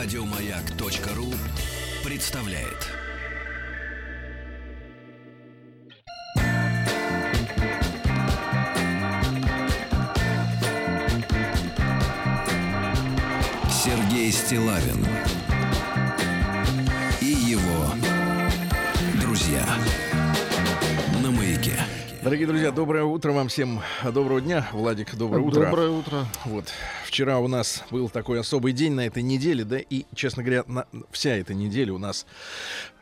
Радиомаяк.ру 0.00 1.26
представляет. 2.08 2.86
Сергей 13.68 14.30
Стилавин 14.30 15.04
и 17.20 17.24
его 17.24 17.92
друзья 19.20 19.66
на 21.24 21.32
маяке. 21.32 21.74
Дорогие 22.22 22.46
друзья, 22.46 22.70
доброе 22.70 23.02
утро 23.02 23.32
вам 23.32 23.48
всем. 23.48 23.80
Доброго 24.04 24.40
дня. 24.40 24.68
Владик, 24.70 25.16
доброе 25.16 25.42
утро. 25.42 25.64
Доброе 25.64 25.90
утро. 25.90 26.26
Вот. 26.44 26.66
Вчера 27.08 27.38
у 27.38 27.48
нас 27.48 27.84
был 27.90 28.10
такой 28.10 28.38
особый 28.38 28.74
день 28.74 28.92
на 28.92 29.06
этой 29.06 29.22
неделе, 29.22 29.64
да, 29.64 29.78
и, 29.78 30.04
честно 30.14 30.42
говоря, 30.42 30.64
на, 30.66 30.86
вся 31.10 31.30
эта 31.30 31.54
неделя 31.54 31.94
у 31.94 31.98
нас, 31.98 32.26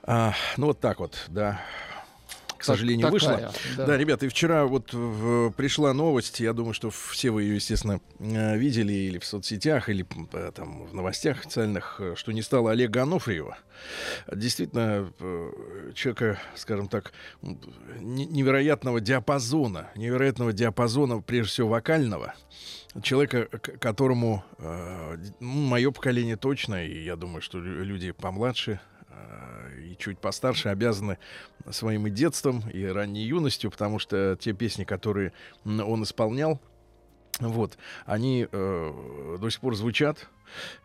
а, 0.05 0.33
ну 0.57 0.67
вот 0.67 0.79
так 0.79 1.01
вот, 1.01 1.25
да, 1.27 1.61
сожалению, 2.67 3.11
такая, 3.11 3.13
вышла. 3.13 3.53
да. 3.77 3.87
Да. 3.87 3.97
ребята, 3.97 4.27
и 4.27 4.29
вчера 4.29 4.65
вот 4.67 4.93
в- 4.93 5.51
пришла 5.53 5.93
новость, 5.93 6.41
я 6.41 6.53
думаю, 6.53 6.75
что 6.75 6.91
все 6.91 7.31
вы 7.31 7.43
ее, 7.45 7.55
естественно, 7.57 8.01
э, 8.19 8.57
видели 8.59 8.93
или 8.93 9.19
в 9.19 9.25
соцсетях, 9.25 9.89
или 9.89 10.07
э, 10.33 10.53
там 10.55 10.87
в 10.87 10.95
новостях 10.95 11.41
официальных, 11.41 11.97
э, 12.01 12.15
что 12.17 12.33
не 12.33 12.43
стало 12.43 12.71
Олега 12.73 13.03
Анофриева. 13.03 13.59
Действительно, 14.33 15.13
э, 15.21 15.93
человека, 15.95 16.39
скажем 16.55 16.89
так, 16.89 17.13
невероятного 18.01 19.01
диапазона, 19.01 19.91
невероятного 19.97 20.53
диапазона, 20.53 21.21
прежде 21.21 21.51
всего, 21.53 21.69
вокального. 21.69 22.35
Человека, 23.03 23.47
которому 23.79 24.43
мое 25.41 25.91
поколение 25.91 26.37
точно, 26.37 26.87
и 26.87 27.03
я 27.05 27.17
думаю, 27.17 27.43
что 27.43 27.59
лю- 27.59 27.83
люди 27.85 28.11
помладше 28.13 28.81
э, 28.96 28.96
и 29.79 29.97
чуть 29.97 30.19
постарше 30.19 30.69
обязаны 30.69 31.19
своим 31.71 32.07
и 32.07 32.11
детством, 32.11 32.63
и 32.71 32.85
ранней 32.85 33.25
юностью, 33.25 33.71
потому 33.71 33.99
что 33.99 34.37
те 34.41 34.53
песни, 34.53 34.85
которые 34.85 35.33
он 35.65 36.03
исполнял, 36.03 36.61
вот, 37.41 37.77
они 38.07 38.47
э, 38.51 39.37
до 39.41 39.51
сих 39.51 39.61
пор 39.61 39.77
звучат. 39.77 40.29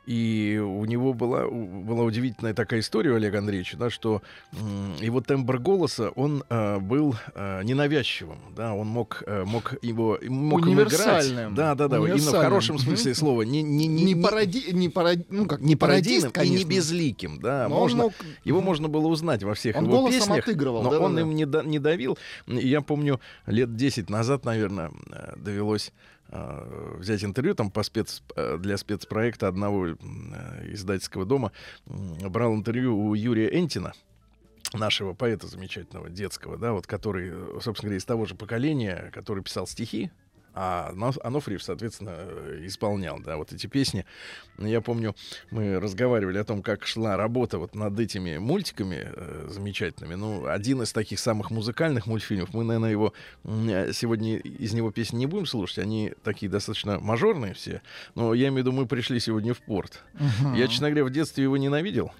И 0.07 0.59
у 0.61 0.83
него 0.85 1.13
была, 1.13 1.47
была 1.47 2.03
удивительная 2.03 2.55
такая 2.55 2.79
история 2.79 3.11
у 3.11 3.15
Олега 3.15 3.37
Андреевича, 3.37 3.77
да, 3.77 3.91
что 3.91 4.23
его 4.99 5.21
тембр 5.21 5.59
голоса, 5.59 6.09
он 6.15 6.43
э, 6.49 6.79
был 6.79 7.15
э, 7.35 7.61
ненавязчивым, 7.63 8.39
да, 8.55 8.73
он 8.73 8.87
мог, 8.87 9.21
э, 9.27 9.43
мог 9.45 9.75
его 9.83 10.17
мог 10.27 10.65
им 10.65 10.73
играть. 10.73 10.93
Универсальным. 10.93 11.55
Да, 11.55 11.75
да, 11.75 11.87
да, 11.87 11.97
именно 11.97 12.09
в 12.09 12.13
Универсальным. 12.15 12.41
хорошем 12.41 12.79
смысле 12.79 13.13
слова. 13.13 13.43
Не, 13.43 13.61
не, 13.61 13.85
не, 13.85 14.03
Не, 14.15 14.15
пароди, 14.21 14.73
не, 14.73 14.89
пароди, 14.89 15.25
ну 15.29 15.45
как, 15.45 15.61
не 15.61 15.75
пародийным 15.75 16.31
пародист, 16.31 16.37
и 16.37 16.49
не 16.49 16.63
конечно. 16.63 16.69
безликим, 16.69 17.39
да. 17.39 17.67
Но 17.69 17.75
можно, 17.75 18.03
мог- 18.05 18.13
его 18.43 18.61
можно 18.61 18.89
было 18.89 19.07
узнать 19.07 19.43
во 19.43 19.53
всех 19.53 19.75
Он 19.75 19.85
его 19.85 20.09
песнях, 20.09 20.39
отыгрывал, 20.39 20.81
но 20.81 20.89
да-да-да. 20.89 21.05
он 21.05 21.19
им 21.19 21.35
не, 21.35 21.45
да- 21.45 21.63
не 21.63 21.77
давил. 21.77 22.17
Я 22.47 22.81
помню, 22.81 23.21
лет 23.45 23.75
10 23.75 24.09
назад, 24.09 24.43
наверное, 24.43 24.91
э, 25.11 25.33
довелось 25.37 25.93
э, 26.31 26.95
взять 26.97 27.23
интервью 27.23 27.55
там 27.55 27.71
по 27.71 27.83
спец, 27.83 28.23
э, 28.35 28.57
для 28.57 28.77
спецпроекта 28.77 29.47
одного 29.47 29.87
э, 29.87 29.95
издательского 30.73 31.25
дома. 31.25 31.51
Брал 31.85 32.55
интервью 32.55 32.97
у 32.97 33.13
Юрия 33.13 33.47
Энтина 33.59 33.93
нашего 34.73 35.13
поэта 35.13 35.47
замечательного, 35.47 36.09
детского, 36.09 36.57
да, 36.57 36.73
вот 36.73 36.87
который, 36.87 37.31
собственно 37.61 37.89
говоря, 37.89 37.97
из 37.97 38.05
того 38.05 38.25
же 38.25 38.35
поколения, 38.35 39.11
который 39.13 39.43
писал 39.43 39.67
стихи, 39.67 40.11
а 40.53 40.91
Ано- 40.93 41.19
Анофриев, 41.23 41.63
соответственно, 41.63 42.11
э, 42.13 42.61
исполнял, 42.65 43.19
да, 43.19 43.37
вот 43.37 43.53
эти 43.53 43.67
песни. 43.67 44.05
Я 44.57 44.81
помню, 44.81 45.15
мы 45.49 45.79
разговаривали 45.79 46.37
о 46.37 46.43
том, 46.43 46.61
как 46.61 46.85
шла 46.85 47.17
работа 47.17 47.57
вот 47.57 47.75
над 47.75 47.99
этими 47.99 48.37
мультиками 48.37 49.03
э, 49.03 49.47
замечательными. 49.49 50.15
Ну, 50.15 50.47
один 50.47 50.81
из 50.81 50.91
таких 50.91 51.19
самых 51.19 51.51
музыкальных 51.51 52.05
мультфильмов. 52.07 52.53
Мы, 52.53 52.63
наверное, 52.63 52.91
его 52.91 53.13
э, 53.43 53.91
сегодня 53.93 54.37
из 54.37 54.73
него 54.73 54.91
песни 54.91 55.17
не 55.17 55.25
будем 55.25 55.45
слушать. 55.45 55.79
Они 55.79 56.13
такие 56.23 56.49
достаточно 56.51 56.99
мажорные 56.99 57.53
все. 57.53 57.81
Но 58.15 58.33
я 58.33 58.47
имею 58.49 58.55
в 58.63 58.67
виду, 58.67 58.71
мы 58.71 58.85
пришли 58.85 59.19
сегодня 59.19 59.53
в 59.53 59.59
порт. 59.59 60.03
Мгм. 60.13 60.55
Я, 60.55 60.67
честно 60.67 60.89
говоря, 60.89 61.05
в 61.05 61.11
детстве 61.11 61.43
его 61.43 61.57
ненавидел. 61.57 62.11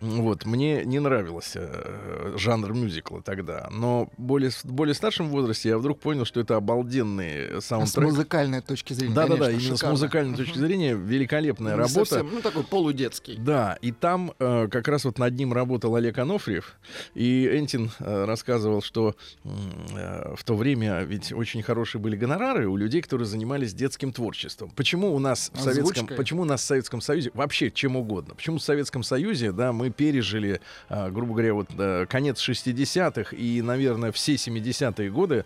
Вот, 0.00 0.44
мне 0.46 0.84
не 0.84 0.98
нравился 1.00 1.70
э, 1.72 2.34
жанр 2.36 2.72
мюзикла 2.72 3.22
тогда, 3.22 3.68
но 3.70 4.10
более, 4.16 4.50
в 4.50 4.64
более 4.64 4.94
старшем 4.94 5.28
возрасте 5.28 5.70
я 5.70 5.78
вдруг 5.78 6.00
понял, 6.00 6.24
что 6.24 6.40
это 6.40 6.56
обалденный 6.56 7.56
А 7.56 7.60
С 7.60 7.66
саундтрек. 7.66 8.04
музыкальной 8.06 8.60
точки 8.62 8.92
зрения, 8.92 9.14
Да, 9.14 9.26
да, 9.26 9.36
да, 9.36 9.46
конечно, 9.46 9.60
именно 9.64 9.76
с 9.76 9.78
шикарно. 9.78 9.92
музыкальной 9.92 10.36
точки 10.36 10.58
зрения 10.58 10.94
великолепная 10.94 11.72
Не 11.72 11.78
работа. 11.78 12.04
совсем, 12.04 12.30
ну 12.32 12.40
такой 12.40 12.64
полудетский. 12.64 13.36
Да, 13.38 13.78
и 13.82 13.92
там 13.92 14.32
э, 14.38 14.68
как 14.70 14.88
раз 14.88 15.04
вот 15.04 15.18
над 15.18 15.34
ним 15.34 15.52
работал 15.52 15.94
Олег 15.96 16.18
Анофриев, 16.18 16.76
и 17.14 17.46
Энтин 17.52 17.90
э, 17.98 18.24
рассказывал, 18.24 18.82
что 18.82 19.14
э, 19.44 20.34
в 20.36 20.44
то 20.44 20.54
время 20.56 21.00
ведь 21.02 21.32
очень 21.32 21.62
хорошие 21.62 22.00
были 22.00 22.16
гонорары 22.16 22.68
у 22.68 22.76
людей, 22.76 23.02
которые 23.02 23.26
занимались 23.26 23.74
детским 23.74 24.12
творчеством. 24.12 24.70
Почему 24.76 25.14
у 25.14 25.18
нас 25.18 25.50
в 25.54 25.60
Советском, 25.60 25.90
Озвучкой. 25.92 26.16
почему 26.16 26.42
у 26.42 26.44
нас 26.44 26.62
в 26.62 26.64
Советском 26.64 27.00
Союзе 27.00 27.30
вообще 27.34 27.70
чем 27.70 27.96
угодно? 27.96 28.34
Почему 28.34 28.58
в 28.58 28.62
Советском 28.62 29.02
Союзе, 29.02 29.52
да, 29.52 29.72
мы 29.72 29.87
пережили, 29.90 30.60
э, 30.88 31.10
грубо 31.10 31.32
говоря, 31.32 31.54
вот 31.54 31.68
э, 31.78 32.06
конец 32.08 32.46
60-х 32.46 33.34
и, 33.36 33.62
наверное, 33.62 34.12
все 34.12 34.34
70-е 34.34 35.10
годы, 35.10 35.44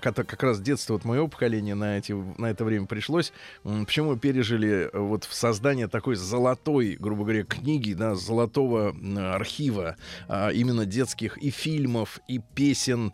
как 0.00 0.42
раз 0.42 0.60
детство 0.60 0.94
вот 0.94 1.04
моего 1.04 1.28
поколения 1.28 1.74
на, 1.74 1.98
эти, 1.98 2.12
на 2.12 2.46
это 2.46 2.64
время 2.64 2.86
пришлось. 2.86 3.32
Почему 3.62 4.12
мы 4.12 4.18
пережили 4.18 4.90
э, 4.92 4.98
вот 4.98 5.24
в 5.24 5.34
создание 5.34 5.88
такой 5.88 6.16
золотой, 6.16 6.96
грубо 6.98 7.22
говоря, 7.22 7.44
книги, 7.44 7.92
да, 7.92 8.14
золотого 8.14 8.94
архива 9.34 9.96
а, 10.28 10.50
именно 10.50 10.86
детских 10.86 11.38
и 11.38 11.50
фильмов, 11.50 12.20
и 12.28 12.40
песен, 12.54 13.12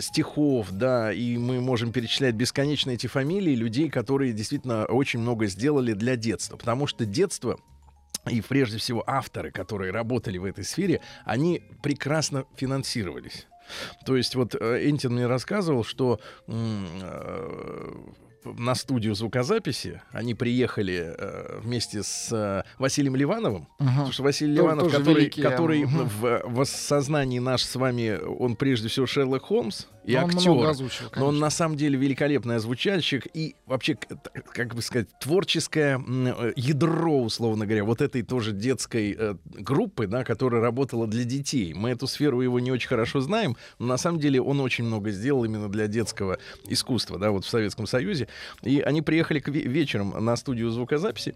стихов, 0.00 0.70
да, 0.70 1.12
и 1.12 1.36
мы 1.36 1.60
можем 1.60 1.92
перечислять 1.92 2.34
бесконечно 2.34 2.90
эти 2.90 3.06
фамилии 3.06 3.54
людей, 3.54 3.88
которые 3.88 4.32
действительно 4.32 4.84
очень 4.86 5.20
много 5.20 5.46
сделали 5.46 5.92
для 5.92 6.16
детства, 6.16 6.56
потому 6.56 6.86
что 6.86 7.04
детство 7.04 7.58
и 8.30 8.40
прежде 8.40 8.78
всего 8.78 9.02
авторы, 9.06 9.50
которые 9.50 9.92
работали 9.92 10.38
в 10.38 10.44
этой 10.44 10.64
сфере, 10.64 11.00
они 11.24 11.62
прекрасно 11.82 12.44
финансировались. 12.56 13.46
То 14.06 14.16
есть 14.16 14.34
вот 14.34 14.54
э, 14.54 14.88
Энтин 14.88 15.12
мне 15.12 15.26
рассказывал, 15.26 15.84
что 15.84 16.20
э, 16.46 17.92
на 18.44 18.74
студию 18.74 19.14
звукозаписи 19.14 20.00
они 20.10 20.34
приехали 20.34 21.14
э, 21.16 21.60
вместе 21.60 22.02
с 22.02 22.32
э, 22.32 22.62
Василием 22.78 23.16
Ливановым, 23.16 23.68
потому 23.78 24.12
что 24.12 24.22
Василий 24.22 24.56
Тоже- 24.56 24.68
Ливанов, 24.68 24.92
который, 24.92 25.14
великий, 25.14 25.42
который 25.42 25.84
мгм. 25.84 26.08
в, 26.08 26.42
в 26.46 26.64
сознании 26.64 27.38
наш 27.40 27.62
с 27.62 27.74
вами, 27.76 28.18
он 28.18 28.56
прежде 28.56 28.88
всего 28.88 29.06
Шерлок 29.06 29.44
Холмс 29.44 29.86
и 30.04 30.14
Но 30.14 30.24
он 30.24 30.30
актер. 30.30 30.50
много 30.50 30.70
озвучил, 30.70 31.06
Но 31.16 31.26
он 31.26 31.38
на 31.38 31.50
самом 31.50 31.76
деле 31.76 31.98
великолепный 31.98 32.56
озвучальщик 32.56 33.26
и 33.34 33.54
вообще, 33.66 33.96
как 34.54 34.74
бы 34.74 34.80
сказать, 34.80 35.08
творческое 35.20 36.00
э, 36.06 36.52
ядро, 36.56 37.22
условно 37.22 37.66
говоря, 37.66 37.84
вот 37.84 38.00
этой 38.00 38.22
тоже 38.22 38.52
детской 38.52 39.14
э, 39.18 39.34
группы, 39.44 40.06
да, 40.06 40.24
которая 40.24 40.62
работала 40.62 41.06
для 41.06 41.24
детей. 41.24 41.74
Мы 41.74 41.90
эту 41.90 42.06
сферу 42.06 42.40
его 42.40 42.58
не 42.60 42.70
очень 42.72 42.88
хорошо 42.88 43.20
знаем, 43.20 43.56
но 43.78 43.86
на 43.86 43.96
самом 43.98 44.18
деле 44.20 44.40
он 44.40 44.60
очень 44.60 44.84
много 44.84 45.10
сделал 45.10 45.44
именно 45.44 45.68
для 45.68 45.86
детского 45.88 46.38
искусства, 46.68 47.18
да, 47.18 47.30
вот 47.30 47.44
в 47.44 47.48
Советском 47.48 47.86
Союзе. 47.86 48.28
И 48.62 48.80
они 48.80 49.02
приехали 49.02 49.40
к 49.40 49.48
ве- 49.48 49.66
вечером 49.66 50.14
на 50.24 50.36
студию 50.36 50.70
звукозаписи. 50.70 51.34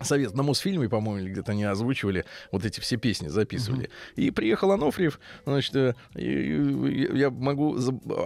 Совет 0.00 0.34
на 0.34 0.42
Мосфильме, 0.42 0.88
по-моему, 0.88 1.20
или 1.26 1.30
где-то 1.32 1.52
они 1.52 1.64
озвучивали, 1.64 2.24
вот 2.52 2.64
эти 2.64 2.80
все 2.80 2.96
песни 2.96 3.28
записывали. 3.28 3.90
И 4.16 4.30
приехал 4.30 4.72
Анофриев, 4.72 5.18
значит, 5.44 5.74
э, 5.76 5.94
и- 6.14 6.20
и- 6.22 7.16
я 7.18 7.30
могу 7.30 7.76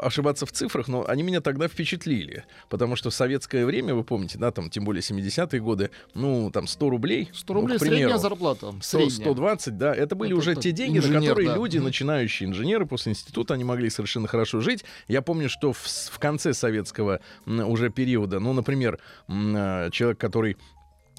ошибаться 0.02 0.46
в 0.46 0.52
цифрах, 0.52 0.88
но 0.88 1.06
они 1.08 1.22
меня 1.22 1.40
тогда 1.40 1.68
впечатлили. 1.68 2.44
Потому 2.68 2.96
что 2.96 3.10
в 3.10 3.14
советское 3.14 3.64
время, 3.66 3.94
вы 3.94 4.04
помните, 4.04 4.38
да, 4.38 4.50
там, 4.50 4.70
тем 4.70 4.84
более 4.84 5.02
70-е 5.02 5.60
годы, 5.60 5.90
ну, 6.14 6.50
там, 6.50 6.66
100 6.66 6.90
рублей. 6.90 7.30
100 7.32 7.54
ну, 7.54 7.60
рублей 7.60 7.76
к 7.76 7.80
примеру, 7.80 7.98
средняя 7.98 8.18
зарплата. 8.18 8.72
100, 8.80 8.98
Средняя. 8.98 9.10
120, 9.26 9.78
да, 9.78 9.94
это 9.94 10.14
были 10.14 10.30
Это- 10.32 10.38
уже 10.38 10.52
это 10.52 10.60
те 10.62 10.72
деньги, 10.72 10.98
на 10.98 11.02
инженер, 11.02 11.20
которые 11.30 11.48
да. 11.48 11.54
люди, 11.56 11.78
начинающие 11.78 12.48
инженеры 12.48 12.86
после 12.86 13.12
института, 13.12 13.54
они 13.54 13.64
могли 13.64 13.90
совершенно 13.90 14.26
хорошо 14.28 14.60
жить. 14.60 14.84
Я 15.08 15.22
помню, 15.22 15.48
что 15.48 15.72
в, 15.72 15.78
в 15.78 16.18
конце 16.18 16.52
советского 16.54 17.20
уже 17.46 17.90
периода, 17.90 18.40
ну, 18.40 18.52
например, 18.52 18.98
э, 19.28 19.88
человек, 19.92 20.18
который 20.18 20.56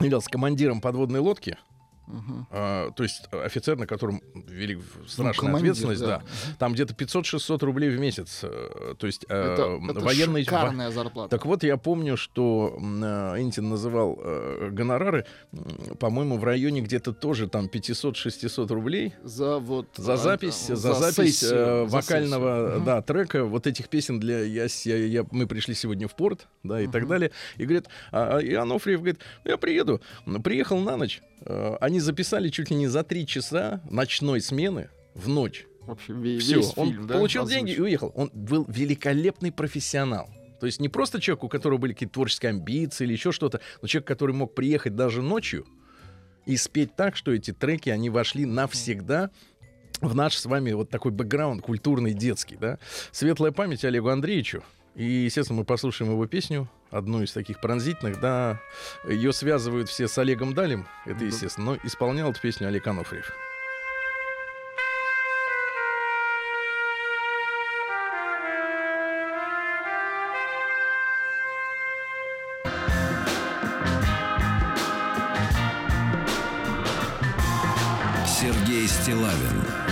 являлся 0.04 0.30
командиром 0.30 0.82
подводной 0.82 1.20
лодки, 1.20 1.58
Мгм. 2.12 2.48
а, 2.52 2.92
то 2.92 3.04
есть 3.04 3.24
э, 3.32 3.44
офицер, 3.44 3.78
на 3.78 3.88
котором 3.88 4.22
вели 4.48 4.80
страшная 5.08 5.52
Ну, 5.52 5.58
ответственность, 5.58 6.02
да. 6.02 6.18
да. 6.20 6.24
Там 6.60 6.74
где-то 6.74 6.94
500-600 6.94 7.64
рублей 7.66 7.90
в 7.90 8.00
месяц. 8.00 8.40
э, 8.44 8.96
То 8.98 9.08
есть 9.08 9.26
э, 9.30 9.54
Это, 9.54 9.80
это 9.90 10.00
военный... 10.02 10.44
шикарная 10.44 10.92
зарплата. 10.92 11.30
Так 11.30 11.46
вот, 11.46 11.64
я 11.64 11.78
помню, 11.78 12.18
что 12.18 12.78
э, 12.78 12.82
Энтин 13.42 13.70
называл 13.70 14.20
э, 14.22 14.70
гонорары, 14.72 15.26
по-моему, 16.00 16.38
в 16.38 16.44
районе 16.44 16.82
где-то 16.82 17.14
тоже 17.14 17.48
там 17.48 17.66
500-600 17.68 18.68
рублей 18.74 19.14
за 19.24 19.60
вот 19.60 19.88
за 19.96 20.14
а, 20.14 20.18
запись, 20.18 20.70
а, 20.70 20.76
за, 20.76 20.94
запись 20.94 21.40
сессию, 21.40 21.86
э, 21.86 21.88
за 21.88 21.96
вокального 21.96 22.64
сессию. 22.66 22.76
Мгм. 22.78 22.86
да, 22.86 23.02
трека, 23.02 23.46
вот 23.46 23.68
этих 23.68 23.88
песен 23.90 24.20
для 24.20 24.40
я, 24.44 24.68
я, 24.84 24.96
я- 24.98 25.26
мы 25.32 25.48
пришли 25.48 25.74
сегодня 25.76 26.08
в 26.08 26.16
порт, 26.16 26.48
да, 26.64 26.82
и 26.82 26.88
так 26.88 27.04
Мгм. 27.04 27.10
далее. 27.10 27.32
И 27.58 27.64
говорит, 27.64 27.88
а, 28.12 28.38
а, 28.38 28.40
и 28.42 28.54
Анофриев 28.54 29.00
говорит, 29.00 29.20
я 29.46 29.58
приеду. 29.58 30.02
Ну, 30.26 30.42
Приехал 30.42 30.80
на 30.80 30.98
ночь. 30.98 31.22
Они 31.80 32.00
записали 32.02 32.50
чуть 32.50 32.70
ли 32.70 32.76
не 32.76 32.88
за 32.88 33.04
три 33.04 33.26
часа 33.26 33.82
ночной 33.90 34.42
смены 34.42 34.90
в 35.16 35.28
ночь. 35.30 35.66
Вообще 35.82 36.14
ве- 36.14 36.38
Все, 36.40 36.58
весь 36.58 36.74
он 36.76 36.90
фильм, 36.90 37.08
да, 37.08 37.16
получил 37.16 37.44
озвучен. 37.44 37.66
деньги 37.66 37.78
и 37.78 37.82
уехал. 37.82 38.12
Он 38.16 38.30
был 38.34 38.66
великолепный 38.68 39.52
профессионал. 39.52 40.30
То 40.60 40.68
есть 40.68 40.80
не 40.80 40.90
просто 40.90 41.20
человек, 41.20 41.44
у 41.44 41.50
которого 41.50 41.78
были 41.80 41.94
какие-то 41.94 42.14
творческие 42.14 42.52
амбиции 42.52 43.04
или 43.06 43.14
еще 43.14 43.32
что-то, 43.32 43.62
но 43.82 43.88
человек, 43.88 44.08
который 44.08 44.36
мог 44.36 44.54
приехать 44.54 44.96
даже 44.96 45.22
ночью 45.24 45.66
и 46.46 46.56
спеть 46.58 46.96
так, 46.96 47.16
что 47.16 47.32
эти 47.34 47.52
треки, 47.52 47.90
они 47.90 48.10
вошли 48.12 48.46
навсегда 48.46 49.32
в 50.02 50.14
наш 50.16 50.36
с 50.38 50.46
вами 50.46 50.72
вот 50.74 50.90
такой 50.90 51.12
бэкграунд 51.12 51.62
культурный, 51.64 52.14
детский, 52.14 52.58
да. 52.58 52.78
Светлая 53.12 53.52
память 53.52 53.84
Олегу 53.86 54.10
Андреевичу. 54.10 54.64
И, 54.96 55.04
естественно, 55.04 55.60
мы 55.60 55.66
послушаем 55.66 56.12
его 56.12 56.26
песню, 56.28 56.68
одну 56.90 57.24
из 57.24 57.32
таких 57.32 57.62
пронзительных, 57.62 58.20
да. 58.20 58.62
Ее 59.08 59.32
связывают 59.32 59.90
все 59.90 60.08
с 60.08 60.18
Олегом 60.18 60.54
Далем, 60.54 60.88
это 61.06 61.24
естественно, 61.24 61.72
но 61.72 61.78
исполнял 61.84 62.32
эту 62.32 62.42
песню 62.42 62.68
Олег 62.68 62.86
Анофриев. 62.88 63.32
Сергей 78.28 78.88
Стилавин 78.88 79.91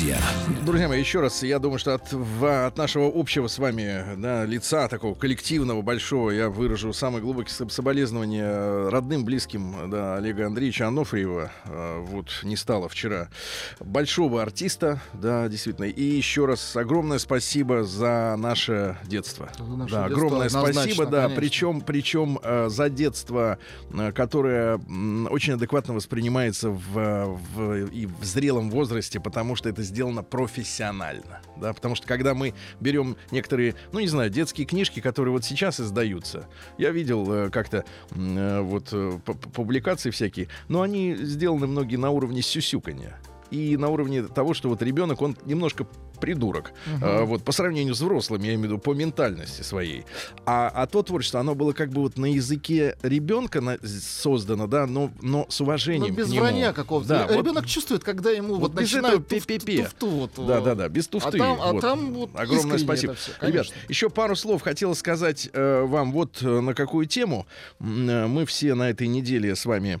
друзья. 0.00 0.18
Друзья 0.64 0.88
мои, 0.88 0.98
еще 1.00 1.20
раз, 1.20 1.42
я 1.42 1.58
думаю, 1.58 1.78
что 1.78 1.92
от, 1.94 2.10
в- 2.12 2.66
от 2.66 2.76
нашего 2.78 3.10
общего 3.14 3.48
с 3.48 3.58
вами 3.58 4.02
да, 4.16 4.46
лица, 4.46 4.88
такого 4.88 5.14
коллективного, 5.14 5.82
большого, 5.82 6.30
я 6.30 6.48
выражу 6.48 6.92
самые 6.94 7.20
глубокие 7.20 7.52
соб- 7.54 7.68
соболезнования 7.70 8.88
родным, 8.88 9.24
близким 9.26 9.90
да, 9.90 10.16
Олега 10.16 10.46
Андреевича 10.46 10.86
Анофриева. 10.88 11.50
Э, 11.66 11.98
Вот 12.06 12.28
не 12.44 12.56
стало 12.56 12.88
вчера 12.88 13.28
большого 13.80 14.40
артиста, 14.42 15.00
да, 15.12 15.48
действительно. 15.48 15.84
И 15.86 16.02
еще 16.02 16.46
раз 16.46 16.76
огромное 16.76 17.18
спасибо 17.18 17.84
за 17.84 18.36
наше 18.38 18.96
детство. 19.04 19.50
За 19.58 19.64
наше 19.64 19.92
да, 19.92 20.08
детство 20.08 20.24
огромное 20.24 20.48
спасибо, 20.48 21.06
да. 21.06 21.22
конечно. 21.24 21.36
Причем, 21.36 21.80
причем 21.82 22.38
э, 22.42 22.68
за 22.70 22.88
детство, 22.88 23.58
э, 23.92 24.12
которое 24.12 24.78
очень 25.30 25.54
адекватно 25.54 25.92
воспринимается 25.92 26.70
в, 26.70 27.38
в- 27.54 27.86
и 27.88 28.06
в 28.06 28.24
зрелом 28.24 28.70
возрасте, 28.70 29.20
потому 29.20 29.56
что 29.56 29.68
это 29.68 29.82
сделано 29.90 30.22
профессионально. 30.22 31.42
Да, 31.56 31.72
потому 31.74 31.94
что 31.94 32.06
когда 32.06 32.34
мы 32.34 32.54
берем 32.80 33.16
некоторые, 33.30 33.74
ну 33.92 34.00
не 34.00 34.08
знаю, 34.08 34.30
детские 34.30 34.66
книжки, 34.66 35.00
которые 35.00 35.32
вот 35.32 35.44
сейчас 35.44 35.78
издаются, 35.80 36.48
я 36.78 36.90
видел 36.90 37.30
э, 37.30 37.50
как-то 37.50 37.84
э, 38.12 38.60
вот 38.60 38.88
э, 38.92 39.18
публикации 39.52 40.10
всякие, 40.10 40.48
но 40.68 40.82
они 40.82 41.14
сделаны 41.16 41.66
многие 41.66 41.96
на 41.96 42.10
уровне 42.10 42.40
сюсюканья. 42.40 43.18
И 43.50 43.76
на 43.76 43.88
уровне 43.88 44.22
того, 44.22 44.54
что 44.54 44.68
вот 44.68 44.82
ребенок, 44.82 45.22
он 45.22 45.36
немножко 45.44 45.86
придурок. 46.20 46.72
А, 47.02 47.24
вот 47.24 47.42
по 47.44 47.52
сравнению 47.52 47.94
с 47.94 47.98
взрослыми, 47.98 48.42
я 48.46 48.48
имею 48.54 48.60
в 48.60 48.64
виду 48.64 48.78
по 48.78 48.92
ментальности 48.94 49.62
своей. 49.62 50.04
А, 50.44 50.68
а 50.74 50.86
то 50.86 51.02
творчество, 51.02 51.40
оно 51.40 51.54
было 51.54 51.72
как 51.72 51.90
бы 51.90 52.02
вот 52.02 52.18
на 52.18 52.26
языке 52.26 52.96
ребенка 53.02 53.60
на- 53.62 53.78
создано, 53.82 54.66
да, 54.66 54.86
но, 54.86 55.10
но 55.22 55.46
с 55.48 55.60
Ну, 55.60 55.66
уважением 55.66 56.14
без 56.14 56.26
к 56.26 56.30
нему. 56.30 56.42
вранья 56.42 56.72
какого-то. 56.72 57.08
Да, 57.08 57.26
вот- 57.26 57.36
Ребенок 57.36 57.66
чувствует, 57.66 58.04
когда 58.04 58.30
ему 58.30 58.54
вот 58.56 58.72
вот, 58.72 58.74
начинают 58.74 59.32
туф- 59.32 59.58
туфту 59.82 60.06
вот, 60.08 60.32
Да, 60.46 60.60
да, 60.60 60.74
да, 60.74 60.88
без 60.88 61.08
туфты. 61.08 61.38
А 61.38 61.40
там, 61.40 61.58
а 61.60 61.72
вот. 61.72 61.80
там 61.80 62.12
вот 62.12 62.30
Огромное 62.34 62.78
спасибо. 62.78 63.14
всё, 63.14 63.32
Ребят, 63.40 63.66
еще 63.88 64.10
пару 64.10 64.36
слов 64.36 64.62
хотел 64.62 64.94
сказать 64.94 65.48
э, 65.52 65.82
вам 65.84 66.12
вот 66.12 66.42
э, 66.42 66.60
на 66.60 66.74
какую 66.74 67.06
тему. 67.06 67.46
Э, 67.80 68.26
Мы 68.26 68.44
все 68.44 68.74
на 68.74 68.90
этой 68.90 69.06
неделе 69.08 69.56
с 69.56 69.64
вами 69.64 70.00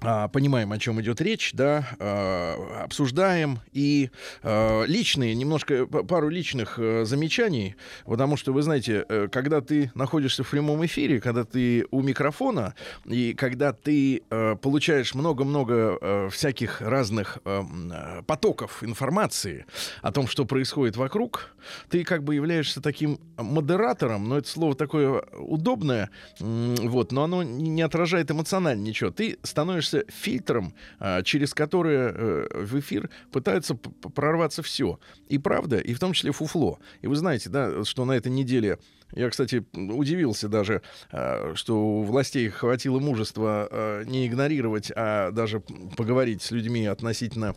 понимаем, 0.00 0.72
о 0.72 0.78
чем 0.78 1.00
идет 1.00 1.20
речь, 1.20 1.52
да, 1.54 1.88
а, 1.98 2.82
обсуждаем 2.84 3.60
и 3.72 4.10
а, 4.42 4.84
личные, 4.84 5.34
немножко 5.34 5.86
п- 5.86 6.04
пару 6.04 6.28
личных 6.28 6.78
э, 6.78 7.04
замечаний, 7.04 7.76
потому 8.04 8.36
что, 8.36 8.52
вы 8.52 8.62
знаете, 8.62 9.04
э, 9.08 9.28
когда 9.30 9.60
ты 9.60 9.90
находишься 9.94 10.44
в 10.44 10.50
прямом 10.50 10.84
эфире, 10.86 11.20
когда 11.20 11.44
ты 11.44 11.86
у 11.90 12.02
микрофона, 12.02 12.74
и 13.04 13.32
когда 13.32 13.72
ты 13.72 14.22
э, 14.28 14.56
получаешь 14.56 15.14
много-много 15.14 15.98
э, 16.00 16.28
всяких 16.30 16.80
разных 16.82 17.38
э, 17.44 17.62
э, 17.62 18.22
потоков 18.26 18.84
информации 18.84 19.64
о 20.02 20.12
том, 20.12 20.26
что 20.26 20.44
происходит 20.44 20.96
вокруг, 20.96 21.54
ты 21.88 22.04
как 22.04 22.22
бы 22.22 22.34
являешься 22.34 22.80
таким 22.82 23.18
модератором, 23.38 24.28
но 24.28 24.38
это 24.38 24.48
слово 24.48 24.74
такое 24.74 25.22
удобное, 25.38 26.10
вот, 26.38 27.12
но 27.12 27.24
оно 27.24 27.42
не 27.42 27.82
отражает 27.82 28.30
эмоционально 28.30 28.82
ничего. 28.82 29.10
Ты 29.10 29.38
становишься 29.42 29.85
фильтром, 30.08 30.74
а, 30.98 31.22
через 31.22 31.54
который 31.54 31.96
э, 31.96 32.64
в 32.64 32.78
эфир 32.78 33.10
пытается 33.30 33.74
прорваться 33.74 34.62
все. 34.62 34.98
И 35.28 35.38
правда, 35.38 35.78
и 35.78 35.94
в 35.94 35.98
том 35.98 36.12
числе 36.12 36.32
фуфло. 36.32 36.78
И 37.02 37.06
вы 37.06 37.16
знаете, 37.16 37.50
да, 37.50 37.84
что 37.84 38.04
на 38.04 38.12
этой 38.12 38.32
неделе 38.32 38.78
я, 39.12 39.30
кстати, 39.30 39.64
удивился 39.72 40.48
даже, 40.48 40.82
а, 41.10 41.52
что 41.54 41.78
у 41.78 42.02
властей 42.02 42.48
хватило 42.48 42.98
мужества 42.98 43.68
а, 43.70 44.02
не 44.04 44.26
игнорировать, 44.26 44.90
а 44.94 45.30
даже 45.30 45.60
поговорить 45.96 46.42
с 46.42 46.50
людьми 46.50 46.86
относительно 46.86 47.54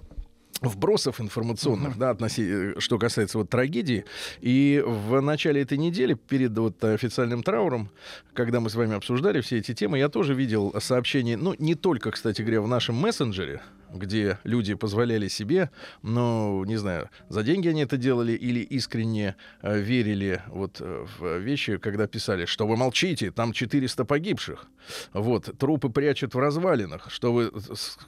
вбросов 0.62 1.22
информационных, 1.22 1.98
да, 1.98 2.12
относи- 2.12 2.74
э, 2.76 2.80
что 2.80 2.98
касается 2.98 3.38
вот 3.38 3.50
трагедии. 3.50 4.06
И 4.42 4.84
в 4.86 5.22
начале 5.22 5.62
этой 5.62 5.78
недели, 5.78 6.14
перед 6.16 6.58
вот 6.58 6.84
официальным 6.84 7.44
трауром, 7.44 7.90
когда 8.34 8.60
мы 8.60 8.70
с 8.70 8.76
вами 8.76 8.96
обсуждали 8.96 9.42
все 9.42 9.58
эти 9.60 9.74
темы, 9.74 9.98
я 10.00 10.10
тоже 10.10 10.34
видел 10.34 10.74
сообщения, 10.80 11.38
ну, 11.38 11.56
не 11.60 11.76
только, 11.76 12.12
кстати 12.12 12.42
говоря, 12.42 12.62
в 12.62 12.68
нашем 12.68 12.96
мессенджере, 12.96 13.62
где 13.94 14.40
люди 14.44 14.74
позволяли 14.74 15.28
себе, 15.28 15.70
но, 16.02 16.64
не 16.66 16.78
знаю, 16.78 17.10
за 17.30 17.44
деньги 17.44 17.68
они 17.68 17.82
это 17.82 17.98
делали 17.98 18.34
или 18.34 18.60
искренне 18.60 19.36
э, 19.62 19.80
верили 19.80 20.42
вот 20.48 20.78
э, 20.80 21.06
в 21.18 21.38
вещи, 21.40 21.78
когда 21.78 22.08
писали, 22.08 22.46
что 22.46 22.68
вы 22.68 22.78
молчите, 22.78 23.32
там 23.32 23.54
400 23.54 24.06
погибших, 24.06 24.66
вот, 25.14 25.58
трупы 25.58 25.90
прячут 25.90 26.34
в 26.34 26.40
развалинах, 26.40 27.10
что 27.12 27.34
вы, 27.34 27.52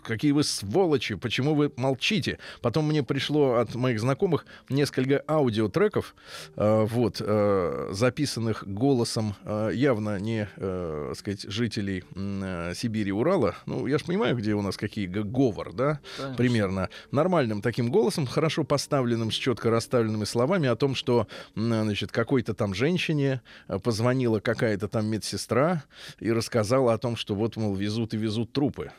какие 0.03 0.31
вы 0.31 0.43
сволочи, 0.43 1.15
почему 1.15 1.55
вы 1.55 1.71
молчите. 1.77 2.39
Потом 2.61 2.87
мне 2.87 3.03
пришло 3.03 3.55
от 3.55 3.75
моих 3.75 3.99
знакомых 3.99 4.45
несколько 4.69 5.23
аудиотреков, 5.27 6.15
э, 6.55 6.85
вот, 6.89 7.17
э, 7.19 7.89
записанных 7.91 8.67
голосом 8.67 9.35
э, 9.43 9.71
явно 9.73 10.19
не, 10.19 10.47
э, 10.57 11.13
сказать, 11.17 11.43
жителей 11.43 12.03
э, 12.15 12.73
Сибири 12.75 13.11
Урала. 13.11 13.55
Ну, 13.65 13.87
я 13.87 13.97
же 13.97 14.05
понимаю, 14.05 14.35
где 14.35 14.53
у 14.53 14.61
нас 14.61 14.77
какие 14.77 15.05
г- 15.07 15.23
говор, 15.71 15.93
да, 15.95 15.99
Конечно. 16.17 16.37
примерно. 16.37 16.89
Нормальным 17.11 17.61
таким 17.61 17.89
голосом, 17.89 18.25
хорошо 18.27 18.63
поставленным, 18.63 19.31
с 19.31 19.35
четко 19.35 19.69
расставленными 19.69 20.25
словами 20.25 20.67
о 20.67 20.75
том, 20.75 20.95
что, 20.95 21.27
значит, 21.55 22.11
какой-то 22.11 22.53
там 22.53 22.73
женщине 22.73 23.41
э, 23.67 23.79
позвонила 23.79 24.39
какая-то 24.39 24.87
там 24.87 25.05
медсестра 25.07 25.83
и 26.19 26.31
рассказала 26.31 26.93
о 26.93 26.97
том, 26.97 27.15
что 27.15 27.35
вот, 27.35 27.55
мол, 27.57 27.75
везут 27.75 28.13
и 28.13 28.17
везут 28.17 28.51
трупы. 28.51 28.91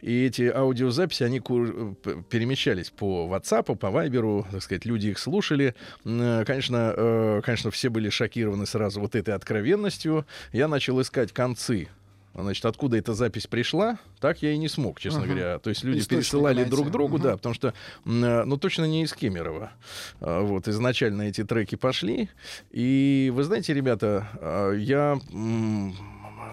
И 0.00 0.24
эти 0.24 0.42
аудиозаписи, 0.52 1.22
они 1.22 1.38
п- 1.38 2.22
перемещались 2.28 2.90
по 2.90 3.28
WhatsApp, 3.32 3.76
по 3.76 3.86
Viber, 3.86 4.44
так 4.50 4.60
сказать, 4.62 4.84
люди 4.84 5.08
их 5.08 5.18
слушали. 5.20 5.74
Э, 6.04 6.44
Конечно, 6.44 6.94
э, 6.96 7.40
конечно, 7.44 7.70
все 7.70 7.88
были 7.88 8.08
шокированы 8.10 8.66
сразу 8.66 9.00
вот 9.00 9.14
этой 9.14 9.34
откровенностью. 9.34 10.26
Я 10.52 10.66
начал 10.66 11.00
искать 11.00 11.32
концы. 11.32 11.88
Значит, 12.34 12.64
откуда 12.66 12.96
эта 12.96 13.14
запись 13.14 13.46
пришла, 13.48 13.98
так 14.20 14.42
я 14.42 14.52
и 14.52 14.58
не 14.58 14.68
смог, 14.68 15.00
честно 15.00 15.20
Ага. 15.22 15.28
говоря. 15.28 15.58
То 15.58 15.70
есть 15.70 15.82
люди 15.82 15.98
Источник 15.98 16.18
пересылали 16.20 16.56
найти. 16.56 16.70
друг 16.70 16.90
другу, 16.90 17.14
Мгм. 17.16 17.22
да, 17.24 17.36
потому 17.36 17.54
что, 17.54 17.68
э, 17.68 17.72
ну, 18.04 18.56
точно 18.58 18.84
не 18.84 19.02
из 19.02 19.12
Кемерово. 19.12 19.72
А, 20.20 20.42
Вот, 20.42 20.68
изначально 20.68 21.22
эти 21.22 21.42
треки 21.42 21.74
пошли. 21.74 22.28
И 22.70 23.32
вы 23.34 23.42
знаете, 23.42 23.74
ребята, 23.74 24.28
а, 24.40 24.72
я 24.72 25.18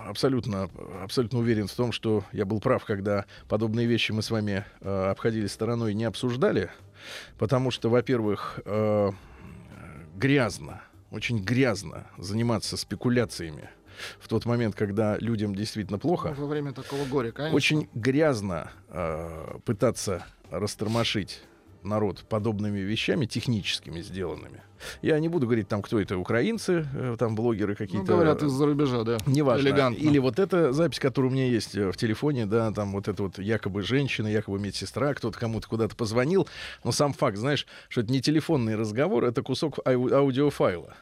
абсолютно, 0.07 0.69
абсолютно 1.03 1.39
уверен 1.39 1.67
в 1.67 1.73
том, 1.73 1.91
что 1.91 2.23
я 2.31 2.45
был 2.45 2.59
прав, 2.59 2.83
когда 2.85 3.25
подобные 3.47 3.85
вещи 3.87 4.11
мы 4.11 4.21
с 4.21 4.31
вами 4.31 4.65
э, 4.81 5.09
обходили 5.11 5.47
стороной 5.47 5.91
и 5.91 5.95
не 5.95 6.05
обсуждали, 6.05 6.69
потому 7.37 7.71
что, 7.71 7.89
во-первых, 7.89 8.59
э, 8.65 9.11
грязно, 10.15 10.81
очень 11.11 11.39
грязно 11.43 12.07
заниматься 12.17 12.77
спекуляциями 12.77 13.69
в 14.19 14.27
тот 14.27 14.45
момент, 14.45 14.75
когда 14.75 15.17
людям 15.17 15.55
действительно 15.55 15.99
плохо. 15.99 16.33
Во 16.37 16.45
время 16.47 16.71
такого 16.73 17.05
горя, 17.05 17.31
конечно. 17.31 17.55
Очень 17.55 17.89
грязно 17.93 18.71
э, 18.89 19.57
пытаться 19.65 20.25
растормошить 20.49 21.41
народ 21.83 22.25
подобными 22.27 22.79
вещами 22.79 23.27
техническими 23.27 24.01
сделанными. 24.01 24.61
Я 25.03 25.19
не 25.19 25.29
буду 25.29 25.45
говорить 25.45 25.67
там, 25.67 25.83
кто 25.83 25.99
это, 25.99 26.17
украинцы, 26.17 26.87
э, 26.95 27.15
там 27.19 27.35
блогеры 27.35 27.73
Ну, 27.73 27.77
какие-то. 27.77 28.05
говорят, 28.07 28.41
из-за 28.41 28.65
рубежа, 28.65 29.03
да. 29.03 29.17
Неважно. 29.27 29.67
Элегантно. 29.67 30.01
Или 30.01 30.17
вот 30.17 30.39
эта 30.39 30.73
запись, 30.73 30.99
которая 30.99 31.29
у 31.29 31.33
меня 31.33 31.45
есть 31.45 31.75
э, 31.75 31.91
в 31.91 31.97
телефоне, 31.97 32.47
да, 32.47 32.71
там 32.71 32.91
вот 32.91 33.07
это 33.07 33.21
вот 33.21 33.37
якобы 33.37 33.83
женщина, 33.83 34.27
якобы 34.27 34.57
медсестра, 34.59 35.13
кто-то 35.13 35.37
кому-то 35.37 35.67
куда-то 35.67 35.95
позвонил. 35.95 36.47
Но 36.83 36.91
сам 36.91 37.13
факт, 37.13 37.37
знаешь, 37.37 37.67
что 37.87 38.01
это 38.01 38.11
не 38.11 38.19
телефонный 38.21 38.75
разговор, 38.75 39.23
это 39.23 39.43
кусок 39.43 39.77
ау- 39.85 40.11
аудиофайла. 40.11 40.95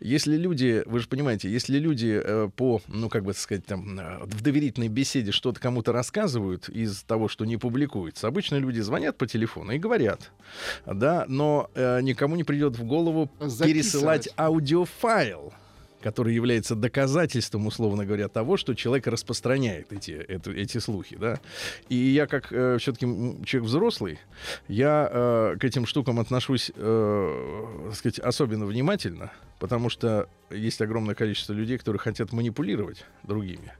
Если 0.00 0.36
люди, 0.36 0.82
вы 0.86 1.00
же 1.00 1.08
понимаете, 1.08 1.50
если 1.50 1.78
люди 1.78 2.20
э, 2.22 2.48
по, 2.54 2.80
ну, 2.88 3.08
как 3.08 3.24
бы 3.24 3.32
сказать, 3.34 3.66
там, 3.66 3.98
э, 3.98 4.18
в 4.24 4.42
доверительной 4.42 4.88
беседе 4.88 5.32
что-то 5.32 5.60
кому-то 5.60 5.92
рассказывают 5.92 6.68
из 6.68 7.02
того, 7.02 7.28
что 7.28 7.44
не 7.44 7.56
публикуется, 7.56 8.28
обычно 8.28 8.56
люди 8.56 8.80
звонят 8.80 9.16
по 9.16 9.26
телефону 9.26 9.72
и 9.72 9.78
говорят, 9.78 10.30
да, 10.86 11.24
но 11.28 11.70
э, 11.74 12.00
никому 12.02 12.36
не 12.36 12.44
придет 12.44 12.76
в 12.76 12.84
голову 12.84 13.30
Записывать. 13.40 13.72
пересылать 13.72 14.28
аудиофайл 14.36 15.52
который 16.04 16.34
является 16.34 16.74
доказательством, 16.74 17.66
условно 17.66 18.04
говоря, 18.04 18.28
того, 18.28 18.58
что 18.58 18.74
человек 18.74 19.06
распространяет 19.06 19.90
эти, 19.90 20.10
это, 20.10 20.50
эти 20.50 20.76
слухи, 20.76 21.16
да. 21.16 21.40
И 21.88 21.96
я 21.96 22.26
как 22.26 22.52
э, 22.52 22.76
все-таки 22.78 23.06
человек 23.46 23.62
взрослый, 23.66 24.18
я 24.68 25.08
э, 25.10 25.56
к 25.58 25.64
этим 25.64 25.86
штукам 25.86 26.20
отношусь, 26.20 26.70
э, 26.76 27.86
так 27.86 27.94
сказать, 27.94 28.18
особенно 28.18 28.66
внимательно, 28.66 29.32
потому 29.58 29.88
что 29.88 30.28
есть 30.50 30.82
огромное 30.82 31.14
количество 31.14 31.54
людей, 31.54 31.78
которые 31.78 32.00
хотят 32.00 32.32
манипулировать 32.32 33.06
другими. 33.22 33.72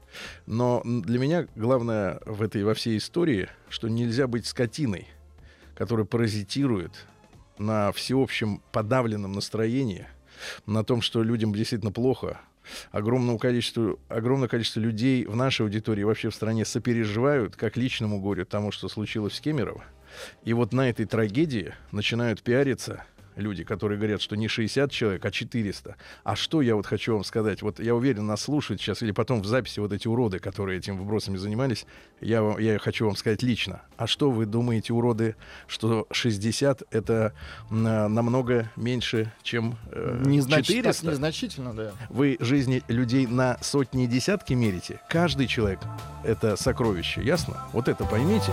Но 0.46 0.80
для 0.82 1.18
меня 1.18 1.46
главное 1.56 2.20
в 2.24 2.40
этой 2.40 2.64
во 2.64 2.72
всей 2.72 2.96
истории, 2.96 3.50
что 3.68 3.88
нельзя 3.88 4.26
быть 4.28 4.46
скотиной, 4.46 5.08
которая 5.74 6.06
паразитирует 6.06 7.04
на 7.58 7.92
всеобщем 7.92 8.62
подавленном 8.72 9.32
настроении, 9.32 10.06
на 10.66 10.84
том, 10.84 11.00
что 11.00 11.22
людям 11.22 11.54
действительно 11.54 11.92
плохо, 11.92 12.40
огромному 12.90 13.38
количеству, 13.38 13.98
огромное 14.08 14.48
количество 14.48 14.80
людей 14.80 15.24
в 15.26 15.36
нашей 15.36 15.62
аудитории 15.62 16.02
вообще 16.02 16.30
в 16.30 16.34
стране 16.34 16.64
сопереживают 16.64 17.56
как 17.56 17.76
личному 17.76 18.20
горю 18.20 18.46
тому, 18.46 18.72
что 18.72 18.88
случилось 18.88 19.34
с 19.34 19.40
Кемерово. 19.40 19.84
И 20.44 20.52
вот 20.52 20.72
на 20.72 20.88
этой 20.88 21.06
трагедии 21.06 21.74
начинают 21.90 22.42
пиариться 22.42 23.04
люди, 23.36 23.64
которые 23.64 23.98
говорят, 23.98 24.20
что 24.22 24.36
не 24.36 24.48
60 24.48 24.90
человек, 24.90 25.24
а 25.24 25.30
400. 25.30 25.96
А 26.24 26.36
что 26.36 26.62
я 26.62 26.76
вот 26.76 26.86
хочу 26.86 27.14
вам 27.14 27.24
сказать? 27.24 27.62
Вот 27.62 27.80
я 27.80 27.94
уверен, 27.94 28.26
нас 28.26 28.42
слушают 28.42 28.80
сейчас 28.80 29.02
или 29.02 29.12
потом 29.12 29.42
в 29.42 29.46
записи 29.46 29.80
вот 29.80 29.92
эти 29.92 30.06
уроды, 30.08 30.38
которые 30.38 30.78
этим 30.78 30.98
вбросами 30.98 31.36
занимались, 31.36 31.86
я, 32.20 32.42
вам- 32.42 32.58
я 32.58 32.78
хочу 32.78 33.06
вам 33.06 33.16
сказать 33.16 33.42
лично. 33.42 33.82
А 33.96 34.06
что 34.06 34.30
вы 34.30 34.46
думаете, 34.46 34.92
уроды, 34.92 35.36
что 35.66 36.06
60 36.10 36.82
это 36.90 37.32
на- 37.70 38.08
намного 38.08 38.70
меньше, 38.76 39.32
чем 39.42 39.76
э, 39.92 40.22
Незначительно, 40.24 40.92
400? 40.92 41.06
незначительно, 41.10 41.74
да. 41.74 41.92
Вы 42.10 42.36
жизни 42.40 42.82
людей 42.88 43.26
на 43.26 43.58
сотни 43.62 44.04
и 44.04 44.06
десятки 44.06 44.52
мерите. 44.54 45.00
Каждый 45.08 45.46
человек— 45.46 45.80
это 46.24 46.56
сокровище, 46.56 47.22
ясно? 47.22 47.62
Вот 47.72 47.88
это 47.88 48.04
поймите. 48.04 48.52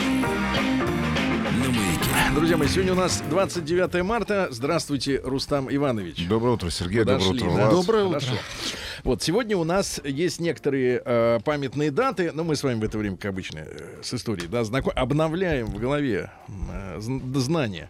Друзья 2.35 2.55
мои, 2.55 2.67
сегодня 2.69 2.93
у 2.93 2.95
нас 2.95 3.21
29 3.29 4.03
марта. 4.03 4.47
Здравствуйте, 4.51 5.19
Рустам 5.23 5.67
Иванович. 5.73 6.27
Доброе 6.29 6.51
утро, 6.53 6.69
Сергей. 6.69 6.99
Подошли, 7.01 7.39
Доброе 7.39 7.51
утро, 7.53 7.63
да. 7.65 7.71
Доброе 7.71 8.03
утро. 8.05 8.19
Хорошо. 8.21 8.41
Вот, 9.03 9.23
сегодня 9.23 9.57
у 9.57 9.63
нас 9.63 9.99
есть 10.05 10.39
некоторые 10.39 11.01
э, 11.03 11.39
памятные 11.43 11.89
даты, 11.89 12.31
но 12.33 12.43
мы 12.43 12.55
с 12.55 12.61
вами 12.61 12.79
в 12.79 12.83
это 12.83 12.99
время, 12.99 13.17
как 13.17 13.31
обычно, 13.31 13.59
э, 13.65 13.99
с 14.03 14.13
историей, 14.13 14.47
да, 14.47 14.63
знаком... 14.63 14.93
обновляем 14.95 15.65
в 15.65 15.79
голове 15.79 16.29
э, 16.47 16.99
зн- 16.99 17.35
знания. 17.39 17.89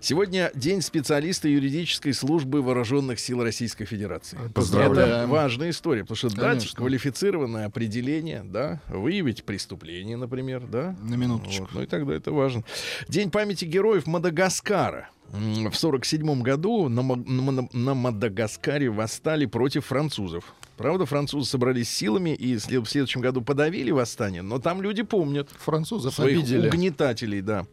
Сегодня 0.00 0.50
День 0.54 0.80
специалиста 0.80 1.46
юридической 1.48 2.12
службы 2.14 2.62
Вооруженных 2.62 3.20
сил 3.20 3.42
Российской 3.42 3.84
Федерации. 3.84 4.38
Это 4.42 4.48
Поздравляем. 4.54 5.28
важная 5.28 5.68
история, 5.70 6.02
потому 6.04 6.16
что 6.16 6.30
дать 6.30 6.40
Конечно. 6.60 6.76
квалифицированное 6.78 7.66
определение, 7.66 8.42
да, 8.42 8.80
выявить 8.88 9.44
преступление, 9.44 10.16
например, 10.16 10.62
да, 10.66 10.96
На 11.02 11.16
минуточку. 11.16 11.64
вот, 11.64 11.74
ну 11.74 11.82
и 11.82 11.86
тогда 11.86 12.14
это 12.14 12.32
важно. 12.32 12.64
День 13.08 13.30
памяти 13.30 13.66
героев 13.76 14.06
Мадагаскара. 14.06 15.10
В 15.30 15.74
сорок 15.74 16.06
седьмом 16.06 16.42
году 16.42 16.88
на, 16.88 17.02
на 17.02 17.68
на 17.72 17.94
Мадагаскаре 17.94 18.88
восстали 18.88 19.44
против 19.44 19.84
французов. 19.86 20.54
Правда, 20.78 21.04
французы 21.04 21.50
собрались 21.50 21.90
силами 21.90 22.30
и 22.30 22.56
в 22.56 22.86
следующем 22.86 23.20
году 23.20 23.42
подавили 23.42 23.90
восстание, 23.90 24.40
но 24.40 24.58
там 24.58 24.80
люди 24.80 25.02
помнят 25.02 25.50
Французов 25.58 26.14
своих 26.14 26.38
обидели. 26.38 26.68
угнетателей, 26.68 27.42
да. 27.42 27.66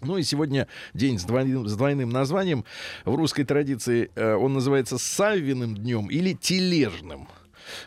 Ну 0.00 0.16
и 0.16 0.22
сегодня 0.22 0.66
день 0.94 1.18
с 1.18 1.24
двойным, 1.24 1.68
с 1.68 1.76
двойным 1.76 2.08
названием. 2.08 2.64
В 3.04 3.14
русской 3.14 3.44
традиции 3.44 4.10
э, 4.14 4.34
он 4.34 4.54
называется 4.54 4.96
Саввиным 4.96 5.74
днем 5.76 6.08
или 6.08 6.32
Тележным. 6.32 7.28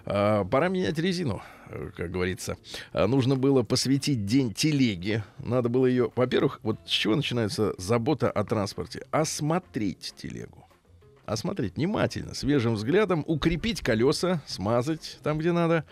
А, 0.05 0.43
пора 0.45 0.69
менять 0.69 0.97
резину, 0.97 1.41
э, 1.69 1.91
как 1.95 2.11
говорится. 2.11 2.57
А, 2.93 3.07
нужно 3.07 3.35
было 3.35 3.63
посвятить 3.63 4.25
день 4.25 4.53
телеге. 4.53 5.23
Надо 5.39 5.69
было 5.69 5.85
ее, 5.85 6.11
во-первых, 6.15 6.59
вот 6.63 6.77
с 6.85 6.89
чего 6.89 7.15
начинается 7.15 7.73
забота 7.77 8.31
о 8.31 8.43
транспорте? 8.43 9.05
Осмотреть 9.11 10.13
телегу 10.17 10.56
осмотреть 11.27 11.75
внимательно, 11.75 12.33
свежим 12.33 12.73
взглядом, 12.73 13.23
укрепить 13.27 13.81
колеса, 13.81 14.41
смазать 14.47 15.19
там, 15.21 15.37
где 15.37 15.51
надо, 15.51 15.83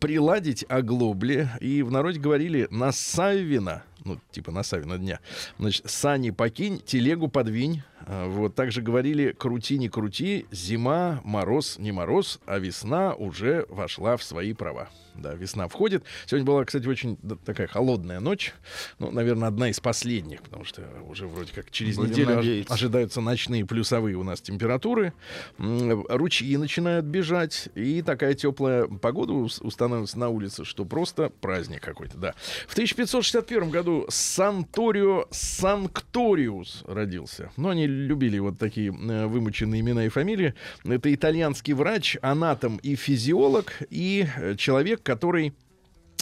приладить 0.00 0.64
оглобли. 0.68 1.50
И 1.60 1.82
в 1.82 1.90
народе 1.90 2.20
говорили 2.20 2.68
на 2.70 2.92
Саввина, 2.92 3.82
ну, 4.04 4.18
типа 4.30 4.52
на 4.52 4.62
Саввина 4.62 4.96
дня, 4.96 5.20
значит, 5.58 5.90
сани 5.90 6.30
покинь, 6.30 6.80
телегу 6.80 7.28
подвинь. 7.28 7.82
А, 8.06 8.28
Вот, 8.28 8.54
также 8.54 8.80
говорили 8.80 9.32
крути, 9.32 9.78
не 9.78 9.88
крути, 9.88 10.46
зима, 10.52 11.20
мороз, 11.24 11.78
не 11.78 11.92
мороз, 11.92 12.38
а 12.46 12.58
весна 12.58 13.14
уже 13.14 13.66
вошла 13.68 14.16
в 14.16 14.22
свои 14.22 14.52
права. 14.54 14.88
Да, 15.14 15.34
весна 15.34 15.68
входит. 15.68 16.02
Сегодня 16.26 16.44
была, 16.46 16.64
кстати, 16.64 16.86
очень 16.86 17.16
такая 17.44 17.66
холодная 17.66 18.20
ночь. 18.20 18.52
Ну, 18.98 19.10
наверное, 19.10 19.48
одна 19.48 19.68
из 19.70 19.78
последних, 19.80 20.42
потому 20.42 20.64
что 20.64 20.82
уже 21.08 21.26
вроде 21.26 21.52
как 21.52 21.70
через 21.70 21.96
Будем 21.96 22.10
неделю 22.10 22.34
надеяться. 22.36 22.74
ожидаются 22.74 23.20
ночные 23.20 23.64
плюсовые 23.64 24.16
у 24.16 24.22
нас 24.24 24.40
температуры. 24.40 25.12
Ручьи 25.58 26.56
начинают 26.56 27.06
бежать. 27.06 27.68
И 27.74 28.02
такая 28.02 28.34
теплая 28.34 28.86
погода 28.86 29.32
ус- 29.34 29.60
установится 29.60 30.18
на 30.18 30.28
улице, 30.30 30.64
что 30.64 30.84
просто 30.84 31.30
праздник 31.40 31.80
какой-то, 31.80 32.18
да. 32.18 32.34
В 32.66 32.72
1561 32.72 33.70
году 33.70 34.06
Санторио 34.08 35.26
Санкториус 35.30 36.82
родился. 36.86 37.50
Ну, 37.56 37.68
они 37.68 37.86
любили 37.86 38.38
вот 38.38 38.58
такие 38.58 38.88
э, 38.90 39.26
вымученные 39.26 39.80
имена 39.80 40.06
и 40.06 40.08
фамилии. 40.08 40.54
Это 40.84 41.14
итальянский 41.14 41.72
врач, 41.74 42.16
анатом 42.22 42.78
и 42.78 42.96
физиолог, 42.96 43.72
и 43.90 44.26
э, 44.36 44.56
человек, 44.56 45.02
который 45.04 45.52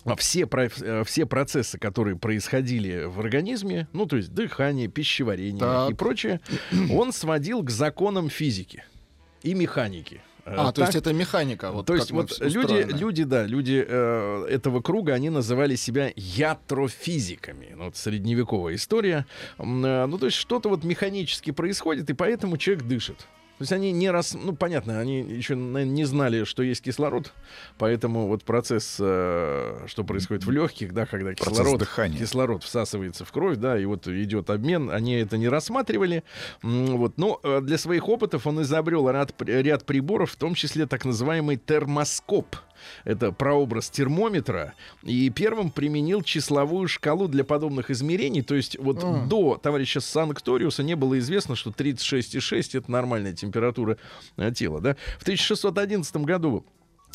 а 0.04 0.16
все, 0.16 0.46
про- 0.46 0.64
э, 0.68 1.04
все 1.04 1.26
процессы, 1.26 1.78
которые 1.78 2.16
происходили 2.16 3.04
в 3.04 3.20
организме, 3.20 3.86
ну, 3.92 4.06
то 4.06 4.16
есть 4.16 4.34
дыхание, 4.34 4.88
пищеварение 4.88 5.60
Так. 5.60 5.90
и 5.92 5.94
прочее, 5.94 6.40
он 6.90 7.12
сводил 7.12 7.62
к 7.62 7.70
законам 7.70 8.28
физики 8.28 8.84
и 9.44 9.54
механики. 9.54 10.20
Э, 10.44 10.54
А, 10.58 10.72
то 10.72 10.80
есть 10.80 10.94
так- 10.94 11.02
это 11.02 11.12
механика. 11.12 11.70
Вот 11.70 11.86
то 11.86 11.94
есть 11.94 12.10
вот 12.10 12.36
люди, 12.40 12.84
люди, 12.92 13.22
да, 13.22 13.46
люди 13.46 13.84
э, 13.86 14.46
этого 14.50 14.80
круга, 14.80 15.14
они 15.14 15.30
называли 15.30 15.76
себя 15.76 16.10
ятрофизиками. 16.16 17.68
Ну, 17.76 17.84
вот 17.84 17.96
средневековая 17.96 18.74
история. 18.74 19.24
Э, 19.58 20.06
ну, 20.06 20.18
то 20.18 20.26
есть 20.26 20.36
что-то 20.36 20.68
вот 20.68 20.82
механически 20.82 21.52
происходит, 21.52 22.10
и 22.10 22.12
поэтому 22.14 22.56
человек 22.56 22.84
дышит. 22.84 23.28
То 23.58 23.64
есть 23.64 23.72
они 23.72 23.92
не 23.92 24.10
раз, 24.10 24.34
ну 24.34 24.54
понятно, 24.56 24.98
они 24.98 25.20
еще 25.20 25.54
наверное, 25.54 25.84
не 25.84 26.04
знали, 26.04 26.42
что 26.44 26.62
есть 26.64 26.82
кислород, 26.82 27.32
поэтому 27.78 28.26
вот 28.26 28.42
процесс, 28.42 28.96
э, 28.98 29.84
что 29.86 30.02
происходит 30.02 30.44
в 30.44 30.50
легких, 30.50 30.92
да, 30.92 31.06
когда 31.06 31.30
Процесс 31.32 31.58
кислород, 31.58 31.78
дыхания. 31.78 32.18
кислород 32.18 32.64
всасывается 32.64 33.24
в 33.24 33.30
кровь, 33.30 33.58
да, 33.58 33.78
и 33.78 33.84
вот 33.84 34.08
идет 34.08 34.50
обмен, 34.50 34.90
они 34.90 35.14
это 35.14 35.36
не 35.36 35.48
рассматривали, 35.48 36.24
вот, 36.62 37.18
но 37.18 37.38
э, 37.44 37.60
для 37.62 37.78
своих 37.78 38.08
опытов 38.08 38.46
он 38.48 38.62
изобрел 38.62 39.08
ряд, 39.10 39.32
ряд 39.42 39.84
приборов, 39.86 40.32
в 40.32 40.36
том 40.36 40.54
числе 40.54 40.86
так 40.86 41.04
называемый 41.04 41.56
термоскоп. 41.56 42.56
Это 43.04 43.32
прообраз 43.32 43.90
термометра. 43.90 44.74
И 45.02 45.28
первым 45.30 45.70
применил 45.70 46.22
числовую 46.22 46.88
шкалу 46.88 47.28
для 47.28 47.44
подобных 47.44 47.90
измерений. 47.90 48.42
То 48.42 48.54
есть 48.54 48.78
вот 48.78 49.02
М. 49.02 49.28
до 49.28 49.56
товарища 49.56 50.00
Санкториуса 50.00 50.82
не 50.82 50.96
было 50.96 51.18
известно, 51.18 51.56
что 51.56 51.70
36,6 51.70 52.78
это 52.78 52.90
нормальная 52.90 53.32
температура 53.32 53.98
э, 54.36 54.52
тела. 54.52 54.80
Да? 54.80 54.96
В 55.18 55.22
1611 55.22 56.16
году 56.16 56.64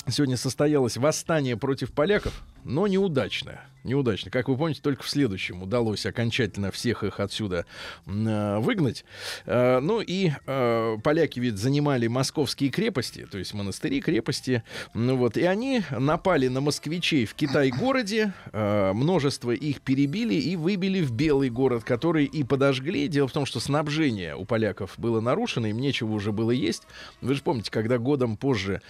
Сегодня 0.10 0.38
состоялось 0.38 0.96
восстание 0.96 1.58
против 1.58 1.92
поляков 1.92 2.34
но 2.68 2.88
неудачная 2.88 3.68
неудачно. 3.88 4.30
Как 4.30 4.48
вы 4.48 4.58
помните, 4.58 4.82
только 4.84 5.04
в 5.04 5.10
следующем 5.10 5.64
удалось 5.64 6.06
окончательно 6.06 6.72
всех 6.72 7.04
их 7.04 7.20
отсюда 7.20 7.66
э, 8.06 8.58
выгнать. 8.60 9.06
Э, 9.46 9.80
ну 9.80 10.02
и 10.02 10.32
э, 10.46 10.98
поляки 11.04 11.40
ведь 11.40 11.58
занимали 11.58 12.08
московские 12.08 12.70
крепости, 12.70 13.26
то 13.30 13.38
есть 13.38 13.54
монастыри, 13.54 14.02
крепости. 14.02 14.64
Ну 14.94 15.16
вот, 15.16 15.38
и 15.38 15.44
они 15.44 15.82
напали 15.90 16.48
на 16.48 16.62
москвичей 16.62 17.26
в 17.26 17.34
Китай-городе, 17.34 18.34
э, 18.52 18.92
множество 18.94 19.52
их 19.52 19.82
перебили 19.82 20.36
и 20.36 20.56
выбили 20.56 21.02
в 21.02 21.12
Белый 21.12 21.50
город, 21.50 21.84
который 21.84 22.26
и 22.26 22.44
подожгли. 22.44 23.08
Дело 23.08 23.28
в 23.28 23.32
том, 23.32 23.46
что 23.46 23.60
снабжение 23.60 24.36
у 24.36 24.46
поляков 24.46 24.94
было 24.98 25.22
нарушено, 25.22 25.68
им 25.68 25.80
нечего 25.80 26.12
уже 26.12 26.32
было 26.32 26.52
есть. 26.52 26.84
Вы 27.22 27.34
же 27.34 27.42
помните, 27.42 27.72
когда 27.72 27.98
годом 27.98 28.38
позже 28.38 28.82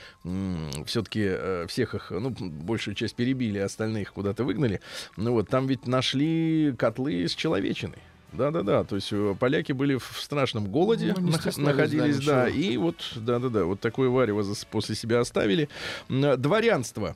все-таки 0.86 1.24
э, 1.24 1.66
всех 1.70 1.94
их, 1.94 2.12
ну, 2.12 2.32
большую 2.32 2.96
часть 2.96 3.16
перебили, 3.16 3.60
остальных 3.68 4.12
куда-то 4.14 4.44
выгнали, 4.44 4.82
ну 5.16 5.34
вот, 5.34 5.48
там 5.48 5.68
ведь 5.68 5.88
нашли 5.88 6.74
котлы 6.78 7.28
с 7.28 7.36
человечиной. 7.36 8.00
Да-да-да, 8.34 8.84
то 8.84 8.96
есть 8.96 9.08
э, 9.14 9.36
поляки 9.40 9.72
были 9.72 9.96
в 9.96 10.18
страшном 10.18 10.68
голоде, 10.68 11.16
ну, 11.18 11.30
нах- 11.30 11.60
находились, 11.60 12.18
да, 12.26 12.44
да 12.44 12.50
и 12.50 12.76
вот, 12.76 13.14
да-да-да, 13.16 13.64
вот 13.64 13.80
такое 13.80 14.10
варево 14.10 14.44
после 14.70 14.96
себя 14.96 15.22
оставили. 15.22 15.70
Дворянство 16.10 17.16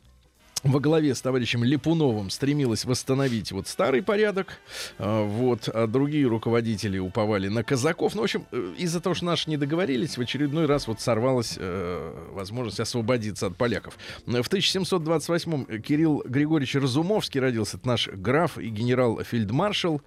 во 0.63 0.79
главе 0.79 1.15
с 1.15 1.21
товарищем 1.21 1.63
Липуновым 1.63 2.29
стремилась 2.29 2.85
восстановить 2.85 3.51
вот 3.51 3.67
старый 3.67 4.01
порядок, 4.03 4.59
а, 4.97 5.25
вот, 5.25 5.67
а 5.67 5.87
другие 5.87 6.27
руководители 6.27 6.97
уповали 6.99 7.47
на 7.47 7.63
казаков. 7.63 8.15
Ну, 8.15 8.21
в 8.21 8.23
общем, 8.25 8.45
э, 8.51 8.73
из-за 8.77 9.01
того, 9.01 9.15
что 9.15 9.25
наши 9.25 9.49
не 9.49 9.57
договорились, 9.57 10.17
в 10.17 10.21
очередной 10.21 10.65
раз 10.65 10.87
вот 10.87 11.01
сорвалась 11.01 11.55
э, 11.57 12.29
возможность 12.31 12.79
освободиться 12.79 13.47
от 13.47 13.57
поляков. 13.57 13.97
В 14.25 14.31
1728-м 14.33 15.81
Кирилл 15.81 16.23
Григорьевич 16.25 16.75
Разумовский 16.75 17.39
родился, 17.39 17.77
это 17.77 17.87
наш 17.87 18.07
граф 18.07 18.57
и 18.57 18.69
генерал-фельдмаршал. 18.69 20.01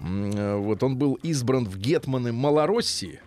Э, 0.00 0.56
вот 0.56 0.82
он 0.82 0.96
был 0.96 1.14
избран 1.22 1.66
в 1.66 1.78
гетманы 1.78 2.32
Малороссии, 2.32 3.20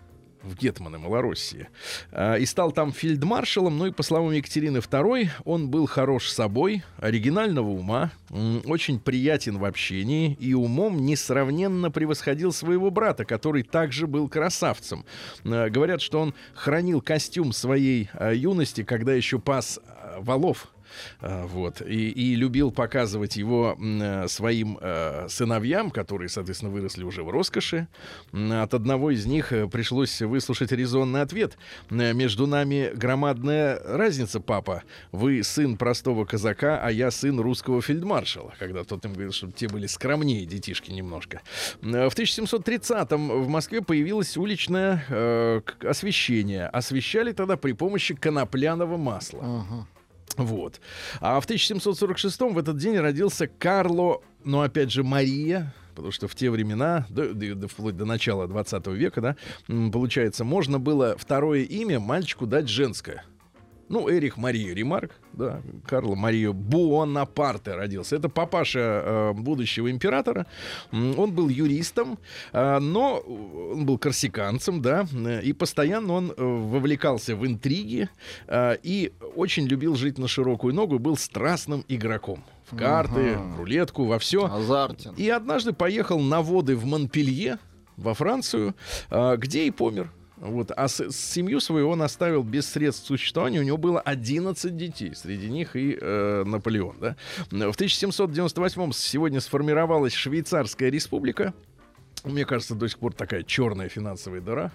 в 0.43 0.55
Гетманы, 0.55 1.00
Малороссии. 1.00 1.69
А, 2.12 2.35
и 2.35 2.45
стал 2.45 2.71
там 2.71 2.91
фельдмаршалом. 2.91 3.77
Ну 3.77 3.88
и 3.88 3.91
по 3.91 4.03
словам 4.03 4.31
Екатерины 4.31 4.77
II, 4.77 5.29
он 5.45 5.69
был 5.69 5.85
хорош 5.85 6.29
собой, 6.29 6.83
оригинального 6.97 7.69
ума, 7.69 8.12
очень 8.65 9.00
приятен 9.00 9.57
в 9.57 9.65
общении 9.65 10.38
и 10.39 10.53
умом 10.53 11.05
несравненно 11.05 11.91
превосходил 11.91 12.51
своего 12.51 12.91
брата, 12.91 13.25
который 13.25 13.63
также 13.63 14.07
был 14.07 14.27
красавцем. 14.27 15.05
А, 15.45 15.69
говорят, 15.69 16.01
что 16.01 16.19
он 16.19 16.33
хранил 16.53 17.01
костюм 17.01 17.53
своей 17.53 18.09
а, 18.13 18.31
юности, 18.31 18.83
когда 18.83 19.13
еще 19.13 19.39
пас 19.39 19.79
валов 20.19 20.73
вот. 21.21 21.81
И, 21.81 22.09
и 22.09 22.35
любил 22.35 22.71
показывать 22.71 23.38
его 23.38 23.77
э, 23.79 24.27
своим 24.27 24.77
э, 24.81 25.27
сыновьям, 25.29 25.91
которые, 25.91 26.29
соответственно, 26.29 26.71
выросли 26.71 27.03
уже 27.03 27.23
в 27.23 27.29
роскоши. 27.29 27.88
От 28.31 28.73
одного 28.73 29.12
из 29.12 29.25
них 29.25 29.51
э, 29.51 29.67
пришлось 29.67 30.21
выслушать 30.21 30.71
резонный 30.71 31.21
ответ. 31.21 31.57
Между 31.89 32.47
нами 32.47 32.91
громадная 32.93 33.79
разница, 33.83 34.39
папа. 34.39 34.83
Вы 35.12 35.43
сын 35.43 35.77
простого 35.77 36.25
казака, 36.25 36.79
а 36.83 36.91
я 36.91 37.12
сын 37.12 37.39
русского 37.39 37.81
фельдмаршала. 37.81 38.53
Когда 38.59 38.83
тот 38.83 39.05
им 39.05 39.13
говорил, 39.13 39.31
что 39.31 39.51
те 39.51 39.67
были 39.67 39.88
скромнее 39.88 40.45
детишки 40.45 40.91
немножко. 40.91 41.41
В 41.81 41.85
1730-м 41.85 43.43
в 43.43 43.47
Москве 43.47 43.81
появилось 43.81 44.38
уличное 44.38 45.05
э, 45.09 45.62
освещение. 45.83 46.67
Освещали 46.67 47.31
тогда 47.31 47.57
при 47.57 47.73
помощи 47.73 48.15
конопляного 48.15 48.97
масла. 48.97 49.39
Uh-huh. 49.41 49.83
Вот. 50.37 50.81
А 51.19 51.39
в 51.39 51.45
1746 51.45 52.41
в 52.41 52.57
этот 52.57 52.77
день 52.77 52.97
родился 52.97 53.47
Карло, 53.47 54.21
ну 54.43 54.61
опять 54.61 54.91
же 54.91 55.03
Мария, 55.03 55.73
потому 55.93 56.11
что 56.11 56.27
в 56.27 56.35
те 56.35 56.49
времена, 56.49 57.05
до, 57.09 57.33
до, 57.33 57.55
до, 57.55 57.67
вплоть 57.67 57.95
до 57.95 58.05
начала 58.05 58.47
20 58.47 58.87
века, 58.87 59.21
да, 59.21 59.35
получается, 59.67 60.43
можно 60.43 60.79
было 60.79 61.15
второе 61.17 61.61
имя 61.61 61.99
мальчику 61.99 62.45
дать 62.45 62.67
женское. 62.67 63.23
Ну, 63.89 64.09
Эрих 64.09 64.37
Мария 64.37 64.73
Ремарк, 64.73 65.11
да, 65.33 65.61
Карл 65.85 66.15
Мария 66.15 66.51
Буонапарте 66.51 67.73
родился. 67.73 68.15
Это 68.15 68.29
папаша 68.29 68.79
э, 68.79 69.33
будущего 69.33 69.91
императора. 69.91 70.45
Он 70.91 71.31
был 71.31 71.49
юристом, 71.49 72.17
э, 72.53 72.79
но 72.79 73.17
он 73.17 73.85
был 73.85 73.97
корсиканцем, 73.97 74.81
да, 74.81 75.05
и 75.43 75.53
постоянно 75.53 76.13
он 76.13 76.31
э, 76.31 76.33
вовлекался 76.37 77.35
в 77.35 77.45
интриги 77.45 78.09
э, 78.47 78.77
и 78.83 79.11
очень 79.35 79.67
любил 79.67 79.95
жить 79.95 80.17
на 80.17 80.27
широкую 80.27 80.73
ногу, 80.73 80.99
был 80.99 81.17
страстным 81.17 81.83
игроком 81.87 82.43
в 82.72 82.77
карты, 82.77 83.33
ага. 83.33 83.41
в 83.41 83.57
рулетку, 83.57 84.05
во 84.05 84.19
все. 84.19 84.46
Азартен. 84.46 85.13
И 85.15 85.29
однажды 85.29 85.74
поехал 85.74 86.19
на 86.19 86.41
воды 86.41 86.75
в 86.75 86.85
Монпелье, 86.85 87.59
во 87.98 88.13
Францию, 88.13 88.75
э, 89.09 89.35
где 89.37 89.65
и 89.65 89.72
помер. 89.72 90.09
Вот, 90.44 90.72
а 90.75 90.90
с, 90.90 91.10
семью 91.12 91.62
свою 91.62 91.90
он 91.90 92.01
оставил 92.01 92.44
без 92.44 92.70
средств 92.70 93.08
существования. 93.08 93.62
У 93.62 93.64
него 93.64 93.77
было 93.77 94.01
11 94.01 94.75
детей, 94.75 95.16
среди 95.16 95.50
них 95.50 95.77
и 95.77 95.98
э, 96.00 96.44
Наполеон. 96.46 96.98
Да? 97.00 97.16
В 97.50 97.75
1798 97.75 98.92
сегодня 98.92 99.40
сформировалась 99.40 100.12
Швейцарская 100.14 100.90
республика. 100.90 101.53
Мне 102.25 102.46
кажется, 102.46 102.75
до 102.75 102.90
сих 102.90 103.00
пор 103.00 103.14
такая 103.14 103.44
черная 103.44 103.88
финансовая 103.88 104.42
дыра 104.42 104.74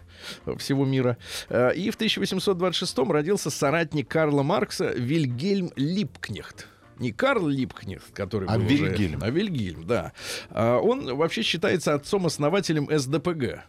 всего 0.57 0.87
мира. 0.87 1.19
Э, 1.51 1.75
и 1.75 1.91
в 1.91 1.97
1826 1.97 2.99
родился 3.11 3.51
соратник 3.51 4.09
Карла 4.09 4.43
Маркса 4.43 4.91
Вильгельм 4.97 5.71
Липкнехт 5.77 6.67
не 6.99 7.13
Карл 7.13 7.47
Липкнехт, 7.47 8.13
который 8.13 8.49
а 8.49 8.59
был 8.59 8.67
Вильгельм. 8.67 9.19
Уже, 9.19 9.27
а 9.27 9.31
Вильгельм, 9.31 9.87
да. 9.87 10.13
А 10.51 10.79
он 10.79 11.15
вообще 11.15 11.43
считается 11.43 11.95
отцом-основателем 11.95 12.89
СДПГ 12.91 13.63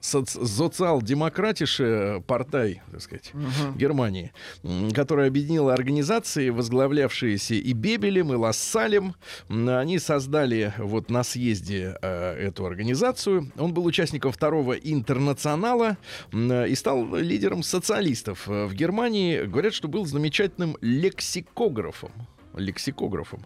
социал-демократише 0.00 2.22
портай, 2.26 2.82
так 2.90 3.00
сказать, 3.00 3.30
uh-huh. 3.32 3.76
Германии, 3.76 4.32
которая 4.94 5.28
объединила 5.28 5.74
организации, 5.74 6.50
возглавлявшиеся 6.50 7.54
и 7.54 7.72
Бебелем, 7.72 8.32
и 8.32 8.36
Лассалем. 8.36 9.14
Они 9.48 9.98
создали 9.98 10.72
вот 10.78 11.10
на 11.10 11.22
съезде 11.22 11.96
э, 12.00 12.48
эту 12.48 12.66
организацию. 12.66 13.52
Он 13.58 13.74
был 13.74 13.84
участником 13.84 14.32
второго 14.32 14.72
интернационала 14.72 15.98
э, 16.32 16.68
и 16.68 16.74
стал 16.74 17.14
лидером 17.14 17.62
социалистов 17.62 18.46
в 18.46 18.72
Германии. 18.74 19.42
Говорят, 19.42 19.74
что 19.74 19.88
был 19.88 20.06
замечательным 20.06 20.76
лексикографом 20.80 22.12
лексикографом, 22.54 23.44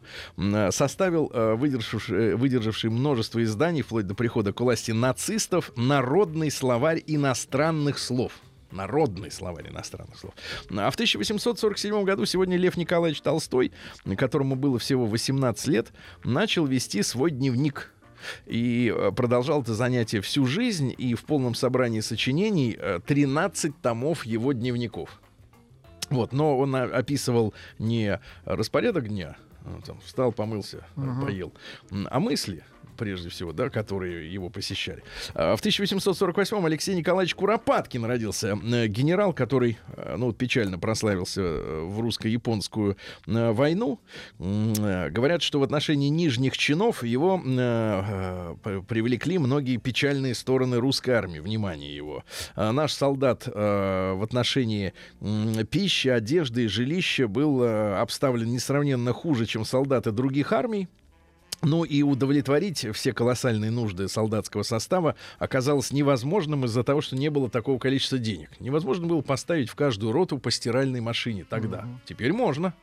составил 0.71 1.31
э, 1.33 1.55
выдержавший, 1.55 2.33
э, 2.33 2.37
выдержавший 2.37 2.90
множество 2.90 3.43
изданий 3.43 3.83
вплоть 3.83 4.07
до 4.07 4.14
прихода 4.14 4.53
к 4.53 4.61
власти 4.61 4.93
нацистов 4.93 5.73
народный 5.77 6.51
словарь 6.51 7.03
иностранных 7.07 7.99
слов 7.99 8.33
народный 8.71 9.31
словарь 9.31 9.69
иностранных 9.69 10.19
слов. 10.19 10.35
А 10.71 10.90
в 10.90 10.95
1847 10.95 12.03
году 12.03 12.25
сегодня 12.25 12.57
Лев 12.57 12.77
Николаевич 12.77 13.21
Толстой, 13.21 13.71
которому 14.17 14.57
было 14.57 14.81
всего 14.81 15.07
18 15.07 15.69
лет, 15.69 15.93
начал 16.25 16.67
вести 16.67 17.05
свой 17.05 17.31
дневник. 17.31 17.93
И 18.47 18.93
э, 18.93 19.12
продолжал 19.12 19.62
это 19.62 19.75
занятие 19.75 20.23
всю 20.23 20.45
жизнь, 20.47 20.93
и 20.97 21.14
в 21.14 21.25
полном 21.25 21.55
собрании 21.55 22.01
сочинений 22.01 22.77
13 23.07 23.81
томов 23.81 24.27
его 24.27 24.53
дневников. 24.53 25.21
Вот, 26.11 26.33
но 26.33 26.59
он 26.59 26.75
описывал 26.75 27.55
не 27.79 28.21
распорядок 28.45 29.09
дня, 29.09 29.37
а, 29.64 29.81
там, 29.85 30.01
встал, 30.01 30.33
помылся, 30.33 30.85
uh-huh. 30.97 31.25
поел, 31.25 31.53
а 31.90 32.21
мысли 32.21 32.64
прежде 32.97 33.29
всего, 33.29 33.53
да, 33.53 33.71
которые 33.71 34.33
его 34.33 34.49
посещали. 34.51 35.03
А, 35.35 35.57
в 35.57 35.63
1848-м 35.63 36.65
Алексей 36.67 36.95
Николаевич 36.95 37.35
Куропаткин 37.35 38.05
родился. 38.05 38.59
Э, 38.63 38.87
генерал, 38.87 39.33
который, 39.33 39.79
э, 39.97 40.17
ну, 40.17 40.33
печально 40.33 40.79
прославился 40.79 41.41
э, 41.43 41.85
в 41.85 42.01
русско-японскую 42.01 42.97
войну. 43.27 44.01
Говорят, 44.39 45.43
что 45.43 45.61
в 45.61 45.63
отношении 45.63 46.09
нижних 46.09 46.57
чинов 46.57 47.03
его 47.03 47.39
привлекли 48.89 49.39
многие 49.39 49.77
печальные 49.77 50.35
стороны 50.35 50.77
русской 50.79 51.11
армии, 51.11 51.39
внимание 51.39 51.95
его. 51.95 52.25
А 52.55 52.73
наш 52.73 52.93
солдат 52.93 53.47
в 53.47 54.23
отношении 54.23 54.93
пищи, 55.71 56.09
одежды 56.09 56.65
и 56.65 56.69
жилища 56.69 57.29
был 57.29 57.63
обставлен 57.63 58.51
несравненно 58.51 59.13
хуже, 59.13 59.47
чем 59.47 59.65
солдаты 59.65 60.13
других 60.13 60.53
армий. 60.53 60.89
Ну 61.64 61.85
и 61.85 62.03
удовлетворить 62.03 62.87
все 62.92 63.12
колоссальные 63.12 63.70
нужды 63.70 64.09
солдатского 64.09 64.62
состава 64.62 65.16
оказалось 65.38 65.92
невозможным 65.92 66.64
из-за 66.66 66.85
того, 66.85 67.00
что 67.00 67.16
не 67.16 67.31
было 67.31 67.48
такого 67.48 67.79
количества 67.79 68.18
денег. 68.18 68.50
Невозможно 68.61 69.07
было 69.07 69.22
поставить 69.22 69.68
в 69.70 69.74
каждую 69.74 70.12
роту 70.12 70.38
по 70.38 70.50
стиральной 70.50 71.00
машине 71.00 71.44
тогда. 71.48 71.81
Угу. 71.81 72.00
Теперь 72.07 72.33
можно. 72.33 72.74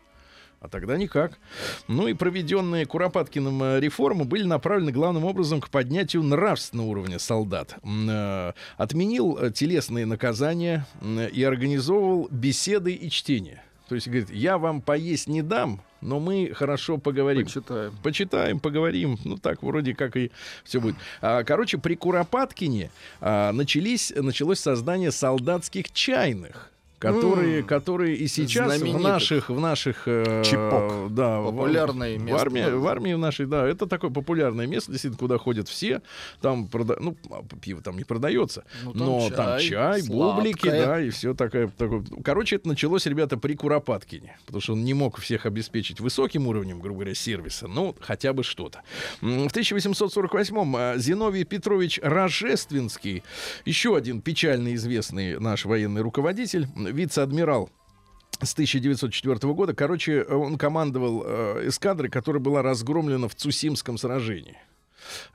А 0.60 0.68
тогда 0.68 0.96
никак. 0.96 1.40
Ну 1.88 2.08
и 2.08 2.14
проведенные 2.14 2.86
Куропаткиным 2.86 3.64
э, 3.64 3.80
реформы 3.80 4.26
были 4.26 4.44
направлены 4.44 4.92
главным 4.92 5.26
образом 5.26 5.60
к 5.60 5.70
поднятию 5.70 6.22
нравственного 6.22 6.86
уровня 6.86 7.18
солдат. 7.18 7.78
Э, 7.84 8.54
отменил 8.78 9.40
э, 9.40 9.52
телесные 9.52 10.06
наказания 10.06 10.86
и 11.34 11.44
организовывал 11.44 12.28
беседы 12.30 12.94
и 12.94 13.10
чтения. 13.10 13.64
То 13.90 13.96
есть, 13.96 14.08
говорит, 14.08 14.30
я 14.30 14.60
вам 14.60 14.82
поесть 14.82 15.28
не 15.28 15.42
дам, 15.42 15.82
но 16.02 16.20
мы 16.20 16.52
хорошо 16.54 16.98
поговорим. 16.98 17.46
Почитаем. 17.46 17.94
Почитаем, 18.04 18.60
поговорим. 18.60 19.18
Ну, 19.24 19.38
так 19.38 19.64
вроде 19.64 19.96
как 19.96 20.18
и 20.18 20.32
все 20.64 20.80
будет. 20.80 20.96
А, 21.22 21.44
короче, 21.44 21.78
при 21.78 21.96
Куропаткине 21.96 22.92
а, 23.20 23.52
начались, 23.52 24.12
началось 24.16 24.60
создание 24.60 25.12
солдатских 25.12 25.92
чайных 25.92 26.71
которые, 27.02 27.62
mm. 27.62 27.64
которые 27.64 28.16
и 28.16 28.28
сейчас 28.28 28.80
в 28.80 29.00
наших, 29.00 29.50
в 29.50 29.60
наших 29.60 30.04
э, 30.06 30.44
Чипок. 30.46 31.12
да, 31.14 31.42
популярное 31.42 32.18
в, 32.18 32.22
место. 32.22 32.38
В 32.38 32.42
армии, 32.42 32.72
в 32.72 32.88
армии 32.88 33.14
нашей, 33.14 33.48
да, 33.48 33.68
это 33.68 33.88
такое 33.88 34.12
популярное 34.12 34.68
место, 34.68 34.92
действительно, 34.92 35.18
куда 35.18 35.40
ходят 35.40 35.68
все. 35.68 36.04
Там 36.42 36.68
прода... 36.68 36.98
ну 37.00 37.18
а, 37.32 37.44
пиво 37.60 37.82
там 37.82 37.98
не 37.98 38.04
продается, 38.04 38.66
ну, 38.84 38.94
там 38.94 39.02
но 39.08 39.20
чай, 39.22 39.36
там 39.36 39.60
чай, 39.60 40.02
сладкое. 40.04 40.36
бублики, 40.36 40.70
да, 40.70 41.02
и 41.02 41.10
все 41.10 41.34
такое, 41.34 41.70
такое. 41.70 42.04
Короче, 42.24 42.58
это 42.58 42.68
началось, 42.68 43.08
ребята, 43.08 43.36
при 43.36 43.56
Куропаткине, 43.56 44.38
потому 44.46 44.62
что 44.62 44.74
он 44.74 44.84
не 44.84 44.94
мог 44.94 45.18
всех 45.18 45.48
обеспечить 45.48 46.00
высоким 46.00 46.46
уровнем, 46.46 46.80
грубо 46.80 47.00
говоря, 47.00 47.16
сервиса, 47.16 47.68
ну 47.68 47.96
хотя 48.00 48.32
бы 48.34 48.44
что-то. 48.44 48.84
В 49.22 49.26
1848-м 49.26 50.76
а, 50.76 50.98
Зиновий 50.98 51.46
Петрович 51.46 52.00
Рожественский, 52.04 53.24
еще 53.66 53.98
один 53.98 54.22
печально 54.22 54.76
известный 54.76 55.40
наш 55.40 55.66
военный 55.66 56.02
руководитель 56.02 56.68
вице-адмирал 56.92 57.70
с 58.42 58.54
1904 58.54 59.54
года. 59.54 59.74
Короче, 59.74 60.24
он 60.24 60.58
командовал 60.58 61.24
э, 61.26 61.68
эскадрой, 61.68 62.10
которая 62.10 62.42
была 62.42 62.62
разгромлена 62.62 63.28
в 63.28 63.36
Цусимском 63.36 63.98
сражении. 63.98 64.58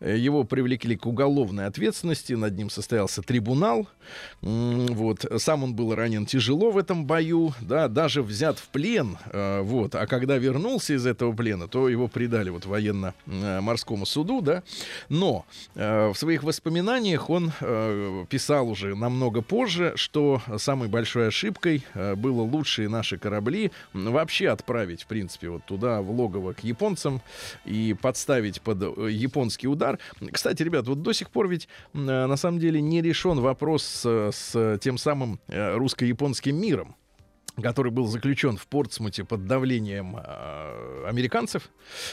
Э, 0.01 0.17
его 0.17 0.45
привлекли 0.45 0.97
к 0.97 1.07
уголовной 1.07 1.67
ответственности, 1.67 2.33
над 2.35 2.57
ним 2.57 2.71
состоялся 2.71 3.23
трибунал. 3.23 3.89
Вот. 4.43 5.25
Сам 5.39 5.65
он 5.65 5.75
был 5.75 5.95
ранен 5.95 6.27
тяжело 6.27 6.71
в 6.71 6.79
этом 6.79 7.07
бою, 7.07 7.55
да, 7.61 7.89
даже 7.89 8.23
взят 8.23 8.59
в 8.59 8.69
плен. 8.69 9.19
Э, 9.33 9.61
вот. 9.63 9.95
А 9.95 10.07
когда 10.07 10.37
вернулся 10.37 10.95
из 10.95 11.07
этого 11.07 11.33
плена, 11.33 11.69
то 11.69 11.89
его 11.89 12.09
предали 12.09 12.51
вот 12.51 12.67
военно-морскому 12.67 14.07
суду, 14.07 14.41
да. 14.41 14.63
Но 15.09 15.45
э, 15.75 16.09
в 16.09 16.17
своих 16.17 16.43
воспоминаниях 16.43 17.31
он 17.31 17.53
писал 18.29 18.69
уже 18.69 18.95
намного 18.95 19.43
позже, 19.43 19.93
что 19.97 20.43
самой 20.59 20.89
большой 20.89 21.29
ошибкой 21.29 21.85
было 21.95 22.43
лучшие 22.43 22.89
наши 22.89 23.19
корабли 23.19 23.73
вообще 23.93 24.49
отправить, 24.49 25.03
в 25.03 25.07
принципе, 25.07 25.49
вот 25.49 25.65
туда, 25.65 26.01
в 26.03 26.11
логово 26.11 26.53
к 26.53 26.65
японцам 26.65 27.23
и 27.65 27.95
подставить 28.01 28.61
под 28.61 28.83
японский 29.09 29.56
химический 29.57 29.69
удар. 29.69 29.99
Кстати, 30.33 30.63
ребят, 30.63 30.87
вот 30.87 31.03
до 31.03 31.13
сих 31.13 31.31
пор 31.31 31.49
ведь 31.49 31.69
э, 31.95 31.99
на 31.99 32.37
самом 32.37 32.59
деле 32.59 32.81
не 32.81 33.03
решен 33.03 33.41
вопрос 33.41 33.83
с, 33.85 34.31
с 34.33 34.79
тем 34.79 34.99
самым 34.99 35.41
э, 35.49 35.77
русско-японским 35.77 36.57
миром 36.57 36.97
который 37.63 37.91
был 37.93 38.07
заключен 38.07 38.57
в 38.57 38.67
Портсмуте 38.67 39.25
под 39.25 39.47
давлением 39.47 40.17
э, 40.17 41.07
американцев. 41.09 41.71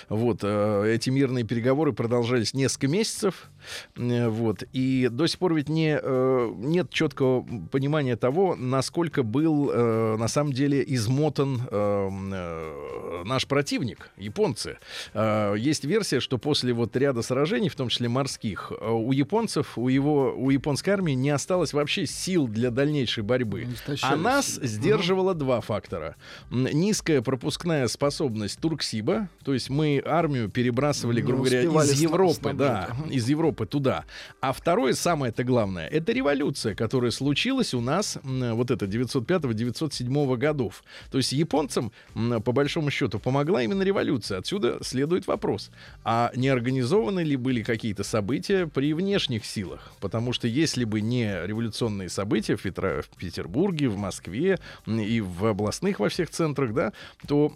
Вот, 0.09 0.39
э, 0.43 0.93
эти 0.93 1.09
мирные 1.09 1.43
переговоры 1.43 1.93
продолжались 1.93 2.53
несколько 2.53 2.87
месяцев. 2.87 3.49
Э, 3.95 4.29
вот, 4.29 4.63
и 4.73 5.09
до 5.11 5.27
сих 5.27 5.39
пор 5.39 5.53
ведь 5.53 5.69
не, 5.69 5.99
э, 6.01 6.51
нет 6.55 6.89
четкого 6.89 7.45
понимания 7.71 8.15
того, 8.15 8.55
насколько 8.55 9.23
был 9.23 9.69
э, 9.71 10.15
на 10.17 10.27
самом 10.27 10.53
деле 10.53 10.83
измотан 10.87 11.61
э, 11.69 12.09
э, 12.09 13.23
наш 13.25 13.47
противник, 13.47 14.11
японцы. 14.17 14.77
Э, 15.13 15.55
есть 15.57 15.83
версия, 15.83 16.19
что 16.19 16.37
после 16.37 16.73
вот 16.73 16.95
ряда 16.95 17.21
сражений, 17.21 17.69
в 17.69 17.75
том 17.75 17.89
числе 17.89 18.09
морских, 18.09 18.71
э, 18.71 18.89
у 18.89 19.11
японцев, 19.11 19.77
у, 19.77 19.89
его, 19.89 20.33
у 20.35 20.49
японской 20.49 20.91
армии 20.91 21.13
не 21.13 21.29
осталось 21.31 21.73
вообще 21.73 22.05
сил 22.05 22.47
для 22.47 22.71
дальнейшей 22.71 23.23
борьбы. 23.23 23.67
А 24.01 24.15
нас 24.15 24.59
сдерживала 24.61 25.32
было 25.33 25.43
два 25.43 25.61
фактора. 25.61 26.15
Низкая 26.49 27.21
пропускная 27.21 27.87
способность 27.87 28.59
Турксиба, 28.59 29.29
то 29.43 29.53
есть 29.53 29.69
мы 29.69 30.01
армию 30.05 30.49
перебрасывали, 30.49 31.21
Не 31.21 31.27
грубо 31.27 31.43
говоря, 31.45 31.63
из 31.63 32.01
Европы, 32.01 32.53
да, 32.53 32.89
из 33.09 33.27
Европы 33.27 33.65
туда. 33.65 34.05
А 34.41 34.53
второе, 34.53 34.93
самое-то 34.93 35.43
главное, 35.43 35.87
это 35.87 36.11
революция, 36.11 36.75
которая 36.75 37.11
случилась 37.11 37.73
у 37.73 37.81
нас 37.81 38.17
вот 38.23 38.71
это 38.71 38.85
905-907 38.85 40.37
годов. 40.37 40.83
То 41.11 41.17
есть 41.17 41.33
японцам, 41.33 41.91
по 42.13 42.51
большому 42.51 42.89
счету, 42.89 43.19
помогла 43.19 43.63
именно 43.63 43.83
революция. 43.83 44.39
Отсюда 44.39 44.77
следует 44.81 45.27
вопрос, 45.27 45.71
а 46.03 46.31
не 46.35 46.49
организованы 46.49 47.21
ли 47.21 47.35
были 47.35 47.63
какие-то 47.63 48.03
события 48.03 48.67
при 48.67 48.93
внешних 48.93 49.45
силах? 49.45 49.91
Потому 49.99 50.33
что 50.33 50.47
если 50.47 50.83
бы 50.85 51.01
не 51.01 51.45
революционные 51.45 52.09
события 52.09 52.55
в, 52.55 52.61
Петро, 52.61 53.01
в 53.01 53.17
Петербурге, 53.17 53.89
в 53.89 53.97
Москве 53.97 54.59
и 54.85 55.22
в 55.23 55.45
областных 55.45 55.99
во 55.99 56.09
всех 56.09 56.29
центрах, 56.29 56.73
да, 56.73 56.93
то 57.27 57.53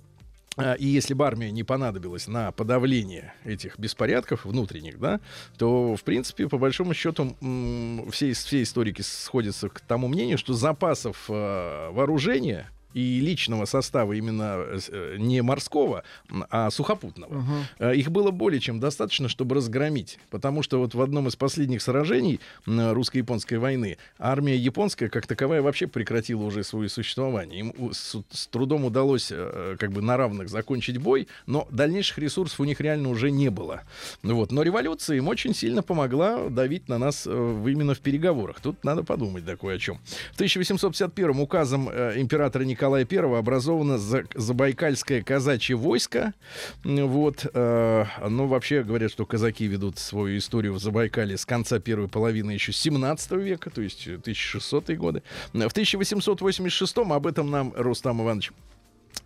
а, 0.57 0.73
и 0.73 0.85
если 0.85 1.13
бы 1.13 1.25
армия 1.25 1.51
не 1.51 1.63
понадобилась 1.63 2.27
на 2.27 2.51
подавление 2.51 3.33
этих 3.43 3.77
беспорядков 3.77 4.45
внутренних, 4.45 4.99
да, 4.99 5.19
то, 5.57 5.95
в 5.95 6.03
принципе, 6.03 6.47
по 6.47 6.57
большому 6.57 6.93
счету, 6.95 7.35
все, 8.11 8.33
все 8.33 8.63
историки 8.63 9.01
сходятся 9.01 9.69
к 9.69 9.79
тому 9.81 10.07
мнению, 10.07 10.39
что 10.39 10.53
запасов 10.53 11.25
э, 11.29 11.89
вооружения 11.91 12.69
и 12.93 13.19
личного 13.19 13.65
состава 13.65 14.13
именно 14.13 14.65
э, 14.67 15.17
не 15.19 15.41
морского, 15.41 16.03
а 16.49 16.71
сухопутного. 16.71 17.43
Угу. 17.79 17.89
Их 17.91 18.09
было 18.09 18.31
более 18.31 18.59
чем 18.59 18.79
достаточно, 18.79 19.29
чтобы 19.29 19.55
разгромить. 19.55 20.19
Потому 20.29 20.63
что 20.63 20.79
вот 20.79 20.95
в 20.95 21.01
одном 21.01 21.27
из 21.27 21.35
последних 21.35 21.81
сражений 21.81 22.39
русско-японской 22.65 23.55
войны 23.55 23.97
армия 24.17 24.55
японская 24.55 25.09
как 25.09 25.27
таковая 25.27 25.61
вообще 25.61 25.87
прекратила 25.87 26.43
уже 26.43 26.63
свое 26.63 26.89
существование. 26.89 27.59
Им 27.59 27.93
с, 27.93 28.15
с 28.31 28.47
трудом 28.47 28.85
удалось 28.85 29.29
э, 29.31 29.75
как 29.79 29.91
бы 29.91 30.01
на 30.01 30.17
равных 30.17 30.49
закончить 30.49 30.97
бой, 30.97 31.27
но 31.45 31.67
дальнейших 31.69 32.17
ресурсов 32.17 32.59
у 32.59 32.63
них 32.63 32.81
реально 32.81 33.09
уже 33.09 33.29
не 33.31 33.49
было. 33.49 33.83
Вот. 34.23 34.51
Но 34.51 34.63
революция 34.63 35.17
им 35.17 35.27
очень 35.27 35.53
сильно 35.53 35.83
помогла 35.83 36.49
давить 36.49 36.89
на 36.89 36.97
нас 36.97 37.27
именно 37.27 37.93
в 37.93 37.99
переговорах. 37.99 38.59
Тут 38.59 38.83
надо 38.83 39.03
подумать 39.03 39.45
такое 39.45 39.75
о 39.75 39.79
чем. 39.79 39.99
В 40.31 40.35
1851 40.35 41.39
указом 41.39 41.89
императора 41.89 42.63
Николая 42.63 42.76
Николая 42.77 43.07
I 43.09 43.17
образовано 43.39 43.97
Забайкальское 43.97 45.23
казачье 45.23 45.75
войско. 45.75 46.35
Вот. 46.83 47.47
Э, 47.51 48.05
ну, 48.29 48.45
вообще 48.45 48.83
говорят, 48.83 49.11
что 49.11 49.25
казаки 49.25 49.65
ведут 49.65 49.97
свою 49.97 50.37
историю 50.37 50.73
в 50.73 50.79
Забайкале 50.79 51.37
с 51.37 51.45
конца 51.47 51.79
первой 51.79 52.07
половины 52.07 52.51
еще 52.51 52.71
17 52.71 53.31
века, 53.31 53.71
то 53.71 53.81
есть 53.81 54.07
1600-е 54.07 54.95
годы. 54.95 55.23
В 55.53 55.57
1886 55.57 56.97
об 56.97 57.25
этом 57.25 57.49
нам 57.49 57.73
Рустам 57.75 58.21
Иванович 58.21 58.51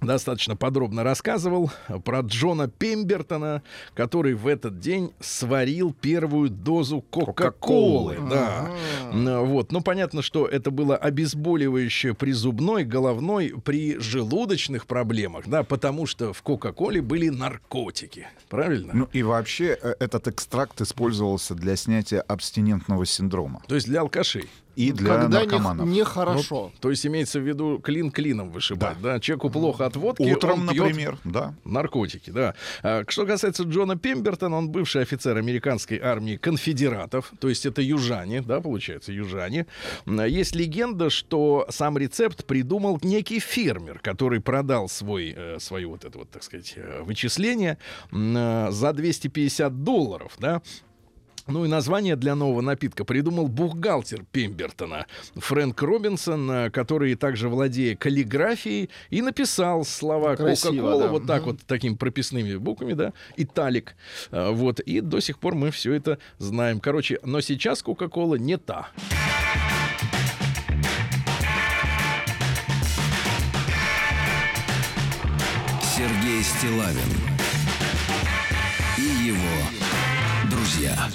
достаточно 0.02 0.56
подробно 0.56 1.04
рассказывал 1.04 1.72
про 2.06 2.22
Джона 2.22 2.68
Пембертона, 2.68 3.64
который 3.94 4.34
в 4.34 4.48
этот 4.48 4.80
день 4.80 5.12
сварил 5.20 5.94
первую 5.94 6.50
дозу 6.50 7.02
Кока-Колы. 7.02 8.18
Да. 8.30 8.70
А-а-а. 9.12 9.42
Вот. 9.42 9.72
Ну, 9.72 9.82
понятно, 9.82 10.22
что 10.22 10.48
это 10.48 10.72
было 10.72 10.96
обезболивающее 10.96 12.14
при 12.14 12.32
зубной, 12.32 12.84
головной, 12.84 13.54
при 13.64 13.98
желудочных 14.00 14.86
проблемах, 14.86 15.48
да, 15.48 15.64
потому 15.64 16.06
что 16.06 16.34
в 16.34 16.42
Кока-Коле 16.42 17.02
были 17.02 17.30
наркотики. 17.30 18.28
Правильно? 18.50 18.92
Ну 18.94 19.10
и 19.14 19.24
вообще 19.24 19.78
э, 19.82 19.96
этот 20.00 20.28
экстракт 20.28 20.82
использовался 20.82 21.56
для 21.56 21.76
снятия 21.76 22.22
абстинентного 22.22 23.06
синдрома. 23.06 23.62
То 23.68 23.76
есть 23.76 23.88
для 23.88 24.02
алкашей 24.02 24.50
и 24.76 24.92
для 24.92 25.18
Когда 25.18 25.40
наркоманов. 25.40 25.88
Нехорошо. 25.88 26.72
Ну, 26.74 26.80
то 26.80 26.90
есть 26.90 27.06
имеется 27.06 27.40
в 27.40 27.48
виду 27.48 27.80
клин 27.80 28.12
клином 28.12 28.52
вышибать, 28.52 29.02
да? 29.02 29.14
да? 29.14 29.20
Человеку 29.20 29.50
плохо 29.50 29.86
от 29.86 29.96
водки, 29.96 30.24
Утром, 30.24 30.62
он 30.62 30.70
пьет 30.70 30.86
например, 30.86 31.18
да. 31.24 31.54
наркотики, 31.66 32.30
да. 32.30 32.56
А, 32.84 33.04
что 33.08 33.26
касается 33.26 33.64
Джона 33.64 33.98
Пембертона, 33.98 34.58
он 34.58 34.70
бывший 34.70 35.02
офицер 35.02 35.38
американской 35.38 36.00
армии 36.00 36.38
конфедератов, 36.38 37.32
то 37.40 37.50
есть 37.50 37.66
это 37.66 37.82
южане, 37.82 38.42
да, 38.42 38.62
получается, 38.62 39.12
южане. 39.12 39.68
Есть 40.06 40.56
легенда, 40.56 41.10
что 41.10 41.66
сам 41.70 41.98
рецепт 41.98 42.46
придумал 42.46 43.00
некий 43.02 43.40
фермер, 43.40 44.00
который 44.00 44.40
продал 44.40 44.90
свой, 44.90 45.34
э, 45.36 45.60
свое 45.60 45.88
вот 45.88 46.06
это 46.06 46.18
вот, 46.18 46.30
так 46.30 46.44
сказать, 46.44 46.74
э, 46.76 47.02
вычисление 47.04 47.78
э, 48.12 48.68
за 48.72 48.94
250 48.94 49.84
долларов, 49.84 50.34
да, 50.40 50.62
ну 51.48 51.66
и 51.66 51.68
название 51.68 52.16
для 52.16 52.36
нового 52.36 52.62
напитка 52.62 53.06
придумал 53.06 53.48
бухгалтер 53.48 54.26
Пембертона 54.32 55.06
Фрэнк 55.36 55.82
Робинсон, 55.82 56.52
э, 56.52 56.70
который 56.70 57.16
также 57.16 57.50
владея 57.50 57.96
каллиграфией 57.96 58.90
и 59.10 59.22
написал 59.22 59.84
слова 59.86 60.36
Кока-Кола 60.36 61.04
да. 61.04 61.08
вот 61.08 61.28
так 61.28 61.46
вот 61.46 61.60
такими 61.66 61.96
прописными 61.96 62.56
буквами, 62.56 62.94
да, 62.94 63.14
италик. 63.38 63.96
Э, 64.32 64.52
вот 64.52 64.80
и 64.80 65.02
до 65.02 65.20
сих 65.20 65.40
пор 65.40 65.56
мы 65.56 65.72
все 65.72 65.94
это 65.94 66.18
знаем. 66.38 66.80
Короче, 66.80 67.20
но 67.24 67.42
сейчас 67.42 67.82
Кока-Кола 67.84 68.36
не 68.36 68.58
та. 68.58 68.90
Сергей 76.02 76.42
Стилавин 76.44 77.41
друзья. 80.82 81.10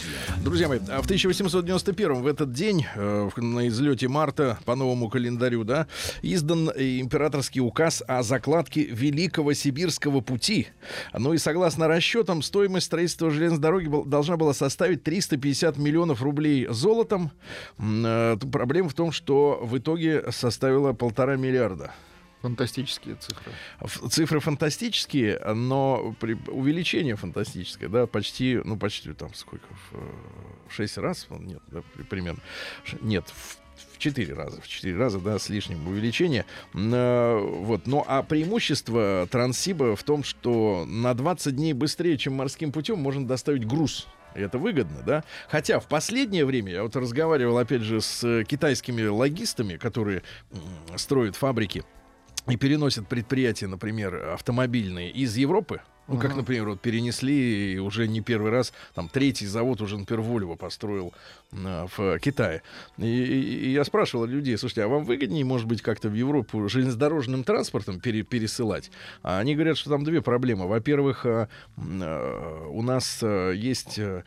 друзья. 0.45 0.69
Мои, 0.69 0.79
а 0.89 1.03
в 1.03 1.07
1891 1.07 2.23
в 2.23 2.27
этот 2.27 2.53
день, 2.53 2.87
э, 2.95 3.29
на 3.37 3.67
излете 3.69 4.07
марта 4.07 4.59
по 4.65 4.77
новому 4.77 5.09
календарю, 5.09 5.65
да, 5.65 5.89
издан 6.23 6.71
э, 6.71 7.01
императорский 7.01 7.61
указ 7.61 8.03
о 8.07 8.23
закладке 8.23 8.85
Великого 8.85 9.55
Сибирского 9.55 10.21
пути. 10.21 10.69
Ну 11.13 11.33
и 11.33 11.39
согласно 11.39 11.89
расчетам, 11.89 12.43
стоимость 12.43 12.87
строительства 12.87 13.31
железной 13.31 13.61
дороги 13.61 13.91
должна 14.07 14.37
была 14.37 14.55
составить 14.55 15.03
350 15.03 15.79
миллионов 15.79 16.23
рублей 16.23 16.67
золотом. 16.71 17.33
Э, 17.79 18.37
Проблема 18.53 18.89
в 18.89 18.95
том, 18.95 19.11
что 19.11 19.59
в 19.63 19.77
итоге 19.79 20.31
составила 20.31 20.93
полтора 20.93 21.37
миллиарда. 21.37 21.93
Фантастические 22.47 23.17
цифры. 23.17 23.53
Цифры 24.11 24.41
фантастические, 24.41 25.39
но 25.55 26.15
при- 26.21 26.39
увеличение 26.49 27.17
фантастическое, 27.17 27.89
да, 27.89 28.07
почти, 28.07 28.61
ну, 28.65 28.77
почти 28.77 29.13
там 29.13 29.35
сколько, 29.35 29.67
в, 29.91 29.95
э, 29.95 29.99
в 30.69 30.73
6 30.75 30.99
раз, 30.99 31.27
ну, 31.31 31.39
нет, 31.39 31.61
да, 31.69 31.83
при- 31.95 32.03
примерно, 32.05 32.41
нет, 33.01 33.25
в 33.29 33.59
в 33.93 33.99
четыре 33.99 34.33
раза, 34.33 34.61
в 34.63 34.69
четыре 34.69 34.97
раза, 34.97 35.19
да, 35.21 35.39
с 35.39 35.51
лишним 35.51 35.87
увеличение. 35.87 36.47
Вот, 36.73 37.87
ну, 37.87 38.05
а 38.07 38.23
преимущество 38.23 39.27
Транссиба 39.31 39.97
в 39.97 40.03
том, 40.03 40.23
что 40.25 40.85
на 40.87 41.13
20 41.15 41.57
дней 41.57 41.73
быстрее, 41.75 42.17
чем 42.17 42.35
морским 42.35 42.73
путем, 42.73 42.99
можно 42.99 43.27
доставить 43.27 43.67
груз. 43.67 44.07
И 44.35 44.41
это 44.41 44.59
выгодно, 44.59 45.03
да? 45.05 45.25
Хотя 45.49 45.79
в 45.81 45.89
последнее 45.89 46.45
время, 46.47 46.73
я 46.73 46.83
вот 46.83 46.97
разговаривал, 46.97 47.59
опять 47.59 47.83
же, 47.83 48.01
с 48.01 48.45
китайскими 48.45 49.05
логистами, 49.07 49.77
которые 49.77 50.23
строят 50.97 51.37
фабрики, 51.37 51.85
и 52.49 52.57
переносят 52.57 53.09
предприятия, 53.09 53.67
например, 53.67 54.15
автомобильные 54.35 55.11
из 55.11 55.37
Европы, 55.37 55.81
ну, 56.09 56.19
как, 56.21 56.37
например, 56.37 56.69
вот 56.69 56.81
перенесли 56.81 57.75
и 57.75 57.79
уже 57.79 58.07
не 58.07 58.21
первый 58.21 58.53
раз, 58.53 58.73
там, 58.95 59.09
третий 59.09 59.47
завод 59.47 59.81
уже, 59.81 59.99
например, 59.99 60.21
Вольво 60.23 60.55
построил 60.55 61.13
а, 61.53 61.89
в 61.97 62.21
Китае. 62.21 62.63
И, 62.97 63.05
и- 63.05 63.67
и 63.67 63.71
я 63.73 63.83
спрашивал 63.83 64.25
людей, 64.27 64.57
слушайте, 64.57 64.85
а 64.85 64.89
вам 64.89 65.05
выгоднее, 65.05 65.45
может 65.45 65.67
быть, 65.67 65.83
как-то 65.83 66.09
в 66.09 66.15
Европу 66.15 66.69
железнодорожным 66.69 67.43
транспортом 67.43 67.99
пере- 67.99 68.23
пересылать? 68.23 68.93
А 69.25 69.41
они 69.41 69.55
говорят, 69.57 69.77
что 69.79 69.91
там 69.91 70.05
две 70.05 70.23
проблемы. 70.23 70.69
Во-первых, 70.69 71.27
а, 71.27 71.49
у 71.77 72.83
нас 72.83 73.19
а, 73.23 73.51
есть 73.51 73.99
а, 73.99 74.23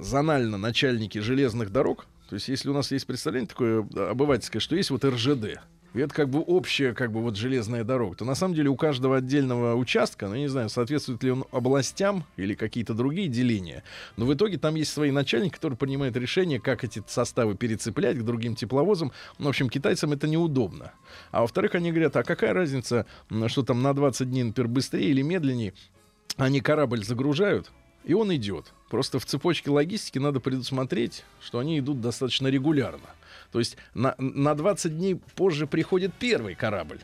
зонально 0.00 0.56
начальники 0.56 1.18
железных 1.18 1.70
дорог, 1.72 2.06
то 2.28 2.34
есть 2.34 2.46
если 2.48 2.68
у 2.68 2.74
нас 2.74 2.92
есть 2.92 3.06
представление 3.08 3.48
такое 3.48 3.80
обывательское, 4.10 4.60
что 4.60 4.76
есть 4.76 4.90
вот 4.90 5.04
РЖД, 5.04 5.58
и 5.94 6.00
это 6.00 6.14
как 6.14 6.28
бы 6.28 6.40
общая, 6.40 6.92
как 6.92 7.12
бы 7.12 7.20
вот 7.20 7.36
железная 7.36 7.82
дорога. 7.84 8.16
То 8.16 8.24
на 8.24 8.34
самом 8.34 8.54
деле 8.54 8.68
у 8.68 8.76
каждого 8.76 9.16
отдельного 9.16 9.74
участка, 9.74 10.28
ну, 10.28 10.34
я 10.34 10.40
не 10.40 10.48
знаю, 10.48 10.68
соответствует 10.68 11.22
ли 11.22 11.30
он 11.30 11.44
областям 11.50 12.24
или 12.36 12.54
какие-то 12.54 12.94
другие 12.94 13.28
деления. 13.28 13.82
Но 14.16 14.26
в 14.26 14.34
итоге 14.34 14.58
там 14.58 14.74
есть 14.74 14.92
свои 14.92 15.10
начальники, 15.10 15.54
которые 15.54 15.78
принимают 15.78 16.16
решение, 16.16 16.60
как 16.60 16.84
эти 16.84 17.02
составы 17.06 17.54
перецеплять 17.54 18.18
к 18.18 18.22
другим 18.22 18.54
тепловозам. 18.54 19.12
Ну, 19.38 19.46
в 19.46 19.48
общем, 19.48 19.70
китайцам 19.70 20.12
это 20.12 20.28
неудобно. 20.28 20.92
А 21.30 21.40
во-вторых, 21.40 21.74
они 21.74 21.90
говорят, 21.90 22.16
а 22.16 22.22
какая 22.22 22.52
разница, 22.52 23.06
что 23.46 23.62
там 23.62 23.82
на 23.82 23.94
20 23.94 24.30
дней, 24.30 24.44
например, 24.44 24.68
быстрее 24.68 25.08
или 25.08 25.22
медленнее, 25.22 25.72
они 26.36 26.60
корабль 26.60 27.02
загружают, 27.02 27.70
и 28.04 28.14
он 28.14 28.34
идет. 28.34 28.72
Просто 28.90 29.18
в 29.18 29.26
цепочке 29.26 29.70
логистики 29.70 30.18
надо 30.18 30.40
предусмотреть, 30.40 31.24
что 31.40 31.58
они 31.58 31.78
идут 31.78 32.00
достаточно 32.00 32.48
регулярно. 32.48 33.06
То 33.52 33.58
есть 33.58 33.76
на, 33.94 34.14
на 34.18 34.54
20 34.54 34.96
дней 34.96 35.16
позже 35.34 35.66
приходит 35.66 36.12
первый 36.18 36.54
корабль, 36.54 37.00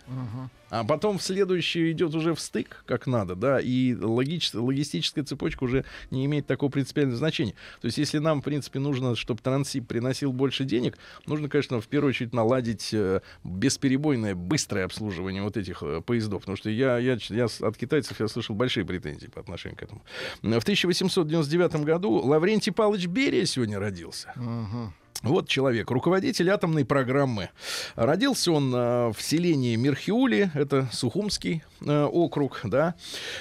а 0.70 0.82
потом 0.84 1.18
в 1.18 1.22
следующий 1.22 1.92
идет 1.92 2.14
уже 2.14 2.34
в 2.34 2.40
стык, 2.40 2.82
как 2.86 3.06
надо, 3.06 3.34
да, 3.36 3.60
и 3.60 3.94
логич- 3.94 4.58
логистическая 4.58 5.24
цепочка 5.24 5.64
уже 5.64 5.84
не 6.10 6.24
имеет 6.26 6.46
такого 6.46 6.70
принципиального 6.70 7.16
значения. 7.16 7.54
То 7.80 7.86
есть 7.86 7.96
если 7.98 8.18
нам, 8.18 8.40
в 8.40 8.44
принципе, 8.44 8.80
нужно, 8.80 9.14
чтобы 9.14 9.40
Транссиб 9.40 9.86
приносил 9.86 10.32
больше 10.32 10.64
денег, 10.64 10.98
нужно, 11.26 11.48
конечно, 11.48 11.80
в 11.80 11.86
первую 11.86 12.10
очередь 12.10 12.34
наладить 12.34 12.92
э, 12.92 13.20
бесперебойное, 13.44 14.34
быстрое 14.34 14.84
обслуживание 14.84 15.42
вот 15.42 15.56
этих 15.56 15.82
э, 15.82 16.00
поездов, 16.00 16.40
потому 16.40 16.56
что 16.56 16.70
я, 16.70 16.98
я, 16.98 17.18
я 17.28 17.46
от 17.60 17.76
китайцев 17.76 18.18
я 18.20 18.28
слышал 18.28 18.56
большие 18.56 18.84
претензии 18.84 19.28
по 19.28 19.40
отношению 19.40 19.78
к 19.78 19.82
этому. 19.82 20.02
В 20.42 20.62
1899 20.62 21.76
году 21.84 22.10
Лаврентий 22.14 22.72
Павлович 22.72 23.06
Берия 23.06 23.44
сегодня 23.46 23.78
родился. 23.78 24.32
Ага. 24.34 24.92
Вот 25.22 25.48
человек, 25.48 25.90
руководитель 25.90 26.50
атомной 26.50 26.84
программы. 26.84 27.50
Родился 27.94 28.52
он 28.52 28.74
э, 28.74 29.12
в 29.12 29.16
селении 29.20 29.74
Мирхиули, 29.76 30.50
это 30.54 30.88
Сухумский 30.92 31.62
э, 31.80 32.02
округ, 32.04 32.60
да. 32.64 32.94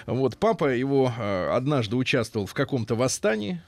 Вот 0.05 0.37
папа 0.37 0.73
его 0.73 1.11
э, 1.17 1.49
однажды 1.51 1.97
участвовал 1.97 2.45
в 2.45 2.53
каком-то 2.53 2.95
восстании. 2.95 3.61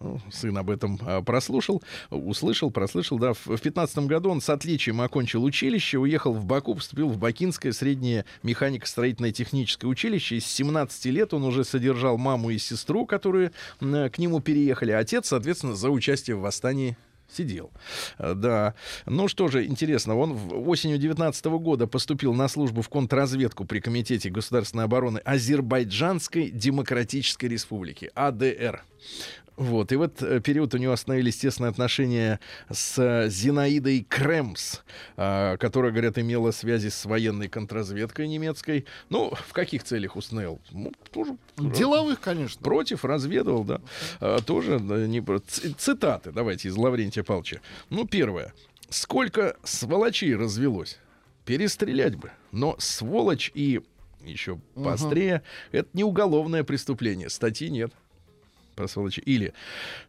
Ну, 0.00 0.20
Сын 0.30 0.56
об 0.56 0.70
этом 0.70 0.96
прослушал, 1.24 1.82
услышал, 2.08 2.70
прослышал, 2.70 3.18
да. 3.18 3.32
В 3.32 3.48
в 3.48 3.60
15 3.60 3.98
году 4.06 4.30
он 4.30 4.40
с 4.40 4.48
отличием 4.48 5.00
окончил 5.00 5.42
училище, 5.42 5.98
уехал 5.98 6.32
в 6.32 6.44
Баку, 6.46 6.76
поступил 6.76 7.08
в 7.08 7.18
Бакинское 7.18 7.72
среднее 7.72 8.24
механико-строительное 8.44 9.32
техническое 9.32 9.88
училище. 9.88 10.36
И 10.36 10.40
с 10.40 10.46
17 10.46 11.06
лет 11.06 11.34
он 11.34 11.42
уже 11.42 11.64
содержал 11.64 12.16
маму 12.16 12.50
и 12.50 12.58
сестру, 12.58 13.06
которые 13.06 13.50
к 13.80 14.18
нему 14.18 14.40
переехали. 14.40 14.92
Отец, 14.92 15.26
соответственно, 15.26 15.74
за 15.74 15.90
участие 15.90 16.36
в 16.36 16.42
восстании 16.42 16.96
сидел. 17.30 17.70
Э, 18.18 18.34
Да. 18.34 18.74
Ну 19.06 19.28
что 19.28 19.48
же, 19.48 19.64
интересно, 19.66 20.16
он 20.16 20.32
в- 20.34 20.68
осенью 20.68 20.98
19 20.98 21.58
года 21.58 21.86
поступил 21.86 22.34
на 22.34 22.48
службу 22.48 22.82
в 22.82 22.88
контрразведку 22.88 23.64
при 23.64 23.80
Комитете 23.80 24.30
государственной 24.30 24.84
обороны 24.84 25.18
Азербайджанской 25.18 26.50
Демократической 26.50 27.46
Республики, 27.46 28.10
АДР. 28.14 28.82
Вот, 29.58 29.90
и 29.90 29.96
в 29.96 30.02
этот 30.02 30.22
э, 30.22 30.40
период 30.40 30.72
у 30.74 30.78
него 30.78 30.92
остановились 30.92 31.36
тесные 31.36 31.68
отношения 31.68 32.38
с 32.70 33.26
Зинаидой 33.28 34.06
Кремс, 34.08 34.82
э, 35.16 35.56
которая, 35.58 35.90
говорят, 35.90 36.16
имела 36.16 36.52
связи 36.52 36.88
с 36.90 37.04
военной 37.04 37.48
контрразведкой 37.48 38.28
немецкой. 38.28 38.86
Ну, 39.10 39.32
в 39.34 39.52
каких 39.52 39.82
целях 39.82 40.14
установил? 40.14 40.60
Ну, 40.70 40.92
тоже 41.10 41.36
Деловых, 41.56 42.20
конечно. 42.20 42.62
Против 42.62 43.04
разведывал, 43.04 43.64
да. 43.64 43.80
А, 44.20 44.40
тоже 44.40 44.78
не 44.78 45.20
цитаты. 45.76 46.30
Давайте 46.30 46.68
из 46.68 46.76
Лаврентия 46.76 47.24
Павловича. 47.24 47.60
Ну, 47.90 48.06
первое. 48.06 48.54
Сколько 48.90 49.56
сволочей 49.64 50.36
развелось? 50.36 50.98
Перестрелять 51.44 52.14
бы. 52.14 52.30
Но 52.52 52.76
сволочь 52.78 53.50
и 53.54 53.82
еще 54.24 54.60
Мгм. 54.74 54.84
поострее 54.84 55.42
это 55.72 55.88
не 55.94 56.04
уголовное 56.04 56.62
преступление. 56.62 57.28
Статьи 57.28 57.70
нет. 57.70 57.92
Про 58.78 58.86
сволочи. 58.86 59.18
Или 59.26 59.54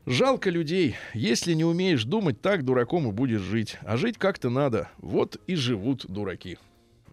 жалко 0.05 0.51
людей, 0.51 0.95
если 1.15 1.53
не 1.55 1.65
умеешь 1.65 2.03
думать, 2.03 2.39
так 2.39 2.63
дураком 2.63 3.09
и 3.09 3.11
будешь 3.11 3.41
жить. 3.41 3.77
А 3.81 3.97
жить 3.97 4.19
как-то 4.19 4.51
надо. 4.51 4.89
Вот 4.99 5.41
и 5.47 5.55
живут 5.55 6.05
дураки. 6.07 6.59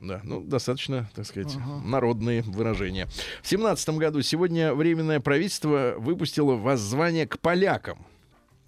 Да, 0.03 0.21
ну, 0.23 0.43
достаточно, 0.43 1.09
так 1.15 1.25
сказать, 1.25 1.57
Ага. 1.57 1.81
народные 1.83 2.43
выражения. 2.43 3.09
В 3.43 3.49
семнадцатом 3.49 3.97
году 3.97 4.21
сегодня 4.21 4.75
Временное 4.75 5.19
правительство 5.19 5.95
выпустило 5.97 6.57
воззвание 6.57 7.27
к 7.27 7.39
полякам 7.39 8.05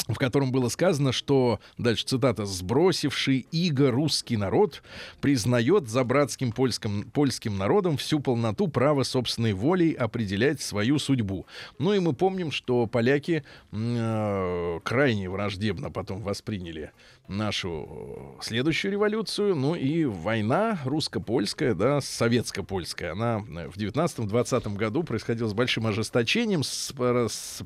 в 0.06 0.14
котором 0.14 0.52
было 0.52 0.68
сказано, 0.68 1.12
что, 1.12 1.60
дальше 1.76 2.06
цитата, 2.06 2.46
«сбросивший 2.46 3.46
иго 3.50 3.90
русский 3.90 4.36
народ 4.36 4.82
признает 5.20 5.88
за 5.88 6.04
братским 6.04 6.52
польским, 6.52 7.10
польским 7.10 7.58
народом 7.58 7.96
всю 7.96 8.20
полноту 8.20 8.68
права 8.68 9.02
собственной 9.02 9.52
волей 9.52 9.92
определять 9.92 10.60
свою 10.60 10.98
судьбу». 10.98 11.46
Ну 11.78 11.92
и 11.92 11.98
мы 11.98 12.12
помним, 12.14 12.50
что 12.50 12.86
поляки 12.86 13.44
э, 13.72 14.80
крайне 14.82 15.28
враждебно 15.28 15.90
потом 15.90 16.22
восприняли 16.22 16.92
нашу 17.28 18.36
э, 18.38 18.42
следующую 18.42 18.92
революцию, 18.92 19.54
ну 19.54 19.74
и 19.74 20.04
война 20.04 20.78
русско-польская, 20.84 21.74
да, 21.74 22.00
советско-польская, 22.00 23.12
она 23.12 23.44
э, 23.48 23.68
в 23.68 23.76
19-20 23.76 24.76
году 24.76 25.02
происходила 25.02 25.48
с 25.48 25.52
большим 25.52 25.86
ожесточением, 25.86 26.62
с, 26.62 26.92
э, 26.98 27.26
с, 27.28 27.62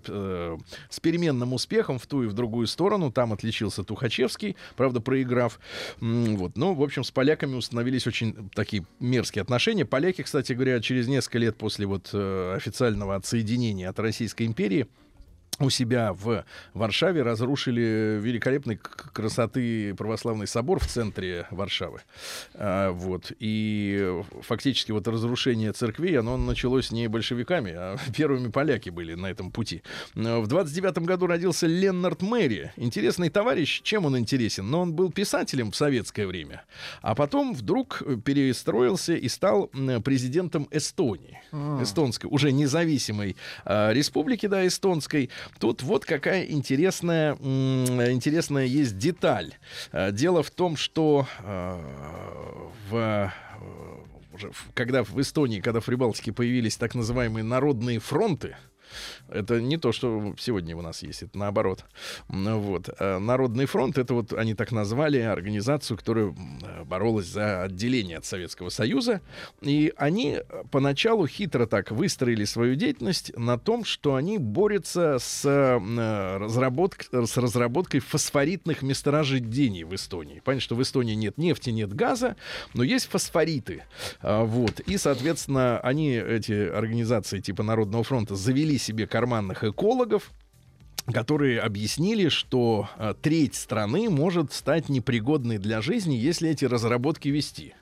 с 0.91 1.01
переменным 1.01 1.53
успехом 1.53 1.99
в 1.99 2.07
ту 2.07 2.25
и 2.25 2.27
в 2.27 2.33
другую 2.33 2.67
сторону. 2.67 3.13
Там 3.13 3.33
отличился 3.33 3.85
Тухачевский, 3.85 4.57
правда, 4.77 5.01
проиграв. 5.01 5.61
Вот. 6.01 6.57
Ну, 6.57 6.75
в 6.75 6.83
общем, 6.83 7.05
с 7.05 7.11
поляками 7.11 7.55
установились 7.55 8.07
очень 8.07 8.51
такие 8.51 8.85
мерзкие 8.99 9.43
отношения. 9.43 9.85
Поляки, 9.85 10.23
кстати 10.23 10.53
говоря, 10.53 10.81
через 10.81 11.09
несколько 11.09 11.39
лет 11.39 11.57
после 11.57 11.87
вот 11.87 12.13
официального 12.13 13.15
отсоединения 13.15 13.89
от 13.89 13.99
Российской 13.99 14.47
империи 14.47 14.89
у 15.59 15.71
себя 15.71 16.13
в 16.13 16.45
Варшаве 16.75 17.23
разрушили 17.23 18.19
великолепной 18.21 18.77
красоты 18.77 19.95
православный 19.95 20.47
собор 20.47 20.81
в 20.81 20.87
центре 20.87 21.47
Варшавы. 21.51 22.01
А, 22.55 22.91
вот. 22.91 23.33
И 23.39 24.23
фактически 24.41 24.93
вот 24.93 25.07
разрушение 25.07 25.73
церквей, 25.73 26.19
оно 26.19 26.37
началось 26.37 26.91
не 26.91 27.07
большевиками, 27.09 27.73
а 27.75 27.97
первыми 28.17 28.51
поляки 28.51 28.91
были 28.91 29.15
на 29.15 29.27
этом 29.27 29.51
пути. 29.51 29.83
В 30.15 30.47
29 30.47 30.99
году 31.01 31.27
родился 31.27 31.67
Леннард 31.67 32.23
Мэри. 32.23 32.73
Интересный 32.77 33.29
товарищ. 33.29 33.83
Чем 33.83 34.07
он 34.07 34.19
интересен? 34.19 34.71
Но 34.71 34.81
он 34.81 34.95
был 34.95 35.13
писателем 35.13 35.71
в 35.71 35.77
советское 35.77 36.27
время. 36.27 36.65
А 37.03 37.15
потом 37.15 37.55
вдруг 37.55 38.03
перестроился 38.25 39.15
и 39.15 39.29
стал 39.29 39.71
президентом 40.03 40.67
Эстонии. 40.71 41.41
А. 41.53 41.83
Эстонской, 41.83 42.27
уже 42.31 42.53
независимой 42.53 43.37
а, 43.65 43.93
республики, 43.93 44.47
да, 44.47 44.67
эстонской. 44.67 45.31
Тут 45.59 45.83
вот 45.83 46.05
какая 46.05 46.45
интересная, 46.45 47.35
интересная 47.37 48.65
есть 48.67 48.99
деталь. 48.99 49.55
Э, 49.93 50.11
Дело 50.13 50.43
в 50.43 50.51
том, 50.51 50.77
что 50.77 51.27
э, 51.41 51.79
э, 52.93 53.29
в- 54.35 54.73
когда 54.75 55.05
в 55.05 55.21
Эстонии, 55.21 55.61
когда 55.61 55.81
в 55.81 55.85
Прибалтике 55.85 56.33
появились 56.33 56.77
так 56.77 56.95
называемые 56.95 57.45
народные 57.45 57.99
фронты, 58.01 58.57
это 59.29 59.61
не 59.61 59.77
то, 59.77 59.93
что 59.93 60.35
сегодня 60.39 60.77
у 60.77 60.83
нас 60.83 61.03
есть, 61.03 61.23
это 61.23 61.39
наоборот. 61.39 61.85
Вот. 62.29 62.91
А 62.99 63.19
Народный 63.19 63.67
фронт, 63.67 63.99
это 63.99 64.15
вот 64.15 64.33
они 64.33 64.55
так 64.55 64.73
назвали 64.73 65.19
организацию, 65.19 65.97
которая 65.97 66.35
э, 66.35 66.85
боролась 66.85 67.27
за 67.27 67.63
отделение 67.63 68.19
от 68.19 68.25
Советского 68.25 68.69
Союза. 68.69 69.21
И 69.61 69.93
они 69.97 70.39
э, 70.39 70.63
поначалу 70.71 71.27
хитро 71.27 71.67
так 71.67 71.91
выстроили 71.91 72.45
свою 72.45 72.75
деятельность 72.75 73.37
на 73.37 73.59
том, 73.59 73.85
что 73.85 74.15
они 74.15 74.39
борются 74.39 75.19
с, 75.19 75.45
э, 75.45 75.79
разработк- 76.39 77.27
с 77.27 77.37
разработкой 77.37 78.01
фосфоритных 78.01 78.83
месторождений 78.83 79.85
в 79.85 79.95
Эстонии. 79.95 80.41
Понятно, 80.45 80.63
что 80.63 80.75
в 80.75 80.83
Эстонии 80.83 81.15
нет 81.15 81.39
нефти, 81.39 81.71
нет 81.71 81.93
газа, 81.95 82.37
но 82.75 82.83
есть 82.83 83.07
фосфориты. 83.09 83.85
А, 84.21 84.45
Вот. 84.45 84.81
И, 84.81 84.99
соответственно, 84.99 85.79
они, 85.81 86.15
эти 86.15 86.53
организации 86.69 87.41
типа 87.41 87.63
Народного 87.63 88.05
фронта, 88.05 88.35
завели 88.35 88.79
себе 88.83 89.07
карманных 89.07 89.65
экологов, 89.65 90.31
которые 91.13 91.61
объяснили, 91.61 92.29
что 92.29 92.89
а, 92.97 93.15
треть 93.15 93.55
страны 93.55 94.11
может 94.11 94.53
стать 94.53 94.89
непригодной 94.89 95.59
для 95.59 95.81
жизни, 95.81 96.15
если 96.15 96.51
эти 96.51 96.65
разработки 96.65 97.29
вести. 97.29 97.75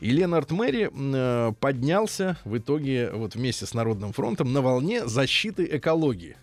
И 0.00 0.10
Ленард 0.10 0.50
Мэри 0.50 0.90
э, 0.92 1.52
поднялся 1.60 2.36
в 2.44 2.58
итоге 2.58 3.10
вот 3.12 3.36
вместе 3.36 3.64
с 3.64 3.74
Народным 3.74 4.12
фронтом 4.12 4.52
на 4.52 4.60
волне 4.60 5.06
защиты 5.06 5.68
экологии. 5.70 6.36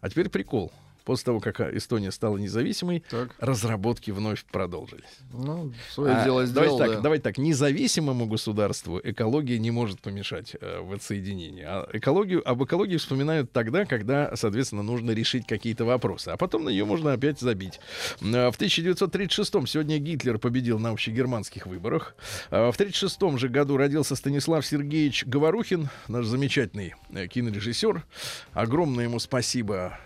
А 0.00 0.08
теперь 0.08 0.30
прикол. 0.30 0.72
После 1.10 1.24
того, 1.24 1.40
как 1.40 1.58
а, 1.58 1.76
Эстония 1.76 2.12
стала 2.12 2.36
независимой, 2.36 3.02
Так. 3.10 3.34
разработки 3.40 4.12
вновь 4.12 4.44
продолжились. 4.44 5.18
Ну, 5.32 5.72
свое 5.90 6.12
А, 6.14 6.24
дело 6.24 6.46
сделал, 6.46 6.78
давайте, 6.78 6.84
так, 6.84 6.96
да. 6.98 7.00
давайте 7.02 7.22
так, 7.24 7.36
независимому 7.38 8.26
государству 8.26 9.00
экология 9.02 9.58
не 9.58 9.72
может 9.72 10.00
помешать 10.00 10.54
э, 10.60 10.78
в 10.80 10.92
отсоединении. 10.92 11.64
А 11.66 11.88
экологию, 11.92 12.48
об 12.48 12.62
экологии 12.62 12.96
вспоминают 12.96 13.50
тогда, 13.50 13.86
когда, 13.86 14.36
соответственно, 14.36 14.84
нужно 14.84 15.10
решить 15.10 15.48
какие-то 15.48 15.84
вопросы. 15.84 16.28
А 16.28 16.36
потом 16.36 16.62
на 16.62 16.68
нее 16.68 16.84
можно 16.84 17.12
опять 17.12 17.40
забить. 17.40 17.80
Э, 18.20 18.52
В 18.52 18.56
1936-м 18.60 19.66
сегодня 19.66 19.98
Гитлер 19.98 20.38
победил 20.38 20.78
на 20.78 20.90
общегерманских 20.90 21.66
выборах. 21.66 22.14
Э, 22.52 22.70
В 22.70 22.76
1936 22.76 23.36
же 23.36 23.48
году 23.48 23.76
родился 23.76 24.14
Станислав 24.14 24.64
Сергеевич 24.64 25.26
Говорухин, 25.26 25.88
наш 26.06 26.26
замечательный 26.26 26.94
э, 27.12 27.26
кинорежиссер. 27.26 28.04
Огромное 28.52 29.06
ему 29.06 29.18
спасибо 29.18 29.98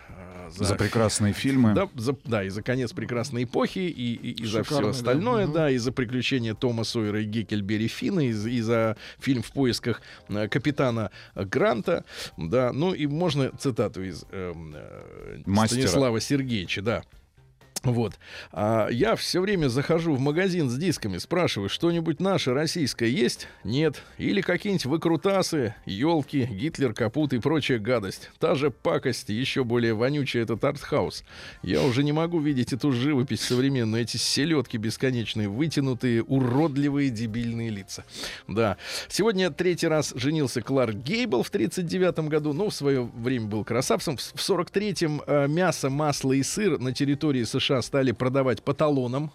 э, 0.48 0.64
За 0.64 0.74
прекрасные 0.74 1.32
фильмы. 1.32 1.74
да, 1.74 1.88
за, 1.96 2.16
да, 2.24 2.44
и 2.44 2.48
за 2.48 2.62
конец 2.62 2.92
прекрасной 2.92 3.44
эпохи, 3.44 3.78
и, 3.78 4.14
и, 4.14 4.30
и 4.42 4.46
за 4.46 4.62
все 4.62 4.74
Шикарный, 4.74 4.84
да. 4.92 4.96
остальное, 4.98 5.44
Мгм. 5.46 5.52
да, 5.54 5.70
и 5.70 5.76
за 5.78 5.92
приключения 5.92 6.54
Тома 6.54 6.84
Сойера 6.84 7.20
и 7.20 7.24
Геккельбери 7.24 7.88
Финна, 7.88 8.20
и, 8.28 8.32
за- 8.32 8.50
и 8.50 8.60
за 8.60 8.96
фильм 9.18 9.42
в 9.42 9.52
поисках 9.52 10.02
э, 10.28 10.48
капитана 10.48 11.10
Гранта, 11.34 12.04
да, 12.36 12.72
ну 12.72 12.92
и 12.94 13.06
можно 13.06 13.50
цитату 13.58 14.02
из 14.02 14.24
эм, 14.30 14.72
э, 14.76 15.42
Мастера. 15.46 15.80
Станислава 15.80 16.20
Сергеевича, 16.20 16.82
да. 16.82 17.02
Вот. 17.84 18.14
А 18.50 18.88
я 18.88 19.14
все 19.14 19.40
время 19.40 19.68
захожу 19.68 20.14
в 20.14 20.20
магазин 20.20 20.70
с 20.70 20.76
дисками, 20.76 21.18
спрашиваю, 21.18 21.68
что-нибудь 21.68 22.18
наше 22.18 22.54
российское 22.54 23.08
есть? 23.08 23.46
Нет. 23.62 24.02
Или 24.16 24.40
какие-нибудь 24.40 24.86
выкрутасы, 24.86 25.74
елки, 25.84 26.44
Гитлер, 26.46 26.94
капут 26.94 27.34
и 27.34 27.38
прочая 27.38 27.78
гадость. 27.78 28.30
Та 28.38 28.54
же 28.54 28.70
пакость, 28.70 29.28
еще 29.28 29.64
более 29.64 29.94
вонючая 29.94 30.44
этот 30.44 30.64
артхаус. 30.64 31.24
Я 31.62 31.82
уже 31.82 32.02
не 32.02 32.12
могу 32.12 32.40
видеть 32.40 32.72
эту 32.72 32.90
живопись 32.90 33.42
современную, 33.42 34.02
эти 34.02 34.16
селедки 34.16 34.78
бесконечные, 34.78 35.48
вытянутые, 35.48 36.22
уродливые, 36.22 37.10
дебильные 37.10 37.68
лица. 37.68 38.04
Да. 38.48 38.78
Сегодня 39.08 39.50
третий 39.50 39.88
раз 39.88 40.12
женился 40.16 40.62
Кларк 40.62 40.94
Гейбл 40.94 41.42
в 41.42 41.50
39 41.50 42.30
году, 42.30 42.54
но 42.54 42.70
в 42.70 42.74
свое 42.74 43.02
время 43.02 43.46
был 43.46 43.64
красавцем. 43.64 44.16
В 44.16 44.36
43-м 44.36 45.22
э, 45.26 45.48
мясо, 45.48 45.90
масло 45.90 46.32
и 46.32 46.42
сыр 46.42 46.78
на 46.78 46.92
территории 46.92 47.44
США 47.44 47.73
стали 47.82 48.12
продавать 48.12 48.62
по 48.62 48.74
талонам. 48.74 49.30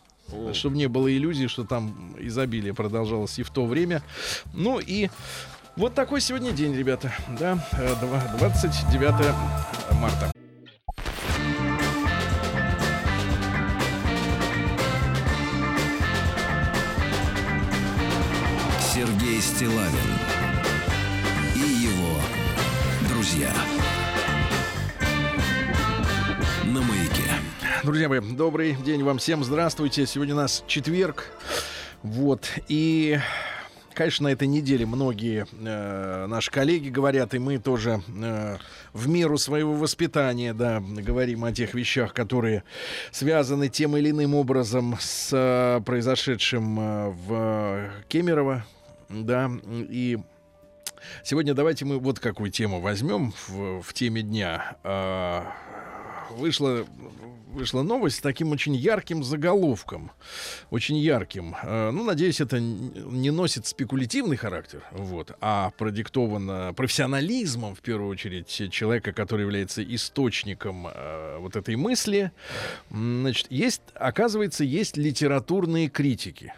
Чтобы 0.54 0.78
не 0.78 0.88
было 0.88 1.12
иллюзий, 1.12 1.47
что 1.47 1.63
там 1.63 2.15
изобилие 2.19 2.73
продолжалось 2.75 3.39
и 3.39 3.43
в 3.43 3.49
то 3.49 3.65
время. 3.65 4.04
Ну 4.54 4.80
и 4.80 5.10
вот 5.75 5.95
такой 5.95 6.21
сегодня 6.21 6.52
день, 6.52 6.75
ребята. 6.75 7.12
Да, 7.39 7.58
э, 7.71 7.95
два- 7.99 8.38
29 8.38 9.34
марта. 9.99 10.32
Сергей 18.93 19.39
Стилавин 19.41 20.10
и 21.56 21.60
его 21.60 22.19
друзья. 23.10 23.52
Друзья 27.84 28.10
мои, 28.10 28.20
добрый 28.20 28.76
день 28.76 29.04
вам 29.04 29.20
всем. 29.20 29.44
Здравствуйте. 29.44 30.06
Сегодня 30.06 30.34
у 30.34 30.38
нас 30.38 30.65
четверг. 30.68 31.28
Вот. 32.04 32.50
И, 32.68 33.18
конечно, 33.94 34.26
на 34.26 34.34
этой 34.34 34.50
неделе 34.50 34.86
многие 34.86 35.46
э, 35.52 36.26
наши 36.28 36.52
коллеги 36.52 36.89
говорят, 36.89 37.34
и 37.34 37.39
мы 37.39 37.58
тоже 37.58 38.02
э, 38.08 38.58
в 38.92 39.08
меру 39.08 39.38
своего 39.38 39.76
воспитания, 39.76 40.54
да, 40.54 40.82
говорим 40.82 41.46
о 41.46 41.54
тех 41.54 41.74
вещах, 41.74 42.13
которые 42.13 42.63
связаны 43.12 43.70
тем 43.70 43.96
или 43.96 44.12
иным 44.12 44.36
образом 44.36 44.98
с 45.00 45.30
э, 45.32 45.82
произошедшим 45.86 46.80
э, 46.80 47.10
в 47.28 47.89
Кемерово, 48.10 48.65
да, 49.10 49.50
и 49.89 50.18
Сегодня 51.24 51.54
давайте 51.54 51.86
мы 51.86 51.98
вот 51.98 52.20
какую 52.20 52.52
тему 52.52 52.82
возьмем 52.82 53.34
в, 53.48 53.82
в 53.82 53.94
теме 53.94 54.22
дня. 54.22 54.76
А, 54.84 55.50
вышла, 56.32 56.86
вышла 57.50 57.82
новость 57.82 58.18
с 58.18 58.22
таким 58.22 58.52
очень 58.52 58.76
ярким 58.76 59.24
заголовком. 59.24 60.12
Очень 60.70 60.98
ярким. 60.98 61.56
А, 61.62 61.92
ну, 61.92 62.04
надеюсь, 62.04 62.42
это 62.42 62.60
не 62.60 63.32
носит 63.32 63.66
спекулятивный 63.66 64.38
характер, 64.38 64.84
вот, 64.92 65.36
а 65.42 65.72
продиктовано 65.78 66.74
профессионализмом, 66.76 67.76
в 67.76 67.82
первую 67.82 68.10
очередь, 68.10 68.72
человека, 68.72 69.14
который 69.14 69.42
является 69.42 69.84
источником 69.84 70.88
а, 70.88 71.40
вот 71.40 71.56
этой 71.56 71.76
мысли. 71.76 72.32
Значит, 72.90 73.48
есть, 73.50 73.82
оказывается, 73.96 74.64
есть 74.64 74.98
литературные 74.98 75.90
критики. 75.90 76.54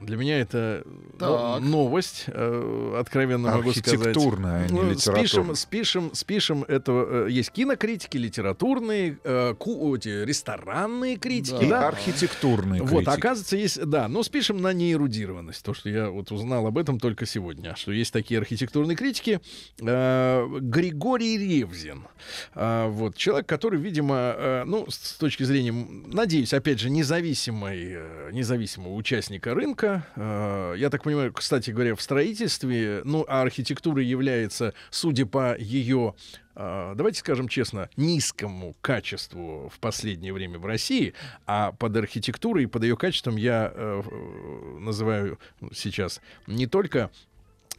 Для 0.00 0.16
меня 0.16 0.38
это 0.38 0.84
но- 1.18 1.54
Так. 1.58 1.62
новость, 1.68 2.24
э, 2.28 2.96
откровенно 3.00 3.50
могу 3.56 3.72
сказать. 3.72 3.94
Архитектурная, 4.00 4.64
а 4.64 4.68
не 4.68 4.80
Ну, 4.80 4.90
литературная. 4.90 5.26
спишем, 5.26 5.54
спишем, 5.56 6.10
спишем 6.14 6.64
это. 6.68 6.92
э, 6.92 7.28
есть 7.30 7.50
кинокритики, 7.50 8.16
литературные, 8.16 9.18
э, 9.24 9.54
ку- 9.58 9.96
эти, 9.96 10.24
ресторанные 10.24 11.16
критики, 11.16 11.64
И 11.64 11.68
да. 11.68 11.88
архитектурные 11.88 12.82
Вот, 12.82 12.90
критики. 13.04 13.08
оказывается, 13.18 13.56
есть, 13.56 13.84
да, 13.86 14.06
но 14.06 14.22
спишем 14.22 14.62
на 14.62 14.72
неэрудированность, 14.72 15.64
то, 15.64 15.74
что 15.74 15.88
я 15.88 16.10
вот 16.10 16.30
узнал 16.30 16.66
об 16.68 16.78
этом 16.78 17.00
только 17.00 17.26
сегодня, 17.26 17.74
что 17.74 17.90
есть 17.90 18.12
такие 18.12 18.38
архитектурные 18.38 18.96
критики. 18.96 19.40
Э, 19.80 20.46
Григорий 20.60 21.36
Ревзин, 21.38 22.06
э, 22.54 22.86
вот, 22.88 23.16
человек, 23.16 23.48
который, 23.48 23.80
видимо, 23.80 24.14
э, 24.36 24.62
ну, 24.64 24.86
с 24.88 25.14
точки 25.14 25.42
зрения, 25.42 25.72
надеюсь, 26.06 26.52
опять 26.54 26.78
же, 26.78 26.88
независимой, 26.88 27.78
э, 27.96 28.30
независимого 28.32 28.94
участника 28.94 29.54
рынка, 29.54 29.87
э, 30.16 30.74
я 30.76 30.90
так 30.90 31.02
понимаю, 31.02 31.32
кстати 31.32 31.70
говоря, 31.70 31.94
в 31.94 32.02
строительстве, 32.02 33.02
ну, 33.04 33.24
а 33.28 33.42
архитектура 33.42 34.02
является, 34.02 34.74
судя 34.90 35.26
по 35.26 35.56
ее 35.56 36.14
а, 36.60 36.96
давайте 36.96 37.20
скажем 37.20 37.46
честно, 37.46 37.88
низкому 37.96 38.74
качеству 38.80 39.70
в 39.72 39.78
последнее 39.78 40.32
время 40.32 40.58
в 40.58 40.66
России, 40.66 41.14
а 41.46 41.70
под 41.70 41.96
архитектурой 41.96 42.64
и 42.64 42.66
под 42.66 42.82
ее 42.82 42.96
качеством 42.96 43.36
я 43.36 43.72
э, 43.72 44.02
э, 44.04 44.78
называю 44.80 45.38
сейчас 45.72 46.20
не 46.48 46.66
только 46.66 47.10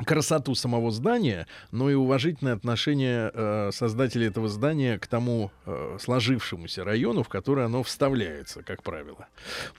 красоту 0.05 0.55
самого 0.55 0.91
здания, 0.91 1.47
но 1.71 1.89
и 1.89 1.93
уважительное 1.93 2.53
отношение 2.53 3.31
э, 3.33 3.69
создателей 3.73 4.27
этого 4.27 4.47
здания 4.47 4.97
к 4.97 5.07
тому 5.07 5.51
э, 5.65 5.97
сложившемуся 5.99 6.83
району, 6.83 7.23
в 7.23 7.29
который 7.29 7.65
оно 7.65 7.83
вставляется, 7.83 8.63
как 8.63 8.83
правило. 8.83 9.27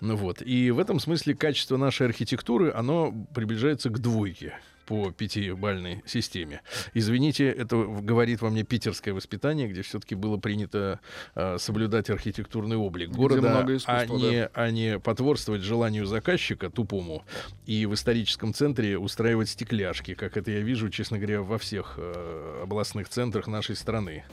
Ну 0.00 0.16
вот. 0.16 0.42
И 0.42 0.70
в 0.70 0.78
этом 0.78 1.00
смысле 1.00 1.35
качество 1.35 1.76
нашей 1.76 2.06
архитектуры, 2.06 2.72
оно 2.72 3.12
приближается 3.35 3.90
к 3.90 3.98
двойке 3.98 4.54
по 4.90 5.12
пятибальной 5.12 6.03
системе. 6.05 6.62
Извините, 6.94 7.48
это 7.48 7.76
говорит 7.76 8.42
во 8.42 8.50
мне 8.50 8.64
питерское 8.64 9.14
воспитание, 9.14 9.68
где 9.68 9.83
все-таки 9.83 10.16
было 10.16 10.37
принято 10.37 10.98
э, 11.37 11.59
соблюдать 11.59 12.11
архитектурный 12.11 12.76
облик 12.76 13.11
города, 13.11 13.64
а, 13.84 14.07
не, 14.07 14.47
а 14.47 14.70
не 14.72 14.99
потворствовать 14.99 15.62
желанию 15.62 16.07
заказчика 16.07 16.70
тупому 16.70 17.24
и 17.66 17.86
в 17.86 17.95
историческом 17.95 18.53
центре 18.53 18.99
устраивать 18.99 19.51
стекляшки, 19.51 20.14
как 20.14 20.36
это 20.36 20.51
я 20.51 20.59
вижу, 20.59 20.91
честно 20.91 21.18
говоря, 21.18 21.43
во 21.43 21.59
всех 21.59 21.95
э, 21.97 22.61
областных 22.64 23.09
центрах 23.09 23.47
нашей 23.47 23.76
страны. 23.76 24.24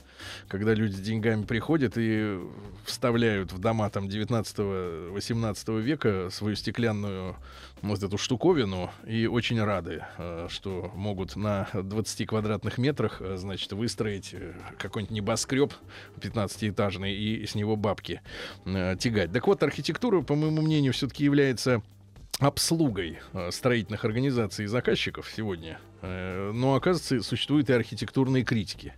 Когда 0.47 0.73
люди 0.73 0.93
с 0.93 0.99
деньгами 0.99 1.43
приходят 1.43 1.93
и 1.97 2.39
вставляют 2.83 3.53
в 3.53 3.59
дома 3.59 3.91
там 3.91 4.07
19-18 4.07 5.81
века 5.81 6.29
свою 6.31 6.55
стеклянную 6.55 7.35
вот 7.81 8.03
эту 8.03 8.17
штуковину 8.17 8.91
и 9.05 9.27
очень 9.27 9.61
рады, 9.61 10.05
э, 10.17 10.47
что 10.49 10.91
могут 10.95 11.35
на 11.35 11.67
20 11.73 12.27
квадратных 12.27 12.77
метрах, 12.77 13.21
э, 13.21 13.37
значит, 13.37 13.71
выстроить 13.73 14.33
э, 14.33 14.53
какой-нибудь 14.77 15.15
небоскреб 15.15 15.73
15-этажный 16.19 17.13
и 17.13 17.45
с 17.45 17.55
него 17.55 17.75
бабки 17.75 18.21
тягать. 18.65 19.31
Так 19.31 19.47
вот, 19.47 19.63
архитектура, 19.63 20.21
по 20.21 20.35
моему 20.35 20.61
мнению, 20.61 20.93
все-таки 20.93 21.23
является 21.23 21.81
обслугой 22.39 23.19
э, 23.33 23.49
строительных 23.51 24.05
организаций 24.05 24.65
и 24.65 24.67
заказчиков 24.67 25.31
сегодня. 25.35 25.79
Э, 26.01 26.51
Но, 26.53 26.75
оказывается, 26.75 27.27
существуют 27.27 27.69
и 27.69 27.73
архитектурные 27.73 28.43
критики. 28.43 28.93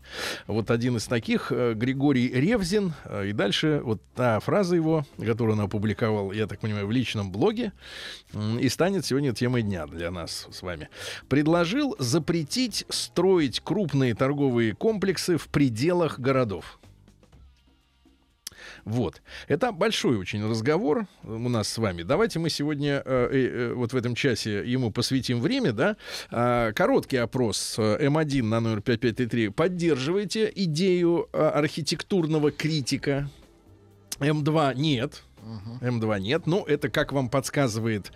Вот 0.48 0.72
один 0.72 0.98
из 0.98 1.06
таких, 1.06 1.52
э, 1.52 1.74
Григорий 1.74 2.28
Ревзин, 2.28 2.94
и 3.24 3.32
дальше 3.32 3.82
вот 3.84 4.02
та 4.14 4.40
фраза 4.42 4.76
его, 4.76 5.06
которую 5.18 5.58
он 5.58 5.62
опубликовал, 5.62 6.34
я 6.34 6.48
так 6.48 6.60
понимаю, 6.60 6.88
в 6.88 6.92
личном 6.92 7.32
блоге, 7.32 7.72
и 8.60 8.68
станет 8.68 9.06
сегодня 9.06 9.34
темой 9.34 9.62
дня 9.62 9.88
для 9.88 10.12
нас 10.12 10.48
с 10.52 10.62
вами. 10.62 10.90
Предложил 11.30 11.96
запретить 11.98 12.86
строить 12.90 13.62
крупные 13.62 14.16
торговые 14.16 14.76
комплексы 14.76 15.38
в 15.38 15.48
пределах 15.48 16.20
городов. 16.20 16.79
Вот. 18.90 19.22
Это 19.48 19.72
большой 19.72 20.18
очень 20.18 20.44
разговор 20.50 21.06
у 21.24 21.48
нас 21.48 21.68
с 21.68 21.78
вами. 21.78 22.02
Давайте 22.02 22.40
мы 22.40 22.50
сегодня 22.50 23.04
э, 23.06 23.30
э, 23.32 23.38
э, 23.38 23.74
вот 23.74 23.94
в 23.94 23.96
этом 23.96 24.16
часе 24.16 24.64
ему 24.66 24.90
посвятим 24.92 25.42
время, 25.42 25.74
да. 25.74 25.96
А, 26.32 26.72
короткий 26.74 27.18
опрос 27.18 27.76
э, 27.78 28.08
М1 28.08 28.42
на 28.42 28.60
номер 28.60 28.82
5533. 28.82 29.50
Поддерживаете 29.50 30.52
идею 30.56 31.30
э, 31.32 31.38
архитектурного 31.38 32.50
критика? 32.50 33.30
М2 34.20 34.76
нет. 34.76 35.24
М2 35.82 36.20
нет. 36.20 36.48
Ну, 36.48 36.64
это 36.66 36.90
как 36.90 37.12
вам 37.12 37.30
подсказывает 37.30 38.12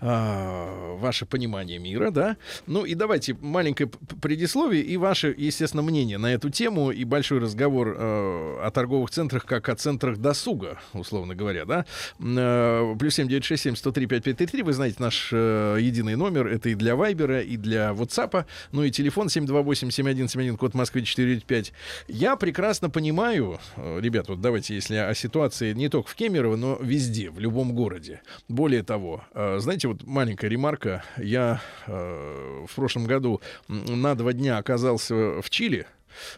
а, 0.00 0.96
ваше 0.96 1.26
понимание 1.26 1.78
мира, 1.78 2.10
да? 2.10 2.36
Ну 2.66 2.84
и 2.84 2.94
давайте 2.94 3.34
маленькое 3.34 3.90
предисловие 4.20 4.82
и 4.82 4.96
ваше, 4.96 5.34
естественно, 5.36 5.82
мнение 5.82 6.18
на 6.18 6.32
эту 6.32 6.50
тему 6.50 6.90
и 6.90 7.04
большой 7.04 7.38
разговор 7.38 7.96
э, 7.98 8.60
о 8.62 8.70
торговых 8.72 9.10
центрах 9.10 9.44
как 9.44 9.68
о 9.68 9.76
центрах 9.76 10.18
досуга, 10.18 10.78
условно 10.92 11.34
говоря, 11.34 11.64
да? 11.64 11.84
Э, 12.20 12.94
Плюс 12.98 13.14
семь 13.14 13.28
девять 13.28 13.44
шесть 13.44 13.62
семь 13.64 13.76
сто 13.76 13.92
три 13.92 14.06
пять 14.06 14.24
пять 14.24 14.36
три 14.38 14.46
три. 14.46 14.62
Вы 14.62 14.72
знаете 14.72 14.96
наш 14.98 15.30
э, 15.32 15.78
единый 15.80 16.16
номер. 16.16 16.46
Это 16.46 16.68
и 16.68 16.74
для 16.74 16.96
Вайбера, 16.96 17.40
и 17.42 17.56
для 17.56 17.90
WhatsApp. 17.90 18.44
Ну 18.72 18.82
и 18.82 18.90
телефон 18.90 19.28
728-7171, 19.28 20.56
код 20.56 20.74
Москвы 20.74 21.02
495. 21.02 21.72
Я 22.08 22.36
прекрасно 22.36 22.90
понимаю, 22.90 23.58
э, 23.76 24.00
ребят, 24.00 24.28
вот 24.28 24.40
давайте, 24.40 24.74
если 24.74 24.96
о 24.96 25.14
ситуации 25.14 25.72
не 25.72 25.88
только 25.88 26.08
в 26.10 26.14
Кемерово, 26.14 26.56
но 26.56 26.67
везде, 26.80 27.30
в 27.30 27.38
любом 27.38 27.74
городе. 27.74 28.22
Более 28.48 28.82
того, 28.82 29.24
э, 29.34 29.58
знаете, 29.60 29.88
вот 29.88 30.04
маленькая 30.04 30.48
ремарка. 30.48 31.04
Я 31.16 31.60
э, 31.86 32.66
в 32.68 32.74
прошлом 32.74 33.06
году 33.06 33.40
на 33.68 34.14
два 34.14 34.32
дня 34.32 34.58
оказался 34.58 35.40
в 35.40 35.48
Чили 35.50 35.86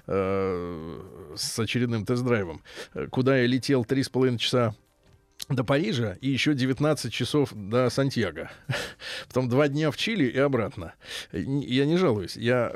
э, 0.07 1.01
с 1.37 1.59
очередным 1.59 2.05
тест-драйвом, 2.05 2.63
куда 3.11 3.39
я 3.39 3.47
летел 3.47 3.85
три 3.85 4.03
с 4.03 4.09
половиной 4.09 4.39
часа 4.39 4.75
до 5.49 5.65
Парижа 5.65 6.17
и 6.21 6.29
еще 6.29 6.55
19 6.55 7.13
часов 7.13 7.53
до 7.55 7.89
Сантьяго. 7.91 8.51
Потом 9.29 9.49
два 9.49 9.69
дня 9.69 9.91
в 9.91 9.97
Чили 9.97 10.25
и 10.25 10.39
обратно. 10.39 10.95
Я 11.33 11.87
не 11.87 11.97
жалуюсь. 11.97 12.37
Я 12.37 12.73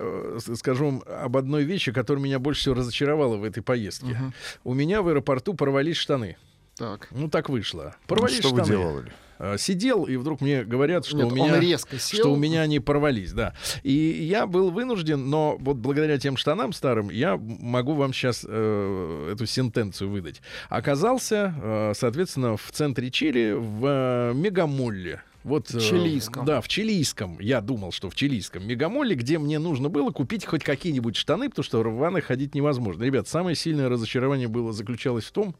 скажу 0.55 0.87
вам 0.87 1.03
об 1.07 1.37
одной 1.37 1.65
вещи, 1.65 1.93
которая 1.93 2.25
меня 2.25 2.39
больше 2.39 2.63
всего 2.63 2.75
разочаровала 2.75 3.37
в 3.37 3.45
этой 3.45 3.63
поездке. 3.63 4.33
У 4.65 4.75
меня 4.75 5.03
в 5.03 5.09
аэропорту 5.09 5.55
порвались 5.55 5.97
штаны. 5.97 6.37
Так. 6.77 7.09
Ну, 7.11 7.29
так 7.29 7.49
вышло. 7.49 7.95
Ну, 8.01 8.07
Порвались 8.09 8.39
Что 8.39 8.51
вы 8.51 8.65
штаны. 8.65 8.69
делали? 8.69 9.13
А, 9.39 9.59
Сидел, 9.59 10.05
и 10.05 10.17
вдруг 10.17 10.41
мне 10.41 10.65
говорят, 10.65 11.07
что 11.07 11.17
Нет, 11.19 11.33
у 11.33 11.35
меня... 11.35 11.61
резко 11.61 11.99
сел. 11.99 12.21
Что 12.21 12.33
у 12.33 12.37
меня 12.37 12.63
они 12.63 12.81
порвались, 12.81 13.33
да. 13.33 13.55
И 13.83 13.93
я 13.93 14.47
был 14.47 14.71
вынужден, 14.71 15.29
но 15.29 15.57
вот 15.59 15.77
благодаря 15.77 16.19
тем 16.19 16.37
штанам 16.37 16.73
старым 16.73 17.11
я 17.11 17.37
могу 17.37 17.95
вам 17.95 18.13
сейчас 18.13 18.45
э, 18.49 19.31
эту 19.33 19.47
сентенцию 19.47 20.11
выдать. 20.11 20.41
Оказался, 20.69 21.55
э, 21.63 21.93
соответственно, 21.95 22.57
в 22.57 22.71
центре 22.73 23.11
Чили, 23.11 23.53
в 23.57 23.87
э, 23.87 24.33
Мегамолле. 24.35 25.23
Вот, 25.45 25.73
э, 25.75 25.79
Чилийском. 25.79 26.47
Да, 26.47 26.63
в 26.63 26.69
чилийском. 26.69 27.39
Я 27.39 27.61
думал, 27.61 27.93
что 27.93 28.09
в 28.09 28.15
чилийском 28.15 28.67
мегамолле, 28.67 29.15
где 29.15 29.39
мне 29.39 29.59
нужно 29.59 29.91
было 29.91 30.11
купить 30.11 30.47
хоть 30.47 30.65
какие-нибудь 30.65 31.17
штаны, 31.17 31.51
потому 31.51 31.65
что 31.65 31.81
в 31.81 31.83
рваных 31.83 32.25
ходить 32.25 32.55
невозможно. 32.55 33.03
Ребят, 33.05 33.29
самое 33.29 33.55
сильное 33.55 33.91
разочарование 33.91 34.49
было 34.49 34.73
заключалось 34.73 35.27
в 35.27 35.33
том, 35.33 35.55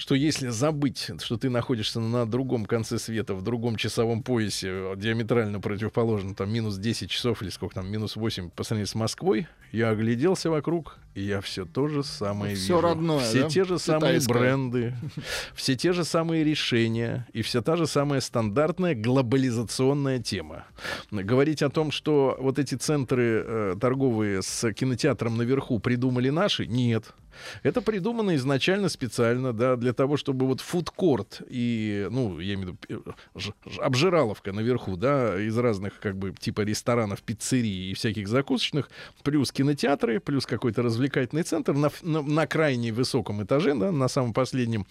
что 0.00 0.14
если 0.14 0.48
забыть, 0.48 1.10
что 1.22 1.36
ты 1.36 1.50
находишься 1.50 2.00
на 2.00 2.24
другом 2.24 2.64
конце 2.64 2.98
света, 2.98 3.34
в 3.34 3.42
другом 3.42 3.76
часовом 3.76 4.22
поясе, 4.22 4.68
э, 4.70 4.94
диаметрально 4.96 5.60
противоположно, 5.60 6.34
там 6.34 6.50
минус 6.50 6.78
10 6.78 7.10
часов 7.10 7.42
или 7.42 7.50
сколько 7.50 7.74
там, 7.74 7.92
минус 7.92 8.16
8 8.16 8.48
по 8.48 8.64
сравнению 8.64 8.86
с 8.86 8.94
Москвой, 8.94 9.46
я 9.72 9.90
огляделся 9.90 10.48
вокруг, 10.48 10.96
я 11.14 11.40
все 11.40 11.64
то 11.64 11.88
же 11.88 12.02
самое 12.04 12.54
Всё 12.54 12.76
вижу. 12.76 12.80
родное, 12.88 13.18
Все 13.20 13.42
да? 13.42 13.48
те 13.48 13.64
же 13.64 13.78
самые 13.78 14.14
Китайское. 14.20 14.38
бренды, 14.38 14.94
все 15.54 15.74
те 15.76 15.92
же 15.92 16.04
самые 16.04 16.44
решения 16.44 17.26
и 17.32 17.42
вся 17.42 17.62
та 17.62 17.76
же 17.76 17.86
самая 17.86 18.20
стандартная 18.20 18.94
глобализационная 18.94 20.18
тема. 20.20 20.64
Говорить 21.10 21.62
о 21.62 21.70
том, 21.70 21.90
что 21.90 22.36
вот 22.40 22.58
эти 22.58 22.74
центры 22.74 23.42
э, 23.46 23.76
торговые 23.80 24.42
с 24.42 24.72
кинотеатром 24.72 25.36
наверху 25.36 25.78
придумали 25.80 26.30
наши, 26.30 26.66
нет. 26.66 27.14
Это 27.62 27.80
придумано 27.80 28.34
изначально 28.36 28.88
специально, 28.88 29.52
да, 29.54 29.76
для 29.76 29.92
того, 29.94 30.16
чтобы 30.18 30.46
вот 30.46 30.60
фудкорт 30.60 31.40
и, 31.48 32.06
ну, 32.10 32.38
я 32.40 32.54
имею 32.54 32.76
в 32.88 32.90
виду, 32.90 33.02
э, 33.06 33.38
ж- 33.38 33.52
ж- 33.66 33.78
обжираловка 33.78 34.52
наверху, 34.52 34.96
да, 34.96 35.40
из 35.40 35.56
разных, 35.56 36.00
как 36.00 36.18
бы, 36.18 36.34
типа 36.38 36.62
ресторанов, 36.62 37.22
пиццерий 37.22 37.92
и 37.92 37.94
всяких 37.94 38.26
закусочных, 38.28 38.90
плюс 39.22 39.52
кинотеатры, 39.52 40.18
плюс 40.20 40.44
какой-то 40.44 40.82
развлекательный 41.00 41.42
центр 41.42 41.72
на, 41.72 41.90
на, 42.02 42.22
на 42.22 42.46
крайне 42.46 42.92
высоком 42.92 43.42
этаже, 43.42 43.74
да, 43.74 43.90
на 43.90 44.08
самом 44.08 44.34
последнем, 44.34 44.86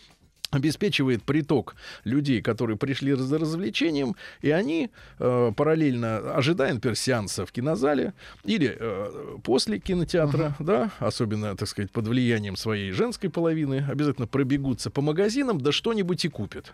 обеспечивает 0.52 1.24
приток 1.24 1.76
людей, 2.04 2.42
которые 2.42 2.78
пришли 2.78 3.14
за 3.14 3.38
развлечением, 3.38 4.16
и 4.42 4.52
они 4.52 4.90
э, 5.20 5.52
параллельно, 5.56 6.34
ожидая, 6.36 6.74
например, 6.74 6.96
сеанса 6.96 7.46
в 7.46 7.52
кинозале 7.52 8.14
или 8.44 8.76
э, 8.80 9.38
после 9.44 9.80
кинотеатра, 9.80 10.56
да, 10.60 10.92
особенно, 11.00 11.56
так 11.56 11.68
сказать, 11.68 11.92
под 11.92 12.08
влиянием 12.08 12.56
своей 12.56 12.92
женской 12.92 13.30
половины, 13.30 13.86
обязательно 13.88 14.28
пробегутся 14.28 14.90
по 14.90 15.02
магазинам, 15.02 15.62
да 15.62 15.72
что-нибудь 15.72 16.26
и 16.26 16.30
купят. 16.30 16.74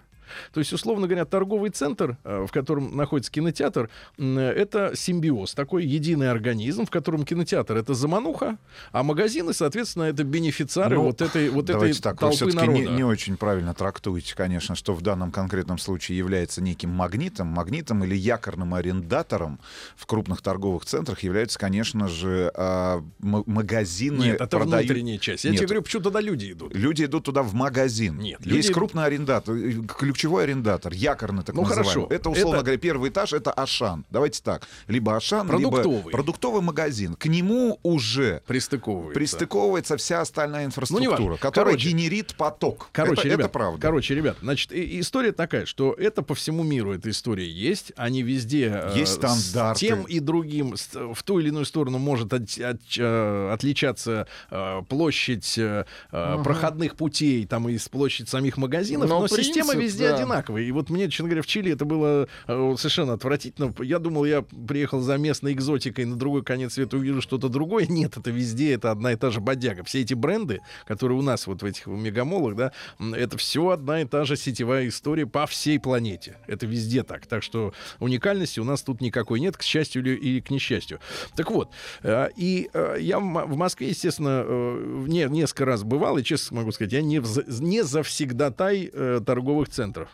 То 0.53 0.59
есть, 0.59 0.73
условно 0.73 1.07
говоря, 1.07 1.26
торговый 1.26 1.69
центр, 1.69 2.17
э, 2.23 2.45
в 2.47 2.51
котором 2.51 2.95
находится 2.95 3.32
кинотеатр, 3.32 3.89
это 4.17 4.91
симбиоз, 4.95 5.53
такой 5.53 5.86
единый 5.86 6.32
организм, 6.32 6.86
в 6.86 6.89
котором 6.89 7.26
кинотеатр 7.26 7.78
это 7.78 7.93
замануха, 7.93 8.57
а 8.91 9.03
магазины, 9.03 9.53
соответственно, 9.53 10.03
это 10.03 10.23
бенефициары 10.23 10.95
Ну, 10.95 11.03
вот 11.03 11.21
этой, 11.21 11.49
вот 11.49 11.69
этой 11.69 11.93
так, 11.93 12.19
толпы 12.19 12.53
народа. 12.53 12.71
не, 12.71 12.88
не 12.88 13.03
очень 13.03 13.38
правильно 13.38 13.64
трактуете, 13.74 14.36
конечно, 14.36 14.76
что 14.76 14.93
в 14.93 15.01
данном 15.01 15.32
конкретном 15.32 15.78
случае 15.78 16.18
является 16.18 16.61
неким 16.61 16.89
магнитом, 16.91 17.47
магнитом 17.47 18.03
или 18.03 18.16
якорным 18.16 18.74
арендатором 18.74 19.59
в 19.95 20.05
крупных 20.05 20.41
торговых 20.41 20.86
центрах 20.86 21.22
являются, 21.24 21.57
конечно 21.59 22.07
же, 22.07 22.51
а, 22.55 23.03
магазины. 23.20 24.24
Нет, 24.24 24.41
это 24.41 24.57
продают- 24.57 24.86
внутренняя 24.86 25.18
часть. 25.18 25.43
Я 25.45 25.51
Нет. 25.51 25.59
тебе 25.59 25.68
говорю, 25.68 25.82
почему 25.84 26.03
туда 26.03 26.22
люди 26.22 26.51
идут. 26.51 26.74
Люди 26.76 27.05
идут 27.05 27.26
туда 27.26 27.43
в 27.43 27.53
магазин. 27.53 28.18
Нет, 28.20 28.39
Есть 28.39 28.45
люди 28.45 28.66
идут- 28.68 28.76
крупный 28.76 29.05
арендатор, 29.05 29.55
э, 29.55 29.72
ключевой 29.97 30.43
арендатор, 30.43 30.93
якорный 30.93 31.43
так 31.43 31.55
Ну, 31.55 31.61
называемый. 31.63 31.93
хорошо. 31.93 32.07
Это, 32.13 32.30
условно 32.30 32.55
Это- 32.57 32.66
говоря, 32.66 32.78
первый 32.80 33.09
этаж, 33.09 33.34
это 33.34 33.51
Ашан. 33.51 34.05
Давайте 34.09 34.41
так. 34.43 34.68
Либо 34.88 35.16
Ашан, 35.16 35.47
Продуктовый. 35.47 35.97
либо 35.97 36.09
продуктовый 36.11 36.61
магазин. 36.61 37.16
К 37.16 37.26
нему 37.28 37.80
уже 37.84 38.41
Пристыковываются. 38.47 39.16
пристыковывается 39.20 39.97
вся 39.97 40.22
остальная 40.22 40.66
инфраструктура, 40.66 41.18
неважно. 41.18 41.38
которая 41.38 41.74
Короче. 41.74 41.89
генерит 41.89 42.36
поток. 42.36 42.89
Короче, 42.91 43.22
это, 43.22 43.28
ребят, 43.30 43.39
это 43.39 43.49
правда. 43.56 43.82
Короче, 43.82 44.14
ребят, 44.16 44.36
значит, 44.41 44.72
история 44.74 45.32
такая, 45.32 45.66
что 45.66 45.93
это 45.93 46.22
по 46.22 46.36
всему 46.36 46.64
миру 46.64 46.93
эта 46.93 47.10
история 47.10 47.49
есть. 47.49 47.93
Они 47.95 48.22
везде 48.22 48.66
э, 48.74 48.93
Есть 48.97 49.14
с 49.14 49.16
стандарты. 49.16 49.80
тем 49.88 50.03
и 50.03 50.20
другим 50.20 50.76
с- 50.76 50.89
в 50.93 51.24
ту 51.24 51.39
или 51.39 51.47
иную 51.47 51.64
сторону 51.64 51.97
может 51.97 52.34
от- 52.34 52.58
от- 52.60 52.82
э, 52.97 53.49
отличаться 53.53 54.28
э, 54.51 54.82
площадь 54.89 55.58
э, 55.58 55.86
проходных 56.12 56.95
путей, 56.97 57.45
там 57.45 57.70
и 57.70 57.78
с 57.78 57.88
площадь 57.88 58.28
самих 58.28 58.58
магазинов, 58.58 59.10
но, 59.10 59.22
Но 59.22 59.28
система 59.30 59.72
принцип, 59.72 59.84
везде 59.84 60.10
да. 60.10 60.16
одинаковая. 60.18 60.64
И 60.64 60.72
вот 60.72 60.89
мне, 60.89 61.10
честно 61.10 61.28
говоря, 61.28 61.41
в 61.41 61.47
Чили 61.47 61.72
это 61.72 61.86
было 61.86 62.28
совершенно 62.47 63.14
отвратительно. 63.14 63.74
Я 63.82 63.99
думал, 63.99 64.26
я 64.26 64.41
приехал 64.68 64.99
за 64.99 65.16
местной 65.18 65.53
экзотикой 65.53 66.03
на 66.06 66.18
другой 66.18 66.43
конец 66.43 66.74
света, 66.74 66.97
увижу 66.97 67.22
что-то 67.22 67.47
другое. 67.47 67.86
Нет, 67.88 68.18
это 68.18 68.32
везде, 68.32 68.74
это 68.74 68.91
одна 68.91 69.14
и 69.14 69.16
та 69.16 69.32
же 69.32 69.39
бодяга. 69.39 69.84
Все 69.86 70.01
эти 70.01 70.14
бренды, 70.14 70.60
которые 70.86 71.18
у 71.18 71.22
нас 71.22 71.47
вот 71.47 71.62
в 71.62 71.66
этих 71.66 71.88
мегамолах, 71.88 72.56
да, 72.56 72.72
это 72.99 73.38
все 73.38 73.44
одна 73.71 74.01
и 74.01 74.05
та 74.05 74.25
же 74.25 74.35
сетевая 74.35 74.87
история 74.87 75.25
по 75.25 75.45
всей 75.45 75.79
планете. 75.79 76.37
Это 76.47 76.65
везде 76.65 77.03
так. 77.03 77.25
Так 77.27 77.43
что 77.43 77.73
уникальности 77.99 78.59
у 78.59 78.63
нас 78.63 78.81
тут 78.81 79.01
никакой 79.01 79.39
нет, 79.39 79.57
к 79.57 79.61
счастью 79.61 80.01
или, 80.01 80.15
или 80.15 80.39
к 80.39 80.49
несчастью. 80.49 80.99
Так 81.35 81.51
вот, 81.51 81.69
э, 82.03 82.29
и 82.35 82.69
э, 82.73 82.97
я 82.99 83.19
в 83.19 83.55
Москве, 83.55 83.89
естественно, 83.89 84.43
э, 84.45 85.05
не, 85.07 85.25
несколько 85.25 85.65
раз 85.65 85.83
бывал, 85.83 86.17
и 86.17 86.23
честно 86.23 86.57
могу 86.57 86.71
сказать, 86.71 86.93
я 86.93 87.01
не, 87.01 87.21
не 87.61 87.83
завсегдатай 87.83 88.91
торговых 89.25 89.69
центров. 89.69 90.09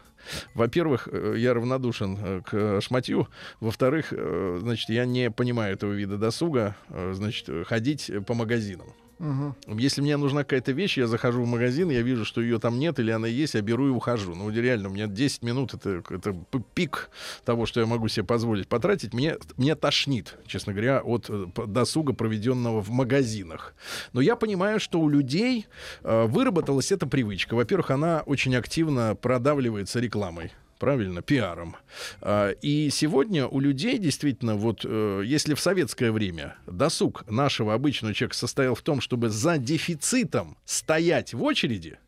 Во-первых, 0.54 1.08
я 1.36 1.54
равнодушен 1.54 2.44
к 2.44 2.82
шматью. 2.82 3.28
Во-вторых, 3.60 4.14
значит, 4.60 4.90
я 4.90 5.06
не 5.06 5.32
понимаю 5.32 5.74
этого 5.74 5.94
вида 5.94 6.18
досуга, 6.18 6.76
значит, 6.90 7.50
ходить 7.68 8.12
по 8.28 8.36
магазинам. 8.36 8.94
Мгм. 9.22 9.56
Если 9.68 10.02
мне 10.02 10.18
нужна 10.18 10.44
какая-то 10.44 10.72
вещь, 10.72 10.98
я 10.98 11.06
захожу 11.06 11.44
в 11.44 11.48
магазин, 11.48 11.92
я 11.92 12.02
вижу, 12.02 12.26
что 12.26 12.42
ее 12.42 12.58
там 12.58 12.80
нет 12.80 12.98
или 12.98 13.12
она 13.12 13.28
есть, 13.28 13.54
я 13.54 13.62
беру 13.62 13.88
и 13.88 13.92
ухожу. 13.92 14.34
Ну, 14.34 14.50
реально, 14.50 14.90
у 14.90 14.92
меня 14.92 15.06
10 15.06 15.44
минут 15.44 15.76
это, 15.76 16.02
это 16.10 16.36
пик 16.74 17.12
того, 17.46 17.68
что 17.68 17.80
я 17.80 17.86
могу 17.86 18.08
себе 18.08 18.26
позволить 18.26 18.68
потратить. 18.68 19.14
Мне, 19.14 19.38
мне 19.58 19.76
тошнит, 19.76 20.40
честно 20.48 20.74
говоря, 20.74 21.02
от 21.02 21.28
э, 21.30 21.46
досуга, 21.68 22.14
проведенного 22.14 22.82
в 22.82 22.90
магазинах. 22.90 23.76
Но 24.12 24.22
я 24.22 24.36
понимаю, 24.36 24.80
что 24.80 25.00
у 25.00 25.08
людей 25.08 25.68
э, 26.02 26.26
выработалась 26.26 26.92
эта 26.92 27.06
привычка. 27.06 27.54
Во-первых, 27.54 27.92
она 27.92 28.24
очень 28.26 28.56
активно 28.56 29.14
продавливается 29.14 30.00
рекламой 30.00 30.52
правильно, 30.82 31.22
пиаром. 31.22 31.76
А, 32.22 32.50
И 32.64 32.90
сегодня 32.90 33.48
у 33.48 33.60
людей 33.60 34.00
действительно, 34.00 34.56
вот 34.56 34.82
э, 34.84 35.22
если 35.24 35.54
в 35.54 35.60
советское 35.60 36.12
время 36.12 36.56
досуг 36.66 37.24
нашего 37.30 37.76
обычного 37.76 38.16
человека 38.16 38.36
состоял 38.36 38.74
в 38.74 38.82
том, 38.82 39.00
чтобы 39.00 39.30
за 39.30 39.60
дефицитом 39.60 40.58
стоять 40.66 41.36
в 41.36 41.44
очереди, 41.44 42.00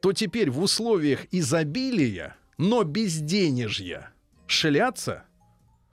то 0.00 0.12
теперь 0.12 0.50
в 0.50 0.60
условиях 0.60 1.26
изобилия, 1.30 2.36
но 2.58 2.82
безденежья, 2.82 4.10
шляться, 4.48 5.22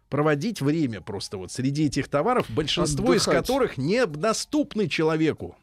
проводить 0.09 0.61
время 0.61 0.99
просто 0.99 1.37
вот 1.37 1.51
среди 1.51 1.85
этих 1.85 2.07
товаров, 2.07 2.47
большинство 2.49 3.13
из 3.13 3.21
Отдыхать. 3.27 3.45
которых 3.45 3.77
недоступны 3.77 4.89
человеку. 4.89 5.55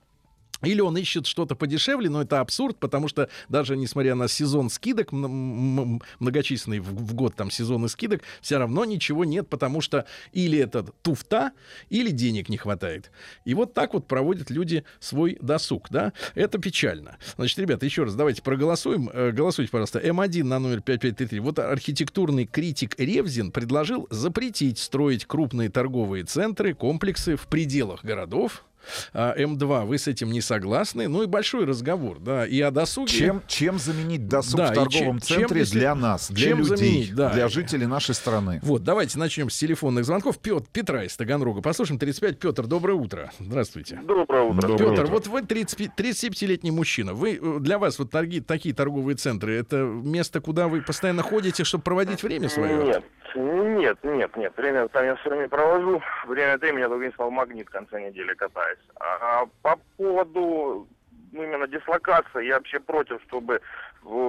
Или 0.62 0.80
он 0.80 0.96
ищет 0.96 1.26
что-то 1.26 1.54
подешевле, 1.54 2.10
но 2.10 2.22
это 2.22 2.40
абсурд, 2.40 2.78
потому 2.78 3.08
что 3.08 3.28
даже 3.48 3.76
несмотря 3.76 4.14
на 4.14 4.28
сезон 4.28 4.70
скидок, 4.70 5.12
многочисленный 5.12 6.80
в, 6.80 6.88
в 6.88 7.14
год 7.14 7.34
там 7.34 7.50
сезоны 7.50 7.88
скидок, 7.88 8.22
все 8.40 8.58
равно 8.58 8.84
ничего 8.84 9.24
нет, 9.24 9.48
потому 9.48 9.80
что 9.80 10.06
или 10.32 10.58
это 10.58 10.84
туфта, 11.02 11.52
или 11.88 12.10
денег 12.10 12.48
не 12.48 12.56
хватает. 12.56 13.10
И 13.44 13.54
вот 13.54 13.74
так 13.74 13.94
вот 13.94 14.06
проводят 14.06 14.50
люди 14.50 14.84
свой 14.98 15.38
досуг, 15.40 15.88
да? 15.90 16.12
Это 16.34 16.58
печально. 16.58 17.18
Значит, 17.36 17.58
ребята, 17.58 17.86
еще 17.86 18.04
раз 18.04 18.14
давайте 18.14 18.42
проголосуем. 18.42 19.10
Э, 19.12 19.32
Голосуйте, 19.32 19.70
пожалуйста. 19.70 19.98
М1 20.00 20.44
на 20.44 20.58
номер 20.58 20.80
5533. 20.82 21.40
Вот 21.40 21.58
архитектурный 21.58 22.46
критик 22.46 22.98
Ревзин 22.98 23.52
предложил 23.52 24.06
запретить 24.10 24.78
строить 24.78 25.24
крупные 25.24 25.70
торговые 25.70 26.24
центры, 26.24 26.74
комплексы 26.74 27.36
в 27.36 27.46
пределах 27.46 28.04
городов, 28.04 28.64
а, 29.12 29.34
М2, 29.36 29.86
вы 29.86 29.98
с 29.98 30.06
этим 30.08 30.30
не 30.30 30.40
согласны. 30.40 31.08
Ну 31.08 31.22
и 31.22 31.26
большой 31.26 31.64
разговор, 31.64 32.18
да, 32.18 32.46
и 32.46 32.60
о 32.60 32.70
досуге. 32.70 33.08
Чем, 33.12 33.42
чем 33.46 33.78
заменить 33.78 34.28
досуг 34.28 34.58
Да, 34.58 34.66
в 34.66 34.74
торговом 34.74 34.90
чем- 34.90 35.20
чем, 35.20 35.38
центре 35.40 35.60
если- 35.60 35.78
для 35.78 35.94
нас, 35.94 36.30
для 36.30 36.48
чем 36.50 36.58
людей, 36.58 36.76
заменить, 36.76 37.14
да. 37.14 37.30
для 37.30 37.48
жителей 37.48 37.86
нашей 37.86 38.14
страны? 38.14 38.60
Вот, 38.62 38.82
давайте 38.84 39.18
начнем 39.18 39.50
с 39.50 39.58
телефонных 39.58 40.04
звонков. 40.04 40.38
Петр, 40.38 40.64
Петра 40.72 41.04
из 41.04 41.16
Таганрога. 41.16 41.60
Послушаем 41.62 41.98
35. 41.98 42.38
Петр, 42.38 42.66
доброе 42.66 42.94
утро. 42.94 43.30
Здравствуйте. 43.38 44.00
Доброе 44.04 44.42
утро. 44.44 44.68
Доброе 44.68 44.78
Петр, 44.90 45.02
утро. 45.04 45.12
вот 45.12 45.26
вы 45.26 45.42
35 45.42 45.90
37-летний 45.96 46.70
мужчина. 46.70 47.14
Вы, 47.14 47.38
э, 47.40 47.58
для 47.60 47.78
вас 47.78 47.98
вот 47.98 48.10
торги, 48.10 48.40
такие 48.40 48.74
торговые 48.74 49.16
центры, 49.16 49.54
это 49.56 49.76
место, 49.76 50.40
куда 50.40 50.68
вы 50.68 50.82
постоянно 50.82 51.22
ходите, 51.22 51.64
чтобы 51.64 51.84
проводить 51.84 52.22
время 52.22 52.48
свое? 52.48 52.76
Нет, 52.84 53.04
нет, 53.36 53.98
нет, 54.02 54.36
нет. 54.36 54.52
Время 54.56 54.88
там 54.88 55.04
я 55.04 55.14
все 55.16 55.30
время 55.30 55.48
провожу. 55.48 56.00
Время 56.26 56.54
от 56.54 56.60
времени 56.60 56.80
я 56.80 56.88
только 56.88 57.10
стал 57.12 57.30
магнит 57.30 57.68
в 57.68 57.70
конце 57.70 58.00
недели 58.08 58.34
катаюсь. 58.70 58.88
А 59.00 59.46
по 59.62 59.78
поводу 59.96 60.86
ну, 61.32 61.42
именно 61.42 61.66
дислокации, 61.66 62.46
я 62.46 62.54
вообще 62.56 62.80
против, 62.80 63.22
чтобы 63.28 63.60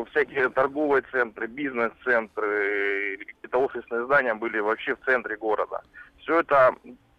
всякие 0.09 0.49
торговые 0.49 1.03
центры, 1.11 1.47
бизнес-центры, 1.47 3.17
какие-то 3.17 3.57
офисные 3.57 4.05
здания 4.05 4.33
были 4.33 4.59
вообще 4.59 4.95
в 4.95 5.05
центре 5.05 5.37
города. 5.37 5.81
Все 6.19 6.39
это, 6.41 6.75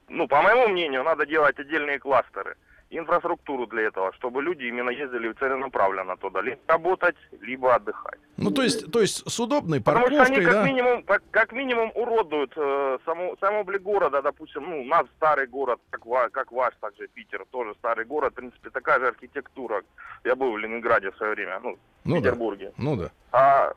ну, 0.08 0.28
по 0.28 0.42
моему 0.42 0.68
мнению, 0.68 1.02
надо 1.02 1.26
делать 1.26 1.58
отдельные 1.58 1.98
кластеры. 1.98 2.56
Инфраструктуру 2.98 3.66
для 3.66 3.82
этого, 3.82 4.12
чтобы 4.14 4.42
люди 4.42 4.64
именно 4.64 4.90
ездили 4.90 5.32
целенаправленно 5.32 6.16
туда, 6.16 6.40
либо 6.42 6.58
работать, 6.66 7.16
либо 7.40 7.74
отдыхать. 7.74 8.18
Ну, 8.36 8.50
то 8.50 8.62
есть, 8.62 8.90
то 8.92 9.00
есть 9.00 9.28
с 9.30 9.40
удобной 9.40 9.80
Потому 9.80 10.06
что 10.06 10.22
они 10.22 10.36
парковкой, 10.36 10.44
как 10.44 10.52
да? 10.54 10.64
минимум, 10.66 11.02
как, 11.04 11.22
как 11.30 11.52
минимум 11.52 11.90
уродуют 11.94 12.52
э, 12.56 12.98
саму, 13.04 13.36
сам 13.40 13.54
облик 13.54 13.82
города, 13.82 14.20
допустим, 14.22 14.62
ну, 14.68 14.82
у 14.82 14.84
нас 14.84 15.04
старый 15.16 15.46
город, 15.46 15.80
как, 15.90 16.04
ва- 16.06 16.28
как 16.30 16.52
ваш, 16.52 16.74
также 16.80 17.08
Питер, 17.08 17.44
тоже 17.50 17.74
старый 17.78 18.04
город, 18.04 18.32
в 18.32 18.36
принципе, 18.36 18.70
такая 18.70 18.98
же 19.00 19.08
архитектура. 19.08 19.82
Я 20.24 20.36
был 20.36 20.52
в 20.52 20.58
Ленинграде 20.58 21.10
в 21.10 21.16
свое 21.16 21.32
время, 21.34 21.60
ну, 21.62 21.74
в 21.74 21.78
Ну 22.04 22.14
да. 22.16 22.20
Петербурге. 22.20 22.72
Ну 22.76 22.96
да. 22.96 23.10
А 23.32 23.72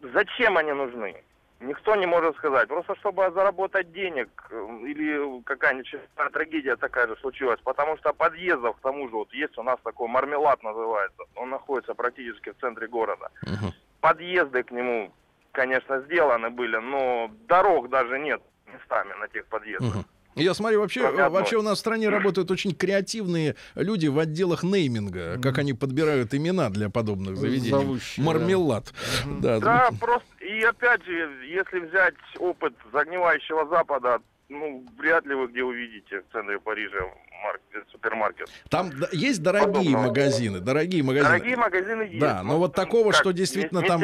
зачем 0.00 0.56
они 0.56 0.72
нужны? 0.72 1.14
Никто 1.60 1.94
не 1.96 2.06
может 2.06 2.36
сказать. 2.36 2.68
Просто 2.68 2.94
чтобы 2.96 3.30
заработать 3.34 3.90
денег 3.92 4.28
э, 4.50 4.78
или 4.86 5.42
какая-нибудь 5.42 5.96
трагедия 6.32 6.76
такая 6.76 7.08
же 7.08 7.16
случилась. 7.16 7.58
Потому 7.64 7.96
что 7.96 8.12
подъездов, 8.12 8.76
к 8.76 8.80
тому 8.80 9.08
же, 9.08 9.16
вот 9.16 9.32
есть 9.32 9.56
у 9.56 9.62
нас 9.62 9.78
такой 9.82 10.08
мармелад 10.08 10.62
называется. 10.62 11.22
Он 11.34 11.50
находится 11.50 11.94
практически 11.94 12.50
в 12.50 12.58
центре 12.60 12.88
города. 12.88 13.30
Мгм. 13.42 13.72
Подъезды 14.00 14.62
к 14.64 14.70
нему, 14.70 15.12
конечно, 15.52 16.00
сделаны 16.02 16.50
были, 16.50 16.76
но 16.76 17.30
дорог 17.48 17.88
даже 17.88 18.18
нет 18.18 18.42
местами 18.66 19.14
на 19.18 19.26
тех 19.28 19.46
подъездах. 19.46 19.94
Мгм. 19.94 20.04
Я 20.36 20.52
смотрю, 20.52 20.80
вообще, 20.80 21.10
вообще 21.10 21.56
у 21.56 21.62
нас 21.62 21.78
в 21.78 21.80
стране 21.80 22.10
работают 22.10 22.50
очень 22.50 22.74
креативные 22.74 23.56
люди 23.74 24.06
в 24.06 24.18
отделах 24.18 24.62
нейминга, 24.64 25.40
как 25.40 25.56
они 25.56 25.72
подбирают 25.72 26.34
имена 26.34 26.68
для 26.68 26.90
подобных 26.90 27.38
заведений. 27.38 27.70
Зовущие, 27.70 28.22
да. 28.22 28.32
Мармелад. 28.32 28.92
Да, 29.40 29.60
Да, 29.60 29.90
просто 29.98 30.28
и 30.46 30.62
опять 30.62 31.04
же, 31.04 31.30
если 31.46 31.80
взять 31.80 32.14
опыт 32.38 32.74
загнивающего 32.92 33.66
Запада, 33.68 34.20
ну, 34.48 34.84
вряд 34.98 35.26
ли 35.26 35.34
вы 35.34 35.48
где 35.48 35.62
увидите 35.64 36.20
в 36.20 36.32
центре 36.32 36.60
Парижа 36.60 36.98
маркет, 37.42 37.84
супермаркет. 37.90 38.48
Там 38.70 38.90
есть 39.12 39.42
дорогие 39.42 39.66
Подобного. 39.66 40.02
магазины, 40.06 40.60
дорогие 40.60 41.02
магазины. 41.02 41.28
Дорогие 41.28 41.56
магазины 41.56 42.02
есть. 42.02 42.18
Да, 42.18 42.42
но 42.42 42.58
вот 42.58 42.74
там 42.74 42.86
такого, 42.86 43.10
как 43.10 43.20
что 43.20 43.32
действительно 43.32 43.82
там-. 43.82 44.02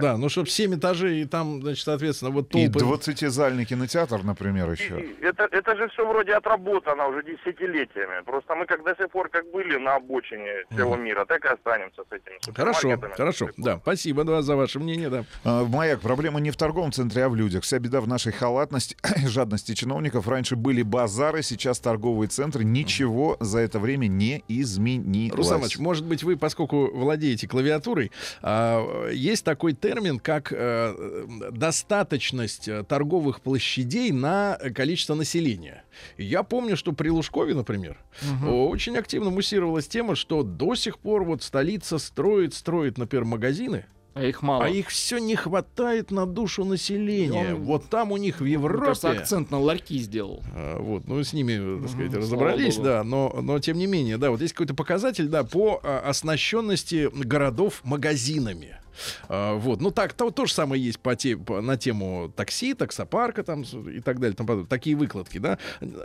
Да, 0.00 0.16
ну 0.18 0.28
чтобы 0.28 0.48
7 0.48 0.74
этажей, 0.78 1.22
и 1.22 1.24
там, 1.24 1.62
значит, 1.62 1.84
соответственно, 1.84 2.30
вот 2.30 2.54
И 2.54 2.68
толпы. 2.68 2.96
20-зальный 3.10 3.64
кинотеатр, 3.64 4.22
например, 4.22 4.70
еще. 4.70 5.00
И 5.00 5.16
Это, 5.22 5.48
это 5.50 5.76
же 5.76 5.88
все 5.88 6.06
вроде 6.06 6.34
отработано 6.34 7.06
уже 7.06 7.22
десятилетиями. 7.22 8.22
Просто 8.24 8.54
мы 8.54 8.66
как 8.66 8.84
до 8.84 8.94
сих 8.96 9.10
пор 9.10 9.28
как 9.30 9.50
были 9.50 9.78
на 9.78 9.94
обочине 9.96 10.64
всего 10.70 10.96
мира, 10.96 11.24
так 11.24 11.44
и 11.44 11.48
останемся 11.48 12.02
с 12.02 12.12
этими 12.12 12.38
Хорошо, 12.54 12.80
супермаркетами. 12.80 13.14
хорошо. 13.16 13.48
Да, 13.56 13.78
спасибо 13.78 14.24
да, 14.24 14.42
за 14.42 14.56
ваше 14.56 14.78
мнение, 14.78 15.08
да. 15.08 15.24
Маяк, 15.68 16.00
проблема 16.00 16.40
не 16.40 16.50
в 16.50 16.56
торговом 16.56 16.92
центре, 16.92 17.24
а 17.24 17.28
в 17.28 17.36
людях. 17.36 17.62
Вся 17.62 17.78
беда 17.78 18.00
в 18.00 18.08
нашей 18.08 18.32
халатности 18.32 18.96
и 19.22 19.26
жадности 19.26 19.74
чиновников. 19.74 20.26
Раньше 20.26 20.56
были 20.56 20.82
базары, 20.82 21.42
сейчас 21.42 21.78
торговые 21.78 22.28
центры. 22.28 22.64
Ничего 22.64 23.36
за 23.40 23.58
это 23.58 23.78
время 23.78 24.06
не 24.06 24.42
изменилось. 24.48 25.36
Руслан 25.36 25.62
может 25.78 26.06
быть, 26.06 26.22
вы, 26.22 26.36
поскольку 26.36 26.90
владеете 26.94 27.46
клавиатурой, 27.46 28.10
а, 28.40 29.10
есть 29.10 29.44
такой 29.44 29.74
термин, 29.74 30.18
как 30.18 30.52
э, 30.52 31.26
достаточность 31.52 32.68
э, 32.68 32.84
торговых 32.84 33.40
площадей 33.40 34.10
на 34.12 34.58
количество 34.74 35.14
населения. 35.14 35.84
Я 36.16 36.42
помню, 36.42 36.76
что 36.76 36.92
при 36.92 37.10
Лужкове, 37.10 37.54
например, 37.54 37.98
о, 38.44 38.68
очень 38.68 38.96
активно 38.96 39.30
муссировалась 39.30 39.86
тема, 39.86 40.14
что 40.14 40.42
до 40.42 40.74
сих 40.74 40.98
пор 40.98 41.24
вот 41.24 41.42
столица 41.42 41.98
строит, 41.98 42.54
строит, 42.54 42.96
например, 42.96 43.24
магазины, 43.24 43.84
А 44.14 44.24
их 44.24 44.42
мало. 44.42 44.64
А 44.64 44.68
их 44.68 44.88
все 44.88 45.18
не 45.18 45.36
хватает 45.36 46.10
на 46.10 46.26
душу 46.26 46.64
населения. 46.64 47.54
Он- 47.54 47.62
Вот 47.62 47.88
там 47.88 48.10
у 48.10 48.16
них 48.16 48.38
в 48.38 48.42
Мне 48.42 48.52
Европе. 48.54 48.86
кажется, 48.86 49.10
акцент 49.10 49.50
на 49.52 49.60
ларьки 49.60 49.96
сделал. 49.98 50.42
А, 50.56 50.78
Вот, 50.80 51.06
ну 51.06 51.22
с 51.22 51.32
ними, 51.32 51.80
так 51.82 51.90
сказать, 51.90 52.10
Мгм, 52.10 52.18
разобрались, 52.20 52.76
да, 52.78 53.04
но, 53.04 53.36
но 53.40 53.58
тем 53.60 53.78
не 53.78 53.86
менее, 53.86 54.16
да, 54.18 54.30
вот 54.30 54.40
есть 54.40 54.54
какой-то 54.54 54.74
показатель, 54.74 55.28
да, 55.28 55.44
по 55.44 55.80
а, 55.84 56.00
оснащенности 56.08 57.10
городов 57.14 57.80
магазинами. 57.84 58.77
А, 59.28 59.54
вот, 59.56 59.80
ну 59.80 59.90
так, 59.90 60.12
то, 60.12 60.30
то 60.30 60.46
же 60.46 60.52
самое 60.54 60.82
есть 60.82 60.98
по 61.00 61.14
те, 61.16 61.36
по- 61.36 61.60
на 61.60 61.76
тему 61.76 62.32
такси, 62.36 62.74
таксопарка 62.74 63.42
там 63.42 63.62
и 63.62 64.00
так 64.00 64.18
далее, 64.20 64.34
тому 64.36 64.46
подобное. 64.46 64.68
такие 64.68 64.96
выкладки, 64.96 65.38
да. 65.38 65.58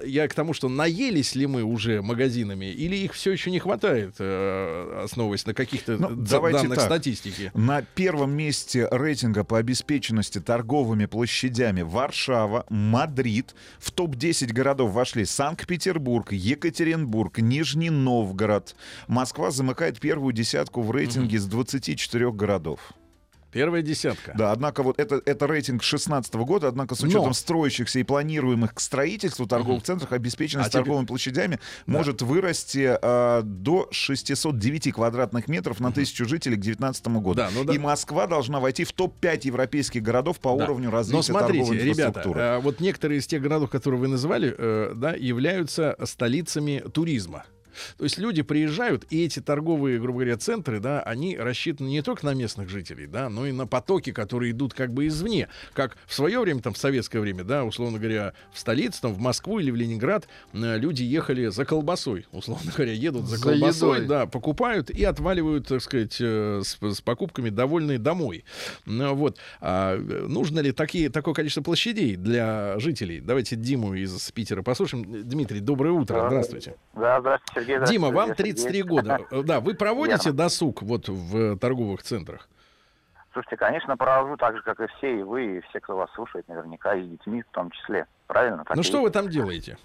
Я 0.06 0.28
к 0.28 0.34
тому, 0.34 0.54
что 0.54 0.70
наелись 0.70 1.36
ли 1.36 1.48
мы 1.48 1.64
уже 1.64 2.02
магазинами 2.02 2.66
или 2.72 2.96
их 2.96 3.14
все 3.14 3.32
еще 3.32 3.52
не 3.52 3.60
хватает, 3.60 4.16
э, 4.20 5.02
основываясь 5.06 5.46
на 5.46 5.54
каких-то 5.54 5.98
Ну, 5.98 6.10
данных 6.16 6.76
так. 6.76 6.82
статистики. 6.86 7.52
На 7.54 7.82
первом 7.82 8.32
месте 8.32 8.88
рейтинга 8.92 9.44
по 9.44 9.58
обеспеченности 9.58 10.40
торговыми 10.40 11.06
площадями 11.06 11.82
Варшава, 11.82 12.66
Мадрид. 12.70 13.56
В 13.80 13.92
топ-10 13.92 14.52
городов 14.54 14.92
вошли 14.92 15.26
Санкт-Петербург, 15.26 16.32
Екатеринбург, 16.32 17.38
Нижний 17.40 17.90
Новгород. 17.90 18.76
Москва 19.08 19.52
замыкает 19.52 20.00
первую 20.00 20.34
десятку 20.34 20.82
в 20.82 20.92
рейтинге 20.92 21.40
с 21.40 21.46
24 21.46 22.32
городов. 22.32 22.83
Первая 23.54 23.82
десятка. 23.82 24.34
Да, 24.36 24.52
однако 24.52 24.84
вот 24.84 25.00
это, 25.00 25.22
это 25.26 25.48
рейтинг 25.48 25.84
16 25.84 26.34
года, 26.36 26.68
однако 26.68 26.96
с 26.96 27.02
Но. 27.02 27.08
учетом 27.08 27.34
строящихся 27.34 28.00
и 28.00 28.04
планируемых 28.04 28.74
к 28.74 28.80
строительству 28.80 29.46
торговых 29.46 29.84
центров 29.84 30.12
обеспеченность 30.12 30.68
А 30.68 30.70
теперь- 30.72 30.82
торговыми 30.84 31.06
площадями 31.06 31.60
Да. 31.86 31.94
может 31.94 32.22
вырасти 32.22 32.98
а, 33.02 33.42
до 33.44 33.88
609 33.92 34.92
квадратных 34.92 35.48
метров 35.48 35.80
на 35.80 35.92
тысячу 35.92 36.26
жителей 36.26 36.56
к 36.58 36.62
2019 36.62 37.20
году. 37.20 37.36
Да, 37.36 37.50
ну 37.54 37.64
да. 37.64 37.74
И 37.74 37.78
Москва 37.78 38.28
должна 38.28 38.60
войти 38.60 38.84
в 38.84 38.92
топ-5 38.92 39.42
европейских 39.44 40.02
городов 40.02 40.40
по 40.40 40.56
Да. 40.58 40.64
уровню 40.66 40.86
Но 40.90 40.98
развития 40.98 41.24
смотрите, 41.24 41.60
торговой 41.66 41.78
ребята, 41.78 42.02
инфраструктуры. 42.02 42.40
э, 42.42 42.60
вот 42.60 42.80
некоторые 42.80 43.20
из 43.20 43.28
тех 43.28 43.42
городов, 43.42 43.70
которые 43.70 44.00
вы 44.02 44.08
называли, 44.08 44.54
э, 44.58 44.94
да, 44.96 45.14
являются 45.14 45.96
столицами 46.04 46.84
туризма. 46.94 47.46
То 47.98 48.04
есть 48.04 48.18
люди 48.18 48.42
приезжают, 48.42 49.06
и 49.10 49.24
эти 49.26 49.40
торговые, 49.40 50.00
грубо 50.00 50.20
говоря, 50.20 50.38
центры, 50.38 50.80
да, 50.80 51.02
они 51.02 51.38
рассчитаны 51.38 51.88
не 51.88 52.02
только 52.02 52.26
на 52.26 52.34
местных 52.34 52.70
жителей, 52.70 53.08
да, 53.08 53.30
но 53.30 53.46
и 53.46 53.52
на 53.52 53.68
потоки, 53.68 54.12
которые 54.12 54.52
идут 54.52 54.74
как 54.74 54.94
бы 54.94 55.08
извне. 55.08 55.48
Как 55.74 55.98
в 56.06 56.14
свое 56.14 56.40
время, 56.40 56.62
там, 56.62 56.74
в 56.74 56.78
советское 56.78 57.20
время, 57.20 57.44
да, 57.44 57.64
условно 57.64 58.00
говоря, 58.00 58.34
в 58.52 58.60
столицу, 58.60 59.02
там, 59.02 59.14
в 59.14 59.20
Москву 59.20 59.60
или 59.60 59.72
в 59.72 59.76
Ленинград 59.76 60.28
э, 60.54 60.78
люди 60.78 61.04
ехали 61.04 61.48
за 61.48 61.66
колбасой, 61.66 62.26
условно 62.32 62.72
говоря, 62.76 62.94
едут 62.94 63.26
за 63.26 63.38
За 63.38 63.44
колбасой, 63.44 63.96
едой. 63.98 64.08
да, 64.08 64.26
покупают 64.26 64.90
и 64.90 65.04
отваливают, 65.04 65.68
так 65.68 65.82
сказать, 65.82 66.18
э, 66.20 66.62
с, 66.64 66.78
с 66.82 67.02
покупками 67.02 67.50
довольные 67.50 68.00
домой. 68.00 68.46
Ну, 68.86 69.14
вот. 69.16 69.38
А, 69.62 69.96
э, 69.96 70.26
нужно 70.28 70.60
ли 70.60 70.72
такие, 70.72 71.10
такое 71.10 71.34
количество 71.34 71.62
площадей 71.62 72.16
для 72.16 72.78
жителей? 72.80 73.20
Давайте 73.20 73.56
Диму 73.56 73.94
из 73.94 74.32
Питера 74.32 74.62
послушаем. 74.62 75.04
Дмитрий, 75.28 75.60
доброе 75.60 75.92
утро. 75.92 76.26
Здравствуйте. 76.28 76.76
Да, 76.96 77.20
здравствуйте, 77.20 77.63
Сергей. 77.66 77.88
Дима, 77.88 78.10
вам 78.12 78.30
Сергей. 78.30 78.54
33 78.54 78.84
года. 78.84 79.20
Э, 79.32 79.42
Да, 79.44 79.60
вы 79.60 79.74
проводите 79.74 80.30
Верно. 80.30 80.38
досуг 80.38 80.82
вот 80.82 81.10
в 81.10 81.38
э, 81.38 81.58
торговых 81.58 82.04
центрах? 82.04 82.48
Слушайте, 83.34 83.58
конечно, 83.58 83.98
провожу 83.98 84.38
так 84.38 84.56
же, 84.56 84.62
как 84.62 84.80
и 84.80 84.88
все, 84.98 85.20
и 85.20 85.24
вы, 85.24 85.58
и 85.58 85.62
все, 85.62 85.80
кто 85.80 85.96
вас 85.98 86.10
слушает, 86.14 86.48
наверняка, 86.48 86.94
и 86.96 87.04
детьми 87.04 87.42
в 87.42 87.52
том 87.52 87.72
числе. 87.72 88.06
Правильно? 88.28 88.64
Так 88.64 88.76
Ну 88.76 88.84
что 88.84 88.98
есть. 89.00 89.04
вы 89.04 89.10
там 89.10 89.30
делаете? 89.30 89.78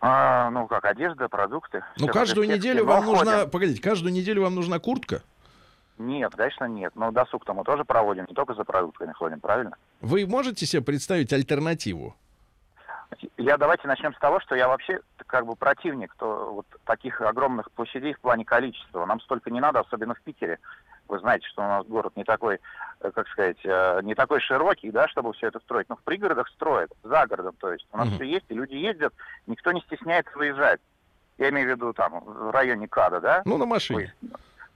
А, 0.00 0.50
ну 0.50 0.66
как, 0.66 0.84
одежда, 0.86 1.28
продукты. 1.28 1.84
Ну, 1.98 2.08
каждую 2.08 2.48
неделю 2.48 2.84
вам 2.84 3.04
нужна... 3.04 3.38
ходим. 3.38 3.50
Погодите, 3.50 3.82
каждую 3.82 4.12
неделю 4.12 4.42
вам 4.42 4.54
нужна 4.54 4.78
куртка? 4.78 5.22
Нет, 5.98 6.32
конечно, 6.34 6.64
нет. 6.64 6.92
Но 6.96 7.10
досуг-то 7.10 7.52
мы 7.52 7.62
тоже 7.62 7.84
проводим, 7.84 8.24
не 8.26 8.34
только 8.34 8.54
за 8.54 8.64
продуктами 8.64 9.12
ходим, 9.12 9.38
правильно? 9.38 9.76
Вы 10.00 10.26
можете 10.26 10.64
себе 10.64 10.80
представить 10.82 11.32
альтернативу? 11.32 12.16
Я 13.36 13.56
давайте 13.56 13.88
начнем 13.88 14.14
с 14.14 14.18
того, 14.18 14.40
что 14.40 14.54
я 14.54 14.68
вообще 14.68 15.00
как 15.26 15.46
бы 15.46 15.56
противник 15.56 16.14
то, 16.16 16.52
вот 16.52 16.66
таких 16.84 17.20
огромных 17.20 17.70
площадей 17.72 18.14
в 18.14 18.20
плане 18.20 18.44
количества. 18.44 19.04
Нам 19.04 19.20
столько 19.20 19.50
не 19.50 19.60
надо, 19.60 19.80
особенно 19.80 20.14
в 20.14 20.20
Питере. 20.20 20.58
Вы 21.08 21.18
знаете, 21.18 21.46
что 21.48 21.62
у 21.62 21.66
нас 21.66 21.86
город 21.86 22.12
не 22.16 22.22
такой, 22.22 22.60
э, 23.00 23.10
как 23.10 23.26
сказать, 23.28 23.58
э, 23.64 24.00
не 24.04 24.14
такой 24.14 24.40
широкий, 24.40 24.92
да, 24.92 25.08
чтобы 25.08 25.32
все 25.32 25.48
это 25.48 25.58
строить. 25.58 25.88
Но 25.88 25.96
в 25.96 26.02
пригородах 26.02 26.48
строят, 26.48 26.92
за 27.02 27.26
городом, 27.26 27.56
то 27.58 27.72
есть. 27.72 27.86
У 27.92 27.96
нас 27.96 28.06
Мгм. 28.06 28.14
все 28.16 28.24
есть, 28.24 28.46
и 28.48 28.54
люди 28.54 28.74
ездят, 28.74 29.12
никто 29.46 29.72
не 29.72 29.80
стесняется 29.80 30.36
выезжать. 30.38 30.80
Я 31.38 31.48
имею 31.50 31.66
в 31.66 31.70
виду 31.70 31.92
там 31.92 32.20
в 32.20 32.50
районе 32.52 32.86
КАДа, 32.86 33.20
да? 33.20 33.42
Ну, 33.44 33.58
на 33.58 33.66
машине. 33.66 34.14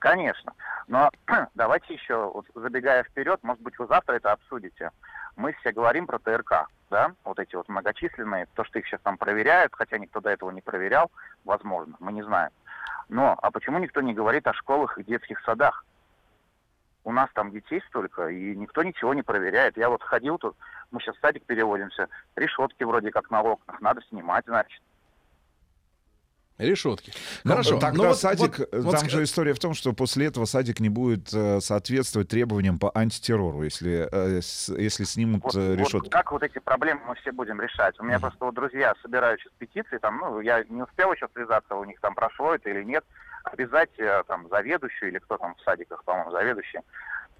Конечно. 0.00 0.52
Но 0.88 1.10
давайте 1.54 1.94
еще, 1.94 2.30
вот 2.34 2.46
забегая 2.54 3.04
вперед, 3.04 3.38
может 3.42 3.62
быть, 3.62 3.78
вы 3.78 3.86
завтра 3.86 4.14
это 4.14 4.32
обсудите. 4.32 4.90
Мы 5.36 5.52
все 5.54 5.72
говорим 5.72 6.06
про 6.06 6.18
ТРК, 6.18 6.68
да, 6.90 7.12
вот 7.24 7.38
эти 7.38 7.56
вот 7.56 7.68
многочисленные, 7.68 8.46
то, 8.54 8.64
что 8.64 8.78
их 8.78 8.86
сейчас 8.86 9.00
там 9.02 9.18
проверяют, 9.18 9.74
хотя 9.74 9.98
никто 9.98 10.20
до 10.20 10.30
этого 10.30 10.50
не 10.50 10.60
проверял, 10.60 11.10
возможно, 11.44 11.96
мы 11.98 12.12
не 12.12 12.22
знаем. 12.22 12.50
Но, 13.08 13.36
а 13.42 13.50
почему 13.50 13.78
никто 13.78 14.00
не 14.00 14.14
говорит 14.14 14.46
о 14.46 14.54
школах 14.54 14.98
и 14.98 15.04
детских 15.04 15.40
садах? 15.40 15.84
У 17.02 17.12
нас 17.12 17.28
там 17.34 17.50
детей 17.50 17.82
столько, 17.88 18.28
и 18.28 18.56
никто 18.56 18.82
ничего 18.82 19.12
не 19.12 19.22
проверяет. 19.22 19.76
Я 19.76 19.90
вот 19.90 20.02
ходил 20.02 20.38
тут, 20.38 20.56
мы 20.90 21.00
сейчас 21.00 21.16
в 21.16 21.20
садик 21.20 21.44
переводимся, 21.44 22.08
решетки 22.36 22.82
вроде 22.84 23.10
как 23.10 23.30
на 23.30 23.42
окнах, 23.42 23.80
надо 23.80 24.00
снимать, 24.02 24.46
значит. 24.46 24.82
Решетки. 26.58 27.12
Ну, 27.42 27.50
Хорошо. 27.52 27.80
Тогда 27.80 28.02
но 28.04 28.08
вот- 28.10 28.18
садик, 28.18 28.58
вот- 28.58 28.68
вот 28.84 28.92
там 28.96 29.06
ска- 29.06 29.10
же 29.10 29.22
история 29.24 29.54
в 29.54 29.58
том, 29.58 29.74
что 29.74 29.92
после 29.92 30.26
этого 30.26 30.44
садик 30.44 30.78
не 30.78 30.88
будет 30.88 31.32
э, 31.34 31.60
соответствовать 31.60 32.28
требованиям 32.28 32.78
по 32.78 32.92
антитеррору, 32.94 33.64
если, 33.64 34.08
э, 34.10 34.40
с- 34.40 34.68
если 34.68 35.02
снимут 35.02 35.42
Вот, 35.42 35.56
э, 35.56 35.70
вот 35.70 35.78
решетки. 35.78 36.08
как 36.10 36.30
вот 36.30 36.44
эти 36.44 36.60
проблемы 36.60 37.00
мы 37.08 37.14
все 37.16 37.32
будем 37.32 37.60
решать? 37.60 37.98
У 37.98 38.04
меня 38.04 38.20
просто 38.20 38.44
вот 38.44 38.54
друзья 38.54 38.94
собирают 39.02 39.40
сейчас 39.40 39.52
петиции, 39.58 39.98
там, 39.98 40.18
ну, 40.18 40.40
я 40.40 40.62
не 40.68 40.82
успел 40.82 41.12
еще 41.12 41.26
связаться, 41.34 41.74
у 41.74 41.84
них 41.84 41.98
там 42.00 42.14
прошло 42.14 42.54
это 42.54 42.70
или 42.70 42.84
нет, 42.84 43.04
обязать 43.42 43.90
там 44.28 44.48
заведующую 44.48 45.10
или 45.10 45.18
кто 45.18 45.36
там 45.36 45.56
в 45.56 45.60
садиках, 45.62 46.04
по-моему, 46.04 46.30
заведующий, 46.30 46.78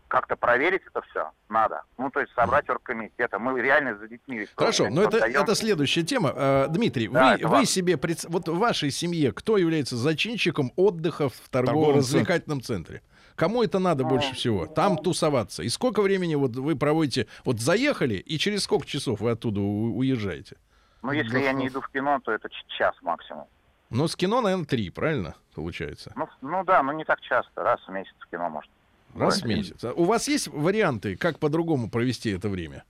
как-то 0.08 0.36
проверить 0.36 0.82
это 0.86 1.02
все 1.10 1.30
надо. 1.48 1.82
Ну, 1.98 2.10
то 2.10 2.20
есть 2.20 2.32
собрать 2.34 2.68
оргкомитета. 2.68 3.38
Мы 3.38 3.60
реально 3.60 3.96
за 3.98 4.06
детьми 4.08 4.46
Хорошо, 4.56 4.88
но 4.90 5.02
это, 5.02 5.18
это 5.18 5.54
следующая 5.54 6.02
тема. 6.02 6.32
Э, 6.34 6.66
Дмитрий, 6.68 7.08
Да, 7.08 7.32
вы, 7.36 7.42
вы 7.44 7.48
важно. 7.48 7.66
себе... 7.66 7.96
пред- 7.96 8.24
Вот 8.28 8.48
в 8.48 8.58
вашей 8.58 8.90
семье 8.90 9.32
кто 9.32 9.56
является 9.56 9.96
зачинщиком 9.96 10.72
отдыха 10.76 11.28
в 11.28 11.48
торгово-развлекательном 11.50 12.60
центре? 12.60 13.02
Кому 13.34 13.64
это 13.64 13.80
надо 13.80 14.04
Ну, 14.04 14.10
больше 14.10 14.34
всего? 14.34 14.66
Там 14.66 14.96
тусоваться. 14.96 15.62
И 15.64 15.68
сколько 15.68 16.02
времени 16.02 16.36
вот 16.36 16.54
вы 16.54 16.76
проводите? 16.76 17.26
Вот 17.44 17.58
заехали, 17.60 18.14
и 18.14 18.38
через 18.38 18.62
сколько 18.62 18.86
часов 18.86 19.20
вы 19.20 19.32
оттуда 19.32 19.60
уезжаете? 19.60 20.56
Ну, 21.02 21.10
если 21.12 21.40
я 21.40 21.52
не 21.52 21.66
иду 21.68 21.80
в 21.80 21.88
кино, 21.90 22.20
то 22.24 22.30
это 22.32 22.48
час 22.78 22.94
максимум. 23.02 23.46
Ну, 23.90 24.06
с 24.08 24.16
кино, 24.16 24.40
наверное, 24.40 24.66
три, 24.66 24.90
правильно? 24.90 25.34
Получается. 25.54 26.12
Ну, 26.16 26.28
ну 26.42 26.64
да, 26.64 26.82
но 26.82 26.92
не 26.92 27.04
так 27.04 27.20
часто, 27.20 27.62
раз 27.62 27.80
в 27.86 27.90
месяц 27.90 28.14
в 28.20 28.30
кино 28.30 28.48
может. 28.48 28.70
Раз 29.14 29.42
в 29.42 29.46
месяц. 29.46 29.84
А 29.84 29.92
У 29.92 30.04
вас 30.04 30.28
есть 30.28 30.48
варианты, 30.48 31.16
как 31.16 31.38
по-другому 31.38 31.88
провести 31.90 32.30
это 32.30 32.48
время? 32.48 32.84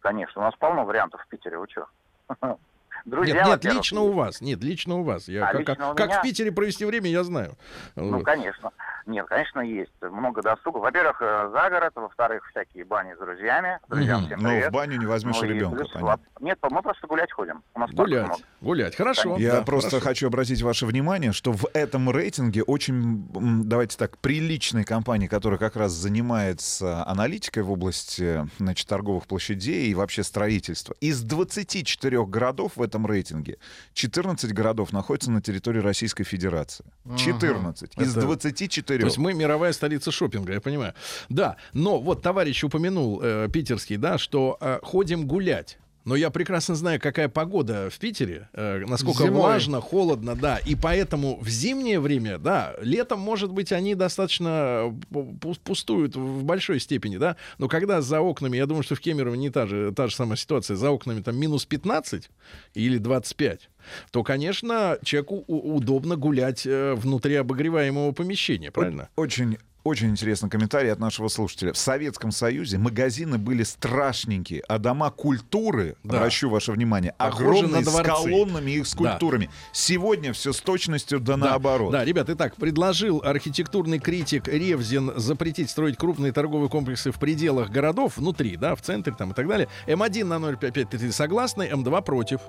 Конечно, 0.00 0.40
у 0.42 0.44
нас 0.44 0.54
полно 0.56 0.84
вариантов 0.84 1.20
в 1.24 1.28
Питере, 1.28 1.58
вы 1.58 1.66
что? 1.68 1.86
Друзья, 3.04 3.34
нет, 3.34 3.44
нет, 3.44 3.54
во-первых, 3.56 3.78
лично 3.78 4.00
у 4.00 4.12
вас. 4.12 4.40
Нет, 4.40 4.64
лично 4.64 4.96
у 4.96 5.02
вас. 5.04 5.28
Я, 5.28 5.44
А, 5.48 5.52
как, 5.52 5.60
лично 5.60 5.92
у 5.92 5.94
как 5.94 6.08
меня? 6.08 6.18
в 6.18 6.22
Питере 6.22 6.50
провести 6.50 6.84
время, 6.84 7.08
я 7.08 7.22
знаю. 7.22 7.54
Ну, 7.94 8.16
Вот. 8.16 8.24
конечно. 8.24 8.72
Нет, 9.06 9.26
конечно, 9.26 9.60
есть. 9.60 9.92
Много 10.02 10.42
досуга. 10.42 10.78
Во-первых, 10.78 11.22
э, 11.22 11.50
за 11.52 11.70
город, 11.70 11.92
во-вторых, 11.94 12.44
всякие 12.50 12.84
бани 12.84 13.14
с 13.14 13.18
друзьями. 13.18 13.78
Друзьям 13.88 14.18
Мгм. 14.22 14.26
всем 14.26 14.40
Но 14.40 14.48
привет. 14.48 14.70
в 14.70 14.72
баню 14.72 14.98
не 14.98 15.06
возьмешь 15.06 15.36
Ну, 15.40 15.44
ребенка. 15.46 15.76
плюс 15.84 15.92
Нет, 16.40 16.58
мы 16.68 16.82
просто 16.82 17.06
гулять 17.06 17.30
ходим. 17.30 17.62
У 17.74 17.78
нас 17.80 17.90
Гулять, 17.92 18.26
много. 18.26 18.40
Гулять. 18.66 18.94
Хорошо. 18.94 19.36
Я 19.38 19.52
да, 19.52 19.62
просто 19.62 19.90
хорошо. 19.90 20.04
хочу 20.06 20.26
обратить 20.26 20.60
ваше 20.60 20.84
внимание, 20.84 21.32
что 21.32 21.52
в 21.52 21.66
этом 21.72 22.10
рейтинге 22.10 22.62
очень, 22.62 23.26
давайте 23.64 23.96
так, 23.96 24.18
приличной 24.18 24.84
компании, 24.84 25.26
которая 25.26 25.58
как 25.58 25.76
раз 25.76 25.92
занимается 25.92 27.06
аналитикой 27.06 27.62
в 27.62 27.70
области 27.72 28.46
значит, 28.58 28.86
торговых 28.86 29.26
площадей 29.26 29.88
и 29.88 29.94
вообще 29.94 30.22
строительства. 30.22 30.94
Из 31.00 31.22
24 31.22 32.26
городов 32.26 32.72
в 32.76 32.82
этом 32.82 33.06
рейтинге 33.06 33.56
14 33.94 34.52
городов 34.52 34.92
находятся 34.92 35.30
на 35.30 35.40
территории 35.40 35.80
Российской 35.80 36.24
Федерации. 36.24 36.84
14 37.16 37.92
из 37.96 38.12
Это- 38.12 38.20
24. 38.26 39.00
То 39.00 39.06
есть 39.06 39.18
мы 39.18 39.32
мировая 39.32 39.72
столица 39.72 40.10
шопинга, 40.10 40.52
я 40.52 40.60
понимаю. 40.60 40.94
Да, 41.28 41.56
но 41.72 42.00
вот 42.00 42.22
товарищ 42.22 42.64
упомянул, 42.64 43.20
э, 43.22 43.48
питерский, 43.52 43.96
да, 43.96 44.18
что 44.18 44.58
э, 44.60 44.80
ходим 44.82 45.26
гулять. 45.26 45.78
Но 46.06 46.14
я 46.14 46.30
прекрасно 46.30 46.76
знаю, 46.76 47.00
какая 47.00 47.28
погода 47.28 47.90
в 47.90 47.98
Питере, 47.98 48.48
э, 48.52 48.84
насколько 48.86 49.24
Зимой. 49.24 49.40
влажно, 49.40 49.80
холодно, 49.80 50.36
да. 50.36 50.58
И 50.58 50.76
поэтому 50.76 51.36
в 51.40 51.48
зимнее 51.48 51.98
время, 51.98 52.38
да, 52.38 52.76
летом, 52.80 53.18
может 53.18 53.50
быть, 53.50 53.72
они 53.72 53.96
достаточно 53.96 54.96
пу- 55.10 55.58
пустуют 55.64 56.14
в 56.14 56.44
большой 56.44 56.78
степени, 56.78 57.16
да. 57.16 57.34
Но 57.58 57.66
когда 57.66 58.00
за 58.02 58.20
окнами, 58.20 58.56
я 58.56 58.66
думаю, 58.66 58.84
что 58.84 58.94
в 58.94 59.00
Кемерово 59.00 59.34
не 59.34 59.50
та 59.50 59.66
же, 59.66 59.92
та 59.96 60.06
же 60.06 60.14
самая 60.14 60.36
ситуация, 60.36 60.76
за 60.76 60.92
окнами 60.92 61.22
там 61.22 61.36
минус 61.36 61.66
15 61.66 62.30
или 62.74 62.98
25, 62.98 63.68
то, 64.12 64.22
конечно, 64.22 64.98
человеку 65.02 65.42
удобно 65.48 66.14
гулять 66.14 66.64
э, 66.66 66.94
внутри 66.94 67.34
обогреваемого 67.34 68.12
помещения, 68.12 68.70
правильно? 68.70 69.08
Очень 69.16 69.58
очень 69.86 70.10
интересный 70.10 70.50
комментарий 70.50 70.92
от 70.92 70.98
нашего 70.98 71.28
слушателя. 71.28 71.72
В 71.72 71.78
Советском 71.78 72.32
Союзе 72.32 72.78
магазины 72.78 73.38
были 73.38 73.62
страшненькие, 73.62 74.62
а 74.68 74.78
дома 74.78 75.10
культуры, 75.10 75.96
Да. 76.02 76.18
обращу 76.18 76.50
ваше 76.50 76.72
внимание, 76.72 77.14
огромные, 77.18 77.84
с 77.84 78.02
колоннами 78.02 78.72
и 78.72 78.84
скульптурами. 78.84 79.48
Сегодня 79.72 80.32
все 80.32 80.52
с 80.52 80.60
точностью 80.60 81.20
да, 81.20 81.36
наоборот. 81.36 81.92
Да, 81.92 82.04
ребят, 82.04 82.28
итак, 82.28 82.56
предложил 82.56 83.22
архитектурный 83.24 83.98
критик 83.98 84.48
Ревзин 84.48 85.12
запретить 85.16 85.70
строить 85.70 85.96
крупные 85.96 86.32
торговые 86.32 86.68
комплексы 86.68 87.12
в 87.12 87.18
пределах 87.18 87.70
городов, 87.70 88.16
внутри, 88.16 88.56
да, 88.56 88.74
в 88.74 88.82
центре 88.82 89.14
там 89.16 89.30
и 89.30 89.34
так 89.34 89.46
далее. 89.46 89.68
М1 89.86 90.24
на 90.24 90.38
05533 90.38 91.12
согласны, 91.12 91.62
М2 91.72 92.02
против. 92.02 92.40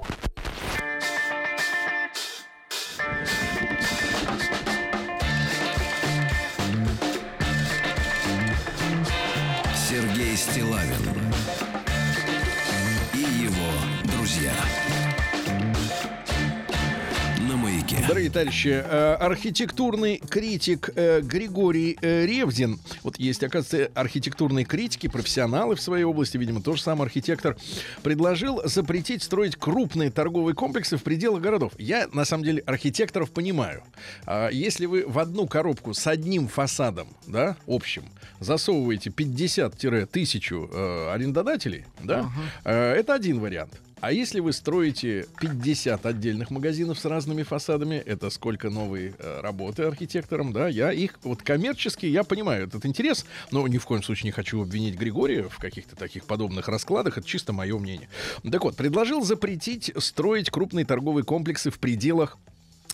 Дорогие 18.07 18.29
товарищи, 18.31 18.69
э, 18.69 19.13
архитектурный 19.15 20.17
критик 20.17 20.91
э, 20.95 21.19
Григорий 21.19 21.97
э, 22.01 22.25
Ревзин, 22.25 22.79
вот 23.03 23.19
есть, 23.19 23.43
оказывается, 23.43 23.91
архитектурные 23.99 24.63
критики, 24.63 25.07
профессионалы 25.07 25.75
в 25.75 25.81
своей 25.81 26.05
области, 26.05 26.37
видимо, 26.37 26.61
тоже 26.61 26.81
сам 26.81 27.01
архитектор, 27.01 27.57
предложил 28.03 28.61
запретить 28.63 29.23
строить 29.23 29.57
крупные 29.57 30.09
торговые 30.09 30.55
комплексы 30.55 30.95
в 30.95 31.03
пределах 31.03 31.41
городов. 31.41 31.73
Я, 31.77 32.07
на 32.13 32.23
самом 32.23 32.45
деле, 32.45 32.63
архитекторов 32.65 33.31
понимаю. 33.31 33.83
А 34.25 34.47
Если 34.51 34.85
вы 34.85 35.03
в 35.05 35.19
одну 35.19 35.45
коробку 35.45 35.93
с 35.93 36.07
одним 36.07 36.47
фасадом, 36.47 37.09
да, 37.27 37.57
общим, 37.67 38.05
засовываете 38.39 39.09
50-1000 39.09 40.69
э, 40.71 41.11
арендодателей, 41.13 41.83
да, 42.01 42.31
э, 42.63 42.93
это 42.93 43.15
один 43.15 43.41
вариант. 43.41 43.81
А 43.99 44.11
если 44.11 44.39
вы 44.39 44.53
строите 44.53 45.25
50 45.41 46.05
отдельных 46.05 46.51
магазинов 46.51 46.99
с 46.99 47.05
разными 47.05 47.41
фасадами, 47.41 47.95
это 47.95 48.29
сколько 48.29 48.69
новой 48.69 49.15
э, 49.17 49.39
работы 49.41 49.83
архитекторам, 49.83 50.53
да? 50.53 50.67
Я 50.67 50.91
их 50.91 51.17
вот 51.23 51.41
коммерчески 51.41 52.05
я 52.05 52.23
понимаю 52.23 52.67
этот 52.67 52.85
интерес, 52.85 53.25
но 53.51 53.67
ни 53.67 53.79
в 53.79 53.85
коем 53.85 54.03
случае 54.03 54.27
не 54.27 54.31
хочу 54.31 54.61
обвинить 54.61 54.95
Григория 54.95 55.49
в 55.49 55.57
каких-то 55.57 55.95
таких 55.95 56.25
подобных 56.25 56.67
раскладах. 56.67 57.17
Это 57.17 57.27
чисто 57.27 57.53
мое 57.53 57.77
мнение. 57.79 58.07
Так 58.51 58.63
вот, 58.63 58.75
предложил 58.75 59.23
запретить 59.23 59.91
строить 59.97 60.51
крупные 60.51 60.85
торговые 60.85 61.23
комплексы 61.23 61.71
в 61.71 61.79
пределах 61.79 62.37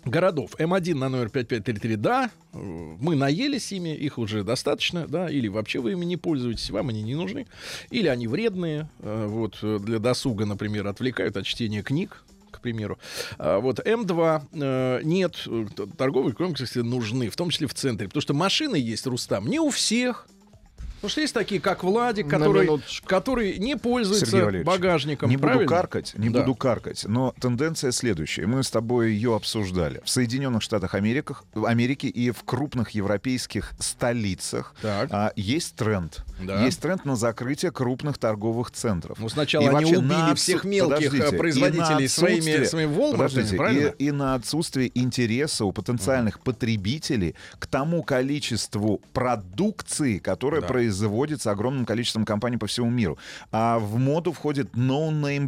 городов. 0.06 0.56
М1 0.58 0.95
на 0.95 1.10
номер 1.10 1.30
5533, 1.30 1.95
да, 1.95 2.30
мы 2.54 3.16
наелись 3.16 3.72
ими, 3.72 3.95
их 3.95 4.18
уже 4.18 4.43
достаточно, 4.43 5.08
да, 5.08 5.30
или 5.30 5.47
вообще 5.47 5.80
вы 5.80 5.93
ими 5.93 6.06
не 6.06 6.18
пользуетесь, 6.18 6.70
вам 6.70 6.89
они 6.89 7.01
не 7.04 7.16
нужны, 7.16 7.47
или 7.89 8.08
они 8.08 8.28
вредные, 8.28 8.89
э, 8.99 9.26
вот, 9.28 9.60
э, 9.62 9.80
для 9.80 9.99
досуга, 9.99 10.45
например, 10.45 10.88
отвлекают 10.88 11.38
от 11.38 11.45
чтения 11.45 11.84
книг, 11.84 12.24
к 12.51 12.62
примеру. 12.62 12.99
А 13.38 13.60
вот 13.60 13.80
М2 13.80 14.41
э, 14.54 15.01
нет, 15.04 15.47
торговые 15.97 16.34
комплексы 16.34 16.84
нужны, 16.84 17.30
в 17.30 17.36
том 17.36 17.49
числе 17.49 17.68
в 17.68 17.74
центре, 17.74 18.08
потому 18.08 18.22
что 18.22 18.34
машины 18.34 18.76
есть, 18.76 19.08
Рустам, 19.08 19.47
не 19.47 19.60
у 19.60 19.70
всех. 19.70 20.28
Потому 21.04 21.12
что 21.12 21.20
есть 21.22 21.34
такие, 21.34 21.60
как 21.60 21.84
Владик, 21.84 22.30
который, 22.30 22.70
который 23.06 23.58
не 23.60 23.76
пользуется 23.76 24.64
багажником. 24.64 25.30
Не 25.30 25.36
буду 25.36 25.47
правильно? 25.49 25.68
каркать, 25.68 26.14
не 26.16 26.30
Да. 26.30 26.39
буду 26.39 26.56
каркать, 26.56 27.04
но 27.06 27.36
тенденция 27.41 27.91
следующая. 27.91 28.45
Мы 28.45 28.64
с 28.64 28.72
тобой 28.72 29.12
ее 29.12 29.36
обсуждали. 29.36 30.01
В 30.06 30.10
Соединенных 30.10 30.62
Штатах 30.62 30.95
Америках, 30.95 31.43
Америки 31.56 32.06
и 32.06 32.32
в 32.32 32.43
крупных 32.45 32.91
европейских 32.91 33.74
столицах 33.80 34.76
Так. 34.82 35.10
а, 35.12 35.34
есть 35.36 35.76
тренд. 35.76 36.24
Да. 36.41 36.64
Есть 36.64 36.80
тренд 36.80 37.04
на 37.04 37.18
закрытие 37.18 37.72
крупных 37.72 38.18
торговых 38.18 38.72
центров. 38.72 39.20
Ну, 39.20 39.28
сначала 39.28 39.64
И 39.64 39.68
они 39.68 39.74
вообще 39.76 39.97
убили 39.97 40.14
на 40.14 40.36
всех 40.36 40.64
мелких, 40.64 40.95
Подождите, 40.95 41.24
э, 41.28 41.32
на 41.32 41.38
производителей 41.38 42.08
своими- 42.08 42.64
своими 42.64 43.12
Подождите, 43.12 43.58
правильно? 43.58 43.88
И, 43.99 44.06
и 44.06 44.12
на 44.12 44.36
отсутствие 44.36 44.89
интереса 44.97 45.66
у 45.66 45.74
потенциальных 45.74 46.39
потребителей 46.39 47.36
к 47.60 47.68
тому 47.68 48.04
количеству 48.04 49.01
продукции, 49.12 50.20
которая 50.20 50.62
Да. 50.62 50.68
производится 50.68 50.93
огромным 51.52 51.86
количеством 51.86 52.26
компаний 52.26 52.58
по 52.58 52.68
всему 52.68 52.89
миру. 52.89 53.18
А 53.52 53.80
в 53.80 53.98
моду 53.98 54.32
входят 54.32 54.72
no-name 54.74 55.48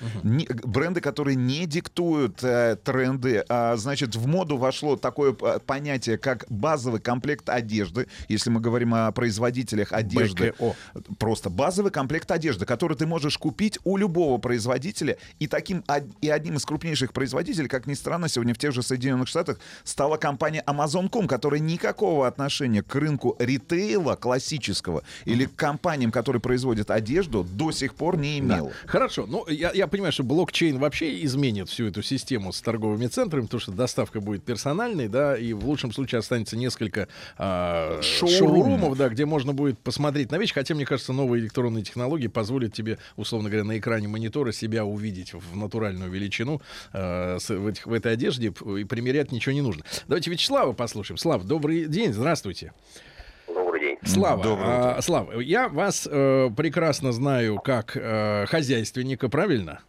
бренды. 0.00 0.28
Не- 0.28 0.48
бренды, 0.64 1.00
которые 1.00 1.36
не 1.36 1.66
диктуют 1.66 2.42
э, 2.42 2.76
тренды, 2.82 3.44
а, 3.48 3.76
значит, 3.76 4.14
в 4.16 4.26
моду 4.26 4.56
вошло 4.56 4.96
такое 4.96 5.32
п- 5.32 5.58
понятие, 5.60 6.18
как 6.18 6.46
базовый 6.48 7.00
комплект 7.00 7.48
одежды, 7.48 8.06
если 8.28 8.50
мы 8.50 8.60
говорим 8.60 8.94
о 8.94 9.12
производителях 9.12 9.92
одежды. 9.92 10.52
БКО. 10.52 10.74
Просто 11.18 11.50
базовый 11.50 11.90
комплект 11.92 12.30
одежды, 12.30 12.64
который 12.66 12.96
ты 12.96 13.06
можешь 13.06 13.38
купить 13.38 13.78
у 13.84 13.96
любого 13.96 14.38
производителя. 14.38 15.16
И 15.38 15.46
таким 15.46 15.84
и 16.20 16.28
одним 16.28 16.56
из 16.56 16.64
крупнейших 16.64 17.12
производителей, 17.12 17.68
как 17.68 17.86
ни 17.86 17.94
странно, 17.94 18.28
сегодня 18.28 18.54
в 18.54 18.58
тех 18.58 18.72
же 18.72 18.82
Соединенных 18.82 19.28
Штатах 19.28 19.58
стала 19.84 20.16
компания 20.16 20.62
Amazon.com, 20.66 21.26
которая 21.28 21.60
никакого 21.60 22.26
отношения 22.26 22.82
к 22.82 22.94
рынку 22.94 23.36
ритейла 23.38 24.14
классического 24.16 25.02
или 25.24 25.46
к 25.46 25.54
компаниям, 25.56 26.10
которые 26.10 26.40
производят 26.40 26.90
одежду, 26.90 27.44
до 27.44 27.70
сих 27.72 27.94
пор 27.94 28.16
не 28.16 28.40
Да. 28.40 28.46
имела. 28.56 28.72
Хорошо, 28.86 29.26
ну 29.26 29.46
я, 29.48 29.70
я 29.72 29.86
понимаю, 29.92 30.12
что 30.12 30.24
блокчейн 30.24 30.78
вообще 30.78 31.22
изменит 31.24 31.68
всю 31.68 31.86
эту 31.86 32.02
систему 32.02 32.52
с 32.52 32.60
торговыми 32.60 33.06
центрами, 33.06 33.44
потому 33.44 33.60
что 33.60 33.70
доставка 33.72 34.20
будет 34.20 34.42
персональной, 34.42 35.06
да, 35.08 35.36
и 35.36 35.52
в 35.52 35.64
лучшем 35.66 35.92
случае 35.92 36.18
останется 36.18 36.56
несколько 36.56 37.06
а, 37.38 38.00
Шоурумов. 38.02 38.96
да, 38.98 39.08
где 39.08 39.24
можно 39.26 39.52
будет 39.52 39.78
посмотреть 39.78 40.30
на 40.32 40.38
вещи. 40.38 40.54
Хотя, 40.54 40.74
мне 40.74 40.84
кажется, 40.84 41.12
новые 41.12 41.40
электронные 41.42 41.84
технологии 41.84 42.26
позволят 42.26 42.72
тебе, 42.72 42.98
условно 43.16 43.48
говоря, 43.50 43.64
на 43.64 43.78
экране 43.78 44.08
монитора 44.08 44.50
себя 44.52 44.84
увидеть 44.84 45.34
в 45.34 45.56
натуральную 45.56 46.10
величину 46.10 46.60
э, 46.92 47.38
с- 47.38 47.50
в, 47.50 47.66
этих- 47.66 47.86
в 47.86 47.92
этой 47.92 48.12
одежде 48.14 48.48
и 48.48 48.84
примерять 48.84 49.30
ничего 49.30 49.52
не 49.54 49.62
нужно. 49.62 49.84
Давайте 50.08 50.30
Вячеслава 50.30 50.72
послушаем. 50.72 51.18
Слав, 51.18 51.44
добрый 51.44 51.84
день, 51.84 52.12
здравствуйте. 52.12 52.72
День. 52.94 53.02
Слава, 54.04 54.42
Доброе 54.42 54.94
а, 54.96 55.02
Слава, 55.02 55.40
я 55.40 55.68
вас 55.68 56.08
э, 56.10 56.50
прекрасно 56.56 57.12
знаю 57.12 57.60
как 57.60 57.96
э, 57.96 58.46
хозяйственника, 58.46 59.28
правильно? 59.28 59.80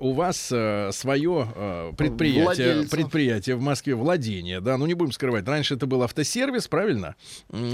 У 0.00 0.12
вас 0.12 0.50
э, 0.52 0.90
свое 0.92 1.46
э, 1.54 1.92
предприятие, 1.96 2.86
предприятие 2.90 3.56
в 3.56 3.62
Москве, 3.62 3.94
владение, 3.94 4.60
да, 4.60 4.76
ну 4.76 4.84
не 4.86 4.94
будем 4.94 5.12
скрывать. 5.12 5.48
Раньше 5.48 5.74
это 5.74 5.86
был 5.86 6.02
автосервис, 6.02 6.68
правильно? 6.68 7.16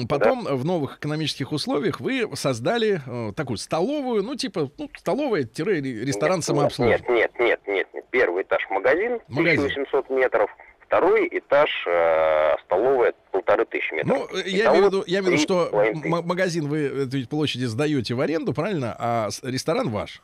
Потом 0.09 0.45
в 0.45 0.65
новых 0.65 0.99
экономических 0.99 1.51
условиях 1.51 2.01
вы 2.01 2.29
создали 2.35 3.01
э, 3.05 3.33
такую 3.35 3.57
столовую, 3.57 4.23
ну 4.23 4.37
типа, 4.37 4.71
ну 4.79 4.89
столовая-ресторан 4.97 6.43
самообслуживания. 6.43 6.99
Нет, 7.09 7.09
нет, 7.09 7.31
нет, 7.39 7.61
нет, 7.67 7.89
нет. 7.93 8.05
Первый 8.11 8.45
этаж 8.45 8.65
магазин, 8.71 9.19
Магазин. 9.29 9.65
1800 9.65 10.11
метров. 10.11 10.51
Второй 10.89 11.29
этаж 11.31 11.69
э, 11.87 12.55
столовая 12.65 13.13
полторы 13.31 13.67
тысячи 13.67 13.93
метров. 13.93 14.31
Ну, 14.33 14.39
э, 14.39 14.43
я 14.49 14.65
Итого 14.65 14.77
имею 14.77 14.83
в 14.91 14.93
виду, 14.95 15.05
я 15.07 15.19
имею 15.19 15.23
в 15.23 15.27
виду, 15.27 15.37
три 15.37 15.45
что 15.45 15.83
м- 15.83 16.27
магазин 16.27 16.67
вы 16.67 16.79
этой 17.05 17.27
площади 17.29 17.67
сдаете 17.67 18.15
в 18.15 18.21
аренду, 18.23 18.55
правильно? 18.55 18.97
А 18.99 19.29
ресторан 19.43 19.91
ваш. 19.91 20.23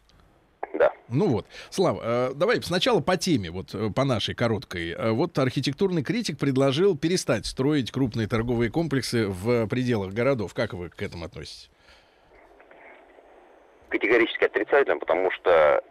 Да. 0.73 0.91
Ну 1.09 1.29
вот, 1.29 1.47
Слав, 1.69 1.99
э, 2.03 2.33
давай 2.35 2.63
сначала 2.63 3.01
по 3.01 3.19
теме, 3.19 3.51
вот 3.51 3.75
э, 3.75 3.91
по 3.95 4.05
нашей 4.05 4.35
короткой. 4.35 4.97
Вот 5.13 5.39
архитектурный 5.39 6.03
критик 6.03 6.39
предложил 6.39 6.97
перестать 6.97 7.45
строить 7.45 7.93
крупные 7.93 8.27
торговые 8.27 8.71
комплексы 8.71 9.27
в 9.29 9.67
пределах 9.69 10.15
городов. 10.15 10.55
Как 10.55 10.73
вы 10.73 10.89
к 10.89 11.03
этому 11.03 11.27
относитесь? 11.27 11.69
Категорически 13.91 14.45
отрицательно, 14.45 14.99
потому 14.99 15.31
что 15.31 15.85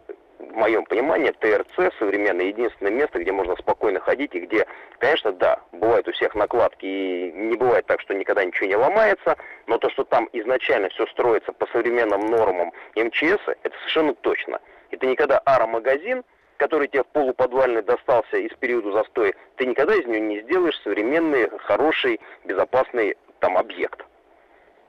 в 0.51 0.55
моем 0.55 0.85
понимании 0.85 1.31
ТРЦ 1.31 1.93
современное 1.97 2.45
единственное 2.45 2.91
место, 2.91 3.19
где 3.19 3.31
можно 3.31 3.55
спокойно 3.55 3.99
ходить 3.99 4.35
и 4.35 4.39
где, 4.39 4.65
конечно, 4.99 5.31
да, 5.31 5.59
бывают 5.71 6.07
у 6.07 6.11
всех 6.11 6.35
накладки 6.35 6.85
и 6.85 7.31
не 7.31 7.55
бывает 7.55 7.85
так, 7.85 8.01
что 8.01 8.13
никогда 8.13 8.43
ничего 8.43 8.67
не 8.67 8.75
ломается, 8.75 9.37
но 9.67 9.77
то, 9.77 9.89
что 9.89 10.03
там 10.03 10.29
изначально 10.33 10.89
все 10.89 11.05
строится 11.07 11.51
по 11.53 11.65
современным 11.67 12.25
нормам 12.27 12.71
МЧС, 12.95 13.41
это 13.63 13.75
совершенно 13.79 14.13
точно. 14.15 14.59
Это 14.91 15.07
никогда 15.07 15.41
ара-магазин, 15.45 16.23
который 16.57 16.87
тебе 16.87 17.03
в 17.03 17.07
полуподвальный 17.07 17.81
достался 17.81 18.37
из 18.37 18.53
периода 18.57 18.91
застоя, 18.91 19.33
ты 19.55 19.65
никогда 19.65 19.95
из 19.95 20.05
него 20.05 20.23
не 20.23 20.41
сделаешь 20.41 20.79
современный, 20.81 21.49
хороший, 21.59 22.19
безопасный 22.45 23.17
там 23.39 23.57
объект. 23.57 24.05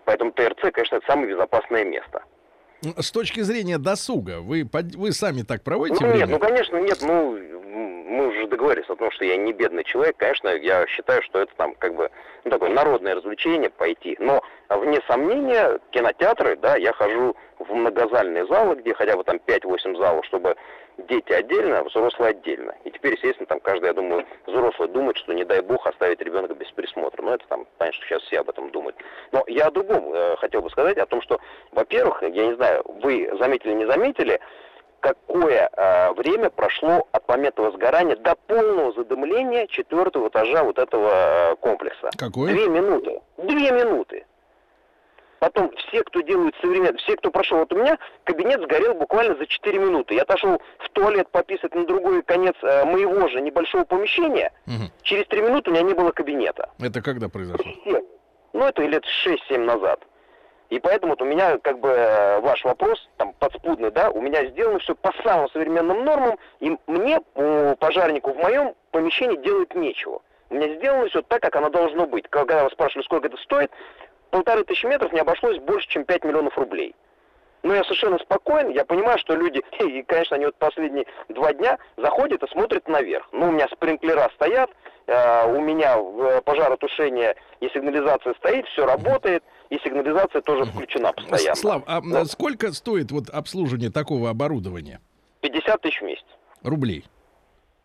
Поэтому 0.05 0.33
ТРЦ, 0.33 0.71
конечно, 0.73 0.97
это 0.97 1.07
самое 1.07 1.29
безопасное 1.29 1.85
место. 1.85 2.23
С 2.99 3.11
точки 3.11 3.41
зрения 3.41 3.79
досуга, 3.79 4.41
вы, 4.41 4.69
вы 4.73 5.13
сами 5.13 5.43
так 5.43 5.63
проводите 5.63 6.05
Ну 6.05 6.11
время? 6.11 6.21
нет, 6.27 6.31
ну 6.31 6.39
конечно, 6.39 6.77
нет, 6.79 6.99
ну 7.03 7.39
мы 8.15 8.29
уже 8.29 8.47
договорились 8.47 8.89
о 8.89 8.97
том, 8.97 9.11
что 9.11 9.25
я 9.25 9.37
не 9.37 9.53
бедный 9.53 9.85
человек, 9.85 10.17
конечно, 10.17 10.49
я 10.49 10.87
считаю, 10.87 11.23
что 11.23 11.41
это 11.41 11.53
там 11.57 11.75
как 11.75 11.95
бы 11.97 12.11
ну, 12.45 12.51
такое 12.51 12.71
народное 12.71 13.15
развлечение 13.17 13.71
пойти. 13.71 14.17
Но 14.21 14.43
вне 14.69 15.01
сомнения, 15.09 15.79
кинотеатры, 15.91 16.57
да, 16.57 16.77
я 16.77 16.93
хожу 16.93 17.35
в 17.59 17.73
многозальные 17.73 18.47
залы, 18.47 18.77
где 18.77 18.95
хотя 18.95 19.17
бы 19.17 19.25
там 19.25 19.37
5-8 19.47 19.97
залов, 19.97 20.25
чтобы 20.27 20.57
дети 20.99 21.33
отдельно, 21.33 21.79
а 21.79 21.85
взрослые 21.85 22.31
отдельно. 22.31 22.75
И 22.85 22.91
теперь, 22.91 23.15
естественно, 23.15 23.47
там 23.47 23.61
каждый, 23.61 23.87
я 23.87 23.93
думаю, 23.93 24.27
взрослый 24.47 24.89
думает, 24.89 25.17
что 25.17 25.33
не 25.33 25.45
дай 25.45 25.61
бог 25.61 25.87
оставить 25.87 26.21
ребенка 26.21 26.55
без 26.55 26.71
присмотра. 26.73 27.23
Но 27.23 27.35
это 27.35 27.47
там, 27.49 27.67
понятно, 27.79 28.01
что 28.01 28.07
сейчас 28.07 28.23
все 28.23 28.41
об 28.41 28.51
этом 28.51 28.71
думают. 28.71 28.97
Но 29.33 29.45
я 29.47 29.67
о 29.67 29.71
другом 29.71 30.13
э, 30.13 30.37
хотел 30.37 30.63
бы 30.63 30.71
сказать, 30.71 30.99
о 30.99 31.07
том, 31.07 31.23
что, 31.23 31.41
во-первых, 31.73 32.23
я 32.23 32.47
не 32.47 32.55
знаю, 32.55 32.83
вы 33.03 33.29
заметили, 33.39 33.73
не 33.73 33.87
заметили, 33.87 34.41
какое 35.01 35.69
э, 35.71 36.13
время 36.15 36.51
прошло 36.51 37.07
от 37.13 37.29
момента 37.29 37.63
возгорания 37.63 38.17
до 38.17 38.35
полного 38.47 38.93
задымления 38.93 39.67
четвертого 39.67 40.29
этажа 40.29 40.65
вот 40.65 40.79
этого 40.79 41.53
э, 41.53 41.57
комплекса. 41.57 42.11
Какое? 42.17 42.53
Две 42.53 42.69
минуты. 42.69 43.21
Две 43.37 43.71
минуты. 43.71 44.25
Потом 45.39 45.71
все, 45.77 46.03
кто 46.05 46.21
делают 46.21 46.55
современно, 46.61 46.97
все, 46.99 47.17
кто 47.17 47.31
прошел, 47.31 47.59
вот 47.59 47.73
у 47.73 47.77
меня 47.77 47.99
кабинет 48.25 48.63
сгорел 48.63 48.95
буквально 48.95 49.37
за 49.37 49.47
4 49.47 49.79
минуты. 49.79 50.15
Я 50.15 50.23
отошел 50.23 50.61
в 50.79 50.89
туалет 50.91 51.29
пописать 51.31 51.75
на 51.75 51.85
другой 51.87 52.23
конец 52.23 52.55
э, 52.63 52.85
моего 52.85 53.29
же 53.29 53.41
небольшого 53.41 53.85
помещения. 53.85 54.53
Мгм. 54.67 54.91
Через 55.03 55.27
3 55.29 55.43
минуты 55.43 55.71
у 55.71 55.75
меня 55.75 55.83
не 55.83 55.95
было 55.95 56.13
кабинета. 56.13 56.71
Это 56.81 57.03
когда 57.03 57.29
произошло? 57.29 57.73
Ну, 58.53 58.65
это 58.65 58.83
лет 58.83 59.05
6-7 59.27 59.59
назад. 59.59 60.01
И 60.71 60.79
поэтому 60.79 61.13
вот 61.13 61.23
у 61.23 61.25
меня, 61.25 61.59
как 61.59 61.79
бы, 61.81 61.89
э, 61.89 62.41
ваш 62.41 62.65
вопрос, 62.65 63.09
там, 63.17 63.33
подспудный, 63.35 63.91
да, 63.91 64.11
у 64.11 64.21
меня 64.21 64.47
сделано 64.47 64.79
все 64.79 64.95
по 64.95 65.13
самым 65.23 65.49
современным 65.51 66.05
нормам, 66.05 66.39
и 66.61 66.77
мне, 66.87 67.21
у 67.35 67.77
пожарнику 67.77 68.33
в 68.33 68.37
моем 68.37 68.75
помещении 68.91 69.37
делать 69.37 69.75
нечего. 69.75 70.23
У 70.51 70.55
меня 70.55 70.75
сделано 70.77 71.09
все 71.09 71.23
так, 71.23 71.43
как 71.43 71.57
оно 71.57 71.69
должно 71.69 72.07
быть. 72.07 72.29
Когда 72.29 72.63
вас 72.63 72.73
спрашивали, 72.73 73.05
сколько 73.05 73.29
это 73.29 73.37
стоит, 73.39 73.71
полторы 74.35 74.65
тысячи 74.65 74.85
метров 74.87 75.13
не 75.13 75.21
обошлось 75.21 75.59
больше, 75.61 75.87
чем 75.89 76.05
5 76.05 76.25
миллионов 76.25 76.59
рублей. 76.59 76.97
Но 77.63 77.73
я 77.73 77.85
совершенно 77.85 78.19
спокоен, 78.19 78.71
я 78.71 78.85
понимаю, 78.85 79.17
что 79.19 79.37
люди, 79.37 79.63
и, 79.81 80.03
конечно, 80.03 80.35
они 80.37 80.47
вот 80.47 80.57
последние 80.57 81.07
два 81.29 81.53
дня 81.53 81.79
заходят 81.97 82.43
и 82.43 82.49
смотрят 82.49 82.89
наверх. 82.89 83.27
Ну, 83.31 83.49
у 83.49 83.53
меня 83.53 83.69
спринклера 83.69 84.29
стоят, 84.35 84.71
э, 85.07 85.47
у 85.57 85.61
меня 85.61 85.99
в- 85.99 86.41
пожаротушение 86.43 87.37
и 87.61 87.69
сигнализация 87.69 88.35
стоит, 88.35 88.67
все 88.67 88.85
работает, 88.85 89.45
и 89.71 89.79
сигнализация 89.79 90.43
тоже 90.43 90.65
включена 90.65 91.13
постоянно. 91.13 91.55
Слав, 91.55 91.83
а 91.87 91.99
м, 91.99 92.11
Да. 92.11 92.25
сколько 92.25 92.73
стоит 92.73 93.13
вот 93.13 93.31
обслуживание 93.31 93.91
такого 93.91 94.31
оборудования? 94.31 95.01
50 95.43 95.81
тысяч 95.81 96.01
в 96.01 96.05
месяц. 96.05 96.25
Рублей. 96.65 97.05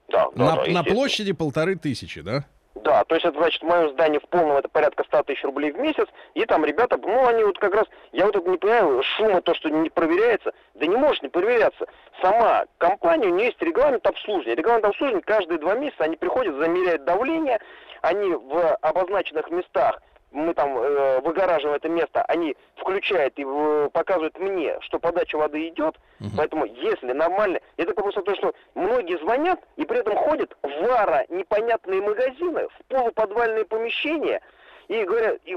Да, 0.09 0.27
да, 0.35 0.55
на, 0.55 0.63
да, 0.65 0.71
на 0.71 0.83
площади 0.83 1.31
полторы 1.33 1.75
тысячи, 1.75 2.21
да? 2.21 2.45
Да, 2.75 3.03
то 3.03 3.15
есть 3.15 3.25
это 3.25 3.37
значит 3.37 3.61
в 3.61 3.65
моем 3.65 3.89
здании 3.89 4.19
в 4.19 4.27
полном 4.29 4.57
это 4.57 4.69
порядка 4.69 5.03
100 5.03 5.23
тысяч 5.23 5.43
рублей 5.43 5.71
в 5.71 5.79
месяц, 5.79 6.07
и 6.33 6.45
там 6.45 6.63
ребята, 6.63 6.97
ну 6.97 7.27
они 7.27 7.43
вот 7.43 7.57
как 7.57 7.73
раз, 7.73 7.85
я 8.11 8.25
вот 8.25 8.35
это 8.35 8.49
не 8.49 8.57
понимаю, 8.57 9.03
шума 9.03 9.41
то, 9.41 9.53
что 9.55 9.69
не 9.69 9.89
проверяется, 9.89 10.53
да 10.75 10.85
не 10.85 10.95
может 10.95 11.23
не 11.23 11.29
проверяться. 11.29 11.87
Сама 12.21 12.65
компания, 12.77 13.27
у 13.27 13.35
нее 13.35 13.47
есть 13.47 13.61
регламент 13.61 14.05
обслуживания. 14.05 14.55
Регламент 14.55 14.85
обслуживания 14.85 15.23
каждые 15.23 15.59
два 15.59 15.75
месяца 15.75 16.03
они 16.03 16.15
приходят, 16.15 16.55
замеряют 16.55 17.03
давление, 17.05 17.59
они 18.01 18.33
в 18.33 18.75
обозначенных 18.81 19.49
местах 19.49 20.01
мы 20.31 20.53
там 20.53 20.77
э, 20.77 21.21
выгораживаем 21.21 21.75
это 21.77 21.89
место, 21.89 22.21
они 22.23 22.55
включают 22.75 23.37
и 23.39 23.43
в- 23.43 23.89
показывают 23.89 24.37
мне, 24.39 24.77
что 24.81 24.99
подача 24.99 25.37
воды 25.37 25.67
идет. 25.69 25.95
Поэтому, 26.37 26.65
если 26.65 27.11
нормально, 27.13 27.59
это 27.77 27.93
просто 27.93 28.21
то, 28.21 28.35
что 28.35 28.53
многие 28.75 29.17
звонят 29.19 29.59
и 29.77 29.85
при 29.85 29.99
этом 29.99 30.15
ходят 30.15 30.55
в 30.61 30.81
вара 30.87 31.25
непонятные 31.29 32.01
магазины, 32.01 32.67
в 32.67 32.85
полуподвальные 32.87 33.65
помещения 33.65 34.41
и 34.89 35.05
говорят, 35.05 35.37
и 35.45 35.55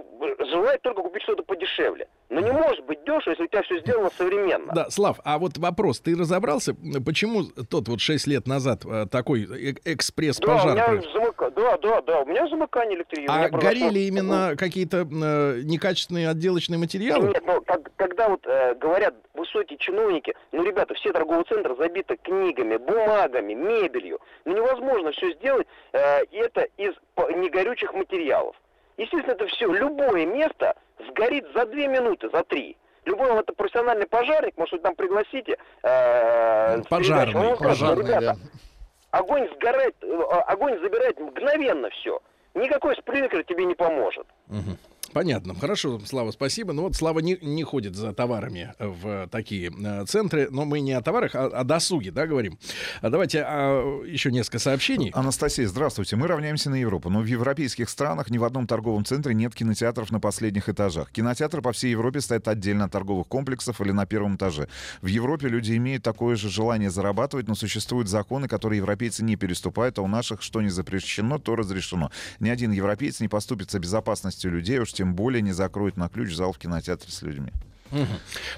желают 0.50 0.82
только 0.82 1.00
купить 1.02 1.22
что-то 1.22 1.42
подешевле. 1.42 2.06
Но 2.28 2.40
не 2.40 2.52
может 2.52 2.84
быть 2.84 3.02
дешево, 3.04 3.30
если 3.30 3.44
у 3.44 3.46
тебя 3.46 3.62
все 3.62 3.80
сделано 3.80 4.10
современно. 4.16 4.72
Да, 4.74 4.90
Слав, 4.90 5.20
а 5.24 5.38
вот 5.38 5.56
вопрос, 5.58 6.00
ты 6.00 6.14
разобрался, 6.16 6.74
почему 7.04 7.44
тот 7.44 7.88
вот 7.88 8.00
6 8.00 8.26
лет 8.26 8.46
назад 8.46 8.84
э, 8.84 9.06
такой 9.10 9.44
э- 9.44 9.72
Да, 9.72 9.92
экспресс-пожар 9.92 10.76
произошел? 10.86 11.12
замыка- 11.12 11.50
да, 11.50 11.78
да, 11.78 12.02
да, 12.02 12.20
у 12.20 12.26
меня 12.26 12.46
замыкание 12.48 12.98
электричества. 12.98 13.34
А 13.34 13.48
произошло- 13.48 13.60
горели 13.60 13.98
именно 14.00 14.54
какие-то 14.56 14.98
э, 15.10 15.60
некачественные 15.64 16.28
отделочные 16.28 16.78
материалы? 16.78 17.28
Нет, 17.28 17.42
ну, 17.46 17.60
как- 17.62 17.90
когда 17.96 18.28
вот 18.28 18.46
э, 18.46 18.74
говорят 18.74 19.14
высокие 19.32 19.78
чиновники, 19.78 20.34
ну, 20.52 20.62
ребята, 20.62 20.92
все 20.94 21.10
торговые 21.12 21.44
центры 21.44 21.74
забиты 21.76 22.16
книгами, 22.22 22.76
бумагами, 22.76 23.54
мебелью. 23.54 24.20
Ну, 24.44 24.54
невозможно 24.56 25.10
все 25.12 25.32
сделать, 25.32 25.66
э, 25.92 26.24
и 26.30 26.36
это 26.36 26.62
из 26.76 26.92
негорючих 27.16 27.94
материалов. 27.94 28.56
Естественно, 28.96 29.32
это 29.32 29.46
все, 29.46 29.66
любое 29.72 30.26
место 30.26 30.74
сгорит 31.08 31.46
за 31.54 31.66
две 31.66 31.88
минуты, 31.88 32.28
за 32.30 32.44
три. 32.44 32.76
Любой 33.04 33.32
вот 33.32 33.40
это 33.40 33.52
профессиональный 33.52 34.06
пожарник, 34.06 34.56
может, 34.56 34.72
вы 34.74 34.78
там 34.78 34.94
пригласите. 34.94 35.56
э, 35.82 36.82
с 36.82 36.86
Пожарный, 36.86 37.48
он 37.48 37.56
скажет, 37.56 37.80
Пожарный, 37.80 38.04
ребята, 38.04 38.36
да. 38.36 39.18
огонь 39.18 39.48
сгорает, 39.56 39.96
э, 40.02 40.22
огонь 40.46 40.78
забирает 40.80 41.18
мгновенно 41.18 41.90
все. 41.90 42.20
Никакой 42.54 42.94
спринклер 42.96 43.44
тебе 43.44 43.64
не 43.64 43.74
поможет. 43.74 44.26
Мгм. 44.46 44.78
Понятно. 45.12 45.54
Хорошо, 45.54 46.00
Слава, 46.06 46.30
спасибо. 46.30 46.72
Ну 46.72 46.82
вот 46.82 46.96
Слава 46.96 47.20
не, 47.20 47.38
не 47.42 47.62
ходит 47.64 47.94
за 47.96 48.12
товарами 48.12 48.74
в 48.78 49.28
такие 49.30 49.70
э, 49.70 50.04
центры, 50.06 50.48
но 50.50 50.64
мы 50.64 50.80
не 50.80 50.92
о 50.92 51.02
товарах, 51.02 51.34
а 51.34 51.46
о 51.46 51.64
досуге, 51.64 52.10
да, 52.10 52.26
говорим. 52.26 52.58
А 53.00 53.10
давайте 53.10 53.44
а, 53.46 54.02
еще 54.04 54.30
несколько 54.30 54.58
сообщений. 54.58 55.10
Анастасия, 55.10 55.66
здравствуйте. 55.66 56.16
Мы 56.16 56.26
равняемся 56.26 56.70
на 56.70 56.76
Европу, 56.76 57.10
но 57.10 57.20
в 57.20 57.26
европейских 57.26 57.88
странах 57.90 58.30
ни 58.30 58.38
в 58.38 58.44
одном 58.44 58.66
торговом 58.66 59.04
центре 59.04 59.34
нет 59.34 59.54
кинотеатров 59.54 60.10
на 60.10 60.20
последних 60.20 60.68
этажах. 60.68 61.10
Кинотеатры 61.10 61.60
по 61.62 61.72
всей 61.72 61.90
Европе 61.90 62.20
стоят 62.20 62.48
отдельно 62.48 62.84
от 62.84 62.92
торговых 62.92 63.26
комплексов 63.26 63.80
или 63.80 63.92
на 63.92 64.06
первом 64.06 64.36
этаже. 64.36 64.68
В 65.02 65.06
Европе 65.06 65.48
люди 65.48 65.76
имеют 65.76 66.02
такое 66.02 66.36
же 66.36 66.48
желание 66.48 66.90
зарабатывать, 66.90 67.48
но 67.48 67.54
существуют 67.54 68.08
законы, 68.08 68.48
которые 68.48 68.78
европейцы 68.78 69.24
не 69.24 69.36
переступают, 69.36 69.98
а 69.98 70.02
у 70.02 70.08
наших 70.08 70.42
что 70.42 70.62
не 70.62 70.70
запрещено, 70.70 71.38
то 71.38 71.56
разрешено. 71.56 72.10
Ни 72.40 72.48
один 72.48 72.72
европеец 72.72 73.20
не 73.20 73.28
поступится 73.28 73.78
безопасностью 73.78 74.50
людей, 74.50 74.78
уж 74.78 74.92
тем 75.02 75.14
более 75.16 75.42
не 75.42 75.50
закроет 75.50 75.96
на 75.96 76.08
ключ 76.08 76.32
зал 76.32 76.52
в 76.52 76.58
кинотеатре 76.58 77.10
с 77.10 77.22
людьми. 77.22 77.50
Мгм. 77.90 78.06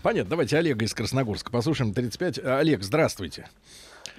Понятно. 0.03 0.29
Давайте 0.31 0.59
Олега 0.59 0.85
из 0.85 0.93
Красногорска 0.93 1.51
послушаем. 1.51 1.95
35. 1.95 2.39
А, 2.45 2.59
Олег, 2.59 2.83
здравствуйте. 2.83 3.49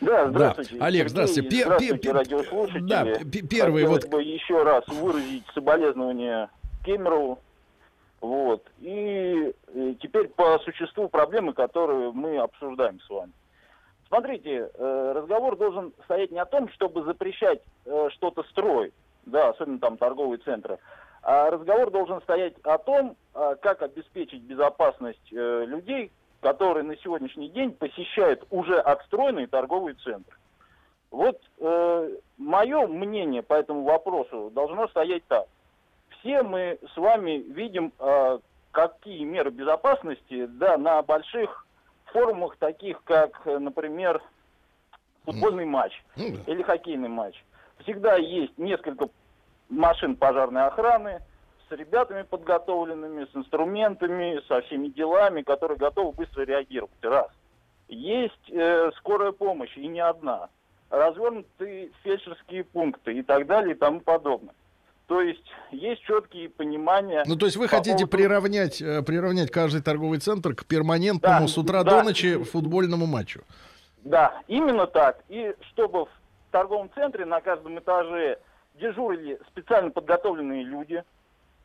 Да, 0.02 0.28
здравствуйте. 0.28 0.76
Да. 0.80 0.86
Олег, 0.88 1.08
здравствуйте. 1.10 1.48
Пе- 1.50 1.64
здравствуйте, 1.66 1.98
пе- 2.00 2.12
радиослушатели. 2.12 2.88
да, 2.88 3.06
пе- 3.06 3.42
первый 3.44 3.84
Хотелось 3.84 4.04
вот- 4.06 4.12
бы 4.12 4.24
еще 4.24 4.64
раз 4.64 4.88
выразить 4.88 5.44
соболезнования 5.54 6.50
Кемерову. 6.84 7.38
Вот. 8.22 8.66
И, 8.80 9.54
э, 9.76 9.94
теперь 10.02 10.28
по 10.30 10.58
существу 10.66 11.08
проблемы, 11.08 11.54
которые 11.54 12.12
мы 12.12 12.40
обсуждаем 12.40 13.00
с 13.02 13.08
вами. 13.10 13.32
Смотрите, 14.08 14.72
э, 14.74 15.14
разговор 15.16 15.58
должен 15.58 15.94
стоять 16.06 16.32
не 16.32 16.40
о 16.40 16.46
том, 16.46 16.70
чтобы 16.70 17.04
запрещать 17.04 17.62
э, 17.86 18.08
что-то 18.14 18.42
строить, 18.50 18.94
да, 19.28 19.50
особенно 19.50 19.78
там 19.78 19.98
торговые 19.98 20.40
центры, 20.40 20.80
разговор 21.26 21.92
должен 21.92 22.22
стоять 22.22 22.54
о 22.64 22.78
том, 22.78 23.16
а, 23.34 23.56
как 23.56 23.82
обеспечить 23.82 24.42
безопасность 24.42 25.32
э, 25.32 25.66
людей, 25.66 26.12
которые 26.42 26.84
на 26.84 26.96
сегодняшний 26.98 27.50
день 27.50 27.72
посещают 27.72 28.46
уже 28.52 28.80
отстроенные 28.80 29.48
торговые 29.48 29.96
центры. 29.96 30.38
Вот 31.10 31.40
мое 32.38 32.88
мнение 32.88 33.42
по 33.42 33.54
этому 33.54 33.84
вопросу 33.84 34.52
должно 34.54 34.88
стоять 34.90 35.24
так. 35.28 35.48
Все 36.26 36.42
мы 36.42 36.80
с 36.94 36.98
вами 36.98 37.44
видим, 37.48 37.94
э, 38.00 38.40
какие 38.72 39.24
меры 39.24 39.52
безопасности 39.52 40.48
да, 40.48 40.78
на 40.78 41.02
больших 41.04 41.66
форумах, 42.06 42.58
таких 42.58 43.04
как, 43.04 43.42
э, 43.46 43.60
например, 43.60 44.22
футбольный 45.24 45.66
матч 45.66 46.04
Ну, 46.16 46.38
или 46.48 46.64
хоккейный 46.64 47.10
матч. 47.10 47.44
Всегда 47.80 48.16
есть 48.16 48.58
несколько 48.58 49.08
машин 49.70 50.16
пожарной 50.16 50.66
охраны 50.68 51.22
с 51.68 51.72
ребятами 51.72 52.22
подготовленными, 52.24 53.26
с 53.26 53.36
инструментами, 53.36 54.39
со 54.47 54.61
всеми 54.61 54.89
делами, 54.89 55.41
которые 55.41 55.78
готовы 55.78 56.11
быстро 56.13 56.43
реагировать. 56.43 56.91
Раз. 57.01 57.28
Есть 57.88 58.49
э, 58.51 58.91
скорая 58.97 59.32
помощь, 59.32 59.76
и 59.78 59.88
не 59.88 59.99
одна. 59.99 60.49
Развернуты 60.89 61.91
фельдшерские 62.03 62.63
пункты 62.63 63.13
и 63.13 63.24
так 63.24 63.47
далее 63.47 63.76
и 63.76 63.78
тому 63.78 63.99
подобное. 63.99 64.53
То 65.07 65.22
есть 65.22 65.43
есть 65.72 66.01
четкие 66.03 66.49
понимания. 66.49 67.24
Ну, 67.28 67.36
то 67.36 67.45
есть 67.45 67.57
вы 67.57 67.66
по 67.66 67.78
хотите 67.78 68.05
поводу- 68.05 68.11
приравнять, 68.18 68.82
э, 68.82 69.03
приравнять 69.03 69.51
каждый 69.51 69.82
торговый 69.82 70.20
центр 70.20 70.55
к 70.55 70.66
перманентному 70.66 71.41
Да, 71.41 71.47
с 71.47 71.57
утра 71.57 71.84
да. 71.84 71.91
до 71.99 72.03
ночи 72.03 72.43
футбольному 72.43 73.05
матчу. 73.05 73.41
Да, 74.03 74.41
именно 74.47 74.88
так. 74.88 75.20
И 75.30 75.53
чтобы 75.72 76.05
в 76.05 76.09
торговом 76.51 76.89
центре 76.95 77.26
на 77.26 77.39
каждом 77.41 77.78
этаже 77.78 78.39
дежурили 78.76 79.40
специально 79.48 79.92
подготовленные 79.92 80.64
люди, 80.64 81.04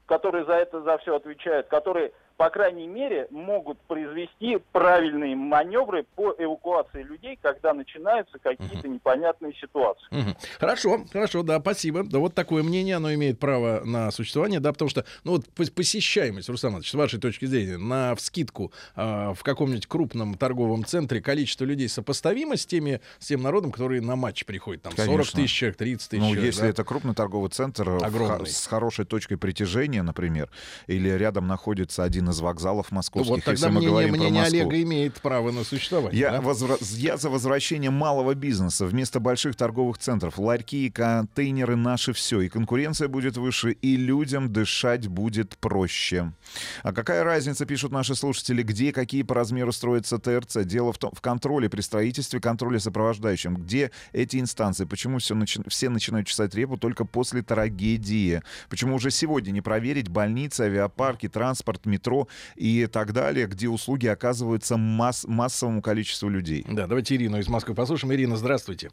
которые 0.06 0.44
за 0.44 0.54
это 0.54 0.82
за 0.82 0.98
все 0.98 1.16
отвечают, 1.16 1.68
которые 1.68 2.12
по 2.40 2.48
крайней 2.48 2.86
мере, 2.86 3.26
могут 3.30 3.78
произвести 3.82 4.56
правильные 4.72 5.36
маневры 5.36 6.06
по 6.14 6.34
эвакуации 6.38 7.02
людей, 7.02 7.38
когда 7.42 7.74
начинаются 7.74 8.38
какие-то 8.38 8.88
непонятные 8.88 9.52
ситуации. 9.60 10.06
Мгм. 10.10 10.34
Хорошо, 10.58 11.04
хорошо, 11.12 11.42
да, 11.42 11.60
спасибо. 11.60 12.02
Да, 12.02 12.18
вот 12.18 12.34
такое 12.34 12.62
мнение, 12.62 12.96
оно 12.96 13.12
имеет 13.12 13.38
право 13.38 13.82
на 13.84 14.10
существование, 14.10 14.58
да, 14.58 14.72
потому 14.72 14.88
что, 14.88 15.04
ну 15.22 15.32
вот 15.32 15.48
пос- 15.54 15.70
посещаемость, 15.70 16.48
Руслан 16.48 16.72
Иванович, 16.72 16.90
с 16.92 16.94
вашей 16.94 17.20
точки 17.20 17.44
зрения, 17.44 17.76
на 17.76 18.14
вскидку 18.14 18.72
а, 18.96 19.34
в 19.34 19.42
каком-нибудь 19.42 19.86
крупном 19.86 20.32
торговом 20.36 20.86
центре 20.86 21.20
количество 21.20 21.66
людей 21.66 21.90
сопоставимо 21.90 22.56
с 22.56 22.64
теми, 22.64 23.02
с 23.18 23.26
тем 23.26 23.42
народом, 23.42 23.70
который 23.70 24.00
на 24.00 24.16
матч 24.16 24.46
приходит, 24.46 24.80
там 24.80 24.96
40 24.96 25.06
Конечно. 25.10 25.42
тысяч 25.42 25.54
человек, 25.54 25.76
30 25.76 26.08
тысяч 26.08 26.20
Ну, 26.22 26.28
человек, 26.30 26.44
если 26.46 26.62
да? 26.62 26.68
это 26.68 26.84
крупный 26.84 27.14
торговый 27.14 27.50
центр 27.50 27.90
в 27.90 27.98
ха- 28.00 28.06
Огромный. 28.06 28.46
с 28.46 28.66
хорошей 28.66 29.04
точкой 29.04 29.36
притяжения, 29.36 30.02
например, 30.02 30.48
или 30.86 31.10
рядом 31.10 31.46
находится 31.46 32.02
один 32.02 32.29
из 32.30 32.40
вокзалов 32.40 32.90
московских, 32.90 33.30
вот 33.30 33.44
тогда 33.44 33.52
если 33.52 33.66
мы 33.66 33.72
мнение, 33.72 33.90
говорим 33.90 34.14
про 34.14 34.18
мнение 34.18 34.40
Москву. 34.42 34.60
Олега 34.60 34.82
имеет 34.82 35.20
право 35.20 35.50
на 35.50 35.64
существование. 35.64 36.20
Я, 36.20 36.32
да? 36.32 36.38
возра- 36.38 36.78
я 36.96 37.16
за 37.16 37.30
возвращение 37.30 37.90
малого 37.90 38.34
бизнеса 38.34 38.86
вместо 38.86 39.20
больших 39.20 39.56
торговых 39.56 39.98
центров. 39.98 40.38
Ларьки 40.38 40.86
и 40.86 40.90
контейнеры 40.90 41.76
наши 41.76 42.12
все. 42.12 42.40
И 42.40 42.48
конкуренция 42.48 43.08
будет 43.08 43.36
выше, 43.36 43.72
и 43.72 43.96
людям 43.96 44.52
дышать 44.52 45.08
будет 45.08 45.56
проще. 45.58 46.32
А 46.82 46.92
какая 46.92 47.24
разница, 47.24 47.66
пишут 47.66 47.92
наши 47.92 48.14
слушатели, 48.14 48.62
где, 48.62 48.92
какие 48.92 49.22
по 49.22 49.34
размеру 49.34 49.72
строятся 49.72 50.18
ТРЦ? 50.18 50.58
Дело 50.64 50.92
в 50.92 50.98
том, 50.98 51.12
в 51.14 51.20
контроле 51.20 51.68
при 51.68 51.80
строительстве, 51.80 52.40
контроле 52.40 52.80
сопровождающем. 52.80 53.56
Где 53.56 53.90
эти 54.12 54.38
инстанции? 54.38 54.84
Почему 54.84 55.18
все, 55.18 55.34
начи- 55.34 55.68
все 55.68 55.88
начинают 55.88 56.26
чесать 56.26 56.54
репу 56.54 56.76
только 56.76 57.04
после 57.04 57.42
трагедии? 57.42 58.42
Почему 58.68 58.96
уже 58.96 59.10
сегодня 59.10 59.50
не 59.50 59.60
проверить 59.60 60.08
больницы, 60.08 60.62
авиапарки, 60.62 61.28
транспорт, 61.28 61.86
метро 61.86 62.19
и 62.56 62.86
так 62.86 63.12
далее, 63.12 63.46
где 63.46 63.68
услуги 63.68 64.06
оказываются 64.06 64.76
масс- 64.76 65.26
массовому 65.26 65.82
количеству 65.82 66.28
людей? 66.28 66.64
Да, 66.68 66.86
давайте 66.86 67.14
Ирину 67.16 67.38
из 67.38 67.48
Москвы 67.48 67.74
послушаем. 67.74 68.12
Ирина, 68.14 68.36
здравствуйте. 68.36 68.90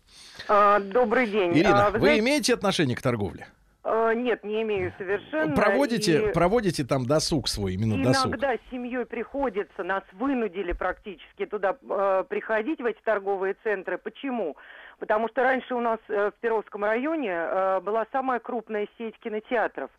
А, 0.48 0.80
Добрый 0.80 1.28
день. 1.28 1.54
Ирина, 1.58 1.88
А, 1.88 1.92
вы, 1.92 2.00
знаете, 2.00 2.20
имеете 2.22 2.54
отношение 2.54 2.96
к 2.96 3.02
торговле? 3.02 3.48
а, 3.84 4.14
Нет, 4.14 4.44
не 4.44 4.62
имею 4.64 4.94
совершенно. 4.98 5.56
Проводите, 5.56 6.30
и 6.30 6.34
проводите 6.34 6.84
там 6.84 7.06
досуг 7.06 7.48
свой, 7.48 7.74
именно 7.76 8.04
досуг. 8.04 8.28
Иногда 8.28 8.54
с 8.56 8.60
семьей 8.72 9.06
приходится, 9.06 9.84
нас 9.84 10.04
вынудили 10.14 10.72
практически 10.74 11.46
туда 11.46 11.78
э, 11.90 12.24
приходить, 12.28 12.80
в 12.82 12.86
эти 12.86 13.00
торговые 13.04 13.56
центры. 13.64 13.98
Почему? 13.98 14.58
Потому 15.00 15.30
что 15.30 15.44
раньше 15.44 15.76
у 15.76 15.80
нас 15.80 16.00
э, 16.10 16.32
в 16.36 16.40
Перовском 16.42 16.84
районе 16.84 17.30
э, 17.32 17.80
была 17.82 18.06
самая 18.12 18.40
крупная 18.40 18.88
сеть 18.98 19.16
кинотеатров. 19.24 19.90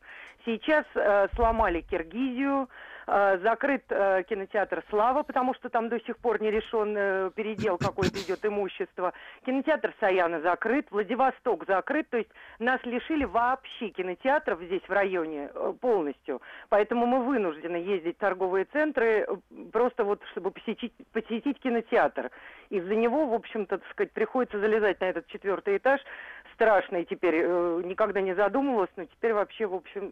Сейчас 0.44 0.84
э, 0.94 1.28
сломали 1.34 1.80
Киргизию, 1.82 2.68
закрыт 3.08 3.84
э, 3.88 4.22
кинотеатр 4.28 4.84
«Слава», 4.90 5.22
потому 5.22 5.54
что 5.54 5.70
там 5.70 5.88
до 5.88 5.98
сих 6.00 6.18
пор 6.18 6.42
не 6.42 6.50
решен 6.50 6.94
э, 6.96 7.30
передел 7.34 7.78
какой-то 7.78 8.20
идет 8.20 8.44
имущество. 8.44 9.14
Кинотеатр 9.46 9.94
«Саяна» 9.98 10.40
закрыт, 10.40 10.90
Владивосток 10.90 11.64
закрыт. 11.66 12.10
То 12.10 12.18
есть 12.18 12.30
нас 12.58 12.80
лишили 12.84 13.24
вообще 13.24 13.88
кинотеатров 13.88 14.60
здесь 14.60 14.82
в 14.86 14.92
районе 14.92 15.50
э, 15.54 15.72
полностью. 15.80 16.42
Поэтому 16.68 17.06
мы 17.06 17.24
вынуждены 17.24 17.76
ездить 17.76 18.16
в 18.16 18.20
торговые 18.20 18.66
центры 18.66 19.26
э, 19.26 19.36
просто 19.72 20.04
вот, 20.04 20.22
чтобы 20.32 20.50
посетить, 20.50 20.92
посетить 21.12 21.58
кинотеатр. 21.60 22.30
Из-за 22.68 22.94
него, 22.94 23.26
в 23.26 23.32
общем-то, 23.32 23.80
сказать, 23.90 24.12
приходится 24.12 24.60
залезать 24.60 25.00
на 25.00 25.06
этот 25.06 25.26
четвертый 25.28 25.78
этаж. 25.78 26.02
Страшно 26.58 26.96
и 26.96 27.04
теперь 27.04 27.36
э, 27.36 27.82
никогда 27.84 28.20
не 28.20 28.34
задумывалась, 28.34 28.90
но 28.96 29.04
теперь 29.04 29.32
вообще, 29.32 29.66
в 29.68 29.74
общем, 29.74 30.10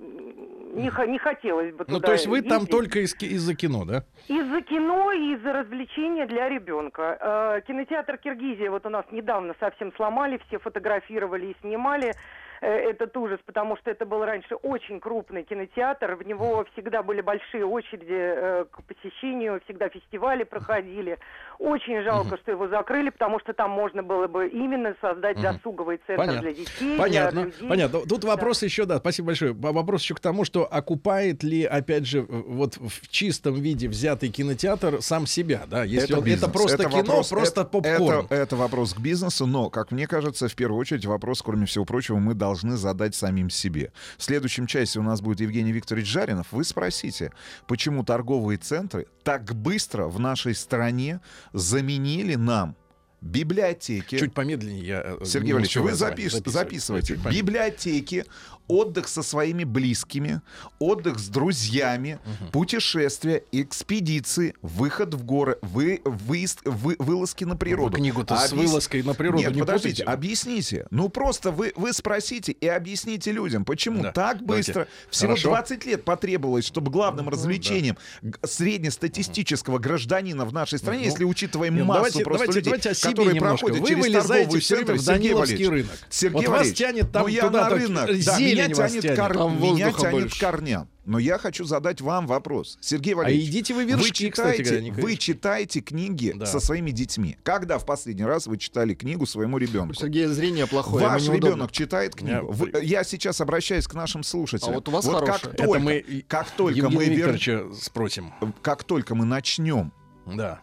не, 0.76 1.10
не 1.10 1.18
хотелось 1.18 1.72
бы 1.74 1.84
Ну, 1.88 1.96
туда 1.96 2.06
то 2.06 2.12
есть 2.12 2.28
вы 2.28 2.40
там 2.40 2.58
ездить. 2.58 2.70
только 2.70 2.98
из, 3.00 3.20
из-за 3.20 3.56
кино, 3.56 3.84
да? 3.84 4.04
Из-за 4.28 4.60
кино 4.60 5.10
и 5.10 5.34
из-за 5.34 5.52
развлечения 5.52 6.24
для 6.26 6.48
ребенка. 6.48 7.18
Э, 7.20 7.60
кинотеатр 7.66 8.18
Киргизия 8.18 8.70
вот 8.70 8.86
у 8.86 8.90
нас 8.90 9.04
недавно 9.10 9.56
совсем 9.58 9.92
сломали, 9.96 10.40
все 10.46 10.60
фотографировали 10.60 11.46
и 11.46 11.56
снимали 11.62 12.12
этот 12.60 13.16
ужас, 13.16 13.38
потому 13.44 13.76
что 13.76 13.90
это 13.90 14.06
был 14.06 14.24
раньше 14.24 14.54
очень 14.56 15.00
крупный 15.00 15.42
кинотеатр, 15.44 16.14
в 16.14 16.22
него 16.26 16.64
всегда 16.72 17.02
были 17.02 17.20
большие 17.20 17.64
очереди 17.64 18.06
э, 18.10 18.64
к 18.70 18.82
посещению, 18.84 19.60
всегда 19.64 19.88
фестивали 19.88 20.44
проходили. 20.44 21.18
Очень 21.58 22.02
жалко, 22.02 22.36
что 22.38 22.50
его 22.52 22.68
закрыли, 22.68 23.10
потому 23.10 23.40
что 23.40 23.52
там 23.52 23.70
можно 23.70 24.02
было 24.02 24.26
бы 24.26 24.48
именно 24.48 24.94
создать 25.00 25.40
досуговый 25.40 25.98
центр 26.06 26.16
Понятно. 26.24 26.40
для 26.42 26.52
детей, 26.52 26.98
Понятно, 26.98 27.30
для 27.42 27.50
людей. 27.50 27.68
понятно. 27.68 28.00
Тут 28.06 28.24
вопрос 28.24 28.62
еще, 28.62 28.84
да, 28.84 28.98
спасибо 28.98 29.26
большое. 29.28 29.52
Вопрос 29.52 30.02
еще 30.02 30.14
к 30.14 30.20
тому, 30.20 30.44
что 30.44 30.64
окупает 30.66 31.42
ли, 31.42 31.64
опять 31.64 32.06
же, 32.06 32.22
вот 32.22 32.76
в 32.76 33.08
чистом 33.08 33.54
виде 33.54 33.88
взятый 33.88 34.28
кинотеатр 34.30 35.00
сам 35.02 35.26
себя, 35.26 35.62
да? 35.66 35.84
Если 35.84 36.14
он- 36.14 36.24
это, 36.26 36.48
просто 36.48 36.74
Это 36.82 36.90
кино, 36.90 37.02
вопрос- 37.02 37.28
просто 37.30 37.60
это- 37.62 37.70
попкорн. 37.70 38.24
Это, 38.26 38.34
это 38.34 38.56
вопрос 38.56 38.94
к 38.94 38.98
бизнесу, 39.00 39.46
но, 39.46 39.70
как 39.70 39.92
мне 39.92 40.06
кажется, 40.06 40.48
в 40.48 40.54
первую 40.54 40.78
очередь 40.80 41.06
вопрос, 41.06 41.42
кроме 41.42 41.66
всего 41.66 41.84
прочего, 41.84 42.16
мы 42.16 42.34
должны 42.34 42.45
задать 42.76 43.14
самим 43.14 43.50
себе. 43.50 43.92
В 44.16 44.22
следующем 44.22 44.66
часе 44.66 44.98
у 44.98 45.02
нас 45.02 45.20
будет 45.20 45.40
Евгений 45.40 45.72
Викторович 45.72 46.06
Жаринов. 46.06 46.48
Вы 46.50 46.64
спросите, 46.64 47.32
почему 47.66 48.04
торговые 48.04 48.58
центры 48.58 49.06
так 49.24 49.54
быстро 49.54 50.06
в 50.06 50.20
нашей 50.20 50.54
стране 50.54 51.20
заменили 51.52 52.34
нам 52.34 52.76
библиотеки, 53.20 54.18
Чуть 54.18 54.32
помедленнее 54.34 54.86
я. 54.86 55.02
э, 55.20 55.24
Сергей 55.24 55.48
не 55.48 55.52
Валерьевич, 55.54 55.76
вы 55.76 55.94
записывать. 55.94 56.46
записывайте. 56.48 57.14
Помедленнее. 57.14 57.42
Библиотеки, 57.42 58.24
отдых 58.68 59.06
со 59.08 59.22
своими 59.22 59.62
близкими, 59.64 60.40
отдых 60.80 61.18
с 61.20 61.28
друзьями, 61.28 62.18
путешествия, 62.52 63.42
экспедиции, 63.52 64.54
выход 64.62 65.14
в 65.14 65.24
горы, 65.24 65.58
вы, 65.62 66.00
выезд, 66.04 66.60
вы, 66.64 66.96
вылазки 66.98 67.44
на 67.44 67.56
природу. 67.56 67.90
Вы 67.92 67.96
книгу-то 67.98 68.36
с 68.36 68.52
Объяс- 68.52 68.56
вылазкой 68.66 69.02
на 69.02 69.14
природу 69.14 69.38
Нет, 69.42 69.54
не 69.54 69.60
подождите, 69.60 70.02
путайте. 70.02 70.12
объясните. 70.12 70.86
Ну 70.90 71.08
просто 71.08 71.50
вы, 71.52 71.72
вы 71.76 71.92
спросите 71.92 72.52
и 72.52 72.66
объясните 72.66 73.30
людям, 73.32 73.64
почему 73.64 74.02
Да, 74.02 74.12
так 74.12 74.44
давайте. 74.44 74.72
быстро. 74.72 74.88
Всего 75.10 75.30
Хорошо. 75.30 75.48
20 75.50 75.86
лет 75.86 76.04
потребовалось, 76.04 76.64
чтобы 76.64 76.90
главным 76.90 77.28
развлечением 77.28 77.96
г- 78.22 78.38
среднестатистического 78.44 79.78
гражданина 79.78 80.44
в 80.44 80.52
нашей 80.52 80.78
стране, 80.78 81.00
Ну, 81.00 81.04
если 81.06 81.24
учитываем 81.24 81.76
Нет, 81.76 81.84
массу 81.84 81.98
давайте, 81.98 82.24
просто 82.24 82.46
давайте, 82.46 82.58
людей, 82.58 82.64
давайте 82.70 82.90
о 82.90 82.94
себе 82.94 83.15
которые 83.16 83.34
немножко. 83.34 83.66
проходят 83.66 83.80
Вы 83.82 83.88
через 83.88 84.02
время 84.02 84.22
центры, 84.22 84.58
в 84.58 84.62
Сергей 84.64 84.84
Даниловский 85.04 85.56
Валерьевич. 85.56 85.68
рынок. 85.70 85.98
Сергей 86.10 86.34
Вот 86.34 86.42
вас 86.48 86.50
Валерьевич, 86.58 86.78
тянет 86.78 87.12
там 87.12 87.22
ну 87.22 87.28
я 87.28 87.40
туда 87.42 87.60
на 87.64 87.70
рынок, 87.70 88.06
да, 88.06 88.38
меня 88.38 88.68
вас 88.68 88.76
тянет, 88.92 89.02
тянет. 89.02 89.18
кор- 89.18 89.36
Там 89.36 89.62
меня 89.62 89.92
тянет 89.92 90.10
больше. 90.12 90.36
к 90.36 90.40
корням. 90.40 90.88
Но 91.04 91.20
я 91.20 91.38
хочу 91.38 91.64
задать 91.64 92.00
вам 92.00 92.26
вопрос. 92.26 92.78
Сергей 92.80 93.14
А 93.14 93.18
Валерьевич, 93.18 93.48
идите 93.48 93.74
вы 93.74 93.84
вы 93.84 93.90
вершки, 93.92 94.28
кстати 94.28 94.56
читаете, 94.56 94.62
говоря, 94.64 94.80
Николай 94.82 95.02
вы 95.04 95.16
читаете 95.16 95.80
книги 95.80 96.32
Да. 96.34 96.46
со 96.46 96.58
своими 96.58 96.90
детьми. 96.90 97.36
Когда 97.44 97.78
в 97.78 97.86
последний 97.86 98.24
раз 98.24 98.48
вы 98.48 98.56
читали 98.58 98.92
книгу 98.94 99.24
своему 99.24 99.58
ребенку? 99.58 99.92
У 99.92 99.94
Сергея 99.94 100.28
зрение 100.28 100.66
плохое, 100.66 101.06
Ваш 101.06 101.28
ребенок 101.28 101.70
читает 101.70 102.16
книгу. 102.16 102.34
Я- 102.34 102.42
Вы- 102.42 102.72
Я, 102.82 103.04
сейчас 103.04 103.40
обращаюсь 103.40 103.86
к 103.86 103.94
нашим 103.94 104.24
слушателям. 104.24 104.72
А 104.72 104.74
вот 104.74 104.88
у 104.88 104.90
вас 104.90 105.04
как 105.06 105.14
хорошее. 105.20 105.52
Это 105.54 105.62
только, 105.64 105.78
мы 105.78 105.96
и- 105.98 106.22
как 106.22 106.50
только 106.50 106.90
мы 106.90 107.04
вер- 107.06 107.72
спросим. 107.80 108.32
как 108.62 108.82
только 108.82 109.14
мы 109.14 109.24
начнем 109.26 109.92
Да. 110.26 110.60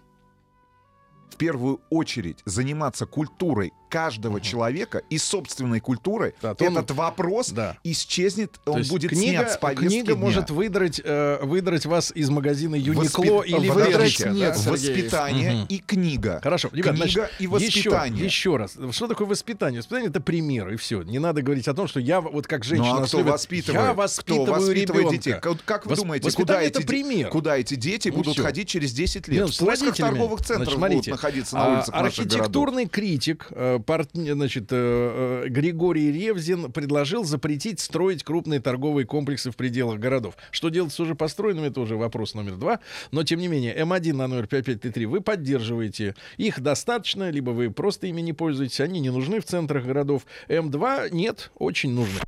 В 1.34 1.36
первую 1.36 1.82
очередь 1.90 2.44
заниматься 2.46 3.08
культурой 3.08 3.74
каждого 3.94 4.42
человека 4.42 5.04
и 5.12 5.20
собственной 5.20 5.80
культурой, 5.80 6.34
Да, 6.42 6.56
то 6.56 6.66
он- 6.66 6.78
этот 6.78 6.92
вопрос 6.92 7.50
Да. 7.50 7.78
исчезнет, 7.84 8.54
То 8.66 8.72
он 8.74 8.84
будет 8.90 9.12
книга, 9.12 9.38
снят 9.38 9.52
с 9.52 9.58
повестки 9.58 9.88
книга 9.88 10.14
дня. 10.14 10.16
может 10.16 10.50
выдрать, 10.50 11.00
э, 11.04 11.38
выдрать 11.44 11.86
вас 11.86 12.12
из 12.16 12.30
магазина 12.32 12.74
Юникло 12.76 13.24
Воспит- 13.24 13.46
или 13.48 13.68
Верочка. 13.68 14.30
нет, 14.30 14.58
да? 14.66 14.72
Воспитание 14.72 15.52
Мгм. 15.54 15.66
и 15.70 15.78
книга. 15.78 16.40
Хорошо, 16.42 16.70
ребят, 16.74 16.96
Книга 16.96 16.98
значит, 17.12 17.32
и 17.40 17.46
воспитание. 17.48 18.26
Еще, 18.26 18.50
еще 18.50 18.58
раз. 18.58 18.78
Что 18.92 19.08
такое 19.08 19.28
воспитание? 19.28 19.80
Воспитание 19.82 20.10
это 20.10 20.22
пример, 20.22 20.70
и 20.70 20.76
все. 20.76 21.04
Не 21.04 21.20
надо 21.20 21.44
говорить 21.44 21.68
о 21.68 21.76
том, 21.76 21.88
что 21.88 22.00
я 22.00 22.20
вот 22.20 22.48
как 22.48 22.62
Ну 22.62 22.66
женщина 22.66 22.98
а 22.98 23.00
нас 23.02 23.10
кто 23.10 23.20
любит, 23.20 23.32
воспитывает? 23.34 23.86
Я 23.86 23.94
воспитываю, 23.94 24.44
кто 24.46 24.54
воспитывает 24.54 25.02
ребенка. 25.04 25.18
детей? 25.18 25.34
Как, 25.40 25.64
как 25.66 25.86
вы 25.86 25.94
Вос- 25.94 25.98
думаете, 25.98 26.32
куда 26.32 26.62
эти, 26.62 26.82
пример. 26.82 27.30
куда 27.30 27.58
эти 27.58 27.76
дети 27.76 28.08
Ну, 28.10 28.16
будут 28.16 28.34
всё. 28.34 28.44
ходить 28.44 28.68
через 28.68 28.92
10 28.94 29.28
Нет, 29.28 29.38
лет? 29.38 29.54
с 29.54 29.62
в 29.62 29.66
поисках 29.66 29.96
торговых 29.96 30.42
центров 30.42 30.74
Значит, 30.74 30.96
будут 30.98 31.08
находиться 31.08 31.56
на 31.56 31.62
а, 31.64 31.70
городов. 31.86 31.90
Архитектурный 31.94 32.88
критик 32.88 33.48
э, 33.52 33.80
парт- 33.84 34.12
значит, 34.14 34.72
э, 34.72 35.44
э, 35.46 35.50
Григорий 35.50 36.12
Ревзин 36.12 36.72
предложил 36.72 37.24
запретить 37.24 37.80
строить 37.80 38.24
крупные 38.24 38.60
торговые 38.60 39.06
комплексы 39.06 39.52
в 39.52 39.56
пределах 39.56 40.00
городов. 40.00 40.36
Что 40.52 40.70
делать 40.70 40.94
с 40.94 41.00
уже 41.00 41.16
построенными, 41.16 41.68
это 41.68 41.82
уже 41.82 41.96
вопрос 41.96 42.34
номер 42.34 42.56
два. 42.56 42.80
Но, 43.12 43.24
тем 43.24 43.40
не 43.40 43.48
менее, 43.48 43.76
М1 43.76 44.14
на 44.14 44.28
номер 44.28 44.48
5533 44.48 45.06
вы 45.06 45.22
поддерживаете. 45.22 46.16
Их 46.38 46.60
достаточно, 46.62 47.30
либо 47.30 47.52
вы 47.52 47.70
просто 47.70 48.08
ими 48.08 48.22
не 48.22 48.34
пользуетесь. 48.34 48.80
Они 48.80 49.00
не 49.00 49.10
нужны 49.10 49.40
в 49.40 49.46
центрах 49.46 49.86
городов. 49.86 50.26
М2 50.48 51.10
нет, 51.12 51.52
очень 51.56 51.92
нужны. 51.92 52.20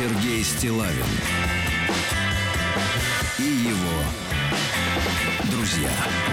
Сергей 0.00 0.42
Стилавин 0.42 1.59
его 5.80 6.29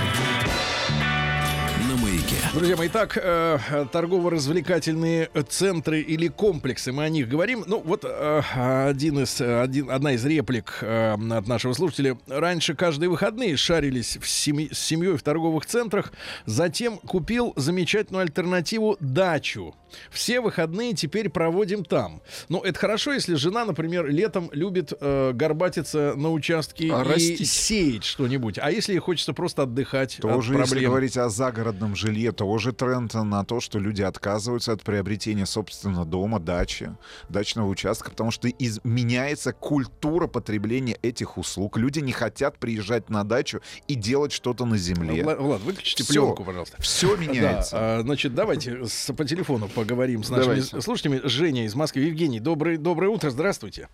друзья 2.58 2.76
мои, 2.76 2.88
итак, 2.88 3.18
э, 3.22 3.86
торгово-развлекательные 3.92 5.30
центры 5.48 6.02
или 6.02 6.28
комплексы, 6.28 6.92
мы 6.92 7.04
о 7.04 7.10
них 7.10 7.30
говорим. 7.30 7.64
Ну, 7.68 7.82
вот 7.86 8.04
э, 8.04 8.42
один 8.88 9.20
из, 9.20 9.40
один, 9.40 9.92
одна 9.92 10.14
из 10.14 10.26
реплик 10.26 10.80
э, 10.82 11.14
от 11.14 11.48
нашего 11.48 11.74
слушателя. 11.74 12.18
Раньше 12.28 12.74
каждые 12.74 13.10
выходные 13.10 13.58
шарились 13.58 14.18
в 14.18 14.28
семь, 14.28 14.70
с 14.72 14.80
семьей 14.80 15.18
в 15.18 15.24
торговых 15.24 15.66
центрах, 15.66 16.12
затем 16.46 16.98
купил 16.98 17.54
замечательную 17.56 18.24
альтернативу 18.24 18.98
дачу. 19.00 19.76
Все 20.12 20.42
выходные 20.42 20.94
теперь 20.94 21.30
проводим 21.30 21.86
там. 21.86 22.22
Ну, 22.50 22.60
это 22.60 22.78
хорошо, 22.78 23.14
если 23.14 23.36
жена, 23.36 23.64
например, 23.66 24.08
летом 24.08 24.50
любит 24.52 24.92
э, 25.00 25.32
горбатиться 25.34 26.14
на 26.16 26.32
участке 26.32 26.92
А 26.94 27.04
и 27.04 27.08
растить. 27.08 27.50
сеять 27.50 28.04
что-нибудь. 28.04 28.60
А 28.62 28.70
если 28.72 28.94
ей 28.94 29.00
хочется 29.00 29.34
просто 29.34 29.64
отдыхать 29.64 30.18
Тоже, 30.22 30.54
от 30.56 30.60
если 30.60 30.74
проблем? 30.74 30.92
говорить 30.92 31.18
о 31.18 31.30
загородном 31.30 31.96
жилье, 31.96 32.32
тоже 32.48 32.72
тренд 32.72 33.14
на 33.14 33.44
то, 33.44 33.60
что 33.60 33.78
люди 33.78 34.02
отказываются 34.02 34.72
от 34.72 34.82
приобретения 34.82 35.46
собственного 35.46 36.06
дома, 36.06 36.40
дачи, 36.40 36.96
дачного 37.28 37.68
участка, 37.68 38.10
потому 38.10 38.32
что 38.32 38.48
из- 38.48 38.80
меняется 38.86 39.52
культура 39.52 40.28
потребления 40.28 40.98
этих 41.02 41.38
услуг. 41.38 41.78
Люди 41.78 42.00
не 42.00 42.14
хотят 42.14 42.58
приезжать 42.58 43.10
на 43.10 43.26
дачу 43.26 43.60
и 43.90 43.96
делать 43.96 44.32
что-то 44.32 44.66
на 44.66 44.78
земле. 44.78 45.24
Влад, 45.26 45.40
Влад, 45.40 45.62
выключите 45.62 46.04
Всё. 46.04 46.24
пленку, 46.24 46.46
пожалуйста. 46.46 46.82
Все 46.82 47.18
меняется. 47.18 47.72
Да, 47.76 47.98
а, 47.98 48.02
значит, 48.04 48.34
давайте 48.34 48.86
с- 48.88 49.14
по 49.14 49.26
телефону 49.26 49.68
поговорим 49.68 50.24
с 50.24 50.30
нашими 50.30 50.46
Давайте. 50.62 50.82
слушателями. 50.82 51.20
Женя 51.26 51.66
из 51.66 51.76
Москвы. 51.76 52.04
Евгений, 52.04 52.40
добрый, 52.40 52.78
доброе 52.78 53.10
утро, 53.10 53.30
здравствуйте. 53.30 53.90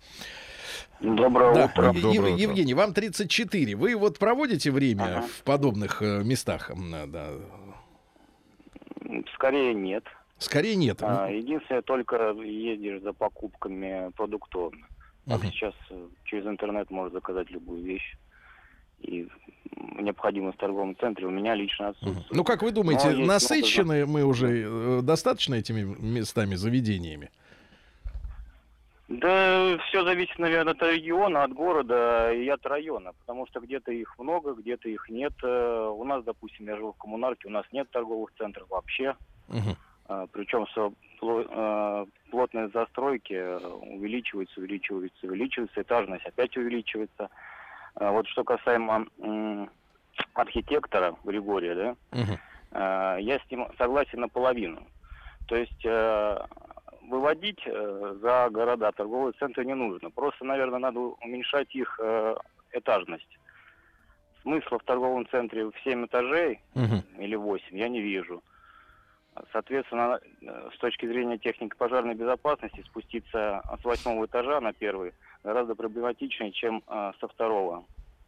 Доброе 1.00 1.54
Да, 1.54 1.64
утро. 1.66 1.92
Е- 1.92 2.00
Доброе 2.00 2.12
Ев- 2.14 2.20
утро. 2.22 2.30
Евгений, 2.50 2.72
вам 2.74 2.94
34. 2.94 3.74
Вы 3.74 3.96
вот 3.96 4.18
проводите 4.18 4.70
время 4.70 5.02
Ага. 5.18 5.26
в 5.40 5.42
подобных 5.42 6.00
э, 6.02 6.22
местах? 6.22 6.70
Да. 7.08 7.30
Скорее 9.34 9.74
нет. 9.74 10.04
Скорее 10.38 10.76
нет. 10.76 10.98
А, 11.02 11.28
единственное, 11.28 11.82
только 11.82 12.32
ездишь 12.32 13.02
за 13.02 13.12
покупками 13.12 14.10
продуктовыми. 14.16 14.84
Так 15.26 15.38
Мгм. 15.42 15.52
сейчас 15.52 15.74
э, 15.90 16.06
через 16.24 16.46
интернет 16.46 16.90
можно 16.90 17.10
заказать 17.10 17.50
любую 17.50 17.82
вещь. 17.82 18.16
И 19.00 19.28
необходимость 19.98 20.56
в 20.56 20.60
торговом 20.60 20.96
центре 20.98 21.26
у 21.26 21.30
меня 21.30 21.54
лично 21.54 21.88
отсутствует. 21.88 22.30
Ну, 22.30 22.44
как 22.44 22.62
вы 22.62 22.72
думаете, 22.72 23.10
Но 23.10 23.26
насыщены 23.26 24.06
мы 24.06 24.24
уже 24.24 24.64
э, 24.66 25.00
достаточно 25.02 25.54
этими 25.54 25.82
местами, 25.82 26.56
заведениями? 26.56 27.30
Да, 29.20 29.78
все 29.88 30.04
зависит, 30.04 30.38
наверное, 30.38 30.72
от 30.72 30.82
региона, 30.82 31.44
от 31.44 31.52
города 31.52 32.32
и 32.32 32.48
от 32.48 32.64
района, 32.66 33.12
потому 33.20 33.46
что 33.46 33.60
где-то 33.60 33.92
их 33.92 34.18
много, 34.18 34.54
где-то 34.54 34.88
их 34.88 35.08
нет. 35.08 35.32
Э, 35.42 35.88
У 35.94 36.04
нас, 36.04 36.24
допустим, 36.24 36.66
я 36.66 36.76
живу 36.76 36.92
в 36.92 36.98
коммунарке, 36.98 37.48
у 37.48 37.50
нас 37.50 37.64
нет 37.72 37.90
торговых 37.90 38.32
центров 38.36 38.68
вообще. 38.70 39.14
Мгм. 39.48 39.76
А, 40.08 40.26
Причем 40.32 40.66
э, 41.22 42.06
плотные 42.30 42.68
застройки 42.68 43.34
э, 43.34 43.58
увеличиваются, 43.58 44.60
увеличиваются, 44.60 45.26
увеличиваются, 45.26 45.82
этажность 45.82 46.26
опять 46.26 46.56
увеличивается. 46.56 47.30
Вот 47.96 48.26
что 48.26 48.42
касаемо 48.42 49.06
архитектора 50.34 51.14
Григория, 51.24 51.74
да, 51.74 51.96
э, 52.72 53.22
я 53.22 53.38
с 53.38 53.50
ним 53.50 53.68
согласен 53.78 54.20
наполовину. 54.20 54.82
То 55.46 55.56
есть 55.56 55.84
э, 55.84 56.38
выводить 57.08 57.60
э, 57.66 58.16
за 58.20 58.48
города 58.50 58.92
торговые 58.92 59.32
центры 59.38 59.64
не 59.64 59.74
нужно. 59.74 60.10
Просто, 60.10 60.44
наверное, 60.44 60.78
надо 60.78 61.00
уменьшать 61.00 61.74
их 61.74 61.98
э, 62.02 62.36
этажность. 62.72 63.38
Смысла 64.42 64.78
в 64.78 64.84
торговом 64.84 65.26
центре 65.28 65.64
в 65.66 65.72
7 65.84 66.06
этажей 66.06 66.60
Мгм. 66.74 67.02
или 67.18 67.34
8 67.34 67.76
я 67.76 67.88
не 67.88 68.00
вижу. 68.00 68.42
Соответственно, 69.52 70.20
э, 70.42 70.70
с 70.74 70.78
точки 70.78 71.06
зрения 71.06 71.38
техники 71.38 71.74
пожарной 71.76 72.14
безопасности 72.14 72.82
спуститься 72.82 73.62
с 73.80 73.84
восьмого 73.84 74.26
этажа 74.26 74.60
на 74.60 74.72
первый 74.72 75.12
гораздо 75.42 75.74
проблематичнее, 75.74 76.52
чем 76.52 76.82
э, 76.86 77.12
со 77.20 77.28
второго. 77.28 77.84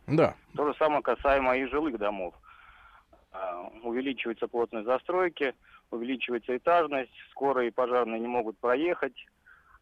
Да. 0.06 0.34
То 0.54 0.66
же 0.66 0.74
самое 0.78 1.02
касаемо 1.02 1.56
и 1.56 1.66
жилых 1.66 1.98
домов. 1.98 2.34
А, 3.32 3.68
Увеличивается 3.82 4.46
плотность 4.48 4.86
застройки, 4.86 5.54
увеличивается 5.90 6.56
этажность, 6.56 7.12
скорые 7.30 7.68
и 7.68 7.72
пожарные 7.72 8.20
не 8.20 8.26
могут 8.26 8.58
проехать, 8.58 9.14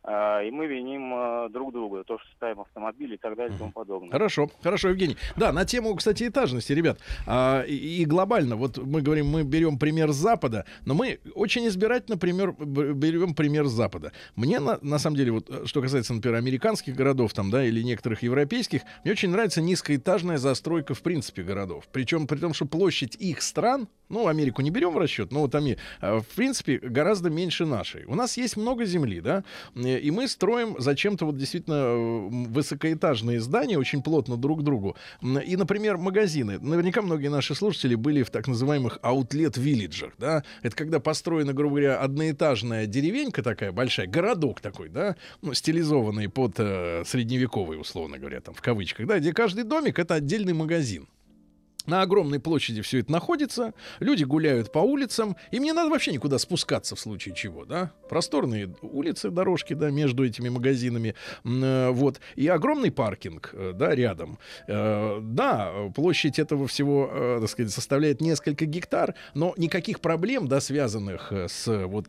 и 0.06 0.50
мы 0.50 0.66
виним 0.66 1.12
а, 1.14 1.48
друг 1.48 1.72
друга, 1.72 2.04
то, 2.04 2.18
что 2.18 2.28
ставим 2.36 2.60
автомобили 2.60 3.14
и 3.14 3.18
так 3.18 3.36
далее 3.36 3.54
и 3.54 3.58
тому 3.58 3.72
подобное. 3.72 4.10
Хорошо, 4.10 4.50
хорошо, 4.62 4.90
Евгений. 4.90 5.16
Да, 5.36 5.50
на 5.52 5.64
тему, 5.64 5.94
кстати, 5.94 6.28
этажности, 6.28 6.72
ребят, 6.72 6.98
а, 7.26 7.62
и, 7.62 7.74
и 7.74 8.04
глобально, 8.04 8.56
вот 8.56 8.76
мы 8.76 9.00
говорим, 9.00 9.28
мы 9.28 9.44
берем 9.44 9.78
пример 9.78 10.12
Запада, 10.12 10.66
но 10.84 10.94
мы 10.94 11.20
очень 11.34 11.66
избирательно 11.68 12.18
пример, 12.18 12.52
берем 12.52 13.34
пример 13.34 13.66
Запада. 13.66 14.12
Мне, 14.36 14.60
на, 14.60 14.78
на 14.82 14.98
самом 14.98 15.16
деле, 15.16 15.32
вот 15.32 15.48
э, 15.48 15.64
что 15.64 15.80
касается, 15.80 16.12
например, 16.12 16.36
американских 16.36 16.94
городов 16.94 17.32
там, 17.32 17.50
да, 17.50 17.64
или 17.64 17.82
некоторых 17.82 18.22
европейских, 18.22 18.82
мне 19.04 19.12
очень 19.12 19.30
нравится 19.30 19.62
низкоэтажная 19.62 20.36
застройка 20.36 20.92
в 20.94 21.00
принципе 21.02 21.42
городов. 21.42 21.84
Причем 21.92 22.26
при 22.26 22.36
том, 22.36 22.52
что 22.52 22.66
площадь 22.66 23.16
их 23.16 23.40
стран, 23.40 23.88
ну, 24.08 24.28
Америку 24.28 24.62
не 24.62 24.70
берем 24.70 24.92
в 24.92 24.98
расчет, 24.98 25.32
но 25.32 25.40
вот 25.40 25.54
они, 25.54 25.78
э, 26.00 26.18
в 26.18 26.36
принципе, 26.36 26.78
гораздо 26.78 27.30
меньше 27.30 27.64
нашей. 27.64 28.04
У 28.04 28.14
нас 28.14 28.36
есть 28.36 28.56
много 28.56 28.84
земли, 28.84 29.20
да, 29.20 29.44
э, 29.74 29.93
и 29.98 30.10
мы 30.10 30.28
строим 30.28 30.76
зачем-то 30.78 31.26
вот 31.26 31.36
действительно 31.36 31.94
высокоэтажные 32.48 33.40
здания 33.40 33.78
очень 33.78 34.02
плотно 34.02 34.36
друг 34.36 34.60
к 34.60 34.62
другу. 34.62 34.96
И, 35.22 35.56
например, 35.56 35.96
магазины. 35.96 36.58
Наверняка 36.58 37.02
многие 37.02 37.28
наши 37.28 37.54
слушатели 37.54 37.94
были 37.94 38.22
в 38.22 38.30
так 38.30 38.48
называемых 38.48 38.98
аутлет-виллиджах, 39.02 40.14
да. 40.18 40.44
Это 40.62 40.76
когда 40.76 41.00
построена, 41.00 41.52
грубо 41.52 41.76
говоря, 41.76 42.00
одноэтажная 42.00 42.86
деревенька 42.86 43.42
такая 43.42 43.72
большая, 43.72 44.06
городок 44.06 44.60
такой, 44.60 44.88
да, 44.88 45.16
ну, 45.42 45.54
стилизованный 45.54 46.28
под 46.28 46.54
э, 46.58 47.02
средневековый, 47.06 47.80
условно 47.80 48.18
говоря, 48.18 48.40
там, 48.40 48.54
в 48.54 48.62
кавычках, 48.62 49.06
да, 49.06 49.18
где 49.18 49.32
каждый 49.32 49.64
домик— 49.64 49.98
это 50.00 50.14
отдельный 50.14 50.52
магазин. 50.52 51.06
На 51.86 52.02
огромной 52.02 52.40
площади 52.40 52.80
все 52.80 53.00
это 53.00 53.12
находится, 53.12 53.74
люди 54.00 54.24
гуляют 54.24 54.72
по 54.72 54.78
улицам, 54.78 55.36
и 55.50 55.60
мне 55.60 55.72
надо 55.72 55.90
вообще 55.90 56.12
никуда 56.12 56.38
спускаться 56.38 56.96
в 56.96 57.00
случае 57.00 57.34
чего, 57.34 57.64
да? 57.64 57.92
Просторные 58.08 58.74
улицы, 58.80 59.30
дорожки, 59.30 59.74
да, 59.74 59.90
между 59.90 60.24
этими 60.24 60.48
магазинами, 60.48 61.14
э, 61.44 61.90
вот, 61.90 62.20
и 62.36 62.48
огромный 62.48 62.90
паркинг, 62.90 63.50
э, 63.52 63.72
да, 63.74 63.94
рядом. 63.94 64.38
Э, 64.66 65.20
Да, 65.20 65.72
площадь 65.94 66.38
этого 66.38 66.66
всего, 66.66 67.38
так 67.40 67.48
сказать, 67.50 67.72
составляет 67.72 68.20
несколько 68.20 68.64
гектар, 68.66 69.14
но 69.34 69.54
никаких 69.56 70.00
проблем, 70.00 70.48
да, 70.48 70.60
связанных 70.60 71.32
с 71.32 71.66
вот 71.86 72.08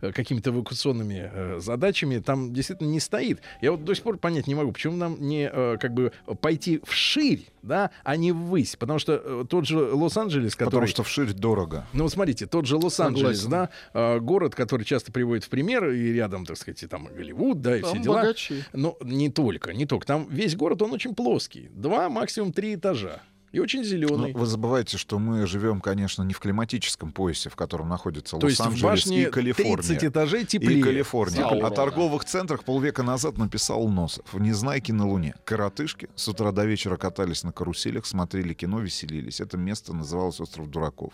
какими-то 0.00 0.50
эвакуационными 0.50 1.58
задачами 1.60 2.18
там 2.18 2.52
действительно 2.52 2.88
не 2.88 3.00
стоит. 3.00 3.40
Я 3.60 3.72
вот 3.72 3.84
до 3.84 3.94
сих 3.94 4.04
пор 4.04 4.18
понять 4.18 4.46
не 4.46 4.54
могу, 4.54 4.72
почему 4.72 4.96
нам 4.96 5.16
не 5.20 5.48
как 5.78 5.92
бы 5.92 6.12
пойти 6.40 6.80
вширь, 6.84 7.51
да, 7.62 7.90
а 8.04 8.16
не 8.16 8.32
ввысь, 8.32 8.76
потому 8.76 8.98
что 8.98 9.20
э, 9.24 9.44
тот 9.48 9.66
же 9.66 9.78
Лос-Анджелес, 9.78 10.54
который... 10.54 10.70
Потому 10.70 10.86
что 10.86 11.02
вширь 11.02 11.32
дорого. 11.32 11.86
Ну, 11.92 12.04
вот 12.04 12.12
смотрите, 12.12 12.46
тот 12.46 12.66
же 12.66 12.76
Лос-Анджелес, 12.76 13.44
да, 13.46 13.70
э, 13.94 14.18
город, 14.18 14.54
который 14.54 14.84
часто 14.84 15.12
приводит 15.12 15.44
в 15.44 15.48
пример, 15.48 15.88
и 15.90 16.12
рядом, 16.12 16.44
так 16.44 16.56
сказать, 16.56 16.82
и 16.82 16.86
там 16.86 17.06
Голливуд, 17.06 17.60
да, 17.60 17.76
и 17.76 17.82
все 17.82 17.92
Там 17.92 18.02
дела. 18.02 18.20
богачи. 18.20 18.64
Но 18.72 18.96
не 19.02 19.30
только, 19.30 19.72
не 19.72 19.86
только. 19.86 20.06
Там 20.06 20.26
весь 20.28 20.56
город, 20.56 20.82
он 20.82 20.92
очень 20.92 21.14
плоский. 21.14 21.68
Два, 21.72 22.08
максимум 22.08 22.52
три 22.52 22.74
этажа. 22.74 23.20
И 23.52 23.58
очень 23.58 23.84
зеленый. 23.84 24.32
вы 24.32 24.46
забываете, 24.46 24.96
что 24.96 25.18
мы 25.18 25.46
живем, 25.46 25.80
конечно, 25.80 26.22
не 26.22 26.32
в 26.32 26.40
климатическом 26.40 27.12
поясе, 27.12 27.50
в 27.50 27.56
котором 27.56 27.88
находится 27.88 28.36
Лос-Анджелес 28.36 29.06
и 29.06 29.26
Калифорния. 29.26 29.76
30 29.76 30.04
этажей 30.04 30.46
теплее. 30.46 30.80
И 30.80 30.82
Калифорния. 30.82 31.42
Саура, 31.42 31.66
О 31.66 31.70
да. 31.70 31.76
торговых 31.76 32.24
центрах 32.24 32.64
полвека 32.64 33.02
назад 33.02 33.36
написал 33.36 33.86
Носов. 33.88 34.24
В 34.32 34.40
Незнайке 34.40 34.94
на 34.94 35.06
Луне. 35.06 35.34
Коротышки 35.44 36.08
с 36.14 36.26
утра 36.28 36.50
до 36.50 36.64
вечера 36.64 36.96
катались 36.96 37.44
на 37.44 37.52
каруселях, 37.52 38.06
смотрели 38.06 38.54
кино, 38.54 38.80
веселились. 38.80 39.40
Это 39.40 39.58
место 39.58 39.92
называлось 39.92 40.40
Остров 40.40 40.70
Дураков. 40.70 41.12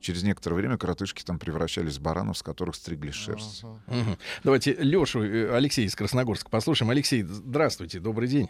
Через 0.00 0.22
некоторое 0.22 0.56
время 0.56 0.78
коротышки 0.78 1.24
там 1.24 1.40
превращались 1.40 1.96
в 1.96 2.00
баранов, 2.00 2.38
с 2.38 2.42
которых 2.42 2.76
стригли 2.76 3.10
шерсть. 3.10 3.64
Мгм. 3.88 4.16
Давайте 4.44 4.74
Лешу, 4.74 5.24
э, 5.24 5.54
Алексей 5.56 5.86
из 5.86 5.96
Красногорска 5.96 6.50
послушаем. 6.50 6.90
Алексей, 6.90 7.22
здравствуйте, 7.22 7.98
добрый 7.98 8.28
день. 8.28 8.48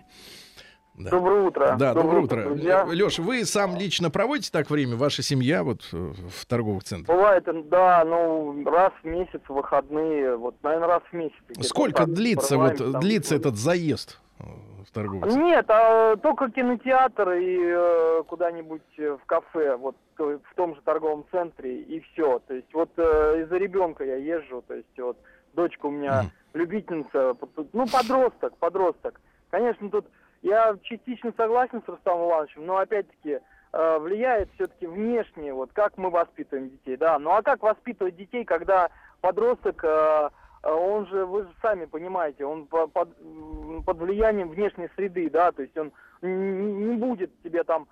Да. 0.94 1.10
Доброе 1.10 1.42
утро. 1.42 1.76
Да, 1.78 1.94
доброе 1.94 2.22
утро. 2.22 2.42
друзья. 2.44 2.84
Леша, 2.90 3.22
вы 3.22 3.44
сам 3.44 3.76
лично 3.76 4.10
проводите 4.10 4.50
так 4.52 4.68
время, 4.70 4.96
ваша 4.96 5.22
семья 5.22 5.62
вот 5.62 5.88
э, 5.92 5.96
в 5.96 6.46
торговых 6.46 6.84
центрах? 6.84 7.16
Бывает, 7.16 7.68
да, 7.68 8.04
ну, 8.04 8.64
раз 8.66 8.92
в 9.02 9.06
месяц 9.06 9.40
выходные, 9.48 10.36
вот, 10.36 10.56
наверное, 10.62 10.88
раз 10.88 11.02
в 11.10 11.12
месяц. 11.14 11.34
Сколько 11.62 12.04
так 12.04 12.12
длится, 12.12 12.56
вот, 12.58 12.76
прорываемся 12.76 12.92
там 12.92 13.00
длится 13.00 13.34
этот 13.36 13.56
заезд 13.56 14.20
э, 14.40 14.42
в 14.86 14.90
торговый? 14.92 15.32
Нет, 15.36 15.64
а 15.68 16.16
только 16.16 16.50
кинотеатр 16.50 17.30
и 17.32 17.58
э, 17.60 18.22
куда-нибудь 18.26 18.82
э, 18.98 19.16
в 19.22 19.24
кафе, 19.26 19.76
вот 19.76 19.96
в 20.18 20.54
том 20.54 20.74
же 20.74 20.82
торговом 20.82 21.24
центре, 21.30 21.80
и 21.80 22.00
все. 22.00 22.40
То 22.46 22.52
есть 22.54 22.72
вот 22.74 22.90
э, 22.98 23.42
из-за 23.44 23.56
ребенка 23.56 24.04
я 24.04 24.16
езжу, 24.16 24.62
то 24.66 24.74
есть 24.74 24.98
вот 24.98 25.16
дочка 25.54 25.86
у 25.86 25.90
меня 25.90 26.22
Мгм. 26.22 26.30
любительница, 26.54 27.36
ну, 27.72 27.86
подросток, 27.86 28.56
подросток. 28.58 29.20
Конечно, 29.50 29.88
тут 29.88 30.06
я 30.42 30.74
частично 30.82 31.32
согласен 31.36 31.82
с 31.84 31.88
Рустамом 31.88 32.28
Ивановичем, 32.28 32.66
но 32.66 32.78
опять-таки 32.78 33.40
э, 33.72 33.98
влияет 33.98 34.48
все-таки 34.54 34.86
внешне, 34.86 35.52
вот 35.52 35.70
как 35.72 35.98
мы 35.98 36.10
воспитываем 36.10 36.70
детей, 36.70 36.96
да. 36.96 37.18
Ну 37.18 37.30
а 37.30 37.42
как 37.42 37.62
воспитывать 37.62 38.16
детей, 38.16 38.44
когда 38.44 38.88
подросток, 39.20 39.84
э, 39.84 40.30
э, 40.62 40.72
он 40.72 41.06
же, 41.06 41.26
вы 41.26 41.42
же 41.42 41.50
сами 41.60 41.84
понимаете, 41.84 42.46
он 42.46 42.66
по- 42.66 42.86
под, 42.86 43.10
под 43.84 43.98
влиянием 43.98 44.48
внешней 44.48 44.88
среды, 44.96 45.28
да, 45.28 45.52
то 45.52 45.62
есть 45.62 45.76
он 45.76 45.92
не 46.22 46.96
будет 46.96 47.30
тебе 47.42 47.64
там 47.64 47.86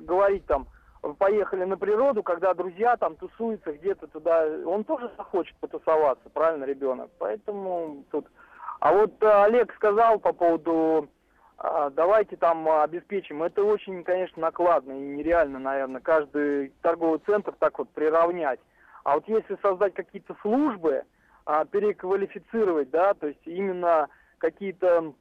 говорить 0.00 0.46
там, 0.46 0.66
поехали 1.18 1.64
на 1.64 1.76
природу, 1.76 2.22
когда 2.22 2.54
друзья 2.54 2.96
там 2.96 3.16
тусуются 3.16 3.72
где-то 3.72 4.06
туда, 4.06 4.46
он 4.66 4.84
тоже 4.84 5.10
захочет 5.16 5.56
потусоваться, 5.56 6.28
правильно, 6.30 6.64
ребенок? 6.64 7.10
Поэтому 7.18 8.04
тут... 8.10 8.26
А 8.80 8.92
вот 8.92 9.22
Олег 9.22 9.72
сказал 9.74 10.18
по 10.18 10.32
поводу 10.32 11.08
давайте 11.90 12.36
там 12.36 12.68
а, 12.68 12.82
обеспечим. 12.82 13.42
Это 13.42 13.62
очень, 13.62 14.02
конечно, 14.02 14.42
накладно 14.42 14.92
и 14.92 15.16
нереально, 15.16 15.58
наверное, 15.58 16.00
каждый 16.00 16.72
торговый 16.82 17.20
центр 17.24 17.52
так 17.58 17.78
вот 17.78 17.88
приравнять. 17.90 18.60
А 19.04 19.14
вот 19.14 19.28
если 19.28 19.56
создать 19.62 19.94
какие-то 19.94 20.36
службы, 20.42 21.04
а, 21.44 21.64
переквалифицировать, 21.64 22.90
да, 22.90 23.14
то 23.14 23.28
есть 23.28 23.46
именно 23.46 24.08
какие-то 24.38 25.12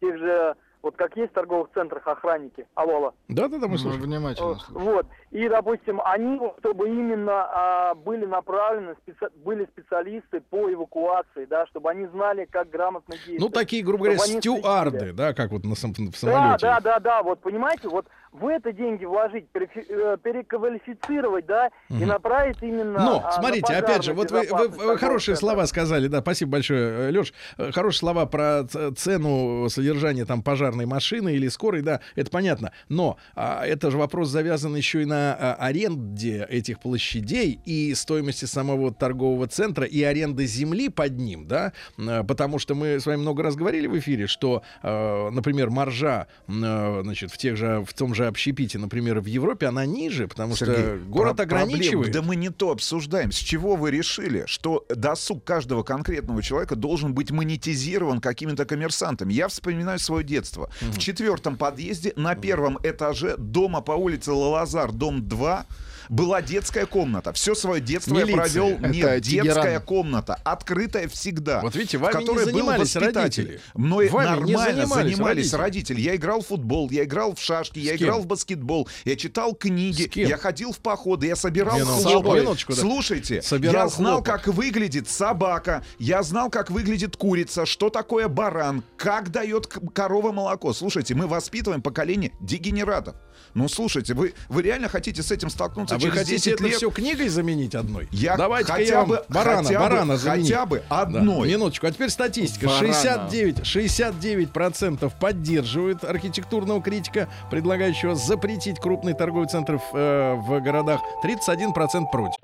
тех 0.00 0.18
же, 0.18 0.56
вот 0.82 0.96
как 0.96 1.16
есть 1.16 1.30
в 1.32 1.34
торговых 1.34 1.68
центрах 1.74 2.06
охранники. 2.06 2.66
Алло, 2.74 2.96
алло. 2.96 3.14
Да-да-да, 3.28 3.66
мы 3.66 3.72
Мы 3.72 3.78
слушаем. 3.78 4.02
внимательно 4.02 4.52
Э, 4.52 4.54
слушаем. 4.54 4.80
Вот. 4.92 5.06
И, 5.30 5.48
допустим, 5.48 6.00
они, 6.04 6.40
чтобы 6.60 6.88
именно 6.88 7.32
а, 7.50 7.94
были 7.94 8.24
направлены, 8.24 8.94
специ- 9.06 9.30
были 9.44 9.66
специалисты 9.66 10.40
по 10.40 10.72
эвакуации, 10.72 11.44
да, 11.46 11.66
чтобы 11.66 11.90
они 11.90 12.06
знали, 12.06 12.46
как 12.50 12.70
грамотно 12.70 13.14
действовать. 13.14 13.40
Ну, 13.40 13.48
такие, 13.50 13.82
грубо 13.84 14.04
говоря, 14.04 14.18
стюарды, 14.20 14.98
следили. 14.98 15.16
да, 15.16 15.34
как 15.34 15.50
вот 15.50 15.64
на 15.64 15.74
сам- 15.74 15.92
в 15.92 15.98
Да, 15.98 16.16
самолете. 16.16 16.66
да, 16.66 16.80
да, 16.80 16.98
да, 17.00 17.22
вот 17.22 17.40
понимаете, 17.40 17.88
вот 17.88 18.06
в 18.32 18.46
это 18.46 18.72
деньги 18.72 19.04
вложить, 19.04 19.46
э, 19.54 20.16
переквалифицировать, 20.22 21.46
да, 21.46 21.68
и 21.88 21.94
Мгм. 21.94 22.06
направить 22.08 22.58
именно. 22.62 22.98
Но, 22.98 23.22
а, 23.24 23.32
смотрите, 23.32 23.72
опять 23.74 24.04
же, 24.04 24.12
вот 24.14 24.30
вы, 24.30 24.42
вы- 24.50 24.68
вы 24.68 24.98
хорошие 24.98 25.34
центров. 25.36 25.38
слова 25.38 25.66
сказали, 25.66 26.08
да, 26.08 26.20
спасибо 26.20 26.52
большое, 26.52 27.10
Леш. 27.10 27.32
Хорошие 27.72 27.98
слова 27.98 28.26
про 28.26 28.64
цену 28.96 29.68
содержания 29.70 30.24
там 30.24 30.42
пожарной 30.42 30.86
машины 30.86 31.34
или 31.34 31.48
скорой, 31.48 31.82
да, 31.82 32.00
это 32.16 32.30
понятно. 32.30 32.72
Но 32.88 33.16
а, 33.34 33.64
это 33.64 33.90
же 33.90 33.98
вопрос 33.98 34.28
завязан 34.28 34.74
еще 34.76 35.02
и 35.02 35.04
на 35.04 35.34
а, 35.34 35.54
аренде 35.54 36.46
этих 36.48 36.80
площадей 36.80 37.60
и 37.64 37.94
стоимости 37.94 38.44
самого 38.44 38.92
торгового 38.92 39.46
центра 39.46 39.84
и 39.86 40.02
аренды 40.02 40.46
земли 40.46 40.88
под 40.88 41.16
ним, 41.18 41.46
да, 41.46 41.72
потому 41.96 42.58
что 42.58 42.74
мы 42.74 43.00
с 43.00 43.06
вами 43.06 43.20
много 43.20 43.42
раз 43.42 43.56
говорили 43.56 43.86
в 43.86 43.98
эфире, 43.98 44.26
что, 44.26 44.62
э, 44.82 45.30
например, 45.30 45.70
маржа, 45.70 46.26
э, 46.48 47.00
значит, 47.02 47.30
в 47.30 47.38
тех 47.38 47.56
же, 47.56 47.84
в 47.86 47.92
том 47.94 48.14
же 48.14 48.17
общепите, 48.26 48.78
например, 48.78 49.20
в 49.20 49.26
Европе, 49.26 49.66
она 49.66 49.86
ниже, 49.86 50.26
потому 50.28 50.56
что 50.56 50.66
Сергей, 50.66 50.98
город 51.08 51.36
про- 51.36 51.44
проблем- 51.46 51.62
ограничивает. 51.64 52.12
Да 52.12 52.22
мы 52.22 52.36
не 52.36 52.48
то 52.50 52.70
обсуждаем. 52.70 53.30
С 53.32 53.36
чего 53.36 53.76
вы 53.76 53.90
решили, 53.90 54.44
что 54.46 54.84
досуг 54.88 55.44
каждого 55.44 55.82
конкретного 55.82 56.42
человека 56.42 56.76
должен 56.76 57.14
быть 57.14 57.30
монетизирован 57.30 58.20
какими-то 58.20 58.64
коммерсантами? 58.64 59.32
Я 59.32 59.48
вспоминаю 59.48 59.98
свое 59.98 60.24
детство. 60.24 60.70
В 60.80 60.98
четвертом 60.98 61.56
подъезде 61.56 62.12
на 62.16 62.34
первом 62.34 62.78
этаже 62.82 63.36
дома 63.36 63.80
по 63.80 63.92
улице 63.92 64.32
Лалазар, 64.32 64.92
дом 64.92 65.26
2, 65.28 65.66
была 66.08 66.42
детская 66.42 66.86
комната. 66.86 67.32
Все 67.32 67.54
свое 67.54 67.80
детство 67.80 68.14
Милиция. 68.14 68.30
я 68.34 68.36
провел. 68.42 68.68
Это 68.78 68.88
Нет, 68.88 69.22
Тегеран. 69.24 69.44
детская 69.44 69.80
комната, 69.80 70.38
открытая 70.44 71.08
всегда. 71.08 71.60
Вот 71.60 71.74
видите, 71.74 71.98
в 71.98 72.02
вами 72.02 72.14
не 72.14 72.20
которой 72.20 72.44
был 72.46 72.52
занимались 72.52 72.94
воспитатель. 72.94 73.42
родители. 73.44 73.60
Мной 73.74 74.08
Вами 74.08 74.24
не 74.26 74.52
нормально 74.54 74.86
занимались 74.86 74.88
занимались, 75.14 75.52
родители. 75.52 75.58
родители. 75.60 76.00
Я 76.00 76.16
играл 76.16 76.40
в 76.42 76.46
футбол, 76.46 76.90
я 76.90 77.04
играл 77.04 77.34
в 77.34 77.40
шашки, 77.40 77.78
я 77.78 77.94
С 77.94 77.98
кем? 77.98 78.08
играл 78.08 78.20
в 78.22 78.26
баскетбол, 78.26 78.88
я 79.04 79.16
читал 79.16 79.54
книги, 79.54 80.10
я 80.18 80.36
ходил 80.36 80.72
в 80.72 80.78
походы, 80.78 81.26
я 81.26 81.36
собирал 81.36 81.76
Минуточку, 81.78 82.08
хлопок. 82.10 82.36
минуточку, 82.36 82.74
да. 82.74 82.80
Слушайте, 82.80 83.42
Собирал 83.42 83.74
я 83.86 83.88
знал, 83.88 84.12
хлопок. 84.22 84.26
как 84.44 84.46
выглядит 84.54 85.08
собака, 85.08 85.84
я 85.98 86.22
знал, 86.22 86.50
как 86.50 86.70
выглядит 86.70 87.16
курица, 87.16 87.66
что 87.66 87.90
такое 87.90 88.28
баран, 88.28 88.82
как 88.96 89.30
дает 89.30 89.66
корова 89.94 90.32
молоко. 90.32 90.72
Слушайте, 90.72 91.14
мы 91.14 91.26
воспитываем 91.26 91.82
поколение 91.82 92.32
дегенератов. 92.40 93.16
Ну, 93.54 93.68
слушайте, 93.68 94.14
вы, 94.14 94.34
вы 94.48 94.62
реально 94.62 94.88
хотите 94.88 95.22
с 95.22 95.30
этим 95.30 95.48
столкнуться 95.50 95.94
А 96.06 96.10
вы 96.10 96.10
хотите 96.12 96.36
10 96.36 96.52
это 96.54 96.64
лет? 96.64 96.76
все 96.76 96.90
книгой 96.90 97.28
заменить 97.28 97.74
одной? 97.74 98.08
Я 98.12 98.36
Давайте 98.36 98.70
хотя 98.72 98.82
я 98.84 98.98
вам 99.00 99.08
бы- 99.08 99.24
барана, 99.28 99.62
хотя 99.64 99.78
бы- 99.78 99.84
барана 99.88 100.16
заменить. 100.16 100.48
хотя 100.50 100.66
бы 100.66 100.82
Да, 100.88 101.00
одной. 101.02 101.48
минуточку. 101.48 101.86
А 101.86 101.90
теперь 101.92 102.10
статистика. 102.10 102.66
Барана. 102.66 102.86
69, 102.94 103.64
69% 103.64 105.12
поддерживают 105.18 106.04
архитектурного 106.04 106.82
критика, 106.82 107.28
предлагающего 107.50 108.14
запретить 108.14 108.78
крупные 108.80 109.14
торговые 109.14 109.48
центры 109.48 109.78
в, 109.78 109.96
э, 109.96 110.34
в 110.36 110.60
городах. 110.60 111.00
31% 111.22 112.10
против. 112.10 112.36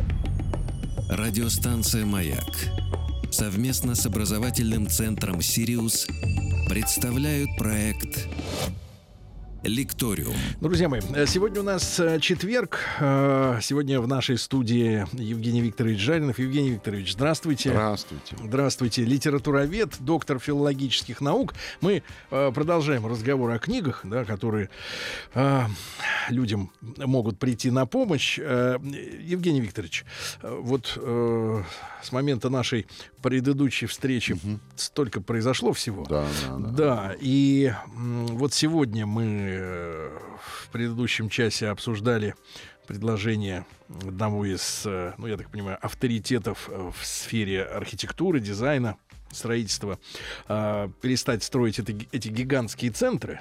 Радиостанция 1.09 2.05
«Маяк» 2.07 2.45
совместно 3.31 3.95
с 3.95 4.07
образовательным 4.07 4.89
центром 4.89 5.43
«Сириус» 5.43 6.07
представляют 6.69 7.51
проект 7.59 8.27
«Лекториум». 9.65 10.35
Друзья 10.61 10.89
мои, 10.89 11.01
э, 11.15 11.27
сегодня 11.27 11.61
у 11.61 11.65
нас 11.65 11.99
э, 11.99 12.21
четверг. 12.21 12.79
Э, 13.01 13.59
Сегодня 13.63 14.01
в 14.01 14.07
нашей 14.07 14.37
студии 14.37 15.07
Евгений 15.13 15.63
Викторович 15.63 15.99
Жаринов. 15.99 16.39
Евгений 16.39 16.71
Викторович, 16.73 17.15
здравствуйте. 17.15 17.71
Здравствуйте. 17.71 18.37
Здравствуйте, 18.43 19.05
литературовед, 19.05 19.97
доктор 20.01 20.39
филологических 20.39 21.21
наук. 21.21 21.55
Мы 21.81 22.03
продолжаем 22.31 23.07
разговор 23.07 23.51
о 23.53 23.59
книгах, 23.59 24.01
да, 24.05 24.25
которые 24.25 24.69
людям 26.29 26.71
могут 26.81 27.39
прийти 27.39 27.71
на 27.71 27.87
помощь. 27.87 28.39
Евгений 28.39 29.61
Викторович, 29.61 30.05
вот 30.43 30.99
с 32.05 32.13
момента 32.13 32.51
нашей 32.51 32.87
предыдущей 33.23 33.87
встречи 33.87 34.37
столько 34.77 35.21
произошло 35.21 35.73
всего. 35.73 36.05
Да, 36.05 36.27
да, 36.47 36.57
да. 36.57 36.71
Да, 36.71 37.17
и 37.19 37.73
вот 37.97 38.53
сегодня 38.53 39.07
мы 39.07 39.25
э, 39.25 40.19
в 40.41 40.69
предыдущем 40.71 41.29
часе 41.29 41.69
обсуждали 41.69 42.35
предложение 42.87 43.65
одного 43.89 44.45
из, 44.45 44.83
э, 44.85 45.15
ну, 45.19 45.27
я 45.27 45.37
так 45.37 45.51
понимаю, 45.51 45.79
авторитетов 45.81 46.69
э, 46.69 46.91
в 46.97 47.05
сфере 47.07 47.65
архитектуры, 47.65 48.41
дизайна, 48.41 48.97
строительства, 49.35 49.99
э, 50.49 50.89
перестать 51.01 51.43
строить 51.43 51.79
это 51.79 51.93
эти 52.13 52.29
гигантские 52.29 52.91
центры. 52.91 53.41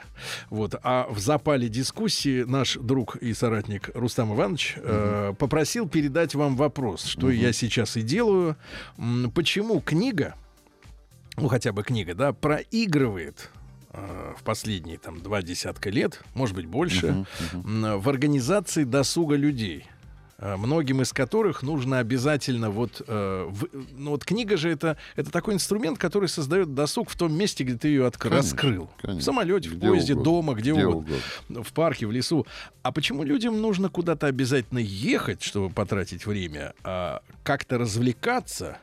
Вот. 0.50 0.76
А 0.84 1.08
в 1.10 1.20
запале 1.20 1.70
дискуссии 1.70 2.44
наш 2.44 2.76
друг 2.78 3.16
и 3.18 3.34
соратник 3.34 3.90
Рустам 3.94 4.34
Иванович 4.34 4.76
э, 4.78 5.34
попросил 5.38 5.88
передать 5.88 6.36
вам 6.36 6.56
вопрос, 6.56 7.06
что 7.06 7.30
я 7.30 7.54
сейчас 7.54 7.98
и 7.98 8.02
делаю. 8.02 8.56
Почему 9.34 9.80
книга, 9.80 10.36
ну 11.38 11.48
хотя 11.48 11.72
бы 11.72 11.84
книга, 11.84 12.14
да, 12.14 12.34
проигрывает 12.34 13.50
э, 13.92 14.34
в 14.38 14.44
последние 14.44 14.98
там 14.98 15.22
два 15.22 15.42
десятка 15.42 15.90
лет, 15.90 16.22
может 16.34 16.56
быть 16.56 16.66
больше, 16.66 17.26
м, 17.54 18.00
в 18.00 18.10
организации 18.10 18.84
досуга 18.84 19.36
людей. 19.36 19.88
Э, 20.38 20.56
Многим 20.58 21.02
из 21.02 21.14
которых 21.14 21.64
нужно 21.64 22.00
обязательно 22.00 22.70
вот, 22.70 23.02
э, 23.08 23.48
в- 23.50 23.68
ну 23.98 24.12
вот 24.12 24.26
книга 24.26 24.58
же 24.58 24.70
это 24.70 24.98
это 25.16 25.32
такой 25.32 25.54
инструмент, 25.54 25.98
который 25.98 26.30
создает 26.30 26.74
досуг 26.74 27.10
в 27.10 27.16
том 27.18 27.34
месте, 27.34 27.64
где 27.64 27.78
ты 27.78 27.88
ее 27.90 28.06
откры- 28.08 28.30
Конечно, 28.30 28.38
раскрыл, 28.52 28.90
конечно. 29.02 29.22
в 29.22 29.24
самолете, 29.24 29.70
в 29.70 29.76
Где 29.78 29.88
поезде, 29.88 30.14
угодно, 30.14 30.32
дома, 30.32 30.54
где, 30.54 30.72
где 30.74 30.86
угодно, 30.86 31.64
в 31.64 31.74
парке, 31.74 32.06
в 32.08 32.12
лесу. 32.12 32.46
А 32.82 32.92
почему 32.92 33.24
людям 33.24 33.62
нужно 33.62 33.90
куда-то 33.90 34.28
обязательно 34.28 34.80
ехать, 34.80 35.42
чтобы 35.44 35.70
потратить 35.70 36.26
время, 36.26 36.74
а 36.84 37.22
как-то 37.44 37.78
развлекаться, 37.78 38.78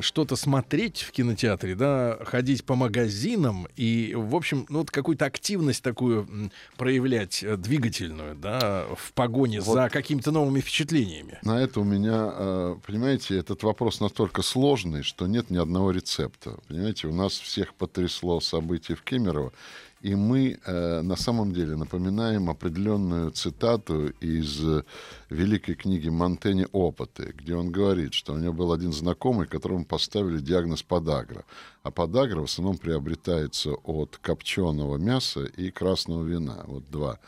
что-то 0.00 0.36
смотреть 0.36 1.02
в 1.02 1.12
кинотеатре, 1.12 1.74
да, 1.74 2.18
ходить 2.24 2.64
по 2.64 2.74
магазинам 2.76 3.68
и, 3.76 4.14
в 4.16 4.34
общем, 4.34 4.64
ну 4.70 4.78
вот 4.78 4.90
какую-то 4.90 5.26
активность 5.26 5.82
такую 5.82 6.50
проявлять 6.78 7.42
э, 7.42 7.56
двигательную, 7.58 8.34
да, 8.36 8.86
в 8.96 9.12
погоне 9.12 9.60
Вот. 9.60 9.74
за 9.74 9.88
какими-то 9.90 10.30
новыми 10.44 10.60
впечатлениями. 10.60 11.38
На 11.42 11.60
это 11.60 11.80
у 11.80 11.84
меня, 11.84 12.32
э, 12.32 12.76
понимаете, 12.86 13.38
этот 13.38 13.62
вопрос 13.62 14.00
настолько 14.00 14.42
сложный, 14.42 15.02
что 15.02 15.26
нет 15.26 15.50
ни 15.50 15.56
одного 15.56 15.90
рецепта. 15.90 16.58
Понимаете, 16.68 17.08
у 17.08 17.14
нас 17.14 17.32
всех 17.32 17.74
потрясло 17.74 18.40
событие 18.40 18.96
в 18.96 19.02
Кемерово, 19.02 19.52
и 20.02 20.14
мы 20.14 20.58
э, 20.66 21.00
на 21.00 21.16
самом 21.16 21.54
деле 21.54 21.76
напоминаем 21.76 22.50
определенную 22.50 23.30
цитату 23.30 24.08
из 24.20 24.60
э, 24.62 24.82
великой 25.30 25.76
книги 25.76 26.10
Монтенья 26.10 26.66
«Опыты», 26.72 27.32
где 27.34 27.54
он 27.54 27.72
говорит, 27.72 28.12
что 28.12 28.34
у 28.34 28.38
него 28.38 28.52
был 28.52 28.72
один 28.72 28.92
знакомый, 28.92 29.46
которому 29.46 29.86
поставили 29.86 30.40
диагноз 30.40 30.82
подагра. 30.82 31.44
А 31.82 31.90
подагра 31.90 32.40
в 32.40 32.44
основном 32.44 32.76
приобретается 32.76 33.70
от 33.72 34.18
копченого 34.20 34.98
мяса 34.98 35.44
и 35.44 35.70
красного 35.70 36.22
вина. 36.22 36.64
Вот 36.66 36.90
два 36.90 37.18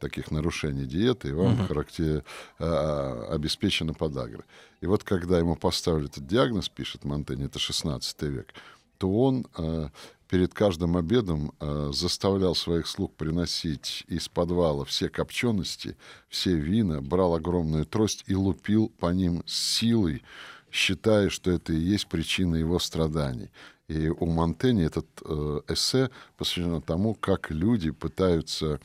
таких 0.00 0.30
нарушений 0.30 0.86
диеты, 0.86 1.28
и 1.28 1.32
вам 1.32 1.66
характер, 1.68 2.24
а, 2.58 3.28
обеспечена 3.30 3.94
подагра. 3.94 4.44
И 4.80 4.86
вот 4.86 5.04
когда 5.04 5.38
ему 5.38 5.54
поставили 5.56 6.06
этот 6.06 6.26
диагноз, 6.26 6.68
пишет 6.68 7.04
Монтень, 7.04 7.44
это 7.44 7.58
16 7.58 8.22
век, 8.22 8.54
то 8.98 9.10
он 9.10 9.46
э, 9.56 9.88
перед 10.28 10.54
каждым 10.54 10.96
обедом 10.96 11.52
э, 11.58 11.90
заставлял 11.92 12.54
своих 12.54 12.86
слуг 12.86 13.14
приносить 13.16 14.04
из 14.08 14.28
подвала 14.28 14.84
все 14.84 15.08
копчености, 15.08 15.96
все 16.28 16.54
вина, 16.54 17.00
брал 17.00 17.34
огромную 17.34 17.84
трость 17.86 18.24
и 18.26 18.34
лупил 18.34 18.92
по 18.98 19.12
ним 19.12 19.42
с 19.46 19.78
силой, 19.78 20.22
считая, 20.70 21.30
что 21.30 21.50
это 21.50 21.72
и 21.72 21.78
есть 21.78 22.08
причина 22.08 22.56
его 22.56 22.78
страданий. 22.78 23.50
И 23.88 24.08
у 24.08 24.26
Монтени 24.26 24.84
этот 24.84 25.08
э, 25.24 25.60
эссе 25.68 26.10
посвящено 26.36 26.80
тому, 26.80 27.14
как 27.14 27.50
люди 27.50 27.90
пытаются 27.90 28.80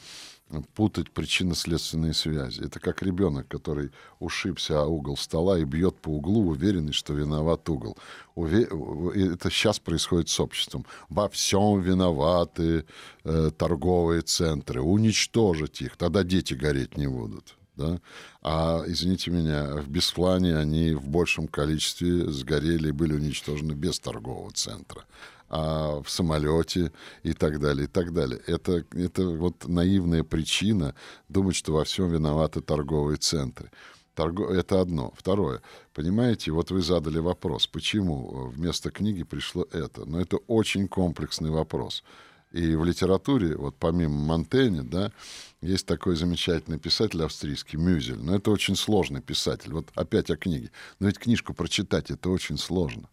путать 0.75 1.11
причинно-следственные 1.11 2.13
связи. 2.13 2.61
Это 2.63 2.79
как 2.79 3.01
ребенок, 3.01 3.47
который 3.47 3.91
ушибся 4.19 4.81
о 4.81 4.85
угол 4.85 5.17
стола 5.17 5.59
и 5.59 5.63
бьет 5.63 5.97
по 5.97 6.09
углу, 6.09 6.47
уверенный, 6.47 6.93
что 6.93 7.13
виноват 7.13 7.67
угол. 7.69 7.97
Уве... 8.35 8.63
Это 8.63 9.49
сейчас 9.49 9.79
происходит 9.79 10.29
с 10.29 10.39
обществом. 10.39 10.85
Во 11.09 11.29
всем 11.29 11.81
виноваты 11.81 12.85
э, 13.23 13.51
торговые 13.57 14.21
центры. 14.21 14.81
Уничтожить 14.81 15.81
их, 15.81 15.97
тогда 15.97 16.23
дети 16.23 16.53
гореть 16.53 16.97
не 16.97 17.07
будут. 17.07 17.55
Да? 17.75 17.99
А, 18.41 18.83
извините 18.87 19.31
меня, 19.31 19.75
в 19.81 19.89
Бесплане 19.89 20.55
они 20.55 20.93
в 20.93 21.07
большем 21.07 21.47
количестве 21.47 22.31
сгорели 22.31 22.89
и 22.89 22.93
были 22.93 23.13
уничтожены 23.13 23.73
без 23.73 23.99
торгового 23.99 24.51
центра 24.51 25.05
а 25.57 26.01
в 26.01 26.09
самолете 26.09 26.91
и 27.23 27.31
так 27.31 27.59
далее, 27.59 27.85
и 27.85 27.87
так 27.87 28.11
далее. 28.11 28.41
Это, 28.45 28.83
это 28.91 29.25
вот 29.25 29.67
наивная 29.67 30.23
причина 30.23 30.95
думать, 31.29 31.55
что 31.55 31.71
во 31.71 31.85
всем 31.85 32.09
виноваты 32.09 32.59
торговые 32.59 33.17
центры. 33.17 33.71
Торго... 34.15 34.53
Это 34.53 34.81
одно. 34.81 35.13
Второе. 35.15 35.61
Понимаете, 35.93 36.51
вот 36.51 36.71
вы 36.71 36.81
задали 36.81 37.19
вопрос, 37.19 37.67
почему 37.67 38.49
вместо 38.49 38.91
книги 38.91 39.23
пришло 39.23 39.65
это. 39.71 40.03
Но 40.03 40.19
это 40.19 40.37
очень 40.47 40.89
комплексный 40.89 41.51
вопрос. 41.51 42.03
И 42.51 42.75
в 42.75 42.83
литературе, 42.83 43.55
вот 43.55 43.75
помимо 43.79 44.25
Монтэня, 44.25 44.83
да, 44.83 45.11
есть 45.61 45.85
такой 45.85 46.17
замечательный 46.17 46.79
писатель 46.79 47.23
австрийский, 47.23 47.77
Мюзель. 47.77 48.19
Но 48.19 48.35
это 48.35 48.51
очень 48.51 48.75
сложный 48.75 49.21
писатель. 49.21 49.71
Вот 49.71 49.87
опять 49.95 50.29
о 50.29 50.35
книге. 50.35 50.71
Но 50.99 51.07
ведь 51.07 51.17
книжку 51.17 51.53
прочитать 51.53 52.11
это 52.11 52.29
очень 52.29 52.57
сложно. 52.57 53.07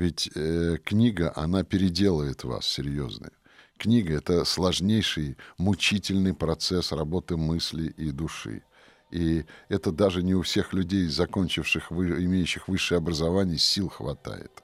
Ведь 0.00 0.30
э, 0.34 0.78
книга, 0.82 1.30
она 1.36 1.62
переделает 1.62 2.44
вас, 2.44 2.64
серьезно. 2.64 3.32
Книга— 3.76 4.14
это 4.16 4.46
сложнейший, 4.46 5.36
мучительный 5.58 6.32
процесс 6.32 6.90
работы 6.92 7.36
мысли 7.36 7.92
и 7.98 8.10
души. 8.10 8.62
И 9.10 9.44
это 9.68 9.92
даже 9.92 10.22
не 10.22 10.34
у 10.34 10.40
всех 10.40 10.72
людей, 10.72 11.06
закончивших, 11.06 11.92
имеющих 11.92 12.66
высшее 12.66 12.96
образование, 12.96 13.58
сил 13.58 13.90
хватает. 13.90 14.62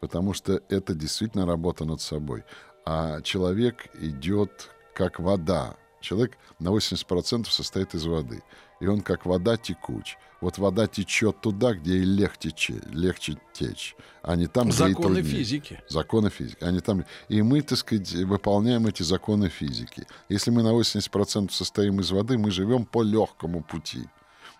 Потому 0.00 0.32
что 0.32 0.62
это 0.68 0.94
действительно 0.94 1.44
работа 1.44 1.84
над 1.84 2.00
собой. 2.00 2.44
А 2.86 3.20
человек 3.22 3.88
идет 4.00 4.70
как 4.94 5.18
вода. 5.18 5.74
Человек 6.00 6.38
на 6.60 6.68
80% 6.68 7.50
состоит 7.50 7.96
из 7.96 8.06
воды. 8.06 8.44
И 8.78 8.86
он 8.86 9.00
как 9.00 9.26
вода 9.26 9.56
текуч 9.56 10.16
вот 10.40 10.58
вода 10.58 10.86
течет 10.86 11.40
туда, 11.40 11.74
где 11.74 11.96
и 11.96 12.04
легче, 12.04 12.80
легче 12.90 13.38
течь, 13.52 13.96
а 14.22 14.36
не 14.36 14.46
там, 14.46 14.70
законы 14.70 14.92
где 14.92 15.00
и 15.00 15.22
труднее. 15.22 15.24
физики. 15.24 15.80
Законы 15.88 16.30
физики. 16.30 16.64
Не 16.64 16.80
там... 16.80 17.04
И 17.28 17.42
мы, 17.42 17.62
так 17.62 17.78
сказать, 17.78 18.12
выполняем 18.12 18.86
эти 18.86 19.02
законы 19.02 19.48
физики. 19.48 20.06
Если 20.28 20.50
мы 20.50 20.62
на 20.62 20.78
80% 20.78 21.50
состоим 21.50 22.00
из 22.00 22.10
воды, 22.10 22.38
мы 22.38 22.50
живем 22.50 22.84
по 22.84 23.02
легкому 23.02 23.62
пути. 23.62 24.04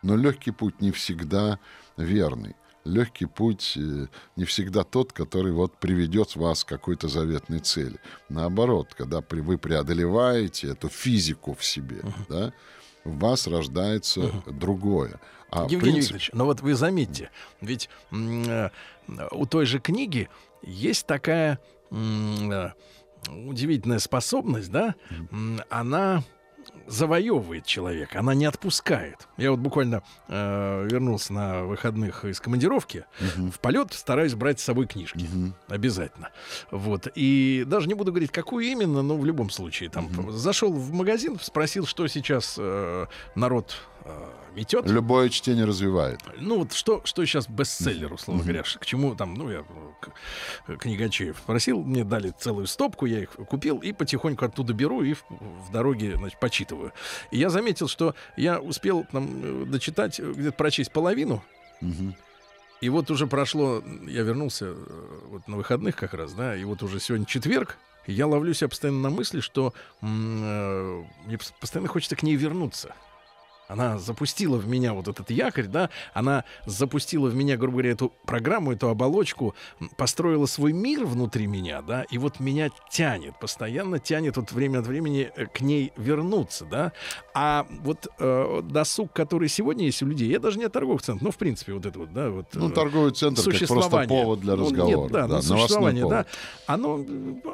Но 0.03 0.17
легкий 0.17 0.51
путь 0.51 0.81
не 0.81 0.91
всегда 0.91 1.59
верный. 1.97 2.57
Легкий 2.85 3.27
путь 3.27 3.75
э, 3.77 4.07
не 4.37 4.45
всегда 4.45 4.83
тот, 4.83 5.13
который 5.13 5.53
вот 5.53 5.79
приведет 5.79 6.37
вас 6.37 6.65
к 6.65 6.69
какой-то 6.69 7.09
заветной 7.09 7.59
цели. 7.59 7.99
Наоборот, 8.29 8.95
когда 8.95 9.23
вы 9.29 9.59
преодолеваете 9.59 10.69
эту 10.69 10.89
физику 10.89 11.55
в 11.55 11.65
себе, 11.65 11.99
uh-huh. 11.99 12.25
да, 12.29 12.53
в 13.05 13.19
вас 13.19 13.47
рождается 13.47 14.21
uh-huh. 14.21 14.53
другое. 14.53 15.21
А 15.51 15.63
Евгений 15.63 15.81
принцип... 15.81 16.13
Викторович, 16.13 16.31
но 16.35 16.45
вот 16.45 16.61
вы 16.61 16.75
заметьте, 16.75 17.31
ведь 17.61 17.89
э, 18.13 18.71
у 19.31 19.47
той 19.47 19.67
же 19.67 19.79
книги 19.79 20.29
есть 20.63 21.07
такая 21.07 21.59
э, 21.91 22.71
удивительная 23.29 23.99
способность, 23.99 24.71
да, 24.71 24.95
она 25.71 26.23
завоевывает 26.87 27.67
человека, 27.67 28.21
она 28.21 28.35
не 28.35 28.47
отпускает. 28.47 29.29
Я 29.37 29.51
вот 29.51 29.61
буквально 29.61 30.03
э, 30.29 30.89
вернулся 30.91 31.33
на 31.33 31.65
выходных 31.65 32.25
из 32.25 32.41
командировки. 32.41 33.05
Uh-huh. 33.21 33.51
В 33.51 33.61
полет 33.61 33.93
стараюсь 33.93 34.35
брать 34.35 34.61
с 34.61 34.65
собой 34.65 34.87
книжки. 34.87 35.19
Uh-huh. 35.19 35.53
Обязательно. 35.69 36.31
Вот. 36.71 37.09
И 37.15 37.65
даже 37.67 37.89
не 37.89 37.95
буду 37.95 38.13
говорить, 38.13 38.33
какую 38.33 38.67
именно, 38.67 39.03
но 39.03 39.17
в 39.17 39.25
любом 39.25 39.51
случае. 39.51 39.91
Там 39.91 40.07
uh-huh. 40.07 40.33
зашел 40.33 40.73
в 40.73 40.93
магазин, 40.93 41.39
спросил, 41.41 41.87
что 41.87 42.07
сейчас 42.07 42.57
э, 42.59 43.07
народ 43.35 43.77
э, 44.09 44.29
метет. 44.55 44.87
Любое 44.87 45.29
чтение 45.29 45.65
развивает. 45.65 46.21
Ну 46.39 46.59
вот 46.59 46.73
что, 46.73 47.03
что 47.05 47.25
сейчас 47.25 47.49
бестселлер, 47.49 48.13
условно 48.13 48.43
uh-huh. 48.43 48.45
говоря, 48.45 48.63
к 48.63 48.87
чему 48.87 49.15
там, 49.15 49.35
ну 49.35 49.51
я 49.51 49.65
книгачеев 50.67 51.37
просил, 51.43 51.83
мне 51.83 52.05
дали 52.05 52.33
целую 52.39 52.67
стопку, 52.67 53.07
я 53.07 53.21
их 53.21 53.31
купил 53.31 53.79
и 53.79 53.93
потихоньку 53.93 54.45
оттуда 54.45 54.73
беру 54.73 55.03
и 55.03 55.15
в, 55.15 55.25
в 55.29 55.73
дороге, 55.73 56.17
значит, 56.17 56.39
почитываю. 56.41 56.93
И 57.31 57.39
я 57.39 57.51
заметил, 57.51 57.89
что 57.89 58.15
я 58.37 58.61
успел 58.61 59.07
там 59.11 59.29
э, 59.43 59.65
дочитать, 59.67 60.21
э, 60.21 60.33
где-то 60.33 60.57
прочесть 60.57 60.93
половину. 60.93 61.43
И 62.81 62.89
вот 62.91 63.11
уже 63.11 63.27
прошло, 63.27 63.83
я 64.07 64.23
вернулся 64.23 64.67
э, 64.67 65.21
вот 65.31 65.49
на 65.49 65.57
выходных 65.57 65.97
как 65.97 66.15
раз, 66.15 66.33
да, 66.33 66.57
и 66.57 66.65
вот 66.65 66.83
уже 66.83 67.01
сегодня 67.01 67.27
четверг, 67.27 67.77
я 68.07 68.27
ловлю 68.27 68.55
себя 68.55 68.69
постоянно 68.69 69.01
на 69.01 69.11
мысли, 69.11 69.41
что 69.41 69.75
м- 70.01 71.07
мне 71.27 71.39
постоянно 71.61 71.89
хочется 71.89 72.17
к 72.17 72.23
ней 72.23 72.37
вернуться. 72.37 72.95
Она 73.69 73.99
запустила 73.99 74.57
в 74.57 74.67
меня 74.67 74.95
вот 74.95 75.09
этот 75.09 75.31
якорь, 75.31 75.67
да, 75.67 75.91
она 76.15 76.45
запустила 76.65 77.29
в 77.29 77.35
меня, 77.35 77.59
грубо 77.59 77.75
говоря, 77.75 77.91
эту 77.91 78.13
программу, 78.25 78.73
эту 78.73 78.89
оболочку, 78.89 79.55
построила 79.99 80.47
свой 80.47 80.73
мир 80.73 81.05
внутри 81.05 81.47
меня, 81.47 81.83
да, 81.83 82.05
и 82.11 82.17
вот 82.17 82.41
меня 82.41 82.71
тянет, 82.91 83.39
постоянно 83.39 83.99
тянет 83.99 84.39
вот 84.39 84.53
время 84.53 84.79
от 84.79 84.87
времени 84.87 85.31
э, 85.37 85.45
к 85.47 85.61
ней 85.61 85.93
вернуться, 85.99 86.65
да. 86.65 86.93
А 87.35 87.67
вот 87.83 88.09
э, 88.19 88.63
досуг, 88.65 89.13
который 89.13 89.49
сегодня 89.49 89.85
есть 89.85 90.03
у 90.03 90.07
людей, 90.07 90.31
я 90.31 90.39
даже 90.39 90.59
не 90.59 90.65
о 90.65 90.71
торговых 90.71 91.03
центрах, 91.03 91.23
ну, 91.23 91.31
в 91.31 91.37
принципе, 91.37 91.75
вот 91.75 91.85
это 91.85 91.99
вот, 91.99 92.13
да, 92.15 92.31
вот. 92.31 92.47
Ну, 92.55 92.71
торговый 92.71 93.13
центр 93.13 93.43
как 93.43 93.69
просто 93.69 94.07
повод 94.09 94.41
для 94.41 94.57
разговора. 94.57 94.97
Ну, 94.97 95.03
нет, 95.03 95.13
да, 95.13 95.27
да 95.27 95.43
существование, 95.43 96.05
повод. 96.05 96.27
да, 96.27 96.73
оно, 96.73 97.05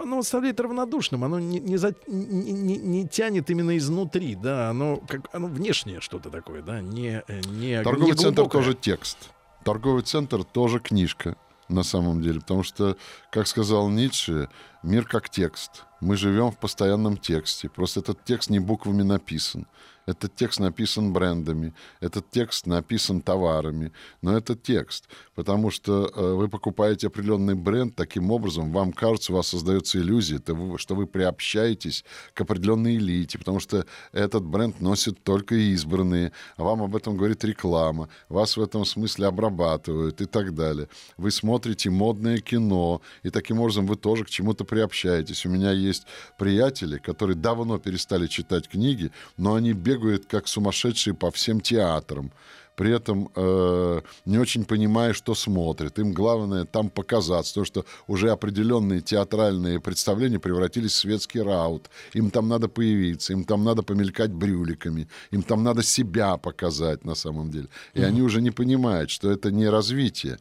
оно 0.00 0.18
оставляет 0.20 0.60
равнодушным, 0.60 1.24
оно 1.24 1.40
не, 1.40 1.58
не, 1.58 1.76
за, 1.76 1.92
не, 2.06 2.52
не, 2.52 2.76
не 2.76 3.08
тянет 3.08 3.50
именно 3.50 3.76
изнутри, 3.76 4.36
да, 4.36 4.70
оно, 4.70 5.00
как, 5.08 5.28
оно 5.32 5.48
внешнее 5.48 6.00
что-то 6.04 6.30
такое, 6.30 6.62
да, 6.62 6.80
не, 6.80 7.22
не 7.28 7.82
Торговый 7.82 8.12
не 8.12 8.16
центр 8.16 8.48
тоже 8.48 8.74
текст. 8.74 9.30
Торговый 9.64 10.02
центр 10.02 10.44
тоже 10.44 10.78
книжка 10.78 11.36
на 11.68 11.82
самом 11.82 12.20
деле, 12.22 12.40
потому 12.40 12.62
что, 12.62 12.96
как 13.30 13.46
сказал 13.46 13.88
Ницше, 13.88 14.48
мир 14.82 15.06
как 15.06 15.30
текст. 15.30 15.84
Мы 16.00 16.16
живем 16.16 16.50
в 16.50 16.58
постоянном 16.58 17.16
тексте. 17.16 17.68
Просто 17.68 18.00
этот 18.00 18.22
текст 18.24 18.50
не 18.50 18.58
буквами 18.58 19.02
написан. 19.02 19.66
Этот 20.06 20.36
текст 20.36 20.60
написан 20.60 21.12
брендами, 21.12 21.72
этот 22.00 22.30
текст 22.30 22.66
написан 22.66 23.22
товарами, 23.22 23.90
но 24.20 24.36
это 24.36 24.54
текст, 24.54 25.08
потому 25.34 25.70
что 25.70 26.10
э, 26.14 26.34
вы 26.34 26.48
покупаете 26.48 27.06
определенный 27.06 27.54
бренд, 27.54 27.96
таким 27.96 28.30
образом 28.30 28.70
вам 28.70 28.92
кажется, 28.92 29.32
у 29.32 29.36
вас 29.36 29.48
создается 29.48 29.98
иллюзия, 29.98 30.40
что 30.76 30.94
вы 30.94 31.06
приобщаетесь 31.06 32.04
к 32.34 32.40
определенной 32.42 32.96
элите, 32.96 33.38
потому 33.38 33.60
что 33.60 33.86
этот 34.12 34.44
бренд 34.44 34.80
носит 34.80 35.22
только 35.22 35.54
избранные, 35.54 36.32
а 36.56 36.64
вам 36.64 36.82
об 36.82 36.94
этом 36.94 37.16
говорит 37.16 37.42
реклама, 37.44 38.10
вас 38.28 38.58
в 38.58 38.62
этом 38.62 38.84
смысле 38.84 39.28
обрабатывают 39.28 40.20
и 40.20 40.26
так 40.26 40.54
далее. 40.54 40.88
Вы 41.16 41.30
смотрите 41.30 41.88
модное 41.88 42.38
кино, 42.38 43.00
и 43.22 43.30
таким 43.30 43.60
образом 43.60 43.86
вы 43.86 43.96
тоже 43.96 44.24
к 44.24 44.30
чему-то 44.30 44.64
приобщаетесь. 44.64 45.46
У 45.46 45.48
меня 45.48 45.72
есть 45.72 46.06
приятели, 46.38 46.98
которые 46.98 47.36
давно 47.36 47.78
перестали 47.78 48.26
читать 48.26 48.68
книги, 48.68 49.10
но 49.38 49.54
они 49.54 49.72
бегают 49.72 49.93
бегают 49.94 50.26
как 50.26 50.48
сумасшедшие 50.48 51.14
по 51.14 51.30
всем 51.30 51.60
театрам 51.60 52.32
при 52.76 52.90
этом 52.90 53.28
э, 53.36 54.00
не 54.24 54.38
очень 54.38 54.64
понимая, 54.64 55.12
что 55.12 55.34
смотрят. 55.34 55.98
Им 55.98 56.12
главное 56.12 56.64
там 56.64 56.90
показаться, 56.90 57.54
то 57.54 57.64
что 57.64 57.84
уже 58.08 58.30
определенные 58.30 59.00
театральные 59.00 59.80
представления 59.80 60.38
превратились 60.38 60.92
в 60.92 60.96
светский 60.96 61.42
раут. 61.42 61.90
Им 62.14 62.30
там 62.30 62.48
надо 62.48 62.68
появиться, 62.68 63.32
им 63.32 63.44
там 63.44 63.64
надо 63.64 63.82
помелькать 63.82 64.30
брюликами, 64.30 65.08
им 65.30 65.42
там 65.42 65.62
надо 65.62 65.82
себя 65.82 66.36
показать 66.36 67.04
на 67.04 67.14
самом 67.14 67.50
деле. 67.50 67.68
И 67.94 68.00
mm-hmm. 68.00 68.04
они 68.04 68.22
уже 68.22 68.40
не 68.40 68.50
понимают, 68.50 69.10
что 69.10 69.30
это 69.30 69.50
не 69.52 69.68
развитие. 69.68 70.38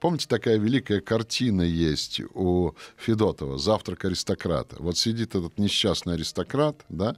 Помните, 0.00 0.26
такая 0.26 0.56
великая 0.56 1.02
картина 1.02 1.60
есть 1.60 2.22
у 2.34 2.72
Федотова 2.96 3.58
«Завтрак 3.58 4.06
аристократа». 4.06 4.76
Вот 4.78 4.96
сидит 4.96 5.34
этот 5.34 5.58
несчастный 5.58 6.14
аристократ, 6.14 6.86
да, 6.88 7.16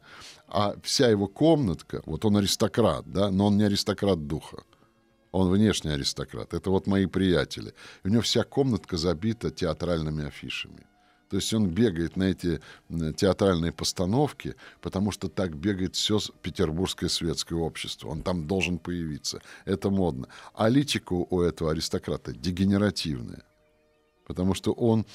а 0.48 0.74
вся 0.82 1.08
его 1.08 1.28
комнатка, 1.28 2.02
вот 2.06 2.24
он 2.24 2.36
аристократ, 2.38 3.04
да, 3.06 3.30
но 3.30 3.46
он 3.46 3.56
не 3.56 3.64
аристократ 3.64 4.26
духа. 4.26 4.64
Он 5.30 5.50
внешний 5.50 5.92
аристократ. 5.92 6.52
Это 6.52 6.70
вот 6.70 6.86
мои 6.86 7.06
приятели. 7.06 7.72
У 8.04 8.08
него 8.08 8.20
вся 8.20 8.42
комнатка 8.42 8.96
забита 8.96 9.50
театральными 9.50 10.26
афишами. 10.26 10.84
То 11.32 11.36
есть 11.36 11.54
он 11.54 11.70
бегает 11.70 12.16
на 12.16 12.24
эти 12.24 12.60
театральные 12.90 13.72
постановки, 13.72 14.54
потому 14.82 15.12
что 15.12 15.28
так 15.28 15.56
бегает 15.56 15.96
все 15.96 16.20
петербургское 16.42 17.08
светское 17.08 17.58
общество. 17.58 18.10
Он 18.10 18.22
там 18.22 18.46
должен 18.46 18.78
появиться. 18.78 19.40
Это 19.64 19.88
модно. 19.88 20.28
А 20.52 20.68
личико 20.68 21.14
у 21.14 21.40
этого 21.40 21.70
аристократа 21.70 22.34
дегенеративное. 22.34 23.44
Потому 24.26 24.52
что 24.52 24.72
он 24.72 25.06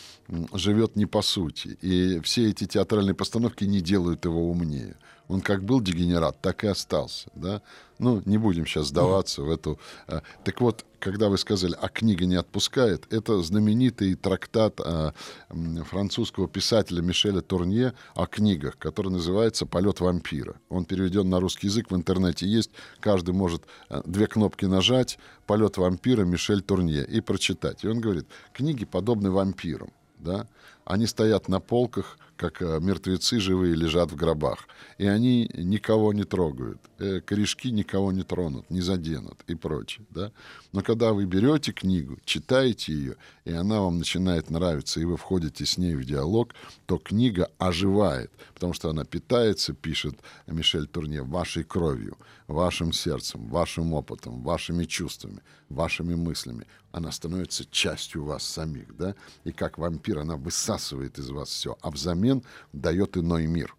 живет 0.54 0.96
не 0.96 1.06
по 1.06 1.22
сути. 1.22 1.78
И 1.84 2.20
все 2.22 2.50
эти 2.50 2.66
театральные 2.66 3.14
постановки 3.14 3.66
не 3.66 3.80
делают 3.80 4.26
его 4.26 4.50
умнее. 4.50 4.98
Он 5.28 5.42
как 5.42 5.64
был 5.64 5.82
дегенерат, 5.82 6.40
так 6.42 6.64
и 6.64 6.68
остался. 6.68 7.30
Да? 7.36 7.62
Ну, 8.00 8.22
не 8.26 8.38
будем 8.38 8.66
сейчас 8.66 8.88
сдаваться 8.88 9.42
в 9.42 9.50
эту... 9.52 9.80
а, 10.08 10.22
Так 10.44 10.62
вот, 10.62 10.86
когда 11.00 11.30
вы 11.30 11.38
сказали, 11.38 11.76
а 11.82 11.90
книга 11.90 12.26
не 12.26 12.36
отпускает, 12.36 13.12
это 13.12 13.42
знаменитый 13.42 14.16
трактат 14.16 14.80
м, 14.80 15.84
французского 15.84 16.48
писателя 16.48 17.02
Мишеля 17.02 17.42
Турнье 17.42 17.94
о 18.16 18.26
книгах, 18.26 18.78
который 18.78 19.12
называется 19.12 19.66
«Полет 19.66 20.00
вампира». 20.00 20.56
Он 20.70 20.86
переведен 20.86 21.30
на 21.30 21.40
русский 21.40 21.68
язык, 21.68 21.92
в 21.92 21.96
интернете 21.96 22.48
есть. 22.48 22.72
Каждый 23.00 23.34
может 23.34 23.64
а, 23.90 24.02
две 24.06 24.28
кнопки 24.28 24.66
нажать 24.66 25.20
«Полет 25.46 25.78
вампира» 25.78 26.24
Мишель 26.24 26.62
Турнье 26.62 27.06
и 27.06 27.20
прочитать. 27.20 27.84
И 27.84 27.88
он 27.88 28.00
говорит, 28.00 28.28
книги 28.54 28.86
подобны 28.86 29.30
вампирам. 29.32 29.92
Да? 30.20 30.48
Они 30.88 31.06
стоят 31.06 31.50
на 31.50 31.60
полках, 31.60 32.18
как 32.38 32.62
э, 32.62 32.80
мертвецы 32.80 33.40
живые 33.40 33.76
лежат 33.76 34.12
в 34.12 34.16
гробах. 34.16 34.68
И 34.98 35.06
они 35.06 35.50
никого 35.54 36.14
не 36.14 36.24
трогают. 36.24 36.80
Э, 37.00 37.20
корешки 37.20 37.72
никого 37.72 38.14
не 38.14 38.24
тронут, 38.24 38.70
не 38.70 38.80
заденут 38.80 39.38
и 39.48 39.56
прочее. 39.56 40.06
Да? 40.12 40.32
Но 40.72 40.82
когда 40.82 41.12
вы 41.12 41.26
берете 41.26 41.74
книгу, 41.74 42.18
читаете 42.24 42.94
ее, 42.94 43.16
и 43.44 43.52
она 43.52 43.82
вам 43.82 43.98
начинает 43.98 44.50
нравиться, 44.50 45.02
и 45.02 45.06
вы 45.06 45.18
входите 45.18 45.66
с 45.66 45.78
ней 45.78 45.96
в 45.96 46.06
диалог, 46.06 46.54
то 46.86 46.98
книга 46.98 47.50
оживает, 47.58 48.32
потому 48.54 48.74
что 48.74 48.90
она 48.90 49.04
питается, 49.04 49.74
пишет 49.74 50.16
Мишель 50.46 50.88
Турне, 50.88 51.22
вашей 51.22 51.64
кровью, 51.64 52.18
вашим 52.48 52.94
сердцем, 52.94 53.48
вашим 53.48 53.94
опытом, 53.94 54.42
вашими 54.44 54.86
чувствами, 54.86 55.42
вашими 55.70 56.16
мыслями. 56.16 56.66
Она 56.92 57.12
становится 57.12 57.66
частью 57.66 58.24
вас 58.24 58.44
самих, 58.44 58.96
да? 58.96 59.14
И 59.44 59.52
как 59.52 59.78
вампир 59.78 60.20
она 60.20 60.36
высасывает 60.36 60.77
из 61.20 61.30
вас 61.30 61.50
все, 61.50 61.78
а 61.82 61.92
взамен 61.92 62.44
дает 62.74 63.18
иной 63.18 63.48
мир, 63.48 63.76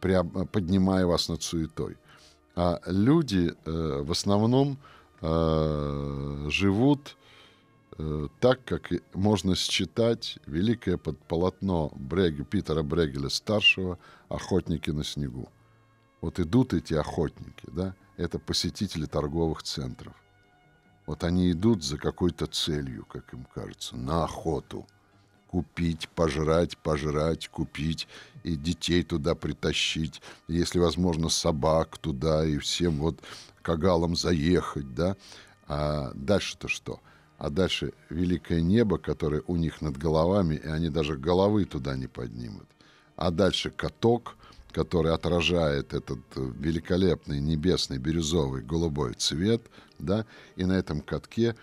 преоб- 0.00 0.46
поднимая 0.46 1.06
вас 1.06 1.28
над 1.28 1.42
суетой. 1.42 1.96
А 2.54 2.80
люди 2.86 3.52
э, 3.64 4.02
в 4.02 4.10
основном 4.10 4.78
э, 5.20 6.46
живут 6.48 7.16
э, 7.98 8.28
так, 8.40 8.64
как 8.64 8.90
можно 9.14 9.54
считать 9.54 10.38
великое 10.46 10.96
под 10.96 11.18
полотно 11.18 11.92
Брег, 11.94 12.48
Питера 12.48 12.82
Брегеля 12.82 13.28
старшего 13.28 13.98
«Охотники 14.28 14.90
на 14.90 15.04
снегу». 15.04 15.48
Вот 16.22 16.40
идут 16.40 16.72
эти 16.72 16.94
охотники, 16.94 17.66
да, 17.66 17.94
это 18.16 18.38
посетители 18.38 19.06
торговых 19.06 19.62
центров. 19.62 20.14
Вот 21.06 21.22
они 21.22 21.52
идут 21.52 21.84
за 21.84 21.98
какой-то 21.98 22.46
целью, 22.46 23.04
как 23.04 23.32
им 23.32 23.46
кажется, 23.54 23.96
на 23.96 24.24
охоту. 24.24 24.86
Купить, 25.56 26.10
пожрать, 26.10 26.76
пожрать, 26.76 27.48
купить, 27.48 28.08
и 28.44 28.56
детей 28.56 29.02
туда 29.02 29.34
притащить, 29.34 30.20
если 30.48 30.78
возможно, 30.78 31.30
собак 31.30 31.96
туда, 31.96 32.44
и 32.44 32.58
всем 32.58 32.98
вот 32.98 33.18
кагалам 33.62 34.16
заехать, 34.16 34.94
да. 34.94 35.16
А 35.66 36.12
дальше-то 36.12 36.68
что? 36.68 37.00
А 37.38 37.48
дальше 37.48 37.94
великое 38.10 38.60
небо, 38.60 38.98
которое 38.98 39.42
у 39.46 39.56
них 39.56 39.80
над 39.80 39.96
головами, 39.96 40.56
и 40.56 40.68
они 40.68 40.90
даже 40.90 41.16
головы 41.16 41.64
туда 41.64 41.96
не 41.96 42.06
поднимут. 42.06 42.66
А 43.16 43.30
дальше 43.30 43.70
каток, 43.70 44.36
который 44.72 45.14
отражает 45.14 45.94
этот 45.94 46.20
э, 46.34 46.52
великолепный 46.58 47.40
небесный 47.40 47.96
бирюзовый 47.96 48.60
голубой 48.60 49.14
цвет, 49.14 49.62
да, 49.98 50.26
и 50.56 50.66
на 50.66 50.74
этом 50.74 51.00
катке 51.00 51.56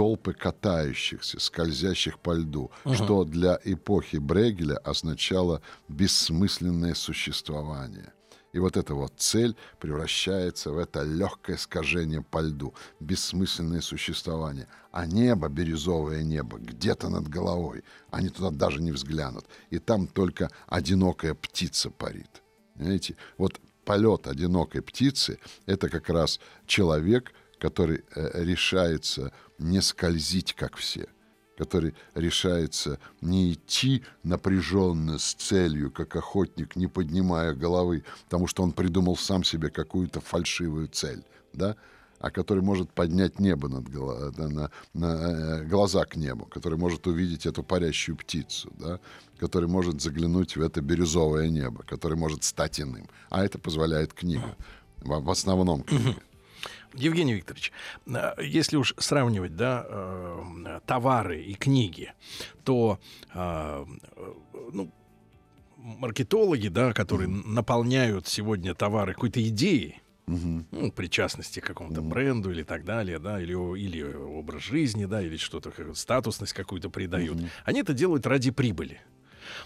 толпы 0.00 0.32
катающихся, 0.32 1.38
скользящих 1.38 2.18
по 2.20 2.32
льду, 2.32 2.70
что 2.94 3.24
для 3.24 3.60
эпохи 3.64 4.16
Брегеля 4.16 4.78
означало 4.78 5.60
бессмысленное 5.88 6.94
существование. 6.94 8.10
И 8.54 8.58
вот 8.58 8.78
эта 8.78 8.94
вот 8.94 9.12
цель 9.18 9.54
превращается 9.78 10.70
в 10.70 10.78
это 10.78 11.02
легкое 11.02 11.58
скольжение 11.58 12.22
по 12.22 12.40
льду, 12.40 12.72
бессмысленное 12.98 13.82
существование. 13.82 14.68
А 14.90 15.04
небо, 15.04 15.50
бирюзовое 15.50 16.22
небо, 16.22 16.56
где-то 16.56 17.10
над 17.10 17.28
головой, 17.28 17.84
они 18.10 18.30
туда 18.30 18.48
даже 18.48 18.80
не 18.80 18.92
взглянут. 18.92 19.44
И 19.68 19.78
там 19.78 20.06
только 20.06 20.48
одинокая 20.66 21.34
птица 21.34 21.90
парит. 21.90 22.42
Понимаете? 22.74 23.16
Вот 23.36 23.60
полет 23.84 24.26
одинокой 24.26 24.80
птицы— 24.80 25.38
это 25.66 25.90
как 25.90 26.08
раз 26.08 26.40
человек, 26.66 27.34
который 27.60 28.02
э, 28.16 28.42
решается 28.44 29.32
не 29.58 29.80
скользить, 29.82 30.54
как 30.54 30.76
все, 30.76 31.06
который 31.56 31.94
решается 32.14 32.98
не 33.20 33.52
идти 33.52 34.02
напряженно 34.24 35.18
с 35.18 35.34
целью, 35.34 35.90
как 35.90 36.16
охотник, 36.16 36.74
не 36.74 36.86
поднимая 36.88 37.54
головы, 37.54 38.02
потому 38.24 38.46
что 38.46 38.62
он 38.62 38.72
придумал 38.72 39.16
сам 39.16 39.44
себе 39.44 39.68
какую-то 39.70 40.20
фальшивую 40.20 40.88
цель, 40.88 41.22
да, 41.52 41.76
а 42.18 42.30
который 42.30 42.62
может 42.62 42.90
поднять 42.92 43.38
небо 43.40 43.68
над 43.68 43.88
голо- 43.88 44.32
на, 44.38 44.70
на- 44.94 45.60
э, 45.60 45.64
глаза 45.64 46.04
к 46.04 46.16
небу, 46.16 46.46
который 46.46 46.78
может 46.78 47.06
увидеть 47.06 47.46
эту 47.46 47.62
парящую 47.62 48.16
птицу, 48.16 48.72
да, 48.78 48.98
который 49.38 49.68
может 49.68 50.00
заглянуть 50.00 50.56
в 50.56 50.62
это 50.62 50.80
бирюзовое 50.80 51.48
небо, 51.48 51.82
который 51.86 52.16
может 52.16 52.44
стать 52.44 52.80
иным. 52.80 53.06
А 53.30 53.44
это 53.44 53.58
позволяет 53.58 54.12
книга. 54.12 54.56
В, 54.98 55.20
в 55.20 55.30
основном 55.30 55.82
книга. 55.82 56.14
Евгений 56.94 57.34
Викторович, 57.34 57.72
э, 58.06 58.34
если 58.42 58.76
уж 58.76 58.94
сравнивать 58.98 59.56
да, 59.56 59.86
э, 59.88 60.80
товары 60.86 61.42
и 61.42 61.54
книги, 61.54 62.12
то 62.64 62.98
э, 63.34 63.84
ну, 64.72 64.90
маркетологи, 65.76 66.68
да, 66.68 66.92
которые 66.92 67.28
наполняют 67.28 68.26
сегодня 68.26 68.74
товары 68.74 69.14
какой-то 69.14 69.46
идеей, 69.48 70.00
ну, 70.26 70.92
причастности 70.92 71.58
к 71.58 71.64
какому-то 71.64 72.02
бренду 72.02 72.52
или 72.52 72.62
так 72.62 72.84
далее, 72.84 73.18
да, 73.18 73.40
или, 73.40 73.52
или 73.52 74.02
образ 74.02 74.62
жизни, 74.62 75.06
да, 75.06 75.20
или 75.22 75.36
что-то, 75.36 75.72
статусность 75.94 76.52
какую-то 76.52 76.88
придают. 76.88 77.38
Они 77.64 77.80
это 77.80 77.94
делают 77.94 78.26
ради 78.26 78.52
прибыли. 78.52 79.00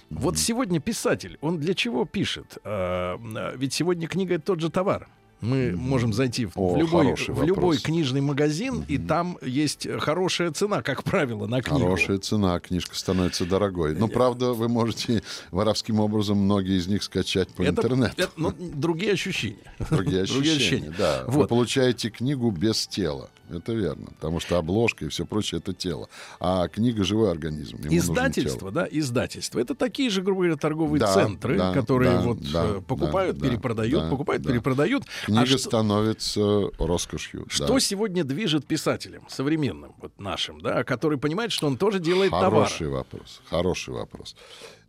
Вот 0.08 0.38
сегодня 0.38 0.80
писатель, 0.80 1.36
он 1.42 1.58
для 1.58 1.74
чего 1.74 2.06
пишет? 2.06 2.56
А, 2.64 3.18
ведь 3.56 3.74
сегодня 3.74 4.08
книга 4.08 4.36
это 4.36 4.44
тот 4.44 4.60
же 4.60 4.70
товар. 4.70 5.08
Мы 5.40 5.74
можем 5.76 6.12
зайти 6.14 6.46
в, 6.46 6.52
О, 6.56 6.74
в 6.74 6.78
любой, 6.78 7.14
в 7.14 7.42
любой 7.42 7.78
книжный 7.78 8.20
магазин, 8.22 8.84
и 8.88 8.96
там 8.98 9.36
есть 9.42 9.86
хорошая 10.00 10.52
цена, 10.52 10.80
как 10.82 11.02
правило, 11.04 11.46
на 11.46 11.60
книгу. 11.60 11.80
Хорошая 11.84 12.18
цена, 12.18 12.58
книжка 12.60 12.96
становится 12.96 13.44
дорогой. 13.44 13.94
Но, 13.94 14.08
правда, 14.08 14.52
вы 14.52 14.68
можете 14.68 15.22
воровским 15.50 16.00
образом 16.00 16.38
многие 16.38 16.78
из 16.78 16.86
них 16.86 17.02
скачать 17.02 17.48
по 17.48 17.62
Это- 17.62 17.82
интернету. 17.82 18.14
это, 18.16 18.32
ну, 18.36 18.52
другие 18.58 19.12
ощущения. 19.12 19.56
Другие 19.90 20.24
другие 20.24 20.54
ощущения, 20.54 20.56
ощущения. 20.56 20.94
да. 20.96 21.24
Вы 21.26 21.40
Вот. 21.40 21.48
получаете 21.50 22.08
книгу 22.10 22.50
без 22.50 22.86
тела. 22.86 23.28
Это 23.50 23.74
верно. 23.74 24.06
Потому 24.18 24.40
что 24.40 24.56
обложка 24.56 25.04
и 25.04 25.08
все 25.08 25.26
прочее— 25.26 25.58
это 25.62 25.74
тело. 25.74 26.08
А 26.40 26.66
книга— 26.68 27.04
живой 27.04 27.30
организм. 27.30 27.76
Ему 27.76 27.94
Издательство, 27.94 28.70
да, 28.70 28.88
издательство. 28.90 29.58
Это 29.60 29.74
такие 29.74 30.08
же, 30.08 30.22
грубо 30.22 30.40
говоря, 30.42 30.56
торговые 30.56 30.98
Да, 31.00 31.12
центры, 31.12 31.58
да, 31.58 31.72
которые 31.74 32.12
да, 32.12 32.20
вот 32.22 32.38
да, 32.50 32.64
э, 32.66 32.80
покупают, 32.80 33.36
да, 33.36 33.46
перепродают, 33.48 34.04
да, 34.04 34.08
покупают, 34.08 34.42
да. 34.42 34.50
перепродают. 34.50 35.04
Книга 35.42 35.54
а 35.54 35.58
что, 35.58 35.68
становится 35.68 36.70
роскошью. 36.78 37.46
да. 37.46 37.66
что 37.66 37.78
сегодня 37.78 38.24
движет 38.24 38.66
писателем 38.66 39.26
современным, 39.28 39.94
вот 39.98 40.18
нашим, 40.20 40.60
да, 40.60 40.84
который 40.84 41.18
понимает, 41.18 41.52
что 41.52 41.66
он 41.66 41.76
тоже 41.76 41.98
делает 41.98 42.30
Хороший 42.32 42.86
товар? 42.86 43.04
вопрос. 43.04 43.40
Хороший 43.48 43.94
вопрос. 43.94 44.36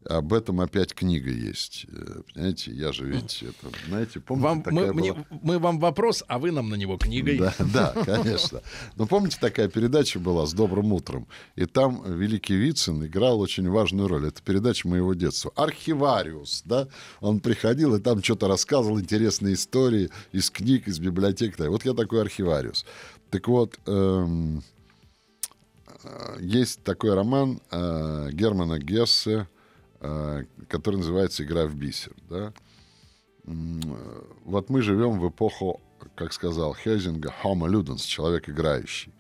Об 0.07 0.33
этом 0.33 0.61
опять 0.61 0.93
книга 0.93 1.31
есть. 1.31 1.85
Э, 1.91 2.21
Понимаете, 2.33 2.71
я 2.71 2.91
же 2.91 3.05
ведь 3.05 3.41
это, 3.41 3.75
знаете, 3.87 4.19
помните, 4.19 4.47
Вам, 4.47 4.61
такая 4.61 4.93
мы, 4.93 4.93
мне- 4.93 5.13
была- 5.13 5.25
мы 5.41 5.59
вам 5.59 5.79
вопрос, 5.79 6.23
а 6.27 6.37
вы 6.37 6.51
нам 6.51 6.69
на 6.69 6.75
него 6.75 6.97
книгой. 6.97 7.39
Да, 7.39 7.53
да, 7.73 7.93
конечно. 8.05 8.61
Но 8.97 9.07
помните, 9.07 9.37
такая 9.41 9.67
передача 9.67 10.19
была 10.19 10.45
с 10.45 10.53
добрым 10.53 10.93
утром, 10.93 11.27
и 11.55 11.65
там 11.65 12.03
великий 12.19 12.55
Вицин 12.55 13.03
играл 13.05 13.39
очень 13.39 13.67
важную 13.67 14.07
роль. 14.07 14.27
Это 14.27 14.43
передача 14.43 14.87
моего 14.87 15.15
детства. 15.15 15.51
Архивариус, 15.55 16.61
да? 16.65 16.87
Он 17.19 17.39
приходил 17.39 17.95
и 17.95 17.99
там 17.99 18.21
что-то 18.21 18.47
рассказывал, 18.47 18.99
интересные 18.99 19.55
истории 19.55 20.11
из 20.31 20.51
книг, 20.51 20.87
из 20.87 20.99
библиотек. 20.99 21.57
Вот 21.57 21.83
я 21.83 21.93
такой 21.95 22.21
архивариус. 22.21 22.85
Так 23.31 23.47
вот, 23.47 23.79
эм, 23.87 24.61
э, 26.03 26.37
есть 26.41 26.83
такой 26.83 27.13
роман 27.15 27.59
э, 27.71 28.29
Германа 28.31 28.77
Гессе, 28.79 29.47
который 30.67 30.97
называется 30.97 31.43
«Игра 31.43 31.65
в 31.65 31.75
бисер». 31.75 32.13
Да? 32.29 32.53
Э, 33.45 33.51
Вот 34.45 34.69
мы 34.69 34.81
живем 34.81 35.19
в 35.19 35.29
эпоху, 35.29 35.81
как 36.15 36.33
сказал 36.33 36.75
Хейзинга, 36.75 37.33
homo 37.43 37.67
ludens, 37.67 38.05
человек 38.05 38.49
играющий. 38.49 39.13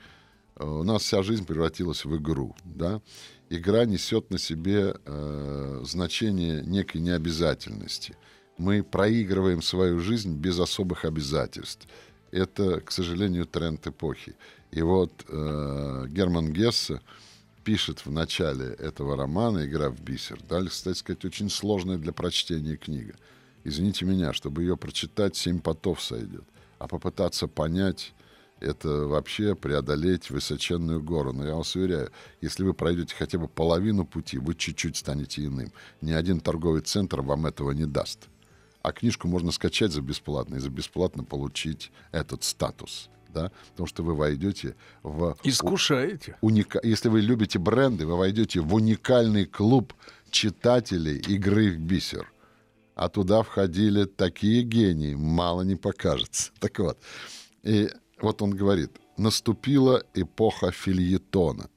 у 0.57 0.83
нас 0.83 1.03
вся 1.03 1.23
жизнь 1.23 1.45
превратилась 1.45 2.05
в 2.05 2.15
игру, 2.17 2.55
да. 2.63 3.01
Игра 3.49 3.85
несет 3.85 4.31
на 4.31 4.37
себе 4.37 4.95
э, 5.05 5.81
значение 5.83 6.61
некой 6.61 7.01
необязательности. 7.01 8.15
Мы 8.57 8.83
проигрываем 8.83 9.61
свою 9.61 9.99
жизнь 9.99 10.33
без 10.35 10.59
особых 10.59 11.05
обязательств. 11.05 11.87
Это, 12.31 12.81
к 12.81 12.91
сожалению, 12.91 13.45
тренд 13.45 13.85
эпохи. 13.85 14.35
И 14.71 14.81
вот 14.81 15.11
э, 15.27 16.05
Герман 16.09 16.51
Гессе 16.53 17.01
пишет 17.65 18.05
в 18.05 18.11
начале 18.11 18.67
этого 18.75 19.17
романа 19.17 19.65
«Игра 19.65 19.89
в 19.89 19.99
бисер». 19.99 20.39
Дальше, 20.47 20.69
кстати 20.69 20.97
сказать, 20.99 21.25
очень 21.25 21.49
сложная 21.49 21.97
для 21.97 22.13
прочтения 22.13 22.77
книга. 22.77 23.15
Извините 23.63 24.05
меня, 24.05 24.33
чтобы 24.33 24.61
ее 24.61 24.77
прочитать, 24.77 25.35
семь 25.35 25.59
потов 25.59 26.01
сойдет. 26.01 26.45
А 26.77 26.87
попытаться 26.87 27.47
понять 27.47 28.13
это 28.59 29.07
вообще 29.07 29.55
преодолеть 29.55 30.29
высоченную 30.29 31.01
гору. 31.01 31.33
Но 31.33 31.45
я 31.45 31.55
вас 31.55 31.75
уверяю, 31.75 32.11
если 32.39 32.63
вы 32.63 32.75
пройдете 32.75 33.15
хотя 33.17 33.39
бы 33.39 33.47
половину 33.47 34.05
пути, 34.05 34.37
вы 34.37 34.53
чуть-чуть 34.53 34.95
станете 34.95 35.43
иным. 35.43 35.71
Ни 36.01 36.11
один 36.11 36.41
торговый 36.41 36.81
центр 36.81 37.21
вам 37.21 37.47
этого 37.47 37.71
не 37.71 37.87
даст. 37.87 38.27
А 38.83 38.91
книжку 38.91 39.27
можно 39.27 39.51
скачать 39.51 39.91
за 39.91 40.01
бесплатно 40.01 40.57
и 40.57 40.59
за 40.59 40.69
бесплатно 40.69 41.23
получить 41.23 41.91
этот 42.11 42.43
статус. 42.43 43.09
Да? 43.35 43.51
Потому 43.71 43.87
что 43.87 44.03
вы 44.03 44.15
войдете 44.15 44.75
в... 45.03 45.35
Искушаете. 45.43 46.37
Уника... 46.41 46.79
Если 46.83 47.09
вы 47.09 47.19
любите 47.19 47.59
бренды, 47.59 48.05
вы 48.05 48.17
войдете 48.17 48.61
в 48.61 48.73
уникальный 48.73 49.45
клуб 49.45 49.93
читателей 50.31 51.17
игры 51.17 51.71
в 51.71 51.79
бисер. 51.79 52.31
А 52.95 53.09
туда 53.09 53.41
входили 53.41 54.05
такие 54.05 54.63
гении, 54.63 55.15
мало 55.15 55.63
не 55.63 55.75
покажется. 55.75 56.51
Так 56.59 56.79
вот, 56.79 56.97
и 57.63 57.89
вот 58.21 58.41
он 58.41 58.51
говорит, 58.51 58.91
наступила 59.17 60.01
эпоха 60.13 60.71
фильетона. 60.71 61.69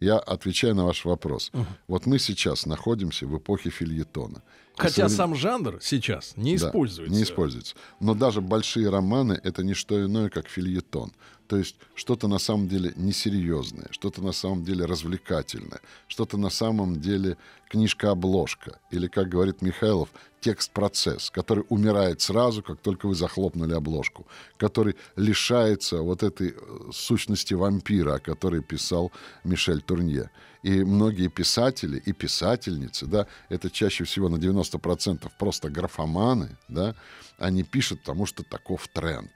Я 0.00 0.18
отвечаю 0.18 0.74
на 0.74 0.84
ваш 0.84 1.04
вопрос. 1.04 1.50
Угу. 1.54 1.66
Вот 1.88 2.06
мы 2.06 2.18
сейчас 2.18 2.66
находимся 2.66 3.26
в 3.26 3.36
эпохе 3.36 3.70
фильетона. 3.70 4.42
Хотя 4.78 5.08
сам 5.08 5.34
жанр 5.34 5.78
сейчас 5.82 6.34
не 6.36 6.56
да, 6.56 6.68
используется. 6.68 7.14
Не 7.14 7.22
используется. 7.22 7.74
Но 8.00 8.14
даже 8.14 8.40
большие 8.40 8.88
романы 8.88 9.40
это 9.42 9.62
не 9.62 9.74
что 9.74 10.04
иное, 10.04 10.30
как 10.30 10.48
фильетон. 10.48 11.12
То 11.48 11.56
есть 11.56 11.76
что-то 11.94 12.28
на 12.28 12.38
самом 12.38 12.68
деле 12.68 12.92
несерьезное, 12.96 13.88
что-то 13.90 14.22
на 14.22 14.32
самом 14.32 14.64
деле 14.64 14.84
развлекательное, 14.84 15.80
что-то 16.06 16.36
на 16.36 16.50
самом 16.50 17.00
деле 17.00 17.38
книжка-обложка. 17.70 18.78
Или, 18.90 19.06
как 19.08 19.30
говорит 19.30 19.62
Михайлов, 19.62 20.10
текст-процесс, 20.40 21.30
который 21.30 21.64
умирает 21.70 22.20
сразу, 22.20 22.62
как 22.62 22.80
только 22.80 23.06
вы 23.06 23.14
захлопнули 23.14 23.72
обложку, 23.72 24.26
который 24.58 24.94
лишается 25.16 26.02
вот 26.02 26.22
этой 26.22 26.50
э, 26.50 26.90
сущности 26.92 27.54
вампира, 27.54 28.16
о 28.16 28.20
которой 28.20 28.62
писал 28.62 29.10
Мишель 29.42 29.80
Турнье. 29.80 30.30
И 30.62 30.82
многие 30.82 31.28
писатели 31.28 31.98
и 32.04 32.12
писательницы, 32.12 33.06
да, 33.06 33.26
это 33.48 33.70
чаще 33.70 34.04
всего 34.04 34.28
на 34.28 34.36
90% 34.36 35.30
просто 35.38 35.70
графоманы, 35.70 36.56
да, 36.68 36.94
они 37.38 37.62
пишут, 37.62 38.00
потому 38.00 38.26
что 38.26 38.42
таков 38.42 38.88
тренд. 38.88 39.30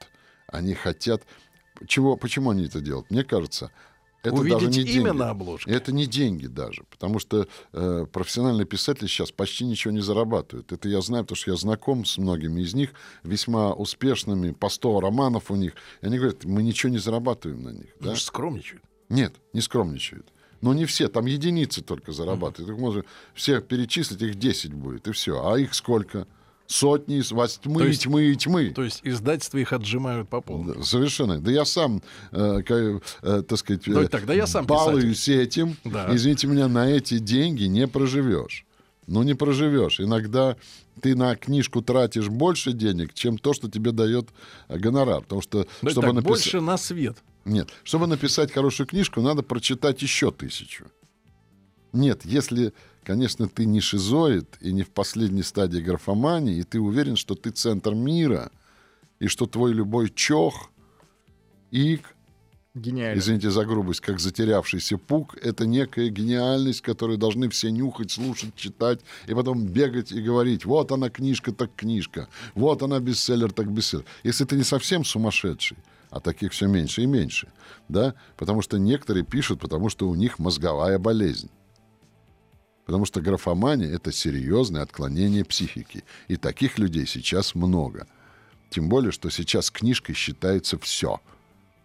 Они 0.49 0.75
хотят 0.75 1.23
чего, 1.87 2.17
почему 2.17 2.51
они 2.51 2.67
это 2.67 2.81
делают? 2.81 3.11
Мне 3.11 3.25
кажется, 3.25 3.71
это 4.23 4.37
Увидеть 4.37 4.59
даже 4.59 4.71
не 4.71 4.81
имя 4.83 4.93
деньги. 4.93 5.19
на 5.19 5.31
обложке. 5.31 5.71
Это 5.71 5.93
не 5.93 6.07
деньги 6.07 6.47
даже, 6.47 6.85
потому 6.91 7.19
что 7.19 7.49
э, 7.73 8.07
профессиональные 8.13 8.67
писатели 8.67 9.09
сейчас 9.09 9.33
почти 9.33 9.65
ничего 9.65 9.93
не 9.93 10.01
зарабатывают. 10.01 10.71
Это 10.71 10.89
я 10.89 11.01
знаю, 11.01 11.25
потому 11.25 11.37
что 11.37 11.51
я 11.51 11.57
знаком 11.57 12.05
с 12.05 12.19
многими 12.19 12.61
из 12.61 12.73
них, 12.73 12.91
весьма 13.25 13.73
успешными, 13.73 14.53
по 14.53 14.69
100 14.69 15.01
романов 15.01 15.51
у 15.51 15.57
них. 15.57 15.75
И 16.03 16.07
они 16.07 16.19
говорят, 16.19 16.45
мы 16.45 16.63
ничего 16.63 16.93
не 16.93 16.99
зарабатываем 16.99 17.63
на 17.63 17.71
них. 17.71 17.89
Ну, 17.99 18.11
да? 18.11 18.17
скромничают. 18.17 18.85
Нет, 19.09 19.35
не 19.53 19.61
скромничают. 19.61 20.32
Но 20.63 20.73
не 20.73 20.87
все, 20.87 21.09
там 21.09 21.27
единицы 21.27 21.83
только 21.83 22.13
зарабатывают. 22.13 22.75
Их 22.75 22.81
можно 22.81 23.05
всех 23.35 23.67
перечислить, 23.67 24.23
их 24.23 24.37
10 24.37 24.73
будет, 24.73 25.09
и 25.09 25.13
все. 25.13 25.47
А 25.47 25.59
их 25.59 25.75
сколько? 25.75 26.27
сотни, 26.73 27.21
тьмы, 27.21 27.79
то 27.81 27.85
есть, 27.85 28.03
тьмы 28.03 28.23
и 28.25 28.37
тьмы. 28.37 28.71
То 28.71 28.83
есть 28.83 29.01
издательства 29.03 29.59
их 29.59 29.73
отжимают 29.73 30.29
по 30.29 30.41
полной. 30.41 30.77
Да, 30.77 30.83
совершенно. 30.83 31.39
Да 31.39 31.51
я 31.51 31.65
сам, 31.65 32.03
э, 32.31 32.63
как, 32.67 33.03
э, 33.23 33.43
так 33.43 33.59
сказать, 33.59 33.87
ну, 33.87 34.09
тогда 34.09 34.33
я 34.33 34.47
сам 34.47 34.65
балуюсь 34.65 35.19
писатель. 35.19 35.43
этим. 35.43 35.77
Да. 35.85 36.09
Извините 36.15 36.47
меня, 36.47 36.69
на 36.69 36.89
эти 36.89 37.19
деньги 37.19 37.65
не 37.65 37.87
проживешь. 37.87 38.65
Ну, 39.07 39.23
не 39.23 39.35
проживешь. 39.35 40.01
Иногда 40.01 40.57
ты 41.01 41.15
на 41.15 41.35
книжку 41.37 41.83
тратишь 41.83 42.29
больше 42.29 42.73
денег, 42.73 43.13
чем 43.13 43.37
то, 43.37 43.53
что 43.53 43.71
тебе 43.71 43.93
дает 43.93 44.29
э, 44.69 44.79
гонорар. 44.79 45.23
Потому 45.23 45.43
что, 45.43 45.67
Но 45.83 45.91
чтобы 45.91 46.07
так, 46.07 46.15
напис... 46.15 46.29
больше 46.29 46.61
на 46.61 46.79
свет. 46.79 47.19
Нет. 47.45 47.71
Чтобы 47.85 48.07
написать 48.07 48.53
хорошую 48.53 48.87
книжку, 48.87 49.21
надо 49.21 49.43
прочитать 49.43 50.03
еще 50.03 50.31
тысячу. 50.31 50.87
Нет, 51.93 52.25
если 52.25 52.73
конечно, 53.05 53.49
ты 53.49 53.65
не 53.65 53.81
шизоид 53.81 54.57
и 54.61 54.73
не 54.73 54.83
в 54.83 54.91
последней 54.91 55.43
стадии 55.43 55.81
графомании, 55.81 56.59
и 56.59 56.63
ты 56.63 56.81
уверен, 56.81 57.17
что 57.17 57.35
ты 57.35 57.51
центр 57.51 57.95
мира, 57.95 58.51
и 59.19 59.29
что 59.29 59.47
твой 59.47 59.73
любой 59.73 60.11
чох, 60.11 60.71
ик, 61.71 62.15
Гениально. 62.75 63.19
Извините 63.21 63.51
за 63.51 63.67
грубость, 63.67 64.01
как 64.01 64.19
затерявшийся 64.19 64.97
пук, 64.97 65.37
это 65.37 65.67
некая 65.67 66.09
гениальность, 66.09 66.81
которую 66.81 67.19
должны 67.19 67.51
все 67.51 67.71
нюхать, 67.71 68.13
слушать, 68.13 68.57
читать, 68.57 69.01
и 69.27 69.35
потом 69.35 69.67
бегать 69.67 70.11
и 70.11 70.23
говорить, 70.23 70.65
вот 70.65 70.91
она 70.91 71.11
книжка, 71.11 71.53
так 71.53 71.71
книжка, 71.77 72.29
вот 72.55 72.83
она 72.83 72.99
бестселлер, 72.99 73.53
так 73.53 73.71
бестселлер. 73.71 74.07
Если 74.23 74.47
ты 74.47 74.57
не 74.57 74.63
совсем 74.63 75.05
сумасшедший, 75.05 75.77
а 76.13 76.21
таких 76.21 76.53
все 76.53 76.67
меньше 76.67 77.03
и 77.03 77.07
меньше, 77.07 77.49
да, 77.89 78.15
потому 78.37 78.61
что 78.61 78.79
некоторые 78.79 79.25
пишут, 79.25 79.61
потому 79.61 79.89
что 79.89 80.09
у 80.09 80.15
них 80.15 80.39
мозговая 80.39 80.99
болезнь. 80.99 81.51
Потому 82.85 83.07
что 83.07 83.23
графомания— 83.23 83.89
это 83.95 84.13
серьезное 84.13 84.83
отклонение 84.83 85.45
психики. 85.45 86.05
И 86.29 86.37
таких 86.37 86.79
людей 86.79 87.07
сейчас 87.07 87.55
много. 87.55 88.07
Тем 88.71 88.89
более, 88.89 89.13
что 89.13 89.31
сейчас 89.31 89.71
книжкой 89.71 90.15
считается 90.15 90.79
все. 90.79 91.21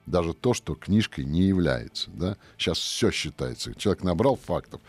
Даже 0.05 0.33
то, 0.33 0.53
что 0.53 0.75
книжкой 0.75 1.23
не 1.23 1.43
является. 1.43 2.09
Да? 2.11 2.35
Сейчас 2.57 2.79
все 2.79 3.11
считается. 3.11 3.75
Человек 3.75 4.03
набрал 4.03 4.35
фактов. 4.35 4.81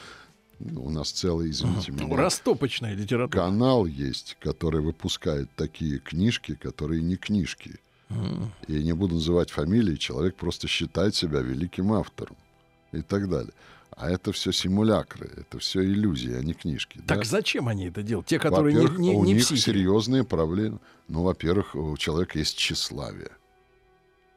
Ну, 0.59 0.87
у 0.87 0.91
нас 0.91 1.13
целый, 1.13 1.51
извините 1.51 1.93
меня... 1.93 2.17
Растопочная 2.17 2.95
литература. 2.95 3.43
Канал 3.43 3.87
есть, 3.87 4.37
который 4.41 4.81
выпускает 4.81 5.49
такие 5.55 5.99
книжки, 5.99 6.55
которые 6.55 7.03
не 7.03 7.17
книжки. 7.17 7.79
И 8.67 8.83
не 8.83 8.93
буду 8.93 9.17
называть 9.17 9.51
фамилии, 9.51 9.97
человек 9.97 10.37
просто 10.37 10.67
считает 10.67 11.15
себя 11.15 11.41
великим 11.41 11.93
автором 11.93 12.37
и 12.93 13.03
так 13.03 13.29
далее. 13.29 13.53
А 13.91 14.11
это 14.11 14.33
все 14.33 14.53
симулякры, 14.53 15.29
это 15.37 15.59
все 15.59 15.83
иллюзии, 15.83 16.33
а 16.33 16.43
не 16.43 16.55
книжки. 16.55 17.01
Так 17.07 17.19
да? 17.19 17.25
зачем 17.25 17.69
они 17.69 17.89
это 17.89 18.03
делают? 18.03 18.29
Те, 18.29 18.39
которые 18.39 18.75
не, 18.75 18.99
не, 18.99 19.15
у 19.15 19.25
не 19.25 19.33
них 19.33 19.43
психи. 19.43 19.61
серьезные 19.61 20.25
проблемы. 20.25 20.79
Ну, 21.09 21.23
во-первых, 21.23 21.75
у 21.75 21.97
человека 21.97 22.39
есть 22.39 22.57
тщеславие. 22.57 23.33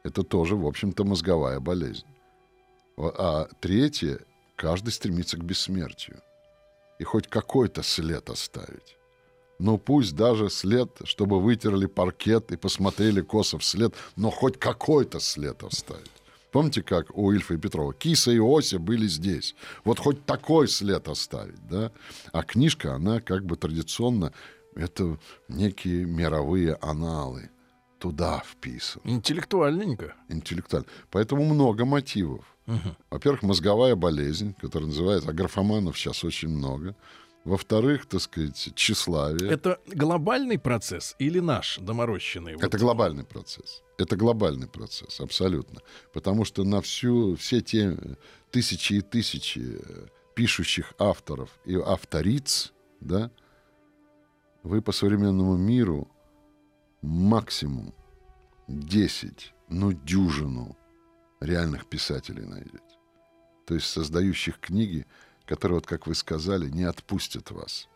Это 0.02 0.24
тоже, 0.24 0.56
в 0.56 0.66
общем-то, 0.66 1.04
мозговая 1.04 1.60
болезнь. 1.60 2.04
А 2.96 3.48
третье, 3.60 4.20
каждый 4.56 4.90
стремится 4.90 5.36
к 5.36 5.44
бессмертию. 5.44 6.20
И 6.98 7.04
хоть 7.04 7.28
какой-то 7.28 7.82
след 7.82 8.28
оставить. 8.30 8.96
Ну, 9.62 9.78
пусть 9.78 10.16
даже 10.16 10.50
след, 10.50 10.90
чтобы 11.04 11.40
вытерли 11.40 11.86
паркет 11.86 12.50
и 12.50 12.56
посмотрели 12.56 13.20
косо 13.20 13.58
вслед, 13.58 13.94
но 14.16 14.28
хоть 14.28 14.58
какой-то 14.58 15.20
след 15.20 15.62
оставить. 15.62 16.10
Помните, 16.50 16.82
как 16.82 17.16
у 17.16 17.30
Ильфа 17.30 17.54
и 17.54 17.58
Петрова? 17.58 17.94
Киса 17.94 18.32
и 18.32 18.40
Ося 18.40 18.80
были 18.80 19.06
здесь. 19.06 19.54
Вот 19.84 20.00
хоть 20.00 20.26
такой 20.26 20.66
след 20.66 21.06
оставить, 21.06 21.64
да? 21.68 21.92
А 22.32 22.42
книжка, 22.42 22.94
она 22.94 23.20
как 23.20 23.46
бы 23.46 23.54
традиционно, 23.56 24.32
это 24.74 25.20
некие 25.46 26.06
мировые 26.06 26.74
аналы. 26.80 27.48
Туда 28.00 28.42
вписан. 28.44 29.00
Интеллектуальненько. 29.04 30.16
Интеллектуально. 30.28 30.88
Поэтому 31.12 31.44
много 31.44 31.84
мотивов. 31.84 32.44
Угу. 32.66 32.96
Во-первых, 33.10 33.42
мозговая 33.42 33.94
болезнь, 33.94 34.56
которая 34.60 34.88
называется, 34.88 35.30
а 35.30 35.32
графоманов 35.32 35.96
сейчас 35.96 36.24
очень 36.24 36.48
много. 36.48 36.96
Во-вторых, 37.44 38.06
так 38.06 38.20
сказать, 38.20 38.72
тщеславие. 38.74 39.50
Это 39.50 39.80
глобальный 39.86 40.58
процесс 40.58 41.16
или 41.18 41.40
наш 41.40 41.78
доморощенный? 41.78 42.52
Это 42.52 42.68
вот? 42.70 42.74
глобальный 42.76 43.24
процесс. 43.24 43.82
Это 43.98 44.16
глобальный 44.16 44.68
процесс, 44.68 45.20
абсолютно. 45.20 45.80
Потому 46.12 46.44
что 46.44 46.62
на 46.62 46.80
всю, 46.80 47.34
все 47.36 47.60
те 47.60 47.96
тысячи 48.50 48.94
и 48.94 49.00
тысячи 49.00 49.80
пишущих 50.34 50.94
авторов 50.98 51.50
и 51.64 51.76
авториц, 51.76 52.72
да, 53.00 53.30
вы 54.62 54.80
по 54.80 54.92
современному 54.92 55.56
миру 55.56 56.08
максимум 57.02 57.92
10, 58.68 59.54
ну, 59.68 59.92
дюжину 59.92 60.76
реальных 61.40 61.86
писателей 61.86 62.44
найдете. 62.44 62.78
То 63.66 63.74
есть 63.74 63.86
создающих 63.86 64.60
книги, 64.60 65.06
которые, 65.52 65.76
вот 65.76 65.86
как 65.86 66.06
вы 66.06 66.14
сказали, 66.14 66.70
не 66.70 66.84
отпустят 66.84 67.50
вас, 67.50 67.86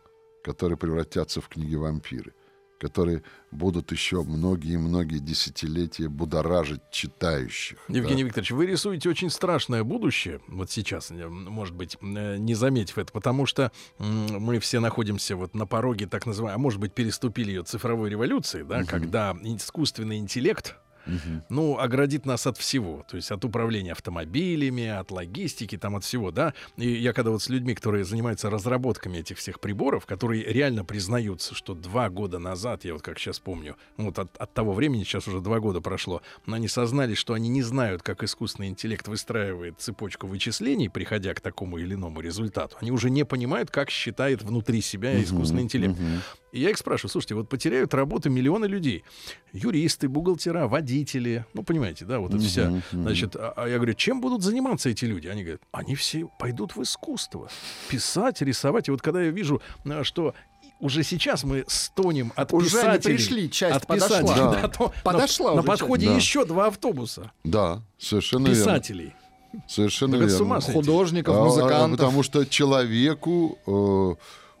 которые 0.43 0.77
превратятся 0.77 1.41
в 1.41 1.49
книги-вампиры. 1.49 2.33
которые 2.79 3.23
будут 3.49 3.91
еще 3.91 4.21
многие-многие 4.21 5.17
десятилетия 5.17 6.07
будоражить 6.09 6.81
читающих. 6.91 7.79
Евгений 7.87 8.21
да. 8.21 8.27
Викторович, 8.27 8.51
вы 8.51 8.67
рисуете 8.67 9.09
очень 9.09 9.31
страшное 9.31 9.83
будущее, 9.83 10.41
вот 10.47 10.69
сейчас, 10.69 11.09
может 11.09 11.73
быть, 11.73 11.97
э, 11.99 12.37
не 12.37 12.53
заметив 12.53 12.99
это, 12.99 13.11
потому 13.11 13.47
что 13.47 13.71
мы 13.97 14.59
все 14.59 14.79
находимся 14.79 15.35
вот 15.35 15.55
на 15.55 15.65
пороге 15.65 16.05
так 16.05 16.27
называемой, 16.27 16.55
а 16.55 16.59
может 16.59 16.79
быть, 16.79 16.93
переступили 16.93 17.49
ее 17.49 17.63
цифровой 17.63 18.11
революции, 18.11 18.61
да, 18.61 18.81
угу. 18.81 18.85
когда 18.85 19.35
искусственный 19.43 20.19
интеллект 20.19 20.75
угу. 21.07 21.43
ну, 21.49 21.79
оградит 21.79 22.25
нас 22.25 22.47
от 22.47 22.57
всего. 22.57 23.05
То 23.09 23.17
есть 23.17 23.31
от 23.31 23.43
управления 23.45 23.91
автомобилями, 23.93 24.87
от 24.87 25.11
логистики, 25.11 25.77
там 25.77 25.95
от 25.95 26.03
всего, 26.03 26.31
да. 26.31 26.53
И 26.77 26.89
я 26.89 27.13
когда 27.13 27.31
вот 27.31 27.41
с 27.41 27.49
людьми, 27.49 27.73
которые 27.75 28.03
занимаются 28.03 28.49
разработками 28.49 29.17
этих 29.17 29.37
всех 29.37 29.59
приборов, 29.59 30.05
которые 30.05 30.43
реально 30.43 30.85
признаются, 30.85 31.55
что 31.55 31.73
два 31.73 32.09
года 32.09 32.39
назад, 32.39 32.85
я 32.85 32.93
вот 32.93 33.01
как 33.01 33.19
сейчас 33.19 33.39
помню, 33.39 33.75
ну, 33.97 34.05
вот 34.05 34.19
от, 34.19 34.35
от 34.37 34.53
того 34.53 34.73
времени, 34.73 35.03
сейчас 35.03 35.27
уже 35.27 35.41
два 35.41 35.59
года 35.59 35.81
прошло, 35.81 36.21
они 36.45 36.67
сознались, 36.67 37.17
что 37.17 37.33
они 37.33 37.49
не 37.49 37.61
знают, 37.61 38.03
как 38.03 38.23
искусственный 38.23 38.69
интеллект 38.69 39.07
выстраивает 39.07 39.79
цепочку 39.79 40.27
вычислений, 40.27 40.89
приходя 40.89 41.33
к 41.33 41.41
такому 41.41 41.77
или 41.77 41.93
иному 41.93 42.21
результату. 42.21 42.77
Они 42.81 42.91
уже 42.91 43.09
не 43.09 43.25
понимают, 43.25 43.71
как 43.71 43.89
считает 43.89 44.41
внутри 44.41 44.81
себя 44.81 45.21
искусственный 45.21 45.63
интеллект. 45.63 45.95
Uh-huh. 45.97 46.19
И 46.51 46.61
я 46.61 46.69
их 46.69 46.77
спрашиваю, 46.77 47.11
слушайте, 47.11 47.35
вот 47.35 47.49
потеряют 47.49 47.93
работу 47.93 48.29
миллионы 48.29 48.65
людей. 48.65 49.03
Юристы, 49.51 50.07
бухгалтера, 50.07 50.67
водители. 50.67 51.45
Ну, 51.53 51.63
понимаете, 51.63 52.05
да, 52.05 52.19
вот 52.19 52.33
это 52.33 52.41
uh-huh, 52.41 52.47
вся. 52.47 52.81
Значит, 52.91 53.35
а, 53.35 53.53
а 53.55 53.67
я 53.67 53.75
говорю, 53.75 53.93
чем 53.93 54.21
будут 54.21 54.43
заниматься 54.43 54.89
эти 54.89 55.05
люди? 55.05 55.27
Они 55.27 55.43
говорят, 55.43 55.61
они 55.71 55.95
все 55.95 56.29
пойдут 56.39 56.75
в 56.75 56.81
искусство. 56.81 57.49
Писать, 57.89 58.41
рисовать. 58.41 58.87
И 58.87 58.91
вот 58.91 59.01
когда 59.01 59.21
я 59.21 59.29
вижу, 59.29 59.61
а, 59.85 60.03
что 60.03 60.33
уже 60.79 61.03
сейчас 61.03 61.43
мы 61.43 61.65
стонем 61.67 62.31
от 62.35 62.53
уже 62.53 62.67
писателей. 62.67 63.15
пришли, 63.15 63.51
часть 63.51 63.75
от 63.75 63.87
подошла. 63.87 64.21
Да. 64.21 64.61
Да, 64.61 64.67
то, 64.67 64.93
подошла 65.03 65.51
на, 65.51 65.57
на 65.57 65.63
подходе 65.63 66.07
часть. 66.07 66.17
еще 66.17 66.45
два 66.45 66.67
автобуса. 66.67 67.31
Да, 67.43 67.81
совершенно 67.97 68.49
Писателей. 68.49 69.13
Верно. 69.51 69.67
Совершенно 69.67 70.19
так 70.19 70.29
верно. 70.29 70.61
Художников, 70.61 71.35
музыкантов. 71.35 71.99
А, 71.99 72.03
потому 72.03 72.23
что 72.23 72.45
человеку... 72.45 73.57
Э, 73.65 74.15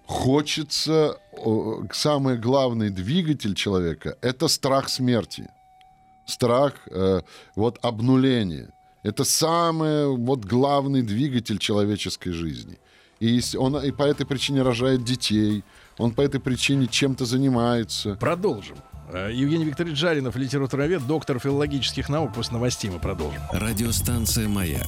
хочется, 0.07 1.17
самый 1.91 2.37
главный 2.37 2.89
двигатель 2.89 3.53
человека— 3.53 4.17
это 4.21 4.47
страх 4.47 4.89
смерти. 4.89 5.49
Страх 6.25 6.73
э, 6.89 7.21
вот 7.55 7.77
обнуления. 7.81 8.69
Это 9.03 9.23
самый 9.23 10.07
вот 10.07 10.43
главный 10.43 11.01
двигатель 11.01 11.57
человеческой 11.57 12.31
жизни. 12.31 12.77
И 13.19 13.41
он 13.57 13.77
и 13.77 13.91
по 13.91 14.03
этой 14.03 14.25
причине 14.25 14.61
рожает 14.61 15.03
детей, 15.03 15.63
он 15.97 16.11
по 16.11 16.21
этой 16.21 16.39
причине 16.39 16.87
чем-то 16.87 17.25
занимается. 17.25 18.15
Продолжим. 18.15 18.77
Э, 19.11 19.29
Евгений 19.33 19.65
Викторович 19.65 19.97
Жаринов, 19.97 20.35
литературовед, 20.35 21.05
доктор 21.07 21.39
филологических 21.39 22.09
наук. 22.09 22.33
После 22.33 22.53
новостей 22.53 22.89
мы 22.89 22.99
продолжим. 22.99 23.41
Радиостанция 23.51 24.47
«Маяк» 24.47 24.87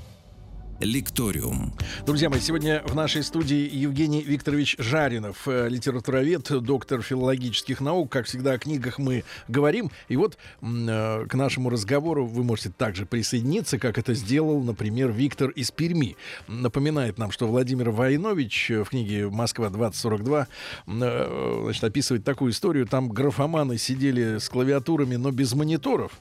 Лекториум. 0.81 1.73
Друзья 2.07 2.27
мои, 2.29 2.39
сегодня 2.39 2.81
в 2.85 2.95
нашей 2.95 3.21
студии 3.21 3.69
Евгений 3.71 4.21
Викторович 4.21 4.77
Жаринов, 4.79 5.47
э, 5.47 5.69
литературовед, 5.69 6.51
доктор 6.63 7.03
филологических 7.03 7.81
наук. 7.81 8.11
Как 8.11 8.25
всегда, 8.25 8.53
о 8.53 8.57
книгах 8.57 8.97
мы 8.97 9.23
говорим. 9.47 9.91
И 10.07 10.17
вот 10.17 10.39
э, 10.61 11.25
к 11.29 11.33
нашему 11.35 11.69
разговору 11.69 12.25
вы 12.25 12.43
можете 12.43 12.71
также 12.75 13.05
присоединиться, 13.05 13.77
как 13.77 13.99
это 13.99 14.15
сделал, 14.15 14.63
например, 14.63 15.11
Виктор 15.11 15.51
из 15.51 15.69
Перми. 15.69 16.15
Напоминает 16.47 17.19
нам, 17.19 17.31
что 17.31 17.47
Владимир 17.47 17.91
Войнович 17.91 18.71
в 18.71 18.85
книге 18.85 19.29
«Москва-2042» 19.29 20.47
э, 20.87 21.59
значит, 21.63 21.83
описывает 21.83 22.23
такую 22.23 22.53
историю. 22.53 22.87
Там 22.87 23.09
графоманы 23.09 23.77
сидели 23.77 24.39
с 24.39 24.49
клавиатурами, 24.49 25.15
но 25.15 25.29
без 25.29 25.53
мониторов, 25.53 26.11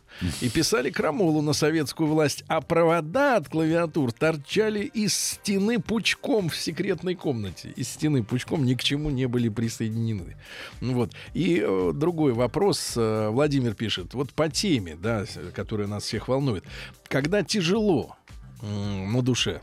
и 0.42 0.50
писали 0.50 0.90
крамолу 0.90 1.40
на 1.40 1.54
советскую 1.54 2.10
власть, 2.10 2.44
а 2.46 2.60
провода 2.60 3.36
от 3.36 3.48
клавиатур 3.48 4.12
торчали 4.12 4.49
торчали 4.50 4.84
из 4.84 5.14
стены 5.14 5.78
пучком 5.78 6.48
в 6.48 6.56
секретной 6.56 7.14
комнате. 7.14 7.72
Из 7.76 7.88
стены 7.88 8.24
пучком 8.24 8.64
ни 8.64 8.74
к 8.74 8.82
чему 8.82 9.08
не 9.10 9.26
были 9.26 9.48
присоединены. 9.48 10.36
Вот. 10.80 11.12
И 11.34 11.62
э, 11.64 11.92
другой 11.94 12.32
вопрос. 12.32 12.94
Э, 12.96 13.28
Владимир 13.28 13.74
пишет. 13.74 14.12
Вот 14.14 14.32
по 14.32 14.48
теме, 14.48 14.96
да, 14.96 15.24
которая 15.54 15.86
нас 15.86 16.02
всех 16.02 16.26
волнует. 16.26 16.64
Когда 17.06 17.44
тяжело 17.44 18.16
э, 18.60 19.06
на 19.06 19.22
душе, 19.22 19.60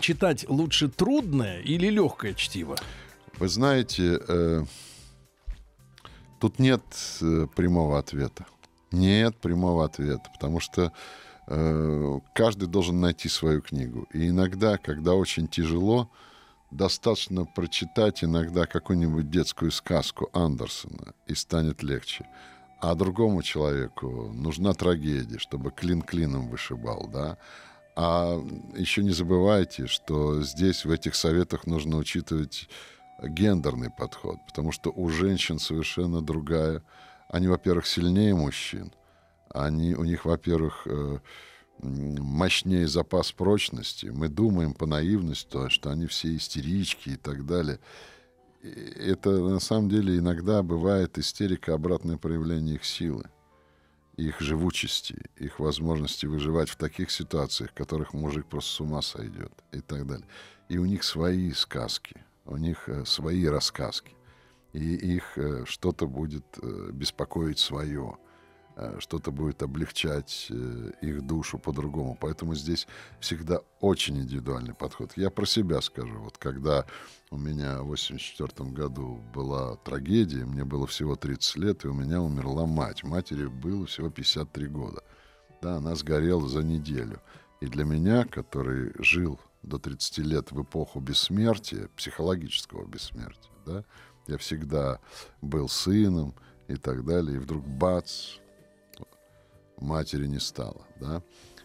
читать 0.00 0.48
лучше 0.48 0.88
трудное 0.88 1.60
или 1.60 1.88
легкое 1.88 2.32
чтиво? 2.32 2.76
Вы 3.38 3.48
знаете, 3.48 4.18
э, 4.26 4.64
тут 6.40 6.58
нет 6.58 6.82
э, 7.20 7.48
прямого 7.54 7.98
ответа. 7.98 8.46
Нет 8.92 9.36
прямого 9.36 9.84
ответа, 9.84 10.30
потому 10.32 10.60
что 10.60 10.92
каждый 11.46 12.68
должен 12.68 13.00
найти 13.00 13.28
свою 13.28 13.62
книгу. 13.62 14.06
И 14.12 14.28
иногда, 14.28 14.78
когда 14.78 15.14
очень 15.14 15.48
тяжело, 15.48 16.10
достаточно 16.70 17.44
прочитать 17.44 18.24
иногда 18.24 18.66
какую-нибудь 18.66 19.30
детскую 19.30 19.70
сказку 19.70 20.28
Андерсона, 20.32 21.14
и 21.26 21.34
станет 21.34 21.82
легче. 21.82 22.26
А 22.80 22.94
другому 22.94 23.42
человеку 23.42 24.30
нужна 24.34 24.74
трагедия, 24.74 25.38
чтобы 25.38 25.70
клин 25.70 26.02
клином 26.02 26.48
вышибал, 26.48 27.08
да. 27.12 27.38
А 27.94 28.38
еще 28.76 29.02
не 29.02 29.12
забывайте, 29.12 29.86
что 29.86 30.42
здесь 30.42 30.84
в 30.84 30.90
этих 30.90 31.14
советах 31.14 31.66
нужно 31.66 31.96
учитывать 31.96 32.68
гендерный 33.22 33.90
подход, 33.90 34.38
потому 34.46 34.72
что 34.72 34.90
у 34.90 35.08
женщин 35.08 35.58
совершенно 35.58 36.20
другая. 36.20 36.82
Они, 37.28 37.48
во-первых, 37.48 37.86
сильнее 37.86 38.34
мужчин, 38.34 38.92
они, 39.64 39.94
у 39.94 40.04
них, 40.04 40.24
во-первых, 40.24 40.82
э, 40.86 41.18
мощнее 41.78 42.88
запас 42.88 43.32
прочности. 43.32 44.06
Мы 44.06 44.28
думаем 44.28 44.74
по 44.74 44.86
наивности, 44.86 45.68
что 45.68 45.90
они 45.90 46.06
все 46.06 46.36
истерички 46.36 47.10
и 47.10 47.16
так 47.16 47.46
далее. 47.46 47.80
Это 48.62 49.30
на 49.30 49.60
самом 49.60 49.88
деле 49.88 50.18
иногда 50.18 50.62
бывает 50.62 51.18
истерика 51.18 51.74
обратное 51.74 52.16
проявление 52.16 52.76
их 52.76 52.84
силы, 52.84 53.24
их 54.16 54.40
живучести, 54.40 55.16
их 55.36 55.60
возможности 55.60 56.26
выживать 56.26 56.70
в 56.70 56.76
таких 56.76 57.10
ситуациях, 57.10 57.70
в 57.70 57.74
которых 57.74 58.12
мужик 58.12 58.46
просто 58.46 58.70
с 58.70 58.80
ума 58.80 59.02
сойдет 59.02 59.52
и 59.72 59.80
так 59.80 60.06
далее. 60.06 60.26
И 60.68 60.78
у 60.78 60.86
них 60.86 61.04
свои 61.04 61.52
сказки, 61.52 62.24
у 62.44 62.56
них 62.56 62.88
э, 62.88 63.04
свои 63.04 63.46
рассказки, 63.46 64.14
и 64.72 64.94
их 64.94 65.36
э, 65.36 65.64
что-то 65.66 66.06
будет 66.08 66.44
беспокоить 66.92 67.58
свое 67.58 68.18
что-то 68.98 69.30
будет 69.30 69.62
облегчать 69.62 70.48
э, 70.50 70.90
их 71.00 71.22
душу 71.22 71.58
по-другому. 71.58 72.16
Поэтому 72.20 72.54
здесь 72.54 72.86
всегда 73.20 73.60
очень 73.80 74.18
индивидуальный 74.18 74.74
подход. 74.74 75.12
Я 75.16 75.30
про 75.30 75.46
себя 75.46 75.80
скажу. 75.80 76.18
Вот 76.18 76.36
когда 76.36 76.84
у 77.30 77.38
меня 77.38 77.82
в 77.82 77.86
84 77.86 78.70
году 78.70 79.20
была 79.34 79.76
трагедия, 79.76 80.44
мне 80.44 80.64
было 80.64 80.86
всего 80.86 81.16
30 81.16 81.56
лет, 81.56 81.84
и 81.84 81.88
у 81.88 81.94
меня 81.94 82.20
умерла 82.20 82.66
мать. 82.66 83.02
Матери 83.02 83.46
было 83.46 83.86
всего 83.86 84.10
53 84.10 84.66
года. 84.66 85.02
Да, 85.62 85.76
она 85.76 85.94
сгорела 85.94 86.46
за 86.46 86.62
неделю. 86.62 87.20
И 87.62 87.66
для 87.66 87.84
меня, 87.84 88.26
который 88.26 88.92
жил 88.98 89.40
до 89.62 89.78
30 89.78 90.18
лет 90.18 90.52
в 90.52 90.62
эпоху 90.62 91.00
бессмертия, 91.00 91.88
психологического 91.96 92.86
бессмертия, 92.86 93.52
да, 93.64 93.84
я 94.26 94.36
всегда 94.36 95.00
был 95.40 95.68
сыном 95.68 96.34
и 96.68 96.76
так 96.76 97.06
далее, 97.06 97.36
и 97.36 97.38
вдруг 97.38 97.66
бац, 97.66 98.36
матери 99.78 100.26
не 100.26 100.40
стало, 100.40 100.86
да. 101.00 101.22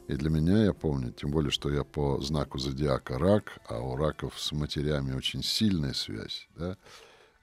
И 0.07 0.15
для 0.15 0.29
меня, 0.29 0.63
я 0.65 0.73
помню, 0.73 1.11
тем 1.11 1.31
более, 1.31 1.51
что 1.51 1.69
я 1.69 1.83
по 1.83 2.19
знаку 2.21 2.57
зодиака 2.57 3.17
рак, 3.17 3.59
а 3.67 3.79
у 3.79 3.95
раков 3.95 4.39
с 4.39 4.51
матерями 4.51 5.13
очень 5.13 5.43
сильная 5.43 5.93
связь, 5.93 6.47
да, 6.55 6.77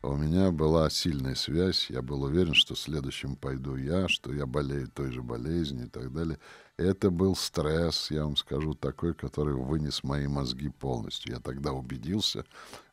у 0.01 0.15
меня 0.15 0.53
была 0.53 0.89
сильная 0.91 1.35
связь, 1.35 1.91
я 1.91 2.03
был 2.03 2.23
уверен, 2.23 2.55
что 2.55 2.77
следующим 2.77 3.35
пойду 3.35 3.75
я, 3.75 4.07
что 4.07 4.33
я 4.33 4.47
болею 4.47 4.87
той 4.87 5.11
же 5.11 5.23
болезнью 5.23 5.87
и 5.87 5.89
так 5.89 6.13
далее. 6.13 6.39
Это 6.77 7.11
был 7.11 7.35
стресс, 7.35 8.13
я 8.13 8.23
вам 8.23 8.37
скажу, 8.37 8.75
такой, 8.75 9.13
который 9.13 9.55
вынес 9.55 10.05
мои 10.05 10.29
мозги 10.29 10.69
полностью. 10.69 11.33
Я 11.33 11.41
тогда 11.41 11.73
убедился 11.73 12.45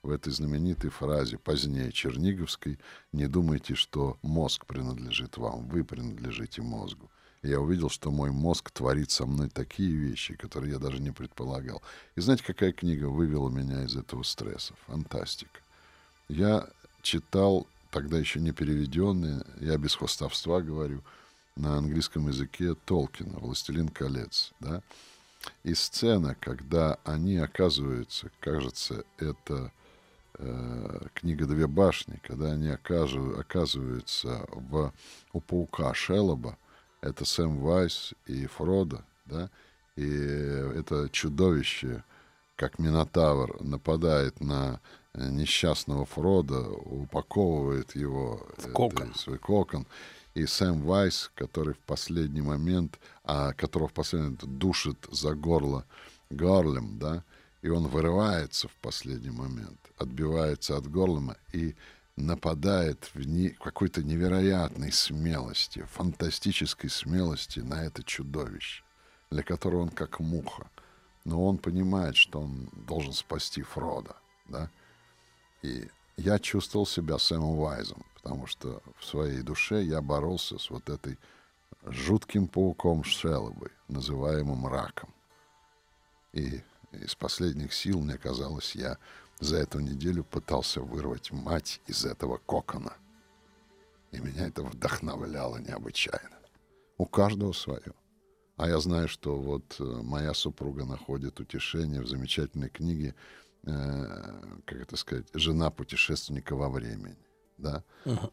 в 0.01 0.09
этой 0.09 0.33
знаменитой 0.33 0.89
фразе 0.89 1.37
позднее 1.37 1.91
Черниговской 1.91 2.79
«Не 3.11 3.27
думайте, 3.27 3.75
что 3.75 4.17
мозг 4.23 4.65
принадлежит 4.65 5.37
вам, 5.37 5.67
вы 5.67 5.83
принадлежите 5.83 6.63
мозгу» 6.63 7.11
я 7.45 7.59
увидел, 7.59 7.89
что 7.89 8.11
мой 8.11 8.31
мозг 8.31 8.71
творит 8.71 9.11
со 9.11 9.25
мной 9.25 9.49
такие 9.49 9.91
вещи, 9.91 10.35
которые 10.35 10.73
я 10.73 10.79
даже 10.79 10.99
не 10.99 11.11
предполагал. 11.11 11.81
И 12.15 12.21
знаете, 12.21 12.43
какая 12.43 12.71
книга 12.71 13.05
вывела 13.05 13.49
меня 13.49 13.83
из 13.83 13.95
этого 13.95 14.23
стресса? 14.23 14.73
Фантастика. 14.87 15.59
Я 16.27 16.67
читал, 17.01 17.67
тогда 17.91 18.17
еще 18.17 18.39
не 18.39 18.51
переведенные, 18.51 19.45
я 19.59 19.77
без 19.77 19.95
хвостовства 19.95 20.61
говорю, 20.61 21.01
на 21.55 21.77
английском 21.77 22.27
языке 22.27 22.75
Толкина 22.85 23.39
«Властелин 23.39 23.89
колец». 23.89 24.51
Да? 24.59 24.81
И 25.63 25.73
сцена, 25.73 26.35
когда 26.39 26.97
они 27.03 27.37
оказываются, 27.37 28.31
кажется, 28.39 29.05
это 29.17 29.71
э, 30.33 31.07
книга 31.13 31.45
«Две 31.45 31.67
башни», 31.67 32.19
когда 32.23 32.51
они 32.51 32.69
окажу, 32.69 33.37
оказываются 33.39 34.47
в, 34.51 34.91
у 35.33 35.39
паука 35.39 35.93
Шелоба, 35.93 36.57
это 37.05 37.25
Сэм 37.25 37.59
Вайс 37.59 38.13
и 38.25 38.47
Фродо, 38.47 39.01
да, 39.25 39.49
и 39.95 40.07
это 40.07 41.09
чудовище, 41.11 42.03
как 42.55 42.79
Минотавр, 42.79 43.61
нападает 43.61 44.41
на 44.41 44.79
э, 45.13 45.29
несчастного 45.29 46.05
Фрода, 46.05 46.67
упаковывает 46.69 47.95
его 47.95 48.45
В 48.57 48.71
кокон. 48.71 49.09
это, 49.09 49.19
свой 49.19 49.37
кокон. 49.37 49.85
И 50.33 50.45
Сэм 50.45 50.81
Вайс, 50.81 51.31
который 51.35 51.75
в 51.75 51.79
последний 51.79 52.41
момент, 52.41 52.99
а, 53.23 53.53
которого 53.53 53.87
в 53.87 53.93
последний 53.93 54.29
момент 54.29 54.57
душит 54.57 54.97
за 55.11 55.33
горло 55.33 55.85
Гарлем, 56.29 56.97
да, 56.99 57.23
и 57.61 57.69
он 57.69 57.87
вырывается 57.87 58.67
в 58.67 58.75
последний 58.81 59.31
момент, 59.31 59.79
отбивается 59.97 60.77
от 60.77 60.87
Горлема 60.87 61.37
и 61.53 61.75
нападает 62.15 63.11
в 63.13 63.25
не- 63.25 63.49
какой-то 63.49 64.03
невероятной 64.03 64.91
смелости, 64.91 65.83
фантастической 65.91 66.89
смелости 66.89 67.59
на 67.59 67.83
это 67.83 68.03
чудовище, 68.03 68.83
для 69.31 69.43
которого 69.43 69.81
он 69.81 69.89
как 69.89 70.19
муха. 70.19 70.69
Но 71.25 71.45
он 71.45 71.57
понимает, 71.57 72.15
что 72.15 72.41
он 72.41 72.69
должен 72.73 73.13
спасти 73.13 73.61
Фрода, 73.63 74.15
да. 74.47 74.69
И 75.61 75.89
я 76.17 76.39
чувствовал 76.39 76.85
себя 76.85 77.17
Сэмом 77.17 77.57
Вайзом, 77.57 78.05
потому 78.15 78.47
что 78.47 78.81
в 78.97 79.05
своей 79.05 79.41
душе 79.41 79.83
я 79.83 80.01
боролся 80.01 80.57
с 80.57 80.69
вот 80.69 80.89
этой 80.89 81.17
жутким 81.83 82.47
пауком 82.47 83.03
Шеллобой, 83.03 83.71
называемым 83.87 84.67
раком. 84.67 85.13
И 86.31 86.61
из 86.91 87.15
последних 87.15 87.73
сил, 87.73 87.99
мне 88.01 88.17
казалось, 88.17 88.75
я 88.75 88.97
за 89.39 89.57
эту 89.57 89.79
неделю 89.79 90.23
пытался 90.23 90.81
вырвать 90.81 91.31
мать 91.31 91.81
из 91.87 92.05
этого 92.05 92.37
кокона. 92.37 92.93
И 94.11 94.19
меня 94.19 94.47
это 94.47 94.63
вдохновляло 94.63 95.57
необычайно. 95.57 96.37
У 96.97 97.05
каждого 97.05 97.51
свое. 97.51 97.93
А 98.57 98.69
я 98.69 98.79
знаю, 98.79 99.09
что 99.09 99.35
вот 99.35 99.75
э, 99.79 99.83
моя 99.83 100.33
супруга 100.33 100.85
находит 100.85 101.39
утешение 101.41 102.01
в 102.01 102.07
замечательной 102.07 102.69
книге, 102.69 103.13
э, 103.63 104.61
как 104.65 104.79
это 104.79 104.95
сказать, 104.95 105.27
«Жена 105.33 105.69
путешественника 105.69 106.55
во 106.55 106.69
времени». 106.69 107.17
Да? 107.57 107.83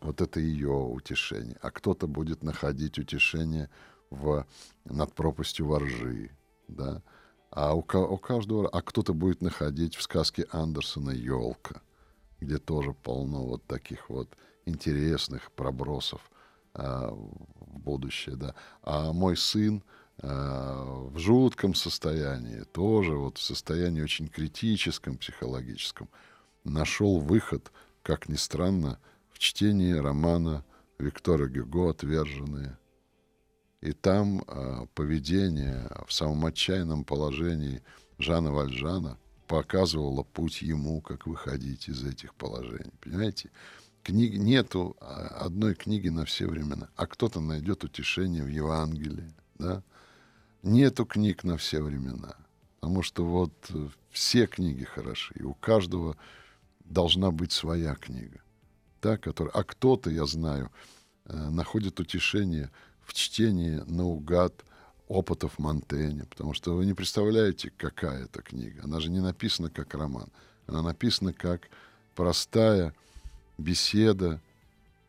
Вот 0.00 0.20
это 0.20 0.40
ее 0.40 0.70
утешение. 0.70 1.56
А 1.60 1.70
кто-то 1.70 2.06
будет 2.06 2.42
находить 2.42 2.98
утешение 2.98 3.68
в, 4.10 4.46
над 4.84 5.12
пропастью 5.14 5.66
воржи. 5.66 6.30
Да? 6.68 7.02
А 7.52 7.74
у, 7.74 7.80
у 7.80 8.16
каждого, 8.16 8.66
а 8.66 8.80
кто-то 8.80 9.12
будет 9.12 9.42
находить 9.42 9.94
в 9.94 10.02
сказке 10.02 10.46
Андерсона 10.52 11.10
елка, 11.10 11.82
где 12.40 12.56
тоже 12.56 12.94
полно 12.94 13.44
вот 13.44 13.62
таких 13.66 14.08
вот 14.08 14.34
интересных 14.64 15.52
пробросов 15.52 16.22
а, 16.72 17.10
в 17.10 17.78
будущее, 17.78 18.36
да. 18.36 18.54
А 18.82 19.12
мой 19.12 19.36
сын 19.36 19.82
а, 20.16 21.08
в 21.10 21.18
жутком 21.18 21.74
состоянии, 21.74 22.62
тоже 22.72 23.12
вот 23.16 23.36
в 23.36 23.42
состоянии 23.42 24.00
очень 24.00 24.28
критическом 24.28 25.18
психологическом, 25.18 26.08
нашел 26.64 27.20
выход, 27.20 27.70
как 28.02 28.30
ни 28.30 28.36
странно, 28.36 28.98
в 29.30 29.38
чтении 29.38 29.92
романа 29.92 30.64
Виктора 30.98 31.48
Гюго 31.48 31.90
«Отверженные». 31.90 32.78
И 33.82 33.92
там 33.92 34.44
а, 34.46 34.86
поведение 34.94 35.88
в 36.06 36.12
самом 36.12 36.46
отчаянном 36.46 37.04
положении 37.04 37.82
Жана 38.18 38.52
Вальжана 38.52 39.18
показывало 39.48 40.22
путь 40.22 40.62
ему, 40.62 41.00
как 41.00 41.26
выходить 41.26 41.88
из 41.88 42.04
этих 42.04 42.34
положений. 42.36 42.92
Понимаете? 43.00 43.50
Книг, 44.04 44.34
нету 44.34 44.96
а, 45.00 45.26
одной 45.44 45.74
книги 45.74 46.09
на 46.09 46.24
все 46.24 46.46
времена, 46.46 46.90
а 46.94 47.06
кто-то 47.06 47.40
найдет 47.40 47.82
утешение 47.82 48.44
в 48.44 48.48
Евангелии. 48.48 49.34
Да? 49.59 49.82
Нету 50.62 51.04
книг 51.04 51.42
на 51.42 51.56
все 51.56 51.82
времена. 51.82 52.36
Потому 52.80 53.02
что 53.02 53.24
вот 53.24 53.52
э, 53.70 53.88
все 54.10 54.46
книги 54.46 54.82
хороши, 54.82 55.34
и 55.38 55.42
у 55.42 55.54
каждого 55.54 56.16
должна 56.84 57.30
быть 57.30 57.52
своя 57.52 57.94
книга. 57.94 58.40
Да, 59.00 59.16
которая, 59.16 59.52
а 59.54 59.62
кто-то, 59.62 60.10
я 60.10 60.26
знаю, 60.26 60.70
э, 61.26 61.36
находит 61.50 62.00
утешение 62.00 62.70
в 63.04 63.14
чтении 63.14 63.82
наугад 63.86 64.64
опытов 65.08 65.58
Монтэня, 65.58 66.24
потому 66.26 66.54
что 66.54 66.74
вы 66.74 66.86
не 66.86 66.94
представляете, 66.94 67.72
какая 67.76 68.24
это 68.24 68.42
книга. 68.42 68.82
Она 68.84 69.00
же 69.00 69.10
не 69.10 69.20
написана 69.20 69.70
как 69.70 69.94
роман. 69.94 70.28
Она 70.66 70.82
написана 70.82 71.32
как 71.32 71.68
простая 72.14 72.94
беседа 73.58 74.40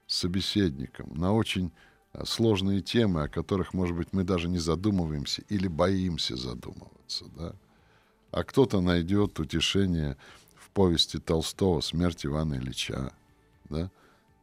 с 0.07 0.17
собеседником 0.17 1.09
на 1.15 1.33
очень 1.33 1.71
э, 2.13 2.25
сложные 2.25 2.81
темы, 2.81 3.23
о 3.23 3.29
которых, 3.29 3.73
может 3.73 3.95
быть, 3.95 4.09
мы 4.11 4.23
даже 4.23 4.49
не 4.49 4.59
задумываемся 4.59 5.43
или 5.49 5.67
боимся 5.67 6.35
задумываться. 6.35 7.25
Да? 7.37 7.55
А 8.31 8.43
кто-то 8.43 8.81
найдет 8.81 9.39
утешение 9.39 10.17
в 10.55 10.69
повести 10.71 11.17
Толстого 11.17 11.81
«Смерть 11.81 12.25
Ивана 12.25 12.55
Ильича». 12.55 13.13
Да? 13.69 13.89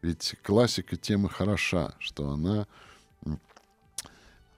Ведь 0.02 0.36
классика 0.42 0.96
темы 0.96 1.28
хороша, 1.28 1.94
что 1.98 2.30
она 2.30 2.66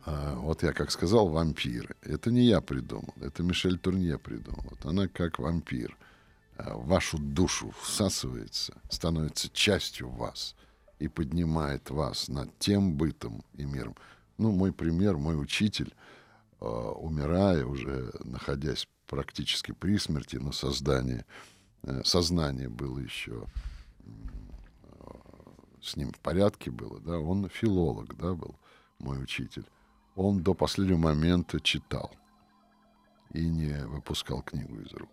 а, 0.05 0.35
вот 0.37 0.62
я 0.62 0.73
как 0.73 0.91
сказал, 0.91 1.29
вампиры. 1.29 1.95
Это 2.03 2.31
не 2.31 2.43
я 2.43 2.61
придумал, 2.61 3.15
это 3.20 3.43
Мишель 3.43 3.79
Турнье 3.79 4.19
придумал. 4.19 4.65
Вот 4.70 4.85
она 4.85 5.09
как 5.09 5.39
вампир 5.39 5.97
а, 6.57 6.77
вашу 6.77 7.19
душу 7.19 7.73
всасывается, 7.83 8.74
становится 8.89 9.49
частью 9.51 10.09
вас 10.09 10.55
и 10.99 11.09
поднимает 11.09 11.91
вас 11.91 12.29
над 12.29 12.57
тем 12.59 12.95
бытом 12.95 13.45
и 13.55 13.65
миром. 13.65 13.97
Ну, 14.39 14.53
мой 14.53 14.73
пример, 14.73 15.16
мой 15.16 15.41
учитель, 15.41 15.95
э, 16.61 16.65
умирая, 16.65 17.65
уже 17.65 18.12
находясь 18.24 18.89
практически 19.07 19.73
при 19.73 19.99
смерти, 19.99 20.37
но 20.37 20.53
создание, 20.53 21.27
э, 21.83 22.03
сознание 22.05 22.69
было 22.69 22.99
еще 22.99 23.47
с 25.83 25.97
ним 25.97 26.12
в 26.12 26.19
порядке 26.20 26.70
было, 26.70 27.01
да, 27.01 27.19
он 27.19 27.49
филолог, 27.49 28.16
да, 28.16 28.35
был 28.35 28.55
мой 28.99 29.23
учитель. 29.23 29.66
Он 30.14 30.43
до 30.43 30.55
последнего 30.55 30.98
момента 30.98 31.60
читал 31.60 32.14
и 33.30 33.48
не 33.48 33.72
выпускал 33.86 34.43
книгу 34.43 34.80
из 34.80 34.93
рук, 34.93 35.10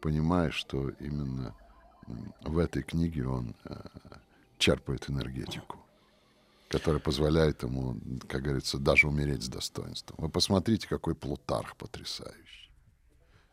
понимая, 0.00 0.50
что 0.50 0.90
именно 0.90 1.54
в 2.42 2.58
этой 2.58 2.82
книге 2.82 3.26
он 3.26 3.54
э, 3.64 3.76
черпает 4.58 5.10
энергетику, 5.10 5.78
которая 6.68 7.00
позволяет 7.00 7.62
ему, 7.62 7.96
как 8.28 8.42
говорится, 8.42 8.78
даже 8.78 9.08
умереть 9.08 9.42
с 9.42 9.48
достоинством. 9.48 10.16
Вы 10.18 10.28
посмотрите, 10.28 10.88
какой 10.88 11.14
Плутарх 11.14 11.76
потрясающий. 11.76 12.70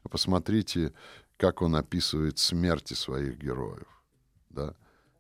Вы 0.04 0.10
посмотрите, 0.10 0.94
как 1.38 1.62
он 1.62 1.76
описывает 1.76 2.38
смерти 2.38 2.94
своих 2.94 3.38
героев, 3.38 3.88
да, 4.52 4.76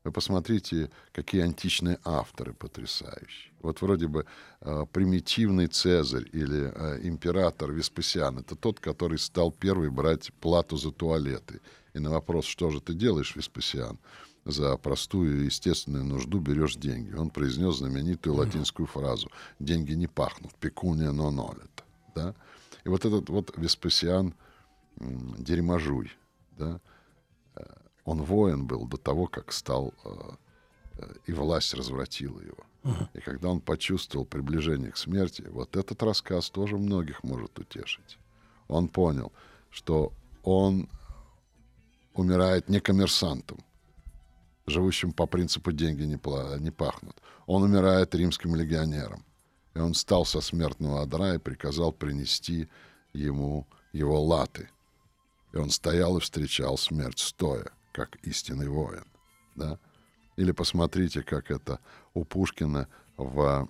вы 0.05 0.11
посмотрите, 0.11 0.91
какие 1.11 1.41
античные 1.41 1.97
авторы 2.05 2.53
потрясающие. 2.53 3.51
Вот 3.61 3.81
вроде 3.81 4.07
бы 4.07 4.27
э, 4.61 4.85
примитивный 4.93 5.65
Цезарь 5.65 6.29
или 6.31 6.71
э, 6.73 6.99
император 7.07 7.71
Веспасиан— 7.71 8.37
это 8.39 8.55
тот, 8.55 8.79
который 8.79 9.17
стал 9.17 9.51
первый 9.51 9.89
брать 9.89 10.31
плату 10.39 10.77
за 10.77 10.91
туалеты. 10.91 11.59
И 11.95 11.99
на 11.99 12.11
вопрос, 12.11 12.45
что 12.45 12.69
же 12.69 12.81
ты 12.81 12.93
делаешь, 12.93 13.35
Веспасиан, 13.35 13.97
за 14.45 14.77
простую 14.77 15.41
и 15.41 15.45
естественную 15.45 16.05
нужду 16.05 16.39
берешь 16.39 16.75
деньги. 16.75 17.15
Он 17.15 17.31
произнес 17.31 17.77
знаменитую 17.77 18.35
латинскую 18.35 18.85
фразу 18.85 19.31
«деньги 19.59 19.93
не 19.93 20.05
пахнут, 20.05 20.53
пекуния 20.59 21.09
non 21.09 21.37
olet». 21.37 21.83
Да? 22.13 22.35
И 22.83 22.89
вот 22.89 23.05
этот 23.05 23.27
вот 23.29 23.51
Веспасиан 23.57 24.35
м, 24.99 25.35
дерьможуй, 25.39 26.11
да, 26.59 26.79
он 28.05 28.21
воин 28.21 28.65
был 28.65 28.87
до 28.87 28.97
того, 28.97 29.27
как 29.27 29.51
стал, 29.51 29.93
э, 30.03 30.09
э, 30.99 31.13
и 31.25 31.33
власть 31.33 31.73
развратила 31.73 32.39
его. 32.39 32.63
И 33.15 33.19
когда 33.19 33.49
он 33.49 33.61
почувствовал 33.61 34.25
приближение 34.25 34.91
к 34.91 34.97
смерти, 34.97 35.43
вот 35.49 35.75
этот 35.75 36.03
рассказ 36.03 36.51
тоже 36.51 36.77
многих 36.77 37.23
может 37.23 37.57
утешить. 37.57 38.19
Он 38.67 38.87
понял, 38.87 39.31
что 39.71 40.13
он 40.43 40.87
умирает 42.13 42.69
не 42.69 42.79
коммерсантом, 42.79 43.57
живущим 44.67 45.13
по 45.13 45.25
принципу 45.25 45.71
«деньги 45.71 46.03
не, 46.03 46.15
пла- 46.15 46.59
не 46.59 46.69
пахнут». 46.69 47.19
Он 47.47 47.63
умирает 47.63 48.13
римским 48.13 48.55
легионером. 48.55 49.25
И 49.73 49.79
он 49.79 49.93
встал 49.93 50.25
со 50.25 50.39
смертного 50.39 51.01
одра 51.01 51.35
и 51.35 51.39
приказал 51.39 51.91
принести 51.91 52.69
ему 53.13 53.65
его 53.93 54.21
латы. 54.21 54.69
И 55.53 55.57
он 55.57 55.69
стоял 55.71 56.17
и 56.17 56.21
встречал 56.21 56.77
смерть 56.77 57.19
стоя, 57.19 57.71
как 57.95 58.17
истинный 58.23 58.67
воин. 58.67 59.05
Да? 59.55 59.79
Или 60.35 60.51
посмотрите, 60.51 61.23
как 61.23 61.49
это 61.49 61.79
у 62.13 62.25
Пушкина 62.25 62.87
в 63.17 63.67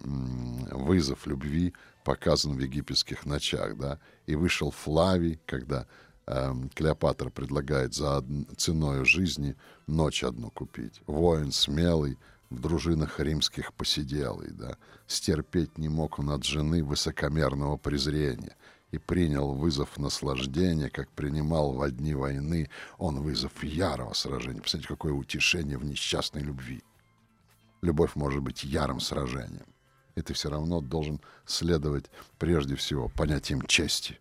вызов 0.72 1.27
любви 1.27 1.73
показан 2.03 2.56
в 2.56 2.60
египетских 2.60 3.26
ночах, 3.26 3.77
да, 3.77 3.99
и 4.26 4.35
вышел 4.35 4.72
Флавий, 4.72 5.39
когда 5.45 5.85
э, 6.26 6.53
Клеопатра 6.73 7.30
предлагает 7.30 7.93
за 7.93 8.26
ценой 8.57 9.06
жизни 9.06 9.56
ночь 9.85 10.23
одну 10.23 10.49
купить. 10.49 11.02
Воин 11.06 11.52
смелый, 11.52 12.18
в 12.49 12.60
дружинах 12.60 13.19
римских 13.19 13.73
посиделый, 13.73 14.49
да, 14.52 14.77
стерпеть 15.07 15.77
не 15.77 15.89
мог 15.89 16.18
он 16.18 16.31
от 16.31 16.43
жены 16.43 16.84
высокомерного 16.84 17.77
презрения 17.77 18.56
и 18.91 18.98
принял 18.98 19.53
вызов 19.53 19.98
наслаждения, 19.98 20.90
как 20.90 21.10
принимал 21.10 21.74
во 21.74 21.90
дни 21.90 22.14
войны 22.14 22.70
он 22.98 23.20
вызов 23.20 23.64
ярого 23.64 24.14
сражения. 24.14 24.62
Посмотрите, 24.62 24.88
какое 24.88 25.14
утешение 25.14 25.78
в 25.78 25.86
несчастной 25.86 26.41
любви. 26.41 26.82
Любовь 27.82 28.16
может 28.16 28.41
быть 28.41 28.64
ярым 28.64 28.99
сражением. 28.99 29.66
И 30.16 30.22
ты 30.22 30.34
все 30.34 30.49
равно 30.49 30.80
должен 30.80 31.20
следовать 31.45 32.06
прежде 32.40 32.76
всего 32.76 33.10
понятиям 33.10 33.62
чести, 33.64 34.18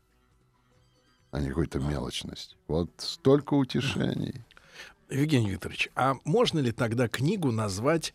а 1.31 1.41
не 1.41 1.49
какой-то 1.49 1.79
мелочности. 1.79 2.57
Вот 2.67 2.91
столько 2.99 3.55
утешений. 3.55 4.35
Евгений 5.09 5.51
Викторович, 5.51 5.91
а 5.95 6.17
можно 6.25 6.59
ли 6.59 6.73
тогда 6.73 7.07
книгу 7.07 7.53
назвать 7.53 8.13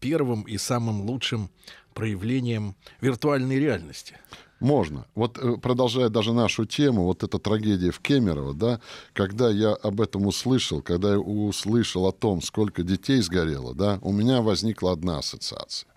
первым 0.00 0.42
и 0.42 0.56
самым 0.56 1.00
лучшим 1.00 1.50
проявлением 1.94 2.76
виртуальной 3.00 3.58
реальности? 3.58 4.16
Можно. 4.60 5.06
Вот 5.14 5.38
э, 5.38 5.56
продолжая 5.56 6.08
даже 6.08 6.32
нашу 6.32 6.64
тему, 6.64 7.04
вот 7.04 7.22
эта 7.22 7.38
трагедия 7.38 7.92
в 7.92 8.00
Кемерово, 8.00 8.54
да, 8.54 8.80
когда 9.12 9.50
я 9.50 9.72
об 9.72 10.00
этом 10.00 10.26
услышал, 10.26 10.82
когда 10.82 11.12
я 11.12 11.18
услышал 11.18 12.06
о 12.06 12.12
том, 12.12 12.42
сколько 12.42 12.82
детей 12.82 13.20
сгорело, 13.20 13.74
да, 13.74 14.00
у 14.02 14.12
меня 14.12 14.42
возникла 14.42 14.92
одна 14.92 15.18
ассоциация. 15.18 15.88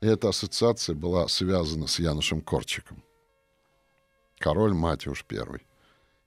И 0.00 0.06
эта 0.06 0.30
ассоциация 0.30 0.94
была 0.94 1.28
связана 1.28 1.86
с 1.86 1.98
Янушем 1.98 2.40
Корчиком. 2.40 3.02
Король 4.38 4.74
Матюш 4.74 5.24
I. 5.30 5.60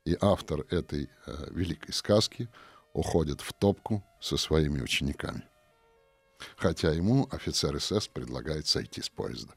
И 0.05 0.17
автор 0.21 0.65
этой 0.69 1.09
э, 1.25 1.47
великой 1.51 1.91
сказки 1.91 2.49
уходит 2.93 3.41
в 3.41 3.51
топку 3.53 4.03
со 4.21 4.37
своими 4.37 4.81
учениками. 4.81 5.43
Хотя 6.55 6.91
ему 6.91 7.27
офицер 7.31 7.79
СС 7.81 8.07
предлагает 8.07 8.67
сойти 8.67 9.01
с 9.01 9.09
поезда. 9.09 9.53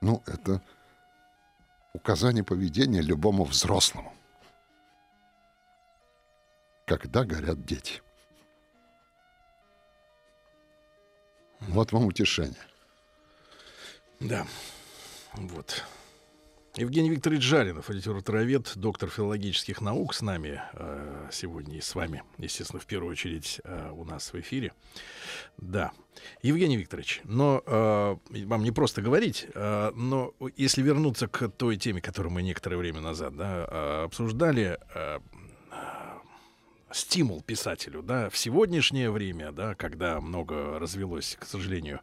Ну, 0.00 0.22
это 0.26 0.60
указание 1.92 2.44
поведения 2.44 3.00
любому 3.00 3.44
взрослому. 3.44 4.12
Когда 6.86 7.24
горят 7.24 7.64
дети. 7.64 8.02
Вот 11.60 11.92
вам 11.92 12.06
утешение. 12.06 12.60
Да. 14.20 14.46
Вот. 15.34 15.84
Евгений 16.78 17.08
Викторович 17.08 17.42
Жаринов, 17.42 17.88
литературовед, 17.88 18.72
доктор 18.76 19.08
филологических 19.08 19.80
наук 19.80 20.12
с 20.12 20.20
нами 20.20 20.60
э, 20.74 21.28
сегодня 21.32 21.78
и 21.78 21.80
с 21.80 21.94
вами, 21.94 22.22
естественно, 22.36 22.80
в 22.80 22.84
первую 22.84 23.12
очередь 23.12 23.62
э, 23.64 23.90
у 23.92 24.04
нас 24.04 24.30
в 24.30 24.38
эфире. 24.40 24.74
Да. 25.56 25.92
Евгений 26.42 26.76
Викторович, 26.76 27.22
но 27.24 27.62
э, 27.64 28.16
вам 28.44 28.62
не 28.62 28.72
просто 28.72 29.00
говорить, 29.00 29.46
э, 29.54 29.90
но 29.94 30.34
если 30.58 30.82
вернуться 30.82 31.28
к 31.28 31.48
той 31.48 31.78
теме, 31.78 32.02
которую 32.02 32.34
мы 32.34 32.42
некоторое 32.42 32.76
время 32.76 33.00
назад 33.00 33.34
да, 33.34 33.66
э, 33.66 34.04
обсуждали, 34.04 34.78
э, 34.94 35.20
стимул 36.96 37.42
писателю, 37.42 38.02
да, 38.02 38.30
в 38.30 38.36
сегодняшнее 38.36 39.10
время, 39.10 39.52
да, 39.52 39.74
когда 39.74 40.20
много 40.20 40.78
развелось, 40.78 41.36
к 41.38 41.44
сожалению, 41.44 42.00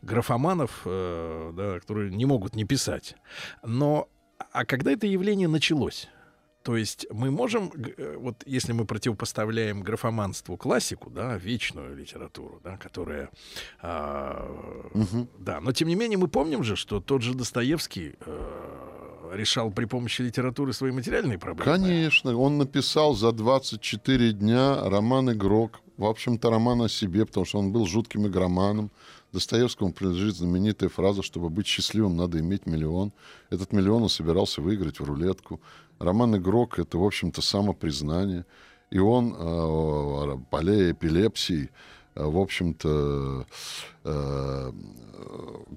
графоманов, 0.00 0.82
э, 0.84 1.52
да, 1.54 1.80
которые 1.80 2.10
не 2.10 2.24
могут 2.24 2.56
не 2.56 2.64
писать. 2.64 3.14
Но 3.62 4.08
а 4.52 4.64
когда 4.64 4.92
это 4.92 5.06
явление 5.06 5.48
началось? 5.48 6.08
То 6.62 6.76
есть 6.76 7.06
мы 7.10 7.30
можем, 7.30 7.72
э, 7.74 8.16
вот 8.18 8.42
если 8.46 8.72
мы 8.72 8.84
противопоставляем 8.86 9.82
графоманству 9.82 10.56
классику, 10.56 11.10
да, 11.10 11.36
вечную 11.36 11.96
литературу, 11.96 12.60
да, 12.64 12.76
которая, 12.76 13.30
э, 13.82 14.88
угу. 14.94 15.28
да, 15.38 15.60
но 15.60 15.72
тем 15.72 15.88
не 15.88 15.94
менее 15.94 16.18
мы 16.18 16.28
помним 16.28 16.62
же, 16.62 16.76
что 16.76 17.00
тот 17.00 17.22
же 17.22 17.34
Достоевский 17.34 18.14
э, 18.24 19.11
решал 19.34 19.70
при 19.70 19.84
помощи 19.84 20.22
литературы 20.22 20.72
свои 20.72 20.92
материальные 20.92 21.38
проблемы? 21.38 21.64
Конечно. 21.64 22.36
Он 22.36 22.58
написал 22.58 23.14
за 23.14 23.32
24 23.32 24.32
дня 24.32 24.88
роман 24.88 25.32
«Игрок». 25.32 25.80
В 25.96 26.04
общем-то, 26.04 26.50
роман 26.50 26.82
о 26.82 26.88
себе, 26.88 27.26
потому 27.26 27.46
что 27.46 27.58
он 27.58 27.72
был 27.72 27.86
жутким 27.86 28.26
игроманом. 28.26 28.90
Достоевскому 29.32 29.92
принадлежит 29.92 30.36
знаменитая 30.36 30.88
фраза, 30.88 31.22
чтобы 31.22 31.48
быть 31.48 31.66
счастливым, 31.66 32.16
надо 32.16 32.40
иметь 32.40 32.66
миллион. 32.66 33.12
Этот 33.50 33.72
миллион 33.72 34.02
он 34.02 34.08
собирался 34.08 34.60
выиграть 34.60 35.00
в 35.00 35.04
рулетку. 35.04 35.60
Роман 35.98 36.36
«Игрок»— 36.36 36.78
это, 36.80 36.98
в 36.98 37.04
общем-то, 37.04 37.40
самопризнание. 37.42 38.44
И 38.90 38.98
он, 38.98 39.34
э, 39.38 40.36
болея 40.50 40.92
эпилепсией, 40.92 41.70
Э, 41.70 41.70
в 42.14 42.38
общем-то, 42.38 43.46
э, 44.04 44.72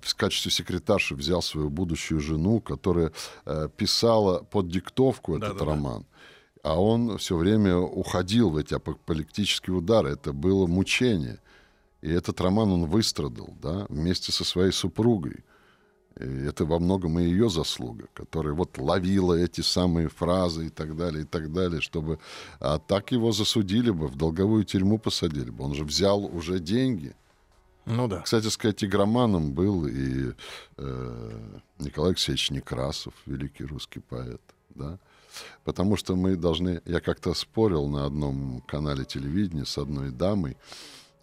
в 0.02 0.16
качестве 0.16 0.52
секретарши 0.52 1.16
взял 1.16 1.42
свою 1.42 1.70
будущую 1.70 2.20
жену, 2.20 2.60
которая 2.60 3.12
э, 3.46 3.70
писала 3.76 4.44
под 4.44 4.68
диктовку 4.70 5.38
этот 5.38 5.58
да, 5.58 5.66
роман. 5.66 6.02
Да. 6.02 6.72
А 6.72 6.82
он 6.82 7.18
все 7.20 7.38
время 7.38 7.78
уходил 7.78 8.50
в 8.50 8.58
эти 8.58 8.74
апополитические 8.74 9.76
удары. 9.76 10.10
Это 10.10 10.34
было 10.34 10.66
мучение. 10.66 11.40
И 12.02 12.10
этот 12.10 12.42
роман 12.42 12.72
он 12.72 12.86
выстрадал 12.86 13.50
да, 13.62 13.86
вместе 13.90 14.32
со 14.32 14.44
своей 14.44 14.72
супругой. 14.72 15.44
И 16.20 16.46
это 16.46 16.66
во 16.66 16.80
многом 16.80 17.20
и 17.20 17.24
ее 17.24 17.50
заслуга, 17.50 18.08
которая 18.14 18.54
вот 18.54 18.78
ловила 18.78 19.34
эти 19.34 19.62
самые 19.62 20.08
фразы 20.08 20.68
и 20.68 20.70
так 20.70 20.96
далее, 20.96 21.24
и 21.24 21.26
так 21.26 21.52
далее, 21.52 21.82
чтобы... 21.82 22.20
А 22.60 22.80
так 22.80 23.12
его 23.12 23.34
засудили 23.34 23.92
бы, 23.92 24.08
в 24.08 24.16
долговую 24.16 24.64
тюрьму 24.64 24.98
посадили 24.98 25.50
бы. 25.50 25.66
Он 25.66 25.76
же 25.76 25.84
взял 25.84 26.24
уже 26.26 26.60
деньги. 26.60 27.14
Ну 27.86 28.08
да. 28.08 28.22
Кстати 28.22 28.48
сказать, 28.48 28.84
игроманом 28.84 29.54
был 29.54 29.86
и 29.86 30.32
э, 30.78 31.60
Николай 31.80 32.12
Алексеевич 32.12 32.50
Некрасов, 32.50 33.14
великий 33.26 33.66
русский 33.66 34.00
поэт, 34.00 34.42
да. 34.70 35.00
Потому 35.66 35.98
что 35.98 36.16
мы 36.16 36.38
должны... 36.38 36.82
Я 36.86 37.02
как-то 37.02 37.34
спорил 37.34 37.88
на 37.88 38.06
одном 38.06 38.62
канале 38.62 39.04
телевидения 39.04 39.66
с 39.66 39.78
одной 39.78 40.12
дамой, 40.12 40.56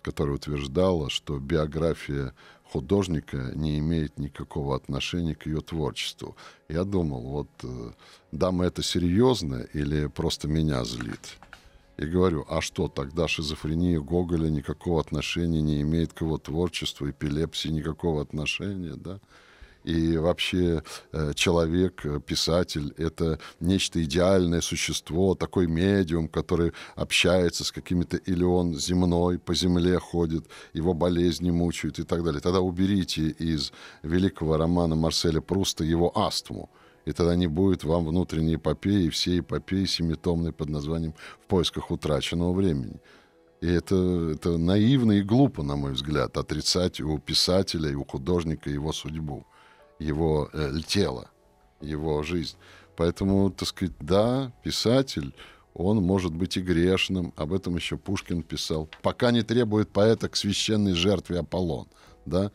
которая 0.03 0.37
утверждала, 0.37 1.09
что 1.09 1.39
биография 1.39 2.35
художника 2.73 3.53
не 3.55 3.79
имеет 3.79 4.19
никакого 4.19 4.75
отношения 4.75 5.35
к 5.35 5.47
ее 5.47 5.61
творчеству. 5.61 6.37
Я 6.69 6.85
думал, 6.85 7.21
вот 7.21 7.49
э, 7.63 7.91
дама 8.33 8.65
это 8.65 8.83
серьезно 8.83 9.67
или 9.75 10.07
просто 10.07 10.49
меня 10.49 10.85
злит? 10.85 11.39
И 11.99 12.07
говорю, 12.07 12.47
а 12.49 12.61
что, 12.63 12.89
тогда 12.89 13.29
шизофрения 13.29 14.01
Гоголя 14.01 14.49
никакого 14.49 15.01
отношения 15.01 15.61
не 15.61 15.83
имеет 15.83 16.15
к 16.15 16.23
его 16.23 16.39
творчеству, 16.39 17.11
эпилепсии 17.11 17.69
никакого 17.69 18.23
отношения, 18.23 18.95
да? 18.97 19.21
И 19.85 20.17
вообще 20.17 20.83
э, 21.13 21.33
человек, 21.35 22.07
э, 22.07 22.21
писатель— 22.21 22.95
это 22.97 23.41
нечто 23.59 24.03
идеальное 24.03 24.61
существо, 24.61 25.35
такой 25.35 25.67
медиум, 25.67 26.29
который 26.29 26.73
общается 26.95 27.65
с 27.65 27.73
какими-то... 27.73 28.17
Или 28.17 28.45
он 28.45 28.75
земной, 28.75 29.39
по 29.39 29.55
земле 29.55 29.99
ходит, 29.99 30.47
его 30.73 30.95
болезни 30.95 31.51
мучают 31.51 31.99
и 31.99 32.05
так 32.05 32.23
далее. 32.23 32.41
Тогда 32.41 32.61
уберите 32.61 33.29
из 33.29 33.73
великого 34.03 34.57
романа 34.57 34.95
Марселя 34.95 35.41
Пруста 35.41 35.83
его 35.83 36.17
астму. 36.17 36.71
И 37.05 37.13
тогда 37.13 37.35
не 37.35 37.49
будет 37.49 37.83
вам 37.83 38.07
внутренней 38.07 38.55
эпопеи, 38.55 39.09
всей 39.09 39.41
эпопеи 39.41 39.87
семитомной 39.87 40.53
под 40.53 40.69
названием 40.69 41.15
«В 41.45 41.49
поисках 41.49 41.91
утраченного 41.91 42.53
времени». 42.53 43.01
И 43.61 43.67
это, 43.67 44.31
это 44.35 44.59
наивно 44.59 45.13
и 45.13 45.23
глупо, 45.23 45.65
на 45.65 45.75
мой 45.75 45.93
взгляд, 45.93 46.37
отрицать 46.37 47.01
у 47.01 47.19
писателя 47.19 47.91
и 47.91 47.95
у 47.95 48.05
художника 48.05 48.71
его 48.71 48.93
судьбу 48.93 49.45
его 50.03 50.51
э, 50.53 50.73
тело, 50.87 51.31
его 51.81 52.23
жизнь. 52.23 52.57
Поэтому, 52.97 53.51
так 53.51 53.69
сказать, 53.69 53.95
да, 54.01 54.53
писатель, 54.63 55.35
он 55.75 56.03
может 56.03 56.35
быть 56.35 56.57
и 56.57 56.61
грешным. 56.61 57.33
Об 57.37 57.53
этом 57.53 57.77
еще 57.77 57.97
Пушкин 57.97 58.43
писал. 58.43 58.89
Пока 59.03 59.31
не 59.31 59.43
требует 59.43 59.89
поэта 59.91 60.29
к 60.29 60.37
священной 60.37 60.93
жертве 60.93 61.41
Аполлон. 61.41 61.87
Да? 62.27 62.51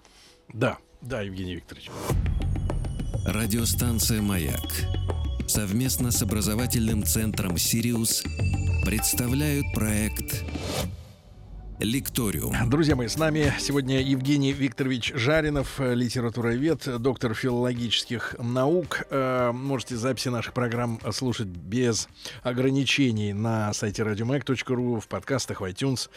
Да, 0.54 0.78
да, 1.02 1.22
Евгений 1.22 1.56
Викторович. 1.56 1.90
Радиостанция 3.26 4.22
«Маяк» 4.22 4.72
совместно 5.48 6.12
с 6.12 6.22
образовательным 6.22 7.04
центром 7.04 7.58
«Сириус» 7.58 8.24
представляют 8.86 9.66
проект 9.74 10.44
Лекториум. 11.80 12.56
Друзья 12.70 12.96
мои, 12.96 13.08
с 13.08 13.18
нами 13.18 13.54
сегодня 13.60 14.02
Евгений 14.02 14.52
Викторович 14.52 15.14
Жаринов, 15.14 15.80
э, 15.80 15.94
литературовед, 15.94 17.00
доктор 17.00 17.36
филологических 17.36 18.36
наук. 18.40 19.04
Э, 19.12 19.52
Можете 19.54 19.96
записи 19.96 20.30
наших 20.30 20.54
программ 20.54 21.00
слушать 21.12 21.48
без 21.48 22.10
ограничений 22.42 23.32
на 23.32 23.72
сайте 23.74 24.02
radiomag.ru, 24.02 25.00
в 25.00 25.08
подкастах, 25.08 25.62
в 25.62 25.66
iTunes. 25.66 26.10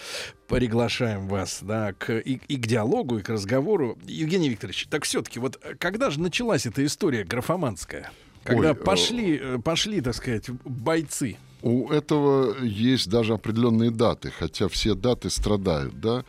Приглашаем 0.48 1.28
вас 1.28 1.58
да, 1.60 1.92
к, 1.92 2.16
и, 2.16 2.40
и 2.48 2.56
к 2.56 2.66
диалогу, 2.66 3.18
и 3.18 3.22
к 3.22 3.28
разговору. 3.28 3.98
Евгений 4.06 4.48
Викторович, 4.48 4.86
так 4.88 5.04
все-таки, 5.04 5.40
вот 5.40 5.58
э, 5.62 5.74
когда 5.78 6.08
же 6.08 6.20
началась 6.20 6.64
эта 6.64 6.86
история 6.86 7.24
графоманская? 7.24 8.10
Когда 8.44 8.70
Ой, 8.70 8.74
э, 8.74 8.74
пошли, 8.74 9.38
э, 9.38 9.58
пошли, 9.62 10.00
так 10.00 10.14
сказать, 10.14 10.48
бойцы. 10.64 11.36
У 11.62 11.90
этого 11.90 12.62
есть 12.62 13.10
даже 13.10 13.34
определенные 13.34 13.90
даты, 13.90 14.30
хотя 14.30 14.68
все 14.68 14.94
даты 14.94 15.28
страдают, 15.28 16.00
да. 16.00 16.24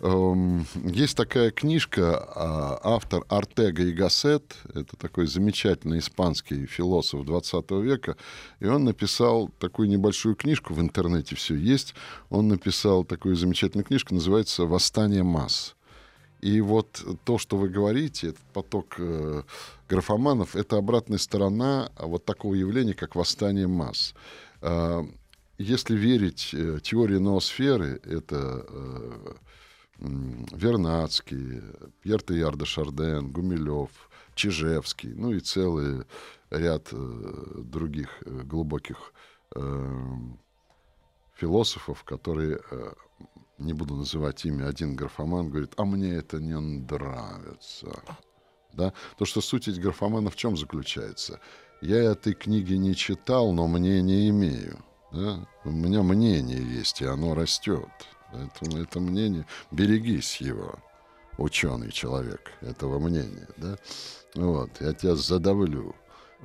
Эм, 0.00 0.66
Есть 0.74 1.16
такая 1.16 1.50
книжка, 1.52 2.18
а, 2.34 2.80
автор 2.82 3.24
Артега 3.28 3.84
и 3.84 3.92
Гассет, 3.92 4.56
это 4.74 4.96
такой 4.96 5.26
замечательный 5.26 6.00
испанский 6.00 6.66
философ 6.66 7.24
20 7.24 7.80
века, 7.80 8.16
и 8.58 8.66
он 8.66 8.84
написал 8.84 9.50
такую 9.60 9.88
небольшую 9.88 10.34
книжку, 10.34 10.74
в 10.74 10.80
интернете 10.80 11.36
все 11.36 11.54
есть, 11.54 11.94
он 12.28 12.48
написал 12.48 13.04
такую 13.04 13.36
замечательную 13.36 13.84
книжку, 13.84 14.14
называется 14.14 14.64
«Восстание 14.64 15.22
масс». 15.22 15.76
И 16.40 16.60
вот 16.60 17.04
то, 17.24 17.38
что 17.38 17.56
вы 17.56 17.68
говорите, 17.68 18.28
этот 18.30 18.42
поток 18.52 18.96
э, 18.98 19.42
графоманов, 19.88 20.56
это 20.56 20.76
обратная 20.76 21.18
сторона 21.18 21.92
вот 21.96 22.24
такого 22.24 22.54
явления, 22.54 22.94
как 22.94 23.14
восстание 23.14 23.68
масс. 23.68 24.12
Если 25.62 25.94
верить 25.94 26.50
э, 26.54 26.80
теории 26.82 27.18
ноосферы, 27.18 28.00
это 28.04 28.66
э, 28.68 29.34
Вернадский, 29.98 31.62
Пьер 32.02 32.20
Теяр 32.20 32.56
де 32.56 32.64
Шарден, 32.64 33.30
Гумилев, 33.30 33.90
Чижевский, 34.34 35.14
ну 35.14 35.32
и 35.32 35.38
целый 35.38 36.04
ряд 36.50 36.88
э, 36.90 37.62
других 37.64 38.22
глубоких 38.26 39.12
э, 39.54 40.14
философов, 41.36 42.02
которые, 42.02 42.60
не 43.58 43.72
буду 43.72 43.94
называть 43.94 44.44
имя, 44.44 44.66
один 44.66 44.96
графоман 44.96 45.48
говорит, 45.48 45.74
а 45.76 45.84
мне 45.84 46.14
это 46.14 46.38
не 46.40 46.58
нравится. 46.58 48.02
Да? 48.72 48.92
То, 49.16 49.24
что 49.24 49.40
суть 49.40 49.68
этих 49.68 49.82
графоманов 49.82 50.34
в 50.34 50.36
чем 50.36 50.56
заключается? 50.56 51.40
Я 51.82 52.12
этой 52.12 52.32
книги 52.34 52.74
не 52.74 52.94
читал, 52.94 53.52
но 53.52 53.66
мнение 53.66 54.28
имею. 54.28 54.78
Да? 55.10 55.44
У 55.64 55.70
меня 55.70 56.04
мнение 56.04 56.62
есть, 56.62 57.02
и 57.02 57.04
оно 57.06 57.34
растет. 57.34 57.90
Поэтому 58.30 58.78
это 58.78 59.00
мнение, 59.00 59.44
берегись 59.72 60.36
его, 60.36 60.78
ученый 61.38 61.90
человек, 61.90 62.52
этого 62.60 63.00
мнения. 63.00 63.48
Да? 63.56 63.76
Вот, 64.36 64.70
я 64.80 64.92
тебя 64.92 65.16
задавлю 65.16 65.96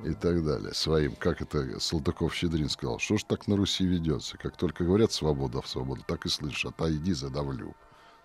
и 0.04 0.12
так 0.12 0.44
далее. 0.44 0.74
Своим, 0.74 1.14
как 1.14 1.40
это 1.40 1.78
Салтыков-Щедрин 1.78 2.68
сказал, 2.68 2.98
что 2.98 3.16
ж 3.16 3.22
так 3.22 3.46
на 3.46 3.56
Руси 3.56 3.86
ведется? 3.86 4.36
Как 4.38 4.56
только 4.56 4.82
говорят 4.82 5.12
свобода 5.12 5.62
в 5.62 5.68
свободу, 5.68 6.02
так 6.04 6.26
и 6.26 6.28
слышат, 6.28 6.74
а 6.78 6.90
иди 6.90 7.12
задавлю. 7.12 7.76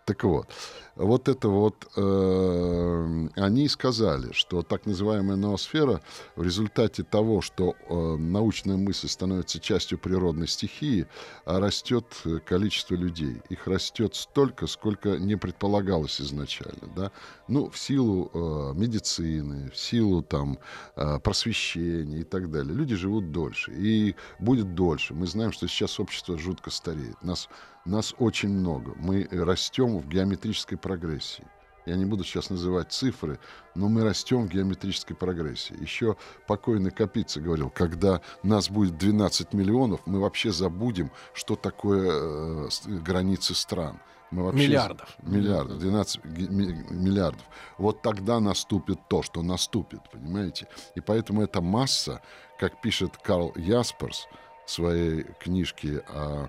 Так 0.05 0.23
вот, 0.25 0.47
вот 0.95 1.29
это 1.29 1.47
вот 1.47 1.87
э, 1.95 3.27
они 3.35 3.69
сказали, 3.69 4.33
что 4.33 4.61
так 4.61 4.85
называемая 4.85 5.37
ноосфера 5.37 6.01
в 6.35 6.43
результате 6.43 7.03
того, 7.03 7.41
что 7.41 7.73
э, 7.73 8.15
научная 8.17 8.75
мысль 8.75 9.07
становится 9.07 9.59
частью 9.61 9.97
природной 9.97 10.47
стихии, 10.47 11.07
а 11.45 11.59
растет 11.59 12.05
э, 12.25 12.39
количество 12.45 12.95
людей. 12.95 13.41
Их 13.49 13.65
растет 13.65 14.13
столько, 14.15 14.67
сколько 14.67 15.17
не 15.17 15.37
предполагалось 15.37 16.19
изначально. 16.19 16.89
Да? 16.95 17.11
Ну, 17.47 17.69
в 17.69 17.79
силу 17.79 18.29
э, 18.33 18.73
медицины, 18.77 19.71
в 19.71 19.77
силу 19.77 20.21
там 20.21 20.59
э, 20.97 21.19
просвещения 21.19 22.19
и 22.19 22.23
так 22.23 22.51
далее. 22.51 22.75
Люди 22.75 22.95
живут 22.95 23.31
дольше 23.31 23.71
и 23.71 24.15
будет 24.37 24.75
дольше. 24.75 25.13
Мы 25.13 25.27
знаем, 25.27 25.53
что 25.53 25.67
сейчас 25.67 25.99
общество 25.99 26.37
жутко 26.37 26.71
стареет. 26.71 27.23
Нас 27.23 27.47
нас 27.85 28.13
очень 28.17 28.49
много. 28.49 28.93
Мы 28.97 29.27
растем 29.31 29.97
в 29.97 30.07
геометрической 30.07 30.77
прогрессии. 30.77 31.45
Я 31.85 31.95
не 31.95 32.05
буду 32.05 32.23
сейчас 32.23 32.49
называть 32.49 32.91
цифры, 32.91 33.39
но 33.75 33.89
мы 33.89 34.03
растем 34.03 34.47
в 34.47 34.49
геометрической 34.49 35.15
прогрессии. 35.15 35.75
Еще 35.81 36.15
покойный 36.47 36.91
Капица 36.91 37.41
говорил, 37.41 37.69
когда 37.69 38.21
нас 38.41 38.69
будет 38.69 38.97
12 38.97 39.53
миллионов, 39.53 40.01
мы 40.05 40.21
вообще 40.21 40.51
забудем, 40.51 41.11
что 41.33 41.55
такое 41.57 42.09
э, 42.09 42.69
границы 42.87 43.53
стран. 43.53 43.99
Мы 44.31 44.43
вообще... 44.43 44.67
Миллиардов. 44.67 45.15
Миллиардов, 45.21 45.79
12 45.79 46.25
ги- 46.25 46.47
ми- 46.47 46.85
миллиардов. 46.89 47.45
Вот 47.77 48.01
тогда 48.01 48.39
наступит 48.39 48.99
то, 49.09 49.21
что 49.21 49.43
наступит, 49.43 49.99
понимаете? 50.11 50.67
И 50.95 51.01
поэтому 51.01 51.43
эта 51.43 51.61
масса, 51.61 52.21
как 52.59 52.81
пишет 52.81 53.17
Карл 53.17 53.51
Ясперс, 53.55 54.27
в 54.42 54.42
своей 54.65 55.23
книжке 55.39 56.03
о 56.09 56.47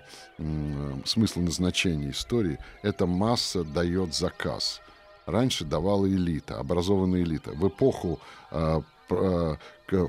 смысле 1.05 1.41
назначения 1.43 2.09
истории, 2.11 2.57
эта 2.83 3.05
масса 3.05 3.63
дает 3.63 4.13
заказ. 4.13 4.81
Раньше 5.25 5.65
давала 5.65 6.07
элита, 6.07 6.59
образованная 6.59 7.21
элита. 7.23 7.51
В 7.51 7.67
эпоху 7.67 8.19
к- 8.51 9.57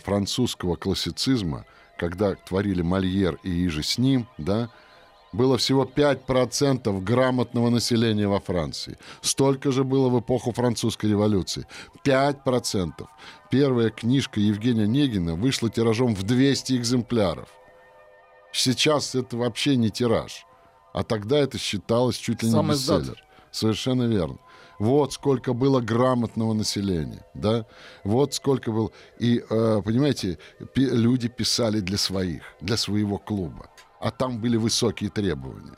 французского 0.05 0.77
классицизма, 0.77 1.65
когда 1.99 2.35
творили 2.35 2.83
Мольер 2.83 3.39
и 3.43 3.67
иже 3.67 3.83
с 3.83 3.99
ним, 3.99 4.27
да, 4.39 4.71
было 5.33 5.59
всего 5.59 5.85
5% 5.85 7.03
грамотного 7.03 7.69
населения 7.69 8.27
во 8.27 8.41
Франции. 8.41 8.97
Столько 9.21 9.71
же 9.71 9.85
было 9.85 10.09
в 10.09 10.21
эпоху 10.21 10.53
французской 10.53 11.11
революции. 11.11 11.67
5%. 12.05 13.07
Первая 13.51 13.91
книжка 13.91 14.41
Евгения 14.41 14.85
Онегина 14.85 15.35
вышла 15.35 15.69
тиражом 15.69 16.15
в 16.15 16.23
200 16.23 16.75
экземпляров. 16.75 17.49
Сейчас 18.57 19.15
это 19.15 19.37
вообще 19.37 19.77
не 19.77 19.91
тираж. 19.91 20.47
А 20.95 21.03
тогда 21.03 21.39
это 21.39 21.59
считалось 21.59 22.17
чуть 22.17 22.43
ли 22.43 22.49
не 22.49 22.55
Сам 22.55 22.71
бестселлер. 22.71 23.23
Совершенно 23.51 24.05
верно. 24.05 24.39
Вот 24.79 25.13
сколько 25.13 25.53
было 25.53 25.81
грамотного 25.81 26.55
населения, 26.55 27.25
да? 27.35 27.67
Вот 28.05 28.35
сколько 28.35 28.73
было... 28.73 28.91
И, 29.19 29.45
э, 29.49 29.83
понимаете, 29.85 30.39
пи- 30.75 30.91
люди 30.91 31.29
писали 31.29 31.81
для 31.81 31.99
своих, 31.99 32.43
для 32.61 32.77
своего 32.77 33.19
клуба. 33.19 33.71
А 34.01 34.11
там 34.11 34.39
были 34.39 34.57
высокие 34.57 35.11
требования. 35.11 35.77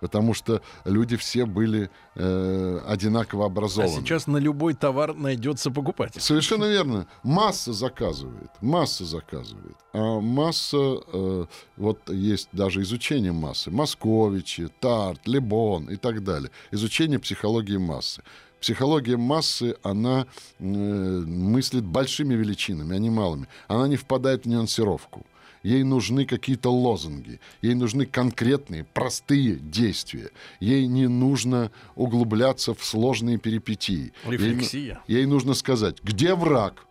Потому 0.00 0.34
что 0.34 0.62
люди 0.84 1.16
все 1.16 1.44
были 1.46 1.90
э, 2.14 2.80
одинаково 2.86 3.44
А 3.44 3.46
образованы. 3.46 4.00
сейчас 4.00 4.26
на 4.26 4.38
любой 4.38 4.74
товар 4.74 5.14
найдется 5.14 5.70
покупатель. 5.70 6.20
Совершенно 6.20 6.64
верно. 6.64 7.06
Масса 7.22 7.72
заказывает, 7.72 8.50
масса 8.60 9.04
заказывает. 9.04 9.76
А 9.92 10.20
масса, 10.20 10.76
э, 11.12 11.46
вот 11.76 12.10
есть 12.10 12.48
даже 12.52 12.82
изучение 12.82 13.32
массы. 13.32 13.70
Московичи, 13.70 14.68
Тарт, 14.80 15.26
Лебон 15.26 15.90
и 15.90 15.96
так 15.96 16.22
далее. 16.24 16.50
Изучение 16.70 17.18
психологии 17.18 17.76
массы. 17.76 18.22
Психология 18.60 19.16
массы, 19.16 19.76
она 19.82 20.26
э, 20.58 20.62
мыслит 20.64 21.84
большими 21.84 22.34
величинами, 22.34 22.94
а 22.94 22.98
не 22.98 23.08
малыми. 23.10 23.48
Она 23.68 23.88
не 23.88 23.96
впадает 23.96 24.44
в 24.44 24.48
нюансировку. 24.48 25.26
Ей 25.62 25.82
нужны 25.84 26.24
какие-то 26.24 26.70
лозунги, 26.70 27.38
ей 27.60 27.74
нужны 27.74 28.06
конкретные, 28.06 28.84
простые 28.84 29.56
действия. 29.56 30.30
Ей 30.58 30.86
не 30.86 31.06
нужно 31.06 31.70
углубляться 31.96 32.74
в 32.74 32.82
сложные 32.82 33.38
перипетии. 33.38 34.12
Ей 34.24 34.32
Рефлексия. 34.32 35.02
Ей 35.06 35.26
нужно 35.26 35.54
сказать, 35.54 36.02
где 36.02 36.34
враг, 36.34 36.86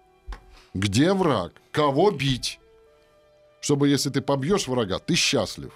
где 0.76 1.14
враг, 1.14 1.54
кого 1.72 2.12
бить. 2.12 2.60
Чтобы 3.60 3.90
если 3.90 4.10
ты 4.12 4.22
побьешь 4.22 4.68
врага, 4.68 5.00
ты 5.00 5.16
счастлив. 5.16 5.74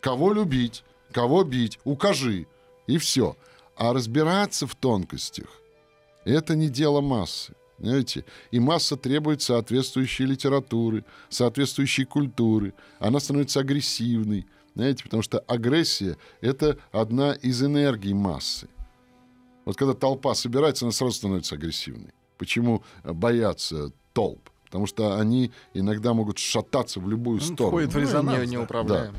Кого 0.00 0.32
любить, 0.32 0.84
кого 1.10 1.42
бить, 1.42 1.78
укажи. 1.84 2.46
И 2.86 2.98
все. 2.98 3.36
А 3.76 3.92
разбираться 3.92 4.66
в 4.66 4.74
тонкостях– 4.74 5.48
это 6.24 6.54
не 6.54 6.68
дело 6.68 7.00
массы. 7.00 7.54
Понимаете? 7.78 8.24
И 8.50 8.60
масса 8.60 8.96
требует 8.96 9.42
соответствующей 9.42 10.26
литературы, 10.26 11.04
соответствующей 11.28 12.04
культуры. 12.04 12.72
Она 12.98 13.20
становится 13.20 13.60
агрессивной. 13.60 14.46
Знаете, 14.74 15.04
потому 15.04 15.22
что 15.22 15.38
агрессия– 15.40 16.16
это 16.40 16.78
одна 16.92 17.32
из 17.32 17.62
энергий 17.62 18.12
массы. 18.12 18.68
Вот 19.64 19.76
когда 19.76 19.94
толпа 19.94 20.34
собирается, 20.34 20.84
она 20.84 20.92
сразу 20.92 21.14
становится 21.14 21.54
агрессивной. 21.54 22.12
Почему 22.38 22.82
боятся 23.04 23.92
толп? 24.12 24.50
Потому 24.66 24.86
что 24.86 25.18
они 25.18 25.52
иногда 25.72 26.14
могут 26.14 26.38
шататься 26.38 26.98
в 26.98 27.08
любую 27.08 27.38
Ну, 27.38 27.44
сторону. 27.44 27.68
входит 27.68 27.94
в 27.94 27.98
резонанс, 27.98 28.50
не, 28.50 28.56
да. 28.84 29.12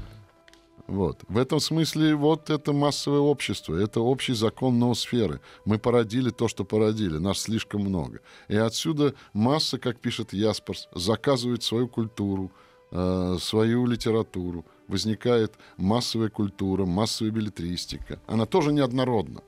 Вот. 0.87 1.23
В 1.27 1.37
этом 1.37 1.59
смысле 1.59 2.15
вот 2.15 2.49
это 2.49 2.71
массовое 2.71 3.19
общество, 3.19 3.75
это 3.75 4.01
общий 4.01 4.33
закон 4.33 4.77
ноосферы. 4.77 5.41
Мы 5.65 5.79
породили 5.79 6.29
то, 6.29 6.47
что 6.47 6.63
породили, 6.63 7.17
нас 7.17 7.39
слишком 7.39 7.81
много. 7.81 8.19
И 8.47 8.55
отсюда 8.55 9.15
масса, 9.33 9.79
как 9.79 9.99
пишет 9.99 10.33
Ясперс, 10.33 10.87
заказывает 10.93 11.63
свою 11.63 11.87
культуру, 11.87 12.51
э, 12.91 13.37
свою 13.39 13.87
литературу, 13.87 14.63
возникает 14.87 15.53
массовая 15.77 16.29
культура, 16.29 16.85
массовая 16.85 17.31
билетристика. 17.31 18.19
Она 18.27 18.45
тоже 18.45 18.71
неоднородна. 18.71 19.41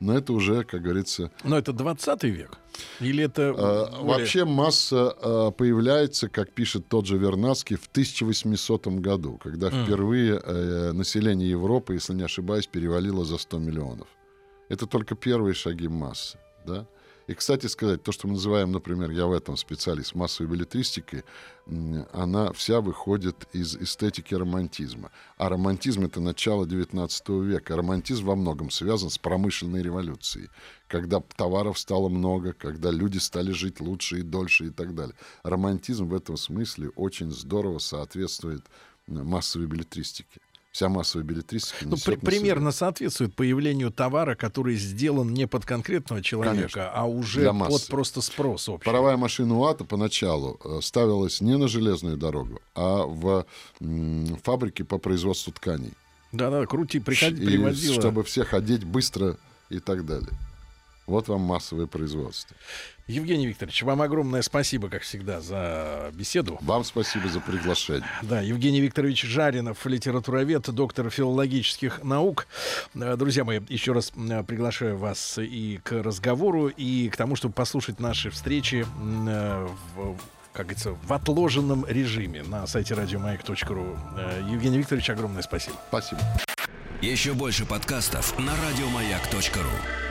Но 0.00 0.16
это 0.16 0.32
уже, 0.34 0.62
как 0.64 0.82
говорится... 0.82 1.30
Но 1.44 1.56
это 1.56 1.72
20 1.72 2.24
век? 2.24 2.58
Или 3.00 3.24
это... 3.24 3.42
Э, 3.42 3.52
более- 3.54 4.04
Вообще 4.04 4.44
масса 4.44 5.14
э, 5.22 5.52
появляется, 5.56 6.28
как 6.28 6.52
пишет 6.52 6.88
тот 6.88 7.06
же 7.06 7.16
Вернадский, 7.16 7.76
в 7.76 7.86
1800 7.90 8.86
году, 9.00 9.38
когда 9.42 9.70
впервые 9.70 10.38
э, 10.44 10.92
население 10.92 11.48
Европы, 11.48 11.94
если 11.94 12.12
не 12.14 12.24
ошибаюсь, 12.24 12.66
перевалило 12.66 13.24
за 13.24 13.38
100 13.38 13.58
миллионов. 13.58 14.08
Это 14.68 14.86
только 14.86 15.14
первые 15.14 15.54
шаги 15.54 15.88
массы. 15.88 16.38
Да? 16.66 16.86
И, 17.26 17.34
кстати 17.34 17.66
сказать, 17.66 18.02
то, 18.02 18.12
что 18.12 18.28
мы 18.28 18.34
называем, 18.34 18.70
например, 18.70 19.10
я 19.10 19.26
в 19.26 19.32
этом 19.32 19.56
специалист, 19.56 20.14
массовой 20.14 20.48
билетристикой, 20.48 21.24
м, 21.66 22.06
она 22.12 22.52
вся 22.52 22.80
выходит 22.80 23.48
из 23.52 23.76
эстетики 23.76 24.32
романтизма. 24.34 25.10
А 25.36 25.48
романтизм— 25.48 26.04
это 26.06 26.20
начало 26.20 26.66
XIX 26.66 27.42
века. 27.42 27.76
Романтизм 27.76 28.26
во 28.26 28.36
многом 28.36 28.70
связан 28.70 29.10
с 29.10 29.18
промышленной 29.18 29.82
революцией, 29.82 30.50
когда 30.86 31.20
товаров 31.20 31.78
стало 31.78 32.08
много, 32.08 32.52
когда 32.52 32.92
люди 32.92 33.18
стали 33.18 33.50
жить 33.50 33.80
лучше 33.80 34.20
и 34.20 34.22
дольше 34.22 34.66
и 34.66 34.70
так 34.70 34.94
далее. 34.94 35.16
Романтизм 35.42 36.06
в 36.06 36.14
этом 36.14 36.36
смысле 36.36 36.90
очень 36.90 37.32
здорово 37.32 37.78
соответствует 37.78 38.64
массовой 39.06 39.66
билетристике. 39.66 40.40
Вся 40.76 40.90
массовая 40.90 41.24
билетристика 41.26 41.86
Ну, 41.88 41.96
при- 41.96 42.16
примерно 42.16 42.70
соответствует 42.70 43.34
появлению 43.34 43.90
товара, 43.90 44.34
который 44.34 44.76
сделан 44.76 45.32
не 45.32 45.46
под 45.46 45.64
конкретного 45.64 46.22
человека, 46.22 46.54
Конечно. 46.54 46.90
а 46.92 47.06
уже 47.06 47.50
под 47.50 47.86
просто 47.88 48.20
спрос 48.20 48.68
общий. 48.68 48.84
Паровая 48.84 49.16
машина 49.16 49.56
УАТа 49.58 49.84
поначалу 49.84 50.60
э, 50.62 50.80
ставилась 50.82 51.40
не 51.40 51.56
на 51.56 51.66
железную 51.66 52.18
дорогу, 52.18 52.60
а 52.74 53.06
в 53.06 53.46
м, 53.80 54.36
фабрике 54.44 54.84
по 54.84 54.98
производству 54.98 55.50
тканей. 55.50 55.94
Да-да, 56.32 56.66
крути, 56.66 57.00
приходи, 57.00 57.42
И 57.42 57.46
приводила. 57.46 57.94
чтобы 57.98 58.22
всех 58.22 58.52
одеть 58.52 58.84
быстро 58.84 59.38
и 59.70 59.78
так 59.78 60.04
далее. 60.04 60.28
Вот 61.06 61.28
вам 61.28 61.40
массовое 61.40 61.86
производство. 61.86 62.54
Евгений 63.08 63.46
Викторович, 63.46 63.84
вам 63.84 64.02
огромное 64.02 64.42
спасибо, 64.42 64.88
как 64.88 65.02
всегда, 65.02 65.40
за 65.40 66.10
беседу. 66.12 66.58
Вам 66.60 66.82
спасибо 66.82 67.28
за 67.28 67.38
приглашение. 67.40 68.04
Да, 68.22 68.40
Евгений 68.40 68.80
Викторович 68.80 69.22
Жаринов, 69.22 69.86
литературовед, 69.86 70.68
доктор 70.70 71.08
филологических 71.10 72.02
наук. 72.02 72.48
Э, 72.96 73.16
Друзья 73.16 73.44
мои, 73.44 73.60
еще 73.68 73.92
раз 73.92 74.12
м, 74.16 74.44
приглашаю 74.44 74.96
вас 74.98 75.38
и 75.38 75.78
к 75.84 75.92
разговору, 76.02 76.66
и 76.66 77.08
к 77.08 77.16
тому, 77.16 77.36
чтобы 77.36 77.54
послушать 77.54 78.00
наши 78.00 78.30
встречи 78.30 78.84
э, 79.28 79.68
в 79.94 80.16
как 80.52 80.66
говорится, 80.68 80.92
в 81.06 81.12
отложенном 81.12 81.84
режиме 81.86 82.42
на 82.42 82.66
сайте 82.66 82.94
радиомаяк.ру. 82.94 83.96
Э, 84.16 84.42
Евгений 84.50 84.78
Викторович, 84.78 85.10
огромное 85.10 85.42
спасибо. 85.42 85.76
Спасибо. 85.88 86.20
Еще 87.02 87.34
больше 87.34 87.66
подкастов 87.66 88.36
на 88.38 88.52
радиомаяк.ру. 88.68 90.05